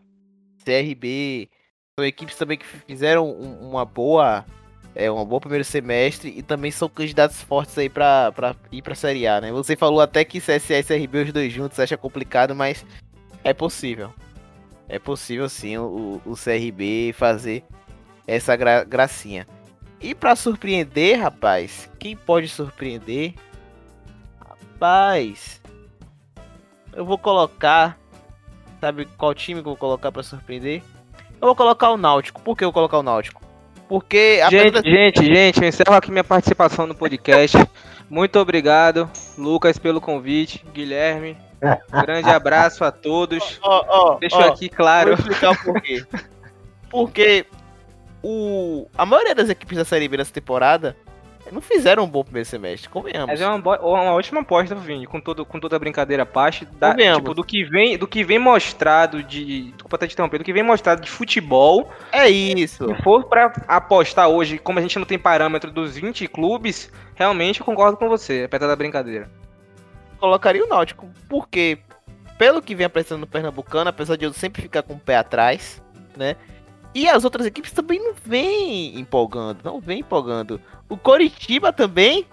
CRB, 0.66 1.48
são 1.96 2.04
equipes 2.04 2.36
também 2.36 2.58
que 2.58 2.66
fizeram 2.66 3.30
uma 3.30 3.86
boa 3.86 4.44
é 5.00 5.12
um 5.12 5.24
bom 5.24 5.40
primeiro 5.40 5.64
semestre 5.64 6.34
e 6.36 6.42
também 6.42 6.72
são 6.72 6.90
candidatos 6.90 7.40
fortes 7.44 7.78
aí 7.78 7.88
pra 7.88 8.34
ir 8.72 8.82
pra 8.82 8.96
Série 8.96 9.28
A, 9.28 9.40
né? 9.40 9.52
Você 9.52 9.76
falou 9.76 10.02
até 10.02 10.26
que 10.26 10.42
CSA 10.42 10.80
e 10.80 10.84
CRB 10.84 11.22
os 11.22 11.34
dois 11.34 11.54
juntos 11.54 11.80
acha 11.80 11.96
complicado, 11.96 12.56
mas 12.56 12.84
é 13.44 13.54
possível. 13.54 14.12
É 14.90 14.98
possível 14.98 15.48
sim 15.48 15.78
o, 15.78 16.20
o 16.26 16.34
CRB 16.34 17.14
fazer 17.14 17.64
essa 18.26 18.56
gra 18.56 18.84
gracinha. 18.84 19.46
E 20.02 20.16
para 20.16 20.36
surpreender, 20.36 21.20
rapaz, 21.20 21.88
quem 22.00 22.16
pode 22.16 22.48
surpreender? 22.48 23.36
Rapaz, 24.40 25.62
eu 26.92 27.06
vou 27.06 27.20
colocar. 27.20 28.00
Sabe 28.82 29.06
qual 29.18 29.34
time 29.36 29.62
que 29.62 29.68
eu 29.68 29.74
vou 29.74 29.78
colocar 29.78 30.12
para 30.12 30.24
surpreender? 30.24 30.82
Eu 31.40 31.48
vou 31.48 31.56
colocar 31.56 31.92
o 31.92 31.98
Náutico. 31.98 32.42
Por 32.42 32.58
que 32.58 32.64
eu 32.64 32.70
vou 32.70 32.74
colocar 32.74 32.98
o 32.98 33.04
Náutico? 33.04 33.47
Porque. 33.88 34.42
Gente, 34.50 34.90
gente, 34.90 35.26
gente, 35.26 35.62
eu 35.62 35.68
encerro 35.68 35.96
aqui 35.96 36.12
minha 36.12 36.24
participação 36.24 36.86
no 36.86 36.96
podcast. 36.96 37.58
Muito 38.10 38.40
obrigado, 38.40 39.10
Lucas, 39.38 39.78
pelo 39.78 40.00
convite. 40.00 40.64
Guilherme, 40.74 41.38
grande 42.04 42.30
abraço 42.30 42.84
a 42.84 42.92
todos. 42.92 43.60
Oh, 43.64 43.82
oh, 43.88 44.16
Deixo 44.16 44.38
oh, 44.38 44.44
aqui 44.44 44.70
claro. 44.70 45.16
Vou 45.16 45.20
explicar 45.20 45.52
o 45.52 45.64
porquê. 45.64 46.06
Porque 46.90 47.46
o, 48.24 48.88
a 48.98 49.06
maioria 49.06 49.36
das 49.36 49.50
equipes 49.50 49.78
da 49.78 49.86
Série 49.86 50.08
B 50.08 50.18
nessa 50.18 50.34
temporada 50.34 50.96
não 51.52 51.62
fizeram 51.62 52.04
um 52.04 52.08
bom 52.08 52.24
primeiro 52.24 52.48
semestre, 52.48 52.90
convenhamos. 52.90 53.28
Mas 53.28 53.42
é 53.42 53.48
uma, 53.48 53.80
uma 53.80 54.12
ótima 54.14 54.42
aposta, 54.42 54.76
Vini, 54.76 55.06
com, 55.06 55.20
todo, 55.20 55.46
com 55.46 55.60
toda 55.60 55.76
a 55.76 55.80
brincadeira 55.80 56.24
à 56.24 56.26
parte, 56.26 56.66
da, 56.66 56.94
tipo, 56.96 57.34
do 57.34 57.44
que 57.44 57.64
vem 57.64 57.98
do 57.98 58.08
que 58.08 58.24
vem 58.24 58.40
mostrado 58.40 59.24
de. 59.24 59.72
Desculpa 59.72 59.96
até 59.96 60.08
te 60.08 60.14
interromper, 60.14 60.38
do 60.40 60.44
que 60.44 60.54
vem 60.54 60.64
mostrado 60.64 61.02
de 61.02 61.10
futebol. 61.10 61.90
É 62.12 62.30
isso. 62.30 62.88
Se 62.88 63.04
for 63.04 63.26
pra 63.26 63.54
apostar 63.68 64.28
hoje, 64.28 64.58
como 64.58 64.80
a 64.80 64.82
gente 64.82 64.98
não 64.98 65.06
tem 65.06 65.18
parâmetro 65.18 65.72
dos 65.72 65.98
20 65.98 66.28
clubes, 66.28 66.92
realmente 67.16 67.60
eu 67.60 67.66
concordo 67.66 67.98
com 67.98 68.08
você, 68.08 68.44
apesar 68.46 68.68
da 68.68 68.76
brincadeira. 68.76 69.30
Colocaria 70.20 70.64
o 70.64 70.68
Náutico, 70.68 71.10
porque, 71.30 71.78
pelo 72.38 72.62
que 72.62 72.74
vem 72.74 72.86
apresentando 72.86 73.22
no 73.22 73.28
Pernambucano, 73.28 73.90
apesar 73.90 74.16
de 74.16 74.26
eu 74.26 74.34
sempre 74.34 74.62
ficar 74.62 74.82
com 74.82 74.94
o 74.94 75.00
pé 75.00 75.18
atrás, 75.18 75.82
né? 76.16 76.36
E 76.98 77.08
as 77.08 77.24
outras 77.24 77.46
equipes 77.46 77.72
também 77.72 78.00
não 78.00 78.16
vêm 78.26 79.00
empolgando, 79.00 79.60
não 79.64 79.80
vem 79.80 80.00
empolgando. 80.00 80.60
O 80.90 80.98
Coritiba 80.98 81.72
também 81.72 82.26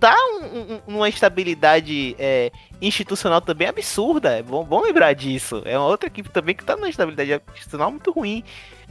tá 0.00 0.12
um, 0.16 0.44
um, 0.44 0.80
numa 0.88 1.08
estabilidade 1.08 2.16
é, 2.18 2.50
institucional 2.80 3.40
também 3.40 3.68
absurda. 3.68 4.30
É 4.30 4.42
bom, 4.42 4.64
bom 4.64 4.80
lembrar 4.80 5.12
disso. 5.12 5.62
É 5.64 5.78
uma 5.78 5.86
outra 5.86 6.08
equipe 6.08 6.28
também 6.30 6.52
que 6.52 6.64
tá 6.64 6.74
numa 6.74 6.88
estabilidade 6.88 7.40
institucional 7.50 7.92
muito 7.92 8.10
ruim. 8.10 8.42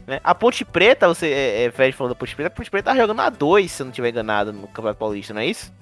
Né? 0.07 0.21
A 0.23 0.33
Ponte 0.33 0.63
Preta, 0.63 1.09
você, 1.09 1.27
é, 1.27 1.65
é, 1.65 1.71
Fred 1.71 1.91
falou 1.91 2.13
da 2.13 2.15
Ponte 2.17 2.33
Preta, 2.33 2.47
a 2.47 2.55
Ponte 2.55 2.71
Preta 2.71 2.91
tá 2.91 2.97
jogando 2.97 3.19
a 3.19 3.29
2, 3.29 3.69
se 3.69 3.81
eu 3.81 3.87
não 3.87 3.91
tiver 3.91 4.11
enganado, 4.11 4.53
no 4.53 4.65
Campeonato 4.67 4.97
Paulista, 4.97 5.33
não 5.33 5.41
é 5.41 5.47
isso? 5.47 5.73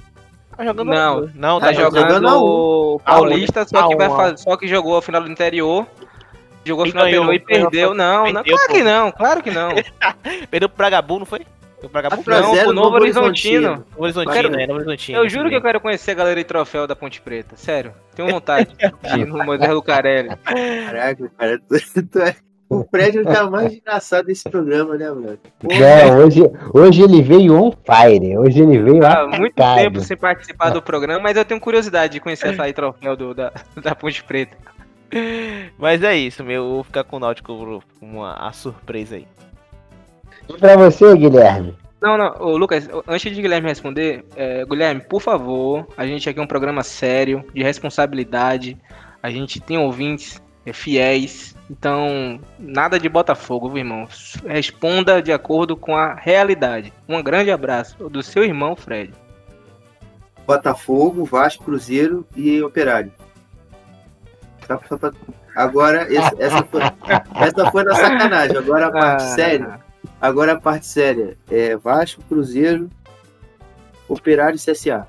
Tá 0.58 0.66
jogando 0.66 0.88
não, 0.88 1.30
não, 1.36 1.60
tá, 1.60 1.68
tá 1.68 1.74
jogando, 1.74 2.16
jogando 2.16 3.00
Paulista, 3.06 3.64
só 3.64 3.88
que, 3.90 3.96
vai 3.96 4.10
fazer, 4.10 4.38
só 4.40 4.58
que 4.58 4.68
jogou 4.68 4.98
a 4.98 5.04
final 5.04 5.22
do 5.22 5.30
interior 5.30 5.86
Jogou 6.70 6.86
e 6.86 6.92
final 6.92 7.06
ganhou, 7.06 7.34
e 7.34 7.40
perdeu. 7.40 7.96
Não, 7.96 8.26
perdeu, 8.26 8.44
não, 8.44 8.44
claro 8.44 8.72
que 8.72 8.84
não, 8.84 9.12
claro 9.12 9.44
que 9.44 9.52
não. 9.52 9.70
perdeu 10.52 10.70
pro 10.70 10.78
Bragabu, 10.78 11.18
não 11.18 11.26
foi? 11.26 11.42
O 11.82 11.90
Bragabu 11.90 12.18
não, 12.18 12.24
pro 12.24 12.74
Novo 12.74 12.96
Horizontino. 12.96 13.70
Novo 13.70 13.86
Horizontino, 13.98 14.34
quero, 14.34 14.50
né? 14.52 14.68
Novo 14.68 14.82
Horizontino. 14.82 15.18
Eu 15.18 15.28
juro 15.28 15.50
que 15.50 15.56
eu 15.56 15.62
quero 15.62 15.80
conhecer 15.80 16.12
a 16.12 16.14
galera 16.14 16.36
de 16.36 16.44
troféu 16.44 16.86
da 16.86 16.96
Ponte 16.96 17.20
Preta. 17.22 17.58
Sério. 17.58 17.92
Tenho 18.16 18.30
vontade 18.30 18.70
de 18.76 19.20
ir 19.20 19.26
no 19.26 19.38
Moisés 19.44 19.72
Lucarelli. 19.72 20.30
Caraca, 20.36 21.32
cara, 21.36 21.60
tu, 21.68 22.08
tu 22.08 22.20
é... 22.20 22.36
O 22.70 22.84
prédio 22.84 23.24
tá 23.24 23.50
mais 23.50 23.74
engraçado 23.74 24.28
desse 24.28 24.48
programa, 24.48 24.96
né, 24.96 25.10
mano? 25.10 25.40
É, 25.72 26.14
hoje, 26.14 26.42
hoje 26.72 27.02
ele 27.02 27.20
veio 27.24 27.56
on 27.56 27.72
fire. 27.72 28.38
Hoje 28.38 28.62
ele 28.62 28.78
veio 28.78 29.04
Há 29.04 29.26
muito 29.26 29.56
tempo 29.56 30.00
sem 30.02 30.16
participar 30.16 30.70
do 30.70 30.80
programa, 30.80 31.20
mas 31.20 31.36
eu 31.36 31.44
tenho 31.44 31.60
curiosidade 31.60 32.14
de 32.14 32.20
conhecer 32.20 32.50
essa 32.50 32.62
aí 32.62 32.74
troféu 32.74 33.16
do, 33.16 33.34
da, 33.34 33.52
da 33.82 33.96
Ponte 33.96 34.24
Preta. 34.24 34.56
Mas 35.78 36.04
é 36.04 36.16
isso, 36.16 36.44
meu. 36.44 36.64
Eu 36.64 36.70
vou 36.70 36.84
ficar 36.84 37.04
com 37.04 37.18
o 37.18 37.20
Náutico 37.20 37.82
uma 38.02 38.34
a 38.34 38.52
surpresa 38.52 39.16
aí. 39.16 39.28
E 40.48 40.54
pra 40.58 40.76
você, 40.76 41.16
Guilherme? 41.16 41.76
Não, 42.02 42.18
não, 42.18 42.34
Ô, 42.40 42.58
Lucas, 42.58 42.90
antes 43.08 43.36
de 43.36 43.42
Guilherme 43.42 43.68
responder, 43.68 44.24
é, 44.36 44.66
Guilherme, 44.66 45.02
por 45.02 45.22
favor, 45.22 45.86
a 45.98 46.06
gente 46.06 46.30
aqui 46.30 46.40
é 46.40 46.42
um 46.42 46.48
programa 46.48 46.82
sério, 46.82 47.44
de 47.54 47.62
responsabilidade, 47.62 48.78
a 49.22 49.30
gente 49.30 49.60
tem 49.60 49.78
ouvintes 49.78 50.42
é, 50.66 50.72
fiéis, 50.72 51.56
então 51.70 52.40
nada 52.58 52.98
de 52.98 53.10
Botafogo, 53.10 53.68
viu, 53.68 53.80
irmão. 53.80 54.08
Responda 54.48 55.22
de 55.22 55.34
acordo 55.34 55.76
com 55.76 55.96
a 55.96 56.14
realidade. 56.14 56.94
Um 57.08 57.22
grande 57.22 57.52
abraço 57.52 58.10
do 58.10 58.24
seu 58.24 58.46
irmão, 58.46 58.78
Fred. 58.78 59.14
Botafogo, 60.48 61.26
Vasco, 61.26 61.66
Cruzeiro 61.66 62.26
e 62.36 62.62
Operário. 62.62 63.12
Só, 64.70 64.80
só 64.88 64.98
pra... 64.98 65.12
Agora, 65.56 66.04
esse, 66.04 66.42
essa, 66.42 66.64
foi, 66.64 66.82
essa 67.36 67.72
foi 67.72 67.84
na 67.84 67.96
sacanagem. 67.96 68.58
Agora 68.58 68.88
a 68.88 68.92
parte 68.92 69.24
ah, 69.24 69.36
séria. 69.36 69.80
Agora 70.22 70.54
a 70.54 70.62
parte 70.62 70.86
séria. 70.86 71.36
É 71.50 71.76
Vasco, 71.76 72.22
Cruzeiro, 72.30 72.90
Operário 74.08 74.56
e 74.56 74.60
CSA. 74.60 75.08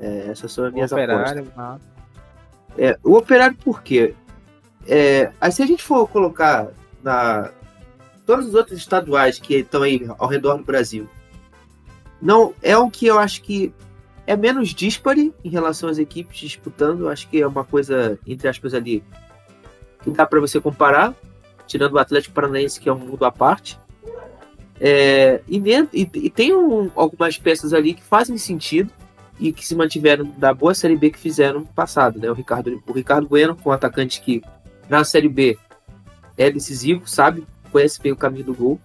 É, 0.00 0.28
essas 0.30 0.52
são 0.52 0.66
as 0.66 0.72
minhas 0.72 0.92
operário, 0.92 1.50
apostas. 1.56 1.88
É, 2.78 2.96
o 3.02 3.16
Operário 3.16 3.56
por 3.56 3.82
quê? 3.82 4.14
É, 4.86 5.30
aí 5.40 5.52
se 5.52 5.62
a 5.62 5.66
gente 5.66 5.82
for 5.82 6.08
colocar 6.08 6.68
na 7.02 7.50
todos 8.24 8.46
os 8.46 8.54
outros 8.54 8.78
estaduais 8.78 9.38
que 9.38 9.56
estão 9.56 9.82
aí 9.82 10.08
ao 10.16 10.28
redor 10.28 10.56
do 10.56 10.64
Brasil, 10.64 11.08
não 12.20 12.54
é 12.62 12.78
um 12.78 12.88
que 12.88 13.06
eu 13.06 13.18
acho 13.18 13.42
que 13.42 13.74
é 14.32 14.36
menos 14.36 14.70
dispare 14.70 15.32
em 15.44 15.48
relação 15.50 15.88
às 15.88 15.98
equipes 15.98 16.38
disputando. 16.38 17.08
Acho 17.08 17.28
que 17.28 17.40
é 17.40 17.46
uma 17.46 17.64
coisa, 17.64 18.18
entre 18.26 18.48
aspas, 18.48 18.72
ali 18.72 19.04
que 20.02 20.10
dá 20.10 20.26
para 20.26 20.40
você 20.40 20.58
comparar, 20.58 21.14
tirando 21.66 21.92
o 21.92 21.98
Atlético 21.98 22.34
Paranaense, 22.34 22.80
que 22.80 22.88
é 22.88 22.92
um 22.92 22.98
mundo 22.98 23.24
à 23.24 23.30
parte. 23.30 23.78
É, 24.80 25.42
e, 25.46 25.62
e, 25.92 26.10
e, 26.14 26.30
tem 26.30 26.54
um, 26.54 26.90
algumas 26.96 27.36
peças 27.36 27.74
ali 27.74 27.94
que 27.94 28.02
fazem 28.02 28.38
sentido 28.38 28.90
e 29.38 29.52
que 29.52 29.64
se 29.64 29.76
mantiveram 29.76 30.24
da 30.38 30.52
boa 30.54 30.74
Série 30.74 30.96
B 30.96 31.10
que 31.10 31.18
fizeram 31.18 31.64
passado. 31.64 32.18
Né? 32.18 32.30
O, 32.30 32.34
Ricardo, 32.34 32.82
o 32.86 32.92
Ricardo 32.92 33.28
Bueno, 33.28 33.54
com 33.54 33.68
um 33.68 33.72
atacante 33.72 34.20
que 34.22 34.42
na 34.88 35.04
Série 35.04 35.28
B 35.28 35.58
é 36.38 36.50
decisivo, 36.50 37.06
sabe? 37.06 37.46
Conhece 37.70 38.00
bem 38.00 38.12
o 38.12 38.16
caminho 38.16 38.46
do 38.46 38.54
gol. 38.54 38.80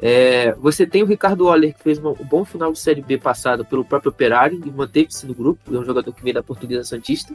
É, 0.00 0.52
você 0.54 0.86
tem 0.86 1.02
o 1.02 1.06
Ricardo 1.06 1.46
Oller, 1.46 1.74
que 1.74 1.82
fez 1.82 1.98
um 1.98 2.12
bom 2.12 2.44
final 2.44 2.72
de 2.72 2.78
Série 2.78 3.00
B 3.00 3.16
passado 3.16 3.64
pelo 3.64 3.84
próprio 3.84 4.10
Operário 4.10 4.60
e 4.64 4.70
manteve-se 4.70 5.26
no 5.26 5.34
grupo, 5.34 5.74
é 5.74 5.78
um 5.78 5.84
jogador 5.84 6.12
que 6.12 6.22
veio 6.22 6.34
da 6.34 6.42
Portuguesa 6.42 6.84
Santista. 6.84 7.34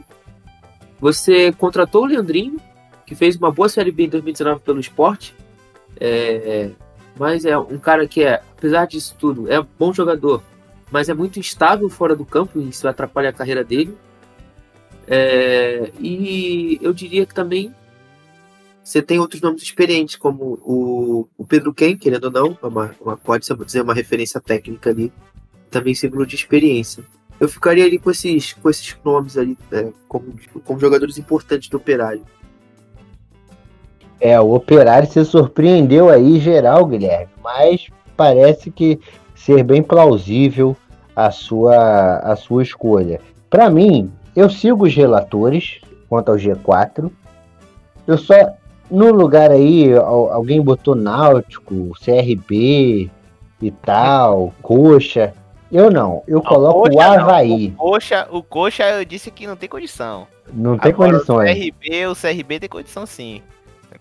Você 1.00 1.52
contratou 1.52 2.02
o 2.02 2.06
Leandrinho, 2.06 2.60
que 3.04 3.14
fez 3.14 3.36
uma 3.36 3.50
boa 3.50 3.68
Série 3.68 3.90
B 3.90 4.04
em 4.04 4.08
2019 4.08 4.60
pelo 4.60 4.78
esporte, 4.78 5.34
é, 5.98 6.70
mas 7.18 7.44
é 7.44 7.58
um 7.58 7.78
cara 7.78 8.06
que, 8.06 8.22
é, 8.22 8.40
apesar 8.56 8.86
disso 8.86 9.16
tudo, 9.18 9.50
é 9.50 9.60
um 9.60 9.66
bom 9.78 9.92
jogador, 9.92 10.42
mas 10.90 11.08
é 11.08 11.14
muito 11.14 11.40
instável 11.40 11.88
fora 11.88 12.14
do 12.14 12.24
campo 12.24 12.60
e 12.60 12.68
isso 12.68 12.86
atrapalha 12.86 13.30
a 13.30 13.32
carreira 13.32 13.64
dele. 13.64 13.96
É, 15.08 15.90
e 15.98 16.78
eu 16.80 16.92
diria 16.92 17.26
que 17.26 17.34
também 17.34 17.74
você 18.82 19.00
tem 19.00 19.18
outros 19.18 19.40
nomes 19.40 19.62
experientes, 19.62 20.16
como 20.16 20.58
o, 20.64 21.28
o 21.38 21.46
Pedro 21.46 21.72
Ken, 21.72 21.96
querendo 21.96 22.24
ou 22.24 22.30
não, 22.30 22.58
é 22.62 22.66
uma, 22.66 22.94
uma, 23.00 23.16
pode 23.16 23.46
ser 23.46 23.80
uma 23.80 23.94
referência 23.94 24.40
técnica 24.40 24.90
ali, 24.90 25.12
também 25.70 25.94
símbolo 25.94 26.26
de 26.26 26.34
experiência. 26.34 27.04
eu 27.38 27.48
ficaria 27.48 27.84
ali 27.84 27.98
com 27.98 28.10
esses, 28.10 28.52
com 28.54 28.68
esses 28.68 28.96
nomes 29.04 29.38
ali, 29.38 29.56
é, 29.70 29.88
como, 30.08 30.34
como 30.64 30.80
jogadores 30.80 31.16
importantes 31.16 31.68
do 31.68 31.76
Operário. 31.76 32.24
É, 34.20 34.38
o 34.40 34.54
Operário 34.54 35.10
se 35.10 35.24
surpreendeu 35.24 36.08
aí 36.08 36.38
geral, 36.38 36.86
Guilherme, 36.86 37.32
mas 37.42 37.88
parece 38.16 38.70
que 38.70 39.00
ser 39.34 39.64
bem 39.64 39.82
plausível 39.82 40.76
a 41.14 41.30
sua, 41.30 42.18
a 42.18 42.36
sua 42.36 42.62
escolha. 42.62 43.20
Para 43.50 43.68
mim, 43.68 44.12
eu 44.34 44.48
sigo 44.48 44.86
os 44.86 44.94
relatores 44.94 45.80
quanto 46.08 46.30
ao 46.30 46.36
G4. 46.36 47.10
Eu 48.06 48.18
só 48.18 48.34
no 48.92 49.10
lugar 49.10 49.50
aí 49.50 49.90
alguém 49.94 50.60
botou 50.60 50.94
Náutico, 50.94 51.92
CRB 51.98 53.10
e 53.60 53.70
tal, 53.70 54.52
Coxa. 54.60 55.32
Eu 55.70 55.90
não, 55.90 56.22
eu 56.28 56.42
coloco 56.42 56.94
o 56.94 57.00
Havaí. 57.00 57.68
Não. 57.68 57.86
O 57.86 57.90
Coxa, 57.92 58.28
o 58.30 58.42
Coxa 58.42 58.84
eu 58.90 59.04
disse 59.06 59.30
que 59.30 59.46
não 59.46 59.56
tem 59.56 59.68
condição. 59.68 60.26
Não 60.52 60.76
tem 60.76 60.92
Agora, 60.92 61.12
condições. 61.12 61.50
O 61.50 61.54
CRB, 61.54 62.06
o 62.08 62.14
CRB 62.14 62.60
tem 62.60 62.68
condição 62.68 63.06
sim. 63.06 63.40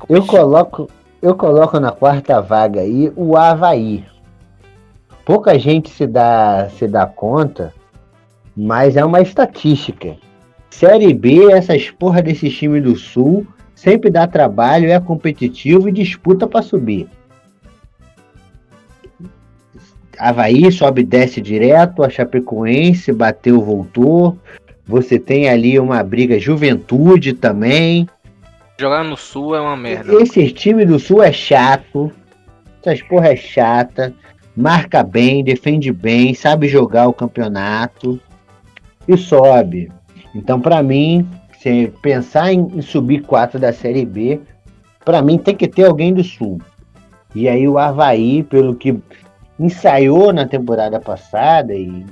eu 0.09 0.25
coloco, 0.25 0.89
eu 1.21 1.35
coloco 1.35 1.79
na 1.79 1.91
quarta 1.91 2.41
vaga 2.41 2.81
aí 2.81 3.11
o 3.15 3.37
Havaí. 3.37 4.03
Pouca 5.23 5.57
gente 5.57 5.89
se 5.89 6.05
dá, 6.05 6.67
se 6.77 6.85
dá 6.85 7.05
conta, 7.05 7.73
mas 8.57 8.97
é 8.97 9.05
uma 9.05 9.21
estatística. 9.21 10.17
Série 10.69 11.13
B, 11.13 11.51
essas 11.53 11.89
porra 11.91 12.21
desses 12.21 12.53
times 12.53 12.83
do 12.83 12.97
Sul, 12.97 13.47
sempre 13.81 14.11
dá 14.11 14.27
trabalho, 14.27 14.91
é 14.91 14.99
competitivo 14.99 15.89
e 15.89 15.91
disputa 15.91 16.45
para 16.45 16.61
subir. 16.61 17.07
Havaí 20.19 20.71
sobe 20.71 21.03
desce 21.03 21.41
direto, 21.41 22.03
a 22.03 22.09
Chapecoense 22.09 23.11
bateu, 23.11 23.59
voltou. 23.59 24.37
Você 24.85 25.17
tem 25.17 25.49
ali 25.49 25.79
uma 25.79 26.03
briga 26.03 26.39
juventude 26.39 27.33
também. 27.33 28.07
Jogar 28.79 29.03
no 29.03 29.17
Sul 29.17 29.55
é 29.55 29.61
uma 29.61 29.75
merda. 29.75 30.13
Esse 30.21 30.51
time 30.51 30.85
do 30.85 30.99
Sul 30.99 31.23
é 31.23 31.31
chato. 31.31 32.11
Essas 32.83 33.01
porra 33.01 33.29
é 33.29 33.35
chata. 33.35 34.13
Marca 34.55 35.01
bem, 35.01 35.43
defende 35.43 35.91
bem, 35.91 36.35
sabe 36.35 36.67
jogar 36.67 37.07
o 37.07 37.13
campeonato 37.13 38.19
e 39.07 39.17
sobe. 39.17 39.91
Então, 40.35 40.61
para 40.61 40.83
mim, 40.83 41.27
se 41.61 41.93
pensar 42.01 42.51
em, 42.51 42.61
em 42.73 42.81
subir 42.81 43.21
quatro 43.21 43.59
da 43.59 43.71
Série 43.71 44.03
B, 44.03 44.41
para 45.05 45.21
mim 45.21 45.37
tem 45.37 45.55
que 45.55 45.67
ter 45.67 45.85
alguém 45.85 46.11
do 46.11 46.23
Sul. 46.23 46.59
E 47.35 47.47
aí 47.47 47.67
o 47.67 47.77
Havaí, 47.77 48.41
pelo 48.41 48.75
que 48.75 48.99
ensaiou 49.59 50.33
na 50.33 50.47
temporada 50.47 50.99
passada 50.99 51.75
e, 51.75 52.03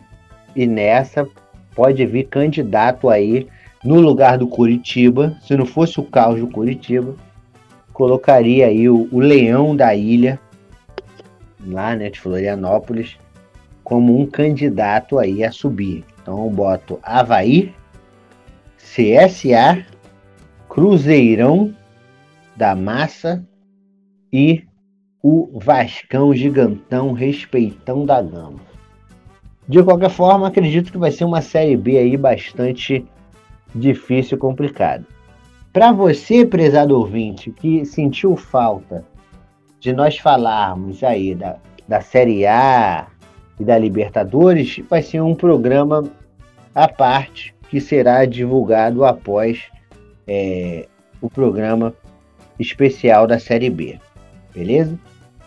e 0.55 0.67
nessa 0.67 1.27
pode 1.73 2.05
vir 2.05 2.25
candidato 2.25 3.09
aí 3.09 3.47
no 3.83 3.99
lugar 3.99 4.37
do 4.37 4.47
Curitiba. 4.47 5.35
Se 5.41 5.57
não 5.57 5.65
fosse 5.65 5.99
o 5.99 6.03
caos 6.03 6.39
do 6.39 6.47
Curitiba, 6.47 7.15
colocaria 7.91 8.67
aí 8.67 8.87
o, 8.87 9.09
o 9.11 9.19
Leão 9.19 9.75
da 9.75 9.95
Ilha, 9.95 10.39
lá 11.65 11.95
né, 11.95 12.11
de 12.11 12.19
Florianópolis, 12.19 13.17
como 13.83 14.15
um 14.21 14.27
candidato 14.27 15.17
aí 15.17 15.43
a 15.43 15.51
subir. 15.51 16.05
Então 16.21 16.43
eu 16.43 16.51
boto 16.51 16.99
Havaí, 17.01 17.73
CSA, 18.93 19.85
Cruzeirão 20.67 21.75
da 22.55 22.75
Massa 22.75 23.45
e 24.33 24.63
o 25.21 25.59
Vascão 25.59 26.33
gigantão 26.33 27.11
respeitão 27.11 28.03
da 28.03 28.19
gama. 28.19 28.59
De 29.67 29.83
qualquer 29.83 30.09
forma, 30.09 30.47
acredito 30.47 30.91
que 30.91 30.97
vai 30.97 31.11
ser 31.11 31.25
uma 31.25 31.41
série 31.41 31.77
B 31.77 31.99
aí 31.99 32.17
bastante 32.17 33.05
difícil 33.75 34.37
e 34.37 34.41
complicada. 34.41 35.05
Para 35.71 35.91
você, 35.91 36.43
prezado 36.43 36.97
ouvinte, 36.97 37.51
que 37.51 37.85
sentiu 37.85 38.35
falta 38.35 39.05
de 39.79 39.93
nós 39.93 40.17
falarmos 40.17 41.03
aí 41.03 41.35
da, 41.35 41.57
da 41.87 42.01
Série 42.01 42.47
A 42.47 43.05
e 43.59 43.63
da 43.63 43.77
Libertadores, 43.77 44.81
vai 44.89 45.03
ser 45.03 45.21
um 45.21 45.35
programa 45.35 46.03
à 46.73 46.87
parte 46.87 47.53
que 47.69 47.79
será 47.79 48.25
divulgado 48.25 49.05
após 49.05 49.63
é, 50.27 50.87
o 51.21 51.29
programa 51.29 51.93
especial 52.59 53.27
da 53.27 53.39
Série 53.39 53.69
B. 53.69 53.99
Beleza? 54.53 54.97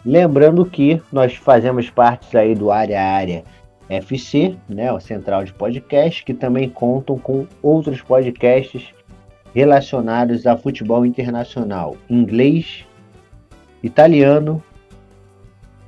Lembrando 0.05 0.65
que 0.65 1.01
nós 1.12 1.35
fazemos 1.35 1.90
parte 1.90 2.36
aí 2.36 2.55
do 2.55 2.70
Área 2.70 3.03
Área 3.03 3.44
FC, 3.89 4.57
né, 4.69 4.90
o 4.93 5.01
central 5.01 5.44
de 5.44 5.53
podcast, 5.53 6.24
que 6.24 6.32
também 6.32 6.69
contam 6.69 7.19
com 7.19 7.47
outros 7.62 8.01
podcasts 8.01 8.93
relacionados 9.55 10.47
a 10.47 10.57
futebol 10.57 11.05
internacional, 11.05 11.97
inglês, 12.09 12.86
italiano 13.82 14.62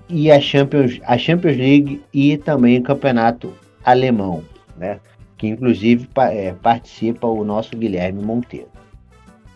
e 0.08 0.30
a 0.30 0.40
Champions, 0.40 1.00
a 1.04 1.16
Champions 1.16 1.56
League 1.56 2.04
e 2.12 2.36
também 2.36 2.78
o 2.78 2.82
campeonato 2.82 3.54
alemão, 3.84 4.44
né, 4.76 5.00
que 5.44 5.48
inclusive 5.48 6.08
é, 6.30 6.52
participa 6.54 7.26
o 7.26 7.44
nosso 7.44 7.76
Guilherme 7.76 8.22
Monteiro. 8.24 8.68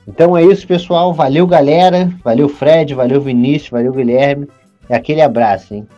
Então 0.07 0.37
é 0.37 0.45
isso, 0.45 0.67
pessoal. 0.67 1.15
Valeu, 1.15 1.47
galera. 1.47 2.13
Valeu, 2.23 2.49
Fred. 2.49 2.95
Valeu, 2.95 3.21
Vinícius. 3.21 3.71
Valeu, 3.71 3.93
Guilherme. 3.93 4.47
É 4.89 4.97
aquele 4.97 5.23
abraço, 5.23 5.75
hein? 5.75 5.89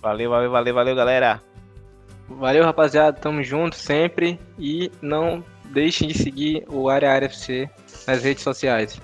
Valeu, 0.00 0.30
valeu, 0.30 0.50
valeu, 0.50 0.74
valeu, 0.74 0.96
galera. 0.96 1.42
Valeu, 2.28 2.64
rapaziada. 2.64 3.18
Tamo 3.18 3.42
junto 3.42 3.76
sempre. 3.76 4.38
E 4.58 4.90
não 5.02 5.44
deixem 5.70 6.08
de 6.08 6.16
seguir 6.16 6.64
o 6.68 6.88
Área 6.88 7.12
Área 7.12 7.26
FC 7.26 7.68
nas 8.06 8.22
redes 8.22 8.42
sociais. 8.42 8.98